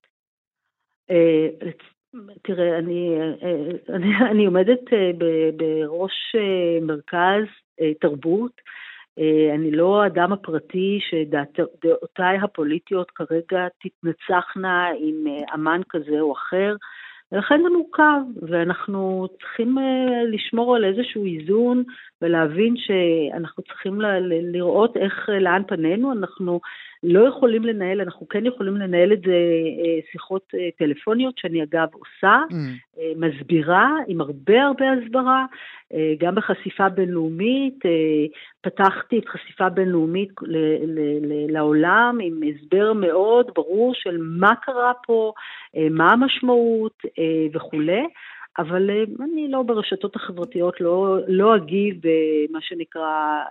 תראה, 2.43 2.79
אני, 2.79 3.17
אני, 3.89 4.09
אני 4.31 4.47
עומדת 4.47 4.81
בראש 5.57 6.37
מרכז 6.83 7.45
תרבות. 8.01 8.53
אני 9.55 9.71
לא 9.71 10.03
האדם 10.03 10.33
הפרטי 10.33 10.99
שדעותיי 11.11 12.39
הפוליטיות 12.43 13.11
כרגע 13.11 13.67
תתנצחנה 13.83 14.89
עם 14.99 15.25
אמן 15.55 15.81
כזה 15.89 16.21
או 16.21 16.33
אחר. 16.33 16.77
ולכן 17.35 17.61
זה 17.63 17.69
מורכב, 17.69 18.21
ואנחנו 18.49 19.29
צריכים 19.41 19.79
אה, 19.79 20.25
לשמור 20.33 20.77
על 20.77 20.85
איזשהו 20.85 21.25
איזון 21.27 21.83
ולהבין 22.23 22.75
שאנחנו 22.77 23.63
צריכים 23.63 24.01
לראות 24.53 24.97
איך, 24.97 25.29
אה, 25.29 25.39
לאן 25.39 25.63
פנינו, 25.69 26.13
אנחנו 26.13 26.61
לא 27.07 27.29
יכולים 27.29 27.65
לנהל, 27.65 28.01
אנחנו 28.01 28.29
כן 28.29 28.47
יכולים 28.47 28.77
לנהל 28.77 29.13
את 29.13 29.23
זה 29.23 29.33
אה, 29.33 29.99
שיחות 30.13 30.55
טלפוניות, 30.79 31.39
שאני 31.39 31.63
אגב 31.63 31.89
עושה, 31.93 32.41
mm. 32.51 33.01
מסבירה, 33.17 33.91
עם 34.09 34.21
הרבה 34.21 34.63
הרבה 34.63 34.85
הסברה, 34.93 35.47
גם 36.19 36.35
בחשיפה 36.35 36.89
בינלאומית, 36.89 37.79
פתחתי 38.61 39.19
את 39.19 39.29
חשיפה 39.29 39.69
בינלאומית 39.69 40.31
לעולם 41.49 42.19
עם 42.23 42.41
הסבר 42.43 42.93
מאוד 42.93 43.51
ברור 43.55 43.95
של 43.95 44.17
מה 44.21 44.55
קרה 44.63 44.93
פה, 45.07 45.33
מה 45.91 46.13
המשמעות 46.13 47.03
וכולי. 47.55 48.05
אבל 48.59 48.91
אה, 48.91 49.05
אני 49.25 49.49
לא 49.49 49.63
ברשתות 49.63 50.17
החברתיות, 50.17 50.81
לא, 50.81 51.19
לא 51.29 51.57
אגיב 51.57 51.97
במה 52.03 52.59
שנקרא 52.61 53.43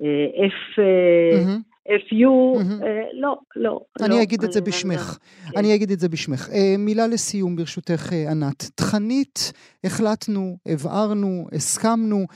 אה, 0.00 0.46
F... 0.46 0.78
mm-hmm. 0.78 1.73
FU, 1.88 2.58
mm-hmm. 2.58 2.84
לא, 3.12 3.38
לא. 3.56 3.80
אני 4.00 4.08
לא, 4.08 4.22
אגיד 4.22 4.44
את 4.44 4.52
זה 4.52 4.60
בשמך. 4.60 5.18
כן. 5.52 5.58
אני 5.58 5.74
אגיד 5.74 5.90
את 5.90 6.00
זה 6.00 6.08
בשמך. 6.08 6.48
מילה 6.78 7.06
לסיום, 7.06 7.56
ברשותך, 7.56 8.12
ענת. 8.30 8.62
תכנית, 8.74 9.52
החלטנו, 9.84 10.56
הבהרנו, 10.66 11.46
הסכמנו 11.52 12.26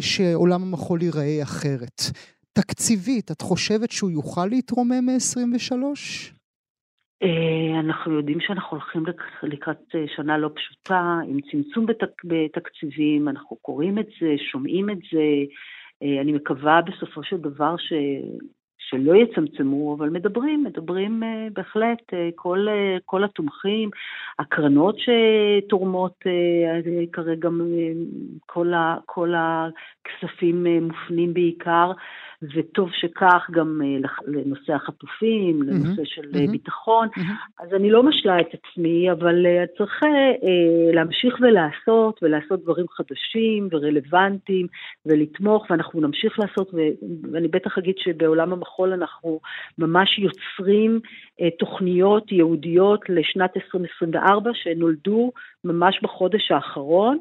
שעולם 0.00 0.62
המחול 0.62 1.02
ייראה 1.02 1.42
אחרת. 1.42 2.00
תקציבית, 2.52 3.30
את 3.30 3.40
חושבת 3.42 3.90
שהוא 3.90 4.10
יוכל 4.10 4.46
להתרומם 4.46 5.06
מ-23? 5.06 5.72
אה, 7.22 7.80
אנחנו 7.80 8.12
יודעים 8.12 8.40
שאנחנו 8.40 8.76
הולכים 8.76 9.04
לקראת 9.42 9.94
אה, 9.94 10.04
שנה 10.16 10.38
לא 10.38 10.50
פשוטה, 10.54 11.18
עם 11.28 11.38
צמצום 11.50 11.86
בתק, 11.86 12.24
בתקציבים, 12.24 13.28
אנחנו 13.28 13.56
קוראים 13.56 13.98
את 13.98 14.06
זה, 14.20 14.34
שומעים 14.52 14.90
את 14.90 14.98
זה. 15.12 15.24
אה, 16.02 16.20
אני 16.20 16.32
מקווה 16.32 16.80
בסופו 16.82 17.24
של 17.24 17.36
דבר 17.36 17.76
ש, 17.76 17.92
שלא 18.90 19.14
יצמצמו, 19.14 19.94
אבל 19.98 20.10
מדברים, 20.10 20.64
מדברים 20.64 21.22
בהחלט, 21.52 22.02
כל, 22.34 22.66
כל 23.04 23.24
התומכים, 23.24 23.90
הקרנות 24.38 24.96
שתורמות 24.98 26.24
כרגע, 27.12 27.48
כל, 28.46 28.74
ה, 28.74 28.96
כל 29.06 29.34
הכספים 30.04 30.66
מופנים 30.80 31.34
בעיקר. 31.34 31.92
וטוב 32.42 32.90
שכך 32.92 33.50
גם 33.50 33.80
אה, 33.84 34.10
לנושא 34.26 34.72
החטופים, 34.72 35.62
לנושא 35.62 36.02
של 36.04 36.22
mm-hmm. 36.22 36.50
ביטחון. 36.50 37.08
Mm-hmm. 37.08 37.62
אז 37.62 37.74
אני 37.74 37.90
לא 37.90 38.02
משלה 38.02 38.40
את 38.40 38.46
עצמי, 38.54 39.12
אבל 39.12 39.46
אה, 39.46 39.64
צריך 39.78 40.00
להמשיך 40.92 41.34
ולעשות, 41.40 42.20
ולעשות 42.22 42.62
דברים 42.62 42.86
חדשים 42.88 43.68
ורלוונטיים, 43.72 44.66
ולתמוך, 45.06 45.66
ואנחנו 45.70 46.00
נמשיך 46.00 46.38
לעשות, 46.38 46.70
ואני 47.32 47.48
בטח 47.48 47.78
אגיד 47.78 47.94
שבעולם 47.98 48.52
המחול 48.52 48.92
אנחנו 48.92 49.40
ממש 49.78 50.18
יוצרים 50.18 51.00
תוכניות 51.58 52.32
ייעודיות 52.32 53.00
לשנת 53.08 53.56
2024, 53.56 54.50
שנולדו 54.54 55.32
ממש 55.64 56.00
בחודש 56.02 56.50
האחרון, 56.50 57.18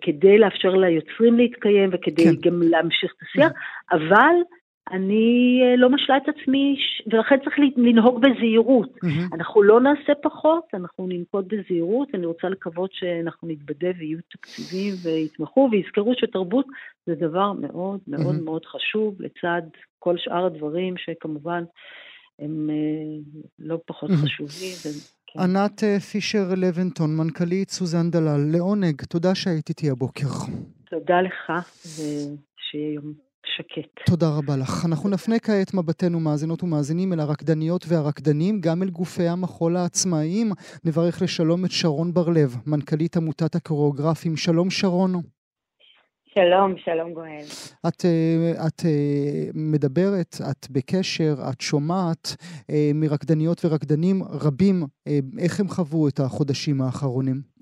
כדי 0.00 0.38
לאפשר 0.38 0.68
ליוצרים 0.68 1.38
להתקיים 1.38 1.90
וכדי 1.92 2.24
כן. 2.24 2.50
גם 2.50 2.62
להמשיך 2.62 3.12
את 3.16 3.22
השיח, 3.22 3.52
אבל 3.92 4.34
אני 4.90 5.60
אה, 5.62 5.76
לא 5.76 5.90
משלה 5.90 6.16
את 6.16 6.22
עצמי, 6.28 6.76
ולכן 7.06 7.36
צריך 7.44 7.56
לנהוג 7.76 8.20
בזהירות. 8.20 8.90
Mm-hmm. 8.96 9.34
אנחנו 9.34 9.62
לא 9.62 9.80
נעשה 9.80 10.12
פחות, 10.22 10.64
אנחנו 10.74 11.06
ננקוט 11.06 11.44
בזהירות, 11.48 12.08
אני 12.14 12.26
רוצה 12.26 12.48
לקוות 12.48 12.90
שאנחנו 12.92 13.48
נתבדה 13.48 13.88
ויהיו 13.98 14.18
תקציבים 14.30 14.94
ויתמכו, 15.02 15.68
ויזכרו 15.72 16.12
שתרבות 16.14 16.66
זה 17.06 17.14
דבר 17.14 17.52
מאוד 17.52 18.00
מאוד 18.06 18.34
mm-hmm. 18.34 18.44
מאוד 18.44 18.64
חשוב, 18.64 19.22
לצד 19.22 19.62
כל 19.98 20.18
שאר 20.18 20.46
הדברים 20.46 20.94
שכמובן 20.96 21.64
הם 22.38 22.70
אה, 22.70 23.42
לא 23.58 23.78
פחות 23.86 24.10
mm-hmm. 24.10 24.24
חשובים. 24.24 24.74
כן. 25.34 25.40
ענת 25.40 25.84
אה, 25.84 26.00
פישר 26.00 26.54
לבנטון, 26.56 27.16
מנכ"לית 27.16 27.70
סוזן 27.70 28.10
דלל, 28.10 28.40
לעונג, 28.52 29.02
תודה 29.02 29.34
שהיית 29.34 29.68
איתי 29.68 29.90
הבוקר. 29.90 30.28
תודה 30.90 31.20
לך, 31.20 31.52
ושיהיה 31.86 32.92
יום 32.94 33.12
שקט. 33.56 34.06
תודה 34.06 34.28
רבה 34.28 34.56
לך. 34.56 34.86
אנחנו 34.86 35.08
נפנה 35.08 35.38
כעת 35.38 35.74
מבטנו, 35.74 36.20
מאזינות 36.20 36.62
ומאזינים, 36.62 37.12
אל 37.12 37.20
הרקדניות 37.20 37.84
והרקדנים, 37.88 38.60
גם 38.60 38.82
אל 38.82 38.90
גופי 38.90 39.28
המחול 39.28 39.76
העצמאיים. 39.76 40.52
נברך 40.84 41.22
לשלום 41.22 41.64
את 41.64 41.70
שרון 41.70 42.14
בר-לב, 42.14 42.56
מנכ"לית 42.66 43.16
עמותת 43.16 43.54
הקוריאוגרפים. 43.54 44.36
שלום 44.36 44.70
שרון. 44.70 45.22
שלום, 46.34 46.78
שלום 46.78 47.14
גואל. 47.14 47.44
את, 47.88 48.04
אה, 48.04 48.66
את 48.66 48.80
אה, 48.84 49.50
מדברת, 49.54 50.34
את 50.50 50.70
בקשר, 50.70 51.34
את 51.52 51.60
שומעת 51.60 52.24
אה, 52.70 52.90
מרקדניות 52.94 53.64
ורקדנים 53.64 54.16
רבים, 54.46 54.76
איך 55.44 55.60
הם 55.60 55.68
חוו 55.68 56.08
את 56.08 56.20
החודשים 56.20 56.82
האחרונים? 56.82 57.54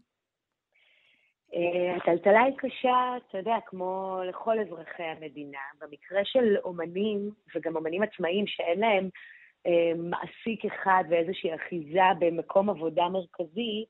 הטלטלה 1.97 2.43
היא 2.43 2.57
קשה, 2.57 3.15
אתה 3.29 3.39
יודע, 3.39 3.57
כמו 3.67 4.21
לכל 4.29 4.61
אזרחי 4.61 5.03
המדינה. 5.03 5.59
במקרה 5.81 6.21
של 6.25 6.57
אומנים, 6.65 7.31
וגם 7.55 7.77
אומנים 7.77 8.03
עצמאיים 8.03 8.47
שאין 8.47 8.81
להם 8.81 9.09
אה, 9.67 9.93
מעסיק 9.97 10.65
אחד 10.65 11.05
ואיזושהי 11.11 11.55
אחיזה 11.55 12.09
במקום 12.19 12.71
עבודה 12.71 13.09
מרכזי, 13.09 13.85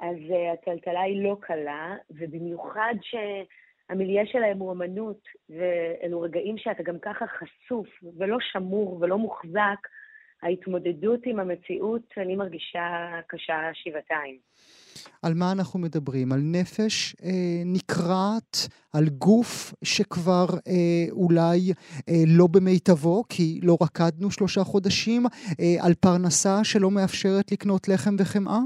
אז 0.00 0.16
הטלטלה 0.52 1.00
היא 1.00 1.24
לא 1.24 1.36
קלה, 1.40 1.94
ובמיוחד 2.10 2.94
שהמיליה 3.88 4.26
שלהם 4.26 4.58
הוא 4.58 4.72
אמנות, 4.72 5.20
ואלו 5.50 6.20
רגעים 6.20 6.58
שאתה 6.58 6.82
גם 6.82 6.98
ככה 7.02 7.24
חשוף 7.26 7.86
ולא 8.18 8.36
שמור 8.52 8.98
ולא 9.00 9.18
מוחזק, 9.18 9.88
ההתמודדות 10.42 11.20
עם 11.24 11.40
המציאות, 11.40 12.02
אני 12.16 12.36
מרגישה 12.36 13.10
קשה 13.26 13.70
שבעתיים. 13.74 14.38
על 15.22 15.34
מה 15.34 15.52
אנחנו 15.52 15.80
מדברים? 15.80 16.32
על 16.32 16.40
נפש 16.42 17.16
אה, 17.24 17.30
נקרעת, 17.64 18.56
על 18.92 19.04
גוף 19.08 19.74
שכבר 19.84 20.46
אה, 20.68 21.06
אולי 21.10 21.72
אה, 22.08 22.14
לא 22.26 22.46
במיטבו, 22.46 23.24
כי 23.28 23.60
לא 23.62 23.76
רקדנו 23.80 24.30
שלושה 24.30 24.64
חודשים, 24.64 25.26
אה, 25.60 25.86
על 25.86 25.94
פרנסה 25.94 26.64
שלא 26.64 26.90
מאפשרת 26.90 27.52
לקנות 27.52 27.88
לחם 27.88 28.16
וחמאה? 28.18 28.58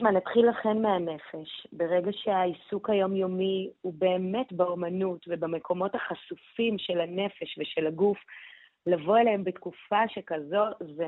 תשמע, 0.00 0.10
נתחיל 0.10 0.48
לכן 0.48 0.82
מהנפש. 0.82 1.66
ברגע 1.72 2.10
שהעיסוק 2.12 2.90
היומיומי 2.90 3.70
הוא 3.80 3.94
באמת 3.98 4.52
באומנות 4.52 5.26
ובמקומות 5.28 5.94
החשופים 5.94 6.78
של 6.78 7.00
הנפש 7.00 7.58
ושל 7.58 7.86
הגוף, 7.86 8.18
לבוא 8.86 9.18
אליהם 9.18 9.44
בתקופה 9.44 10.08
שכזו, 10.08 10.64
זה, 10.80 11.06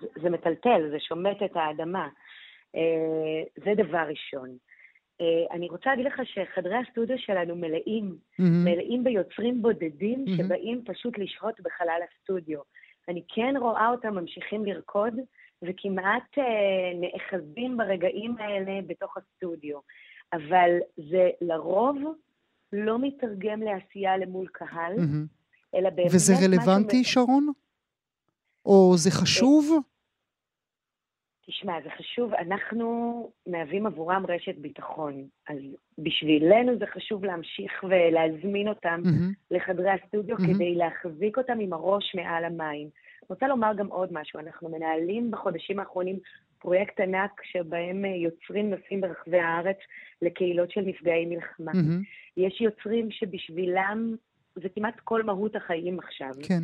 זה, 0.00 0.06
זה 0.22 0.30
מטלטל, 0.30 0.88
זה 0.90 1.00
שומט 1.00 1.42
את 1.44 1.50
האדמה. 1.54 2.08
זה 3.64 3.74
דבר 3.76 4.04
ראשון. 4.08 4.56
אני 5.50 5.68
רוצה 5.68 5.90
להגיד 5.90 6.06
לך 6.06 6.20
שחדרי 6.24 6.76
הסטודיו 6.76 7.18
שלנו 7.18 7.56
מלאים, 7.56 8.10
mm-hmm. 8.10 8.64
מלאים 8.64 9.04
ביוצרים 9.04 9.62
בודדים 9.62 10.24
mm-hmm. 10.24 10.36
שבאים 10.36 10.82
פשוט 10.84 11.18
לשהות 11.18 11.60
בחלל 11.60 12.00
הסטודיו. 12.08 12.60
אני 13.08 13.22
כן 13.28 13.54
רואה 13.60 13.90
אותם 13.90 14.14
ממשיכים 14.14 14.64
לרקוד, 14.64 15.14
וכמעט 15.62 16.38
אה, 16.38 16.44
נאחזים 17.00 17.76
ברגעים 17.76 18.36
האלה 18.38 18.80
בתוך 18.86 19.16
הסטודיו. 19.16 19.78
אבל 20.32 20.70
זה 20.96 21.30
לרוב 21.40 21.96
לא 22.72 22.98
מתרגם 22.98 23.62
לעשייה 23.62 24.16
למול 24.16 24.46
קהל, 24.52 24.96
mm-hmm. 24.96 25.74
אלא 25.74 25.90
באמת... 25.90 26.10
וזה 26.14 26.32
רלוונטי, 26.44 27.00
משהו... 27.00 27.12
שרון? 27.12 27.52
או 28.66 28.92
זה 28.96 29.10
חשוב? 29.10 29.78
תשמע, 31.46 31.72
זה 31.84 31.90
חשוב, 31.90 32.34
אנחנו 32.34 33.30
מהווים 33.46 33.86
עבורם 33.86 34.24
רשת 34.28 34.58
ביטחון. 34.58 35.26
אז 35.48 35.56
בשבילנו 35.98 36.78
זה 36.78 36.84
חשוב 36.86 37.24
להמשיך 37.24 37.72
ולהזמין 37.84 38.68
אותם 38.68 39.00
mm-hmm. 39.04 39.34
לחדרי 39.56 39.90
הסטודיו 39.90 40.36
mm-hmm. 40.36 40.54
כדי 40.54 40.74
להחזיק 40.74 41.38
אותם 41.38 41.58
עם 41.60 41.72
הראש 41.72 42.14
מעל 42.14 42.44
המים. 42.44 42.88
רוצה 43.30 43.48
לומר 43.48 43.72
גם 43.76 43.86
עוד 43.86 44.12
משהו, 44.12 44.40
אנחנו 44.40 44.68
מנהלים 44.68 45.30
בחודשים 45.30 45.78
האחרונים 45.78 46.18
פרויקט 46.58 47.00
ענק 47.00 47.42
שבהם 47.44 48.04
אה, 48.04 48.10
יוצרים 48.10 48.70
נושאים 48.70 49.00
ברחבי 49.00 49.38
הארץ 49.38 49.76
לקהילות 50.22 50.70
של 50.70 50.80
נפגעי 50.80 51.26
מלחמה. 51.26 51.72
Mm-hmm. 51.72 52.04
יש 52.36 52.60
יוצרים 52.60 53.10
שבשבילם 53.10 54.14
זה 54.54 54.68
כמעט 54.68 55.00
כל 55.04 55.22
מהות 55.22 55.56
החיים 55.56 55.98
עכשיו. 55.98 56.30
כן. 56.48 56.62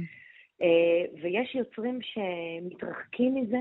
Uh, 0.62 1.22
ויש 1.22 1.55
יוצרים 1.55 1.98
שמתרחקים 2.02 3.34
מזה, 3.34 3.60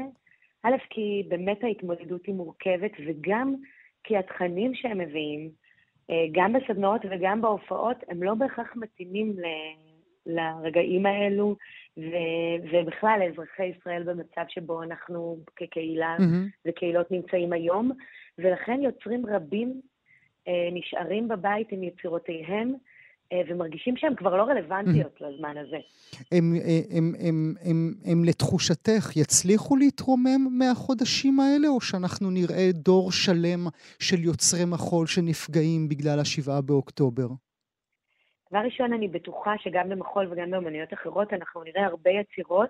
א', 0.64 0.76
כי 0.90 1.24
באמת 1.28 1.64
ההתמודדות 1.64 2.26
היא 2.26 2.36
מורכבת, 2.36 2.92
וגם 3.08 3.56
כי 4.04 4.18
התכנים 4.18 4.76
שהם 4.76 4.98
מביאים, 4.98 5.50
uh, 6.12 6.14
גם 6.32 6.54
בסדנאות 6.54 7.02
וגם 7.12 7.42
בהופעות, 7.42 7.98
הם 8.08 8.24
לא 8.24 8.34
בהכרח 8.34 8.76
מתאימים 8.76 9.34
ל... 9.40 9.44
לרגעים 10.26 11.06
האלו, 11.06 11.56
ו- 11.98 12.58
ובכלל 12.72 13.20
לאזרחי 13.20 13.66
ישראל 13.66 14.04
במצב 14.04 14.42
שבו 14.50 14.84
אנחנו 14.84 15.38
כקהילה 15.56 16.16
mm-hmm. 16.20 16.68
וקהילות 16.68 17.12
נמצאים 17.12 17.54
היום, 17.54 17.92
ולכן 18.38 18.80
יוצרים 18.82 19.26
רבים 19.26 19.82
אה, 20.48 20.70
נשארים 20.72 21.28
בבית 21.28 21.72
עם 21.72 21.84
יצירותיהם. 21.84 22.74
אה, 23.34 23.42
ומרגישים 23.50 23.98
שהן 23.98 24.16
כבר 24.16 24.38
לא 24.38 24.44
רלוונטיות 24.44 25.22
mm-hmm. 25.22 25.26
לזמן 25.26 25.58
הזה. 25.58 25.78
הם, 26.32 26.54
אה, 26.56 26.98
הם, 26.98 27.14
הם, 27.20 27.54
הם, 27.62 27.94
הם 28.06 28.24
לתחושתך 28.24 29.16
יצליחו 29.16 29.76
להתרומם 29.78 30.48
מהחודשים 30.58 31.40
האלה, 31.40 31.68
או 31.68 31.82
שאנחנו 31.82 32.32
נראה 32.32 32.70
דור 32.74 33.12
שלם 33.12 33.68
של 34.00 34.24
יוצרי 34.24 34.66
מחול 34.66 35.08
שנפגעים 35.08 35.90
בגלל 35.90 36.20
השבעה 36.20 36.62
באוקטובר? 36.62 37.28
דבר 38.52 38.60
ראשון, 38.60 38.94
אני 38.94 39.08
בטוחה 39.08 39.54
שגם 39.58 39.90
במחול 39.90 40.28
וגם 40.32 40.52
באמנויות 40.52 40.94
אחרות 40.94 41.34
אנחנו 41.34 41.64
נראה 41.64 41.86
הרבה 41.86 42.10
יצירות 42.10 42.70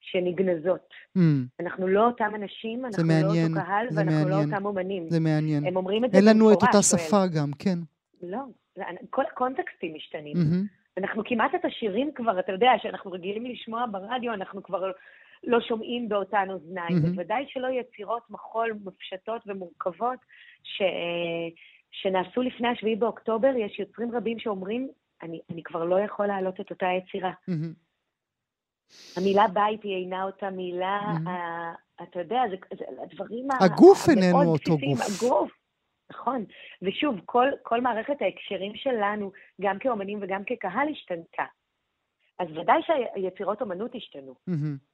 שנגנזות. 0.00 0.88
Mm. 1.18 1.20
אנחנו 1.60 1.88
לא 1.88 2.06
אותם 2.06 2.32
אנשים, 2.34 2.84
אנחנו 2.84 3.04
מעניין, 3.04 3.52
לא 3.52 3.58
אותו 3.58 3.66
קהל, 3.66 3.86
ואנחנו 3.94 4.28
לא 4.28 4.36
מעניין. 4.36 4.50
לא 4.50 4.54
אותם 4.54 4.66
אומנים. 4.66 5.08
זה 5.08 5.20
מעניין. 5.20 5.66
הם 5.66 5.76
אומרים 5.76 6.04
את 6.04 6.10
זה 6.12 6.18
במפורש. 6.18 6.28
אין 6.28 6.36
לנו 6.36 6.52
את 6.52 6.62
אותה 6.62 6.82
שפה 6.82 7.26
גם, 7.36 7.50
כן. 7.58 7.78
לא, 8.22 8.38
כל 9.10 9.22
הקונטקסטים 9.32 9.94
משתנים. 9.94 10.36
Mm-hmm. 10.36 10.98
אנחנו 10.98 11.22
כמעט 11.24 11.54
את 11.54 11.64
השירים 11.64 12.10
כבר, 12.14 12.38
אתה 12.38 12.52
יודע, 12.52 12.70
שאנחנו 12.82 13.12
רגילים 13.12 13.46
לשמוע 13.46 13.84
ברדיו, 13.90 14.32
אנחנו 14.32 14.62
כבר 14.62 14.90
לא 15.44 15.60
שומעים 15.60 16.08
באותן 16.08 16.46
אוזניים. 16.50 16.96
Mm-hmm. 16.96 17.10
בוודאי 17.10 17.44
שלא 17.48 17.68
יצירות 17.68 18.22
מחול 18.30 18.72
מופשטות 18.84 19.42
ומורכבות 19.46 20.18
ש... 20.62 20.82
שנעשו 21.92 22.42
לפני 22.42 22.68
השביעי 22.68 22.96
באוקטובר, 22.96 23.52
יש 23.58 23.78
יוצרים 23.78 24.16
רבים 24.16 24.38
שאומרים, 24.38 24.88
אני, 25.22 25.40
אני 25.50 25.62
כבר 25.62 25.84
לא 25.84 26.00
יכול 26.00 26.26
להעלות 26.26 26.60
את 26.60 26.70
אותה 26.70 26.86
יצירה. 26.86 27.32
המילה 29.16 29.48
בית 29.48 29.82
היא 29.82 29.96
אינה 29.96 30.24
אותה 30.24 30.50
מילה. 30.50 31.00
ה, 31.26 31.32
אתה 32.02 32.18
יודע, 32.20 32.42
זה, 32.50 32.56
זה 32.78 32.84
הדברים 33.02 33.48
הגוף 33.60 34.08
איננו 34.08 34.52
אותו 34.52 34.78
גוף. 34.78 35.00
הגוף, 35.22 35.50
נכון. 36.10 36.44
ושוב, 36.82 37.20
כל, 37.24 37.46
כל 37.62 37.80
מערכת 37.80 38.16
ההקשרים 38.22 38.72
שלנו, 38.74 39.32
גם 39.60 39.78
כאומנים 39.78 40.18
וגם 40.22 40.42
כקהל, 40.46 40.88
השתנתה. 40.88 41.44
אז 42.38 42.48
ודאי 42.50 42.82
שהיצירות 42.82 43.60
אומנות 43.60 43.94
השתנו. 43.94 44.34
Mm-hmm. 44.50 44.91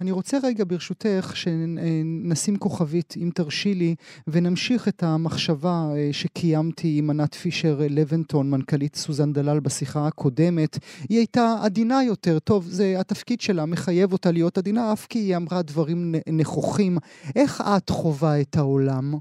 אני 0.00 0.10
רוצה 0.10 0.36
רגע 0.44 0.64
ברשותך 0.66 1.32
שנשים 1.34 2.56
כוכבית, 2.56 3.14
אם 3.16 3.30
תרשי 3.34 3.74
לי, 3.74 3.94
ונמשיך 4.26 4.88
את 4.88 5.02
המחשבה 5.02 5.84
אה, 5.96 6.08
שקיימתי 6.12 6.98
עם 6.98 7.10
ענת 7.10 7.34
פישר 7.34 7.76
לבנטון, 7.90 8.50
מנכ"לית 8.50 8.94
סוזן 8.94 9.32
דלל 9.32 9.60
בשיחה 9.60 10.06
הקודמת. 10.06 10.78
היא 11.08 11.18
הייתה 11.18 11.54
עדינה 11.64 12.02
יותר, 12.02 12.38
טוב, 12.38 12.64
זה 12.64 12.94
התפקיד 13.00 13.40
שלה, 13.40 13.66
מחייב 13.66 14.12
אותה 14.12 14.30
להיות 14.30 14.58
עדינה, 14.58 14.92
אף 14.92 15.06
כי 15.06 15.18
היא 15.18 15.36
אמרה 15.36 15.62
דברים 15.62 16.14
נכוחים. 16.32 16.96
איך 17.36 17.60
את 17.60 17.90
חווה 17.90 18.40
את 18.40 18.56
העולם, 18.56 19.14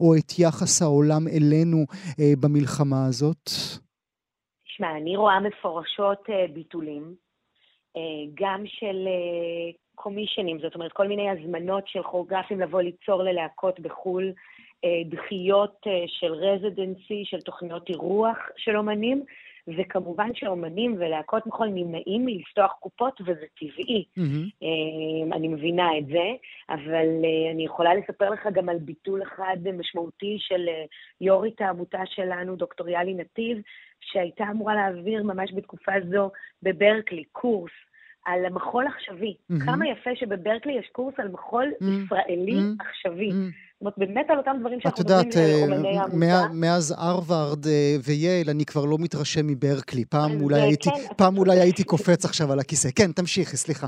או 0.00 0.14
את 0.14 0.38
יחס 0.38 0.82
העולם 0.82 1.28
אלינו 1.28 1.78
אה, 2.20 2.32
במלחמה 2.40 3.06
הזאת? 3.08 3.44
תשמע, 4.64 4.96
אני 5.00 5.16
רואה 5.16 5.40
מפורשות 5.40 6.30
אה, 6.30 6.54
ביטולים. 6.54 7.25
אה, 7.96 8.02
גם 8.34 8.62
של 8.66 9.08
קומישנים, 9.94 10.56
אה, 10.56 10.62
זאת 10.62 10.74
אומרת 10.74 10.92
כל 10.92 11.08
מיני 11.08 11.30
הזמנות 11.30 11.88
של 11.88 12.02
כוריאוגרפים 12.02 12.60
לבוא 12.60 12.82
ליצור 12.82 13.22
ללהקות 13.22 13.80
בחו"ל, 13.80 14.32
אה, 14.84 15.02
דחיות 15.06 15.86
של 16.06 16.32
רזידנסי, 16.32 17.24
של 17.24 17.40
תוכניות 17.40 17.88
אירוח 17.88 18.38
של 18.56 18.76
אומנים, 18.76 19.24
וכמובן 19.68 20.34
שאומנים 20.34 20.96
ולהקות 20.98 21.46
מחול 21.46 21.68
נמנעים 21.68 22.24
מלפתוח 22.26 22.72
קופות, 22.80 23.20
וזה 23.20 23.46
טבעי. 23.58 24.04
Mm-hmm. 24.18 25.34
אני 25.34 25.48
מבינה 25.48 25.98
את 25.98 26.06
זה, 26.06 26.24
אבל 26.68 27.06
אני 27.52 27.64
יכולה 27.64 27.94
לספר 27.94 28.30
לך 28.30 28.48
גם 28.52 28.68
על 28.68 28.78
ביטול 28.78 29.22
אחד 29.22 29.56
משמעותי 29.78 30.36
של 30.38 30.68
יו"רית 31.20 31.60
העמותה 31.60 32.02
שלנו, 32.06 32.56
דוקטור 32.56 32.88
יאלי 32.88 33.14
נתיב, 33.14 33.58
שהייתה 34.00 34.44
אמורה 34.50 34.74
להעביר 34.74 35.22
ממש 35.22 35.52
בתקופה 35.52 35.92
זו 36.10 36.30
בברקלי 36.62 37.24
קורס 37.32 37.72
על 38.26 38.44
המחול 38.46 38.86
עכשווי. 38.86 39.34
Mm-hmm. 39.34 39.64
כמה 39.64 39.88
יפה 39.88 40.10
שבברקלי 40.14 40.72
יש 40.72 40.88
קורס 40.92 41.14
על 41.18 41.28
מחול 41.28 41.72
mm-hmm. 41.72 41.84
ישראלי 41.84 42.58
mm-hmm. 42.58 42.84
עכשווי. 42.84 43.30
Mm-hmm. 43.30 43.66
זאת 43.72 43.80
אומרת, 43.80 43.94
באמת 43.98 44.30
על 44.30 44.38
אותם 44.38 44.56
דברים 44.60 44.80
שאנחנו 44.80 45.04
מדברים 45.04 45.30
לאומני 45.70 45.98
העמותה. 45.98 46.06
את 46.06 46.22
יודעת, 46.22 46.50
מאז 46.54 46.94
ארווארד 46.98 47.66
אה, 47.66 47.96
וייל 48.06 48.50
אני 48.50 48.64
כבר 48.64 48.84
לא 48.84 48.96
מתרשם 49.00 49.46
מברקלי. 49.46 50.04
פעם 50.04 50.40
אולי 50.40 50.60
הייתי, 50.60 50.90
כן, 50.90 51.14
פעם 51.16 51.38
אולי 51.38 51.60
הייתי 51.60 51.84
קופץ 51.84 52.24
עכשיו 52.24 52.52
על 52.52 52.58
הכיסא. 52.58 52.88
כן, 52.96 53.12
תמשיכי, 53.12 53.56
סליחה. 53.56 53.86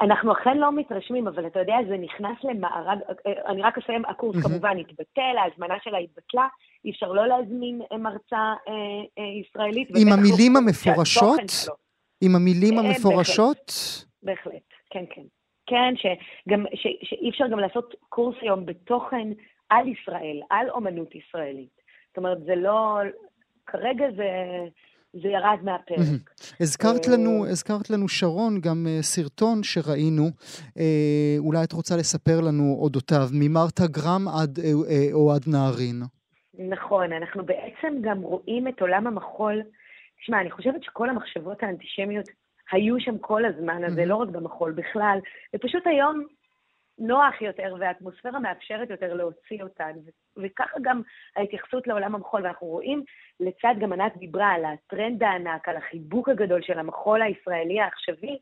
אנחנו 0.00 0.32
אכן 0.32 0.56
לא 0.56 0.72
מתרשמים, 0.72 1.28
אבל 1.28 1.46
אתה 1.46 1.58
יודע, 1.58 1.76
זה 1.88 1.96
נכנס 1.96 2.36
למארג, 2.44 2.98
אה, 3.26 3.32
אני 3.52 3.62
רק 3.62 3.78
אסיים, 3.78 4.02
הקורס 4.08 4.36
כמובן 4.42 4.76
התבטל, 4.78 5.34
ההזמנה 5.42 5.74
שלה 5.82 5.98
התבטלה, 5.98 6.46
אי 6.84 6.90
אפשר 6.90 7.12
לא 7.12 7.26
להזמין 7.26 7.80
אה, 7.92 7.98
מרצה 7.98 8.52
ישראלית. 9.40 9.88
עם 9.96 10.12
המילים 10.12 10.56
המפורשות? 10.56 11.83
עם 12.24 12.36
המילים 12.36 12.78
אה, 12.78 12.84
המפורשות? 12.84 13.72
בהחלט, 14.22 14.68
כן, 14.90 15.04
כן. 15.10 15.22
כן, 15.66 15.94
שגם, 15.96 16.64
ש, 16.74 16.86
שאי 17.02 17.30
אפשר 17.30 17.44
גם 17.52 17.58
לעשות 17.58 17.94
קורס 18.08 18.36
היום 18.40 18.66
בתוכן 18.66 19.28
על 19.68 19.88
ישראל, 19.88 20.40
על 20.50 20.70
אומנות 20.70 21.14
ישראלית. 21.14 21.80
זאת 22.08 22.16
אומרת, 22.16 22.38
זה 22.46 22.54
לא... 22.54 22.98
כרגע 23.66 24.04
זה... 24.16 24.30
זה 25.22 25.28
ירד 25.28 25.58
מהפרק. 25.62 26.30
הזכרת 26.60 27.06
לנו, 27.08 27.46
הזכרת 27.46 27.90
לנו, 27.90 28.08
שרון, 28.08 28.60
גם 28.60 28.86
אה, 28.88 29.02
סרטון 29.02 29.62
שראינו, 29.62 30.24
אה, 30.78 31.34
אולי 31.38 31.64
את 31.64 31.72
רוצה 31.72 31.96
לספר 31.96 32.40
לנו 32.40 32.76
אודותיו, 32.80 33.26
ממרתה 33.32 33.86
גרם 33.86 34.28
עד 34.28 34.58
או 35.12 35.32
עד 35.32 35.42
נהרין. 35.46 36.02
נכון, 36.58 37.12
אנחנו 37.12 37.46
בעצם 37.46 37.94
גם 38.00 38.20
רואים 38.20 38.68
את 38.68 38.80
עולם 38.80 39.06
המחול 39.06 39.62
תשמע, 40.24 40.40
אני 40.40 40.50
חושבת 40.50 40.82
שכל 40.82 41.10
המחשבות 41.10 41.62
האנטישמיות 41.62 42.26
היו 42.72 43.00
שם 43.00 43.18
כל 43.18 43.44
הזמן 43.44 43.84
הזה, 43.84 44.02
mm-hmm. 44.02 44.06
לא 44.06 44.16
רק 44.16 44.28
במחול 44.28 44.72
בכלל, 44.72 45.18
ופשוט 45.54 45.86
היום 45.86 46.24
נוח 46.98 47.42
יותר 47.42 47.74
והאטמוספירה 47.80 48.38
מאפשרת 48.38 48.90
יותר 48.90 49.14
להוציא 49.14 49.62
אותן, 49.62 49.92
וככה 50.36 50.76
גם 50.82 51.02
ההתייחסות 51.36 51.86
לעולם 51.86 52.14
המחול, 52.14 52.42
ואנחנו 52.42 52.66
רואים, 52.66 53.04
לצד 53.40 53.74
גם 53.80 53.92
ענת 53.92 54.16
דיברה 54.16 54.50
על 54.50 54.64
הטרנד 54.64 55.22
הענק, 55.22 55.68
על 55.68 55.76
החיבוק 55.76 56.28
הגדול 56.28 56.62
של 56.62 56.78
המחול 56.78 57.22
הישראלי 57.22 57.80
העכשווי, 57.80 58.38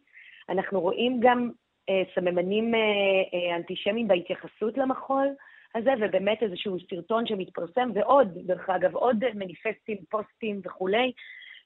אנחנו 0.49 0.81
רואים 0.81 1.21
גם 1.21 1.51
אה, 1.89 2.03
סממנים 2.15 2.75
אה, 2.75 2.81
אה, 2.81 3.57
אנטישמיים 3.57 4.09
בהתייחסות 4.09 4.79
למחול 4.79 5.27
הזה, 5.75 5.91
ובאמת 6.01 6.43
איזשהו 6.43 6.77
סרטון 6.91 7.27
שמתפרסם, 7.27 7.91
ועוד, 7.95 8.29
דרך 8.47 8.71
אגב, 8.71 8.97
עוד 8.97 9.17
מניפסטים, 9.35 9.97
פוסטים 10.11 10.61
וכולי, 10.65 11.13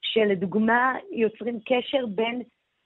שלדוגמה 0.03 0.95
יוצרים 1.13 1.59
קשר 1.65 2.07
בין 2.07 2.43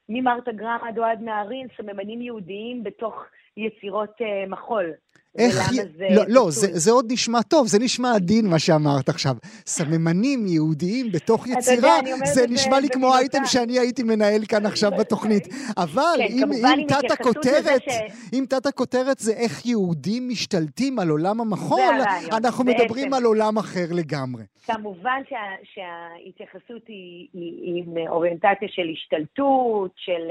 ממרתה 0.09 0.53
גרם 0.53 0.79
עד 0.83 0.99
אוהד 0.99 1.21
נהרין, 1.21 1.67
סממנים 1.77 2.23
יהודיים 2.23 2.85
בתוך 2.85 3.25
יצירות 3.57 4.11
uh, 4.21 4.49
מחול. 4.49 4.93
איך... 5.39 5.73
זה 5.73 6.07
לא, 6.11 6.23
לא 6.29 6.51
זה, 6.51 6.67
זה 6.73 6.91
עוד 6.91 7.13
נשמע 7.13 7.43
טוב, 7.43 7.67
זה 7.67 7.79
נשמע 7.79 8.15
עדין 8.15 8.47
מה 8.47 8.59
שאמרת 8.59 9.09
עכשיו. 9.09 9.37
סממנים 9.67 10.47
יהודיים 10.47 11.13
בתוך 11.13 11.47
יצירה, 11.47 11.97
יודע, 11.97 12.27
זה 12.35 12.47
נשמע 12.49 12.81
לי 12.81 12.89
כמו 12.89 13.15
אייטם 13.15 13.45
שאני 13.45 13.79
הייתי 13.79 14.03
מנהל 14.03 14.45
כאן 14.49 14.67
עכשיו 14.67 14.91
בתוכנית. 14.99 15.49
אבל 15.77 16.19
כן, 16.19 16.33
אם, 16.33 16.53
אם 16.53 16.87
תת 16.89 17.11
הכותרת, 17.11 17.83
ש... 17.83 17.95
אם 18.33 18.45
תת 18.49 18.67
הכותרת 18.67 19.19
זה 19.19 19.33
איך 19.33 19.67
יהודים 19.67 20.29
משתלטים 20.29 20.99
על 20.99 21.09
עולם 21.09 21.41
המחול, 21.41 21.95
אנחנו 22.33 22.65
בעצם. 22.65 22.83
מדברים 22.83 23.15
על 23.15 23.25
עולם 23.25 23.59
אחר 23.59 23.87
לגמרי. 23.91 24.43
כמובן 24.67 25.23
שה, 25.29 25.37
שההתייחסות 25.63 26.83
היא, 26.89 27.29
היא, 27.33 27.53
היא 27.63 27.85
עם 27.85 28.09
אוריינטציה 28.09 28.69
של 28.69 28.89
השתלטות, 28.93 29.91
של... 29.97 30.31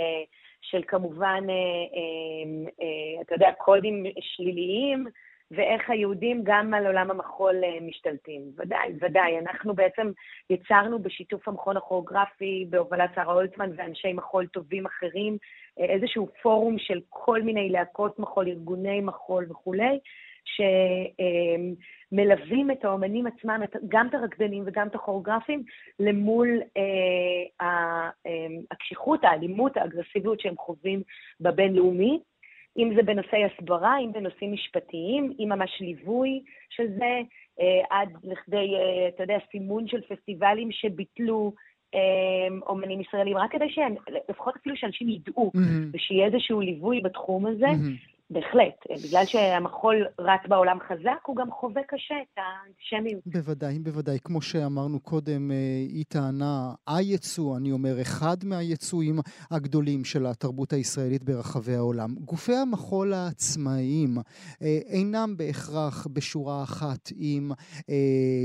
של 0.72 0.82
כמובן, 0.88 1.44
אה, 1.50 1.54
אה, 1.54 2.70
אה, 2.82 3.22
אתה 3.22 3.36
יודע, 3.36 3.52
קודים 3.58 4.04
שליליים, 4.20 5.08
ואיך 5.52 5.90
היהודים 5.90 6.42
גם 6.44 6.74
על 6.74 6.86
עולם 6.86 7.12
המחול 7.12 7.56
משתלטים. 7.82 8.42
ודאי, 8.58 8.94
ודאי. 9.02 9.40
אנחנו 9.40 9.74
בעצם 9.74 10.12
יצרנו 10.50 11.00
בשיתוף 11.00 11.48
המכון 11.48 11.78
הכוריאוגרפי, 11.78 12.66
בהובלת 12.70 13.10
שרה 13.16 13.34
הולצמן 13.34 13.70
ואנשי 13.76 14.14
מחול 14.14 14.48
טובים 14.48 14.86
אחרים, 14.86 15.38
איזשהו 15.78 16.30
פורום 16.42 16.80
של 16.80 17.00
כל 17.10 17.42
מיני 17.42 17.70
להקות 17.70 18.20
מחול, 18.20 18.48
ארגוני 18.48 19.02
מחול 19.02 19.46
וכולי, 19.50 20.00
שמלווים 22.10 22.72
את 22.72 22.86
האומנים 22.86 23.28
עצמם, 23.28 23.62
גם 23.88 24.08
את 24.08 24.14
הרקדנים 24.14 24.64
וגם 24.66 24.88
את 24.88 24.96
הכוריאוגרפים, 24.96 25.64
למול 26.00 26.62
אה, 26.78 26.82
אה, 27.62 28.10
הקשיחות, 28.72 29.24
האלימות, 29.24 29.78
האגרסיביות 29.78 30.40
שהם 30.40 30.56
חווים 30.58 31.02
בבינלאומי. 31.42 32.20
אם 32.78 32.94
זה 32.96 33.04
בנושאי 33.04 33.44
הסברה, 33.46 34.00
אם 34.00 34.12
בנושאים 34.14 34.54
משפטיים, 34.54 35.34
אם 35.40 35.50
ממש 35.50 35.78
ליווי 35.82 36.44
של 36.70 36.88
זה, 36.98 37.22
אה, 37.60 37.82
עד 37.90 38.10
לכדי, 38.24 38.74
אתה 39.08 39.24
יודע, 39.24 39.38
סימון 39.52 39.88
של 39.88 40.02
פסטיבלים 40.02 40.72
שביטלו 40.72 41.54
אומנים 42.68 43.02
ישראלים, 43.02 43.38
רק 43.38 43.52
כדי 43.52 43.70
שהם, 43.70 43.96
לפחות 44.30 44.56
אפילו 44.56 44.76
שאנשים 44.78 45.10
ידעו, 45.10 45.52
mm-hmm. 45.56 45.90
ושיהיה 45.94 46.26
איזשהו 46.26 46.62
ליווי 46.62 47.02
בתחום 47.02 47.46
הזה. 47.46 47.66
Mm-hmm. 47.66 48.19
בהחלט. 48.30 49.04
בגלל 49.04 49.26
שהמחול 49.26 50.08
רץ 50.20 50.42
בעולם 50.48 50.78
חזק, 50.88 51.26
הוא 51.26 51.36
גם 51.36 51.52
חווה 51.52 51.82
קשה 51.88 52.16
את 52.22 52.38
האנטישמיות. 52.38 53.22
בוודאי, 53.26 53.80
בוודאי. 53.80 54.18
כמו 54.24 54.42
שאמרנו 54.42 55.00
קודם, 55.00 55.52
אה, 55.52 55.56
היא 55.90 56.06
טענה, 56.08 56.74
היצוא, 56.88 57.58
אני 57.58 57.72
אומר, 57.72 58.02
אחד 58.02 58.38
מהיצואים 58.44 59.20
הגדולים 59.52 60.06
של 60.06 60.26
התרבות 60.26 60.74
הישראלית 60.74 61.24
ברחבי 61.24 61.76
העולם. 61.76 62.16
גופי 62.16 62.56
המחול 62.56 63.14
העצמאיים 63.14 64.18
אה, 64.62 64.78
אינם 64.86 65.38
בהכרח 65.38 66.08
בשורה 66.14 66.64
אחת 66.64 67.10
עם 67.16 67.52
אה, 67.90 67.96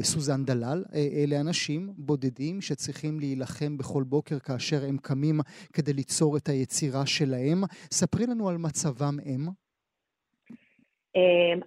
סוזן 0.02 0.44
דלל. 0.44 0.84
אלה 0.94 1.40
אנשים 1.40 1.92
בודדים 1.96 2.60
שצריכים 2.60 3.20
להילחם 3.20 3.76
בכל 3.76 4.02
בוקר 4.02 4.38
כאשר 4.38 4.84
הם 4.88 4.96
קמים 5.02 5.40
כדי 5.72 5.92
ליצור 5.92 6.36
את 6.36 6.48
היצירה 6.48 7.06
שלהם. 7.06 7.64
ספרי 7.90 8.26
לנו 8.26 8.48
על 8.48 8.58
מצבם 8.58 9.16
הם. 9.24 9.64
אמ, 11.16 11.60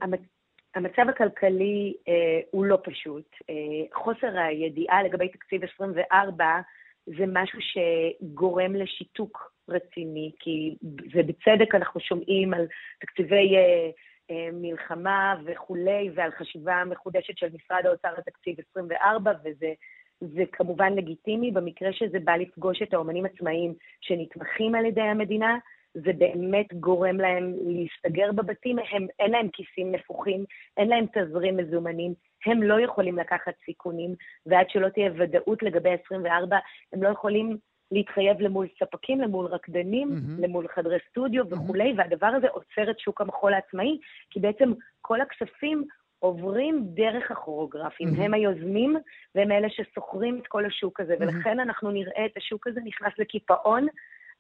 המצב 0.75 1.09
הכלכלי 1.09 1.93
אה, 2.07 2.39
הוא 2.51 2.65
לא 2.65 2.77
פשוט. 2.83 3.35
אה, 3.49 3.55
חוסר 3.93 4.37
הידיעה 4.39 5.03
לגבי 5.03 5.29
תקציב 5.29 5.63
24 5.63 6.45
זה 7.05 7.25
משהו 7.27 7.59
שגורם 7.61 8.75
לשיתוק 8.75 9.51
רציני, 9.69 10.31
כי 10.39 10.75
ובצדק 11.13 11.75
אנחנו 11.75 11.99
שומעים 11.99 12.53
על 12.53 12.67
תקציבי 12.99 13.55
אה, 13.55 14.49
מלחמה 14.53 15.35
וכולי, 15.45 16.09
ועל 16.15 16.31
חשיבה 16.31 16.83
מחודשת 16.85 17.37
של 17.37 17.47
משרד 17.53 17.85
האוצר 17.85 18.09
לתקציב 18.17 18.55
24, 18.69 19.31
וזה 19.43 19.73
זה 20.21 20.43
כמובן 20.51 20.93
לגיטימי 20.93 21.51
במקרה 21.51 21.93
שזה 21.93 22.19
בא 22.19 22.35
לפגוש 22.35 22.81
את 22.81 22.93
האומנים 22.93 23.25
עצמאיים 23.25 23.73
שנתמכים 24.01 24.75
על 24.75 24.85
ידי 24.85 25.01
המדינה, 25.01 25.57
זה 25.93 26.11
באמת 26.17 26.73
גורם 26.73 27.17
להם 27.17 27.53
להסתגר 27.65 28.31
בבתים, 28.31 28.79
הם, 28.91 29.07
אין 29.19 29.31
להם 29.31 29.47
כיסים 29.53 29.91
נפוחים, 29.91 30.45
אין 30.77 30.87
להם 30.89 31.05
תזרים 31.05 31.57
מזומנים, 31.57 32.13
הם 32.45 32.63
לא 32.63 32.81
יכולים 32.81 33.17
לקחת 33.17 33.53
סיכונים, 33.65 34.15
ועד 34.45 34.69
שלא 34.69 34.89
תהיה 34.89 35.11
ודאות 35.17 35.63
לגבי 35.63 35.89
24, 36.05 36.57
הם 36.93 37.03
לא 37.03 37.09
יכולים 37.09 37.57
להתחייב 37.91 38.41
למול 38.41 38.67
ספקים, 38.79 39.21
למול 39.21 39.45
רקדנים, 39.45 40.11
mm-hmm. 40.11 40.41
למול 40.41 40.67
חדרי 40.67 40.97
סטודיו 41.09 41.43
mm-hmm. 41.43 41.55
וכולי, 41.55 41.93
והדבר 41.97 42.27
הזה 42.27 42.47
עוצר 42.47 42.91
את 42.91 42.99
שוק 42.99 43.21
המחול 43.21 43.53
העצמאי, 43.53 43.97
כי 44.29 44.39
בעצם 44.39 44.71
כל 45.01 45.21
הכספים 45.21 45.83
עוברים 46.19 46.83
דרך 46.93 47.31
הכוריאוגרפים. 47.31 48.07
Mm-hmm. 48.07 48.21
הם 48.21 48.33
היוזמים 48.33 48.97
והם 49.35 49.51
אלה 49.51 49.67
ששוכרים 49.69 50.39
את 50.41 50.47
כל 50.47 50.65
השוק 50.65 50.99
הזה, 50.99 51.13
mm-hmm. 51.13 51.21
ולכן 51.21 51.59
אנחנו 51.59 51.91
נראה 51.91 52.25
את 52.25 52.37
השוק 52.37 52.67
הזה 52.67 52.79
נכנס 52.83 53.13
לקיפאון 53.17 53.87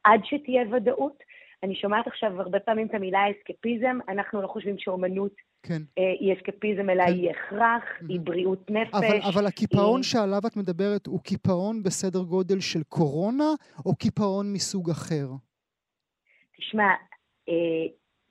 עד 0.07 0.21
שתהיה 0.23 0.63
ודאות. 0.71 1.23
אני 1.63 1.75
שומעת 1.75 2.07
עכשיו 2.07 2.41
הרבה 2.41 2.59
פעמים 2.59 2.87
את 2.87 2.93
המילה 2.93 3.19
אסקפיזם, 3.31 3.99
אנחנו 4.09 4.41
לא 4.41 4.47
חושבים 4.47 4.75
שאומנות 4.77 5.31
כן. 5.63 5.81
אה, 5.97 6.11
היא 6.19 6.33
אסקפיזם, 6.33 6.89
אלא 6.89 7.05
כן. 7.05 7.13
היא 7.13 7.29
הכרח, 7.29 7.83
mm-hmm. 7.83 8.05
היא 8.09 8.19
בריאות 8.19 8.71
נפש. 8.71 8.93
אבל, 8.93 9.19
אבל 9.33 9.45
הקיפאון 9.45 9.95
היא... 9.95 10.03
שעליו 10.03 10.41
את 10.47 10.57
מדברת 10.57 11.07
הוא 11.07 11.19
קיפאון 11.23 11.83
בסדר 11.83 12.19
גודל 12.19 12.59
של 12.59 12.83
קורונה, 12.83 13.49
או 13.85 13.95
קיפאון 13.95 14.53
מסוג 14.53 14.89
אחר? 14.89 15.27
תשמע, 16.57 16.93
אה, 17.49 17.85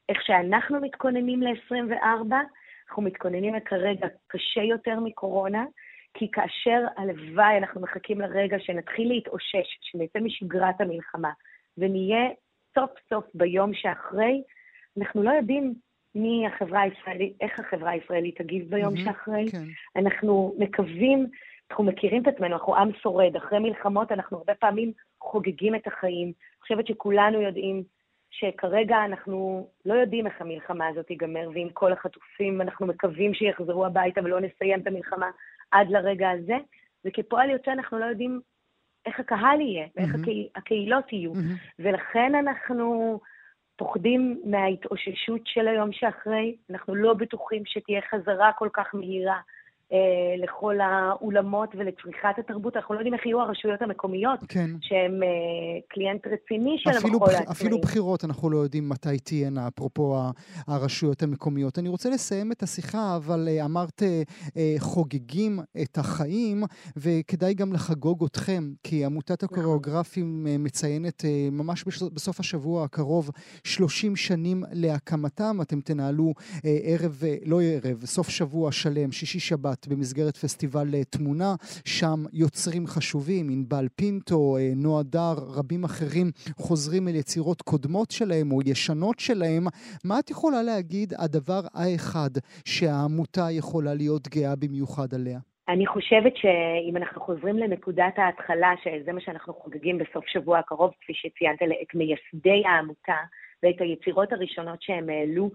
איך 0.09 0.19
שאנחנו 0.23 0.81
מתכוננים 0.81 1.43
ל-24, 1.43 2.35
אנחנו 2.89 3.03
מתכוננים 3.03 3.55
כרגע 3.65 4.07
קשה 4.27 4.63
יותר 4.63 5.01
מקורונה, 5.01 5.65
כי 6.15 6.31
כאשר 6.31 6.85
הלוואי 6.97 7.59
אנחנו 7.59 7.81
מחכים 7.81 8.21
לרגע 8.21 8.57
שנתחיל 8.61 9.09
להתאושש, 9.09 9.79
שנצא 9.81 10.19
משגרת 10.19 10.81
המלחמה, 10.81 11.31
ונהיה 11.79 12.29
סוף 12.75 12.91
סוף 13.11 13.25
ביום 13.35 13.75
שאחרי, 13.75 14.43
אנחנו 14.99 15.23
לא 15.23 15.31
יודעים 15.31 15.75
מי 16.15 16.47
החברה 16.47 16.81
הישראלית, 16.81 17.37
איך 17.41 17.61
החברה 17.61 17.91
הישראלית 17.91 18.39
תגיב 18.39 18.71
ביום 18.71 18.95
mm-hmm, 18.95 19.05
שאחרי. 19.05 19.51
כן. 19.51 19.65
אנחנו 19.97 20.55
מקווים, 20.59 21.27
אנחנו 21.71 21.85
מכירים 21.85 22.23
את 22.23 22.29
עצמנו, 22.29 22.55
אנחנו 22.55 22.77
עם 22.77 22.91
שורד. 23.03 23.37
אחרי 23.37 23.59
מלחמות 23.59 24.13
אנחנו 24.13 24.39
הרבה 24.39 24.55
פעמים 24.55 24.93
חוגגים 25.21 25.75
את 25.75 25.87
החיים. 25.87 26.27
אני 26.27 26.63
חושבת 26.63 26.87
שכולנו 26.87 27.41
יודעים 27.41 27.83
שכרגע 28.31 29.05
אנחנו 29.05 29.69
לא 29.87 29.95
יודעים 29.95 30.27
איך 30.27 30.41
המלחמה 30.41 30.87
הזאת 30.87 31.07
תיגמר, 31.07 31.51
ועם 31.55 31.69
כל 31.73 31.93
החטופים 31.93 32.61
אנחנו 32.61 32.87
מקווים 32.87 33.35
שיחזרו 33.35 33.87
הביתה 33.87 34.21
ולא 34.25 34.41
נסיים 34.41 34.81
את 34.81 34.87
המלחמה 34.87 35.31
עד 35.71 35.91
לרגע 35.91 36.31
הזה, 36.31 36.57
וכפועל 37.05 37.51
יוצא 37.51 37.73
אנחנו 37.73 37.99
לא 37.99 38.05
יודעים 38.05 38.41
איך 39.07 39.21
הקהל 39.21 39.61
יהיה, 39.61 39.87
ואיך 39.97 40.15
mm-hmm. 40.15 40.19
הקה... 40.21 40.31
הקהילות 40.57 41.13
יהיו. 41.13 41.33
Mm-hmm. 41.33 41.73
ולכן 41.79 42.35
אנחנו 42.35 43.21
פוחדים 43.77 44.41
מההתאוששות 44.45 45.41
של 45.45 45.69
היום 45.69 45.93
שאחרי, 45.93 46.57
אנחנו 46.71 46.95
לא 46.95 47.15
בטוחים 47.15 47.63
שתהיה 47.67 48.01
חזרה 48.11 48.51
כל 48.59 48.69
כך 48.73 48.95
מהירה 48.95 49.41
אה, 49.93 49.99
לכל 50.45 50.77
האולמות 50.81 51.75
ולצריכת 51.75 52.39
התרבות. 52.39 52.77
אנחנו 52.77 52.95
לא 52.95 52.99
יודעים 52.99 53.15
איך 53.15 53.27
יהיו 53.27 53.41
הרשויות 53.41 53.83
המקומיות, 53.83 54.41
כן. 54.49 54.71
שהן 54.81 55.23
אה, 55.23 55.29
קליינט 55.89 56.27
רציני 56.27 56.77
של 56.79 56.91
המחול 56.91 57.29
בח... 57.29 57.29
העצמאי. 57.29 57.53
אפילו 57.53 57.81
בחירות 57.81 58.25
אנחנו 58.25 58.51
לא 58.51 58.59
יודעים 58.59 58.89
מתי 58.89 59.19
תהיינה, 59.19 59.69
אפרופו 59.69 60.17
הרשויות 60.67 61.23
המקומיות. 61.23 61.79
אני 61.79 61.89
רוצה 61.89 62.11
לסיים 62.11 62.53
את 62.53 62.63
השיחה, 62.63 63.17
אבל 63.17 63.49
אה, 63.49 63.65
אמרת 63.65 64.03
אה, 64.03 64.23
אה, 64.57 64.75
חוגגים 64.79 65.59
את 65.83 65.99
החיים, 65.99 66.63
וכדאי 66.97 67.55
גם 67.55 67.73
לחגוג 67.73 68.25
אתכם, 68.25 68.65
כי 68.83 69.05
עמותת 69.05 69.45
נכון. 69.45 69.59
הקוריאוגרפים 69.59 70.47
אה, 70.49 70.59
מציינת 70.59 71.25
אה, 71.25 71.49
ממש 71.53 71.85
בסוף 72.13 72.41
השבוע 72.41 72.85
הקרוב 72.85 73.31
30 73.65 74.17
שנים 74.17 74.63
להקמתם. 74.73 75.59
אתם 75.63 75.81
תנהלו 75.81 76.35
אה, 76.65 76.79
ערב, 76.83 77.23
אה, 77.27 77.37
לא 77.47 77.61
ערב, 77.63 78.05
סוף 78.05 78.29
שבוע 78.29 78.73
שלם, 78.73 79.13
שישי 79.13 79.41
שבת. 79.41 79.76
שבת 79.77 79.89
במסגרת 79.89 80.37
פסטיבל 80.37 80.95
אה, 80.95 81.05
תמונה, 81.05 81.55
שם 81.85 82.19
יוצרים 82.33 82.87
חשובים, 82.87 83.47
ענבל 83.51 83.87
פינטו, 83.97 84.57
אה, 84.57 84.71
נועה 84.77 85.03
דר, 85.03 85.35
רבים 85.59 85.85
אחרים 85.85 86.27
חוזרים 86.57 87.09
אל 87.09 87.15
יצירות 87.15 87.63
קודמות 87.63 88.11
שלהם 88.11 88.53
או 88.53 88.61
ישנות 88.67 89.19
שלהם. 89.19 89.65
מה 90.05 90.19
את 90.19 90.31
יכולה 90.31 90.63
להגיד 90.63 91.13
הדבר 91.19 91.61
האחד 91.75 92.31
שהעמותה 92.65 93.47
יכולה 93.51 93.95
להיות 93.95 94.29
גאה 94.29 94.57
במיוחד 94.57 95.15
עליה? 95.15 95.39
אני 95.69 95.87
חושבת 95.87 96.37
שאם 96.37 96.97
אנחנו 96.97 97.21
חוזרים 97.21 97.57
לנקודת 97.59 98.15
ההתחלה, 98.17 98.73
שזה 98.83 99.13
מה 99.13 99.21
שאנחנו 99.21 99.55
חוגגים 99.55 99.99
בסוף 99.99 100.25
שבוע 100.27 100.59
הקרוב, 100.59 100.91
כפי 101.01 101.13
שציינת, 101.15 101.59
את 101.83 101.95
מייסדי 101.95 102.63
העמותה 102.67 103.21
ואת 103.63 103.81
היצירות 103.81 104.33
הראשונות 104.33 104.83
שהם 104.83 105.09
העלו, 105.09 105.51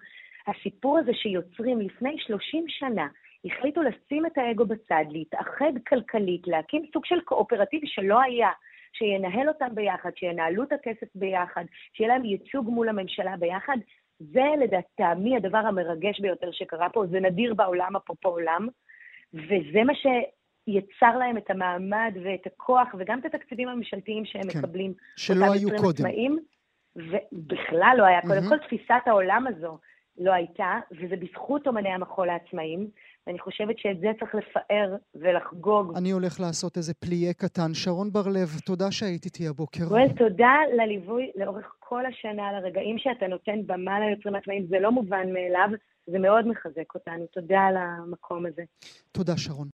הסיפור 0.47 0.97
הזה 0.97 1.11
שיוצרים 1.13 1.79
לפני 1.79 2.15
30 2.19 2.65
שנה 2.67 3.07
החליטו 3.45 3.81
לשים 3.81 4.25
את 4.25 4.37
האגו 4.37 4.65
בצד, 4.65 5.05
להתאחד 5.09 5.73
כלכלית, 5.87 6.47
להקים 6.47 6.85
סוג 6.93 7.05
של 7.05 7.21
קואופרטיב 7.21 7.81
שלא 7.85 8.21
היה, 8.21 8.49
שינהל 8.93 9.47
אותם 9.47 9.75
ביחד, 9.75 10.11
שינהלו 10.15 10.63
את 10.63 10.71
הכסף 10.71 11.07
ביחד, 11.15 11.63
שיהיה 11.93 12.13
להם 12.13 12.25
ייצוג 12.25 12.69
מול 12.69 12.89
הממשלה 12.89 13.37
ביחד. 13.37 13.77
זה 14.19 14.43
לדעתי 14.59 15.35
הדבר 15.37 15.57
המרגש 15.57 16.19
ביותר 16.19 16.51
שקרה 16.51 16.89
פה, 16.89 17.05
זה 17.05 17.19
נדיר 17.19 17.53
בעולם, 17.53 17.95
אפרופו 17.95 18.29
עולם, 18.29 18.67
וזה 19.33 19.83
מה 19.85 19.93
שיצר 19.95 21.17
להם 21.17 21.37
את 21.37 21.49
המעמד 21.49 22.13
ואת 22.23 22.47
הכוח 22.47 22.87
וגם 22.99 23.19
את 23.19 23.25
התקציבים 23.25 23.67
הממשלתיים 23.67 24.25
שהם 24.25 24.49
כן, 24.49 24.59
מקבלים. 24.59 24.93
שלא 25.17 25.45
היו 25.53 25.69
קודם. 25.69 25.89
עצמאים, 25.89 26.39
ובכלל 26.95 27.95
לא 27.97 28.03
היה. 28.03 28.19
Mm-hmm. 28.19 28.27
קודם 28.27 28.49
כל, 28.49 28.57
תפיסת 28.57 29.01
העולם 29.05 29.47
הזו 29.47 29.77
לא 30.17 30.31
הייתה, 30.31 30.79
וזה 30.91 31.15
בזכות 31.15 31.67
אומני 31.67 31.89
המחול 31.89 32.29
העצמאיים. 32.29 32.87
ואני 33.27 33.39
חושבת 33.39 33.77
שאת 33.77 33.99
זה 33.99 34.07
צריך 34.19 34.35
לפאר 34.35 34.95
ולחגוג. 35.15 35.97
אני 35.97 36.11
הולך 36.11 36.39
לעשות 36.39 36.77
איזה 36.77 36.93
פליה 36.93 37.33
קטן. 37.33 37.73
שרון 37.73 38.11
בר-לב, 38.11 38.49
תודה 38.65 38.91
שהיית 38.91 39.25
איתי 39.25 39.47
הבוקר. 39.47 39.85
גואל, 39.85 40.07
תודה 40.17 40.53
לליווי 40.77 41.31
לאורך 41.35 41.65
כל 41.79 42.05
השנה, 42.05 42.51
לרגעים 42.51 42.97
שאתה 42.99 43.27
נותן 43.27 43.59
במה 43.65 43.99
ליוצרים 43.99 44.35
העצמאיים. 44.35 44.65
זה 44.69 44.79
לא 44.79 44.91
מובן 44.91 45.33
מאליו, 45.33 45.69
זה 46.07 46.19
מאוד 46.19 46.47
מחזק 46.47 46.95
אותנו. 46.95 47.25
תודה 47.25 47.59
על 47.59 47.77
המקום 47.77 48.45
הזה. 48.45 48.63
תודה, 49.11 49.37
שרון. 49.37 49.67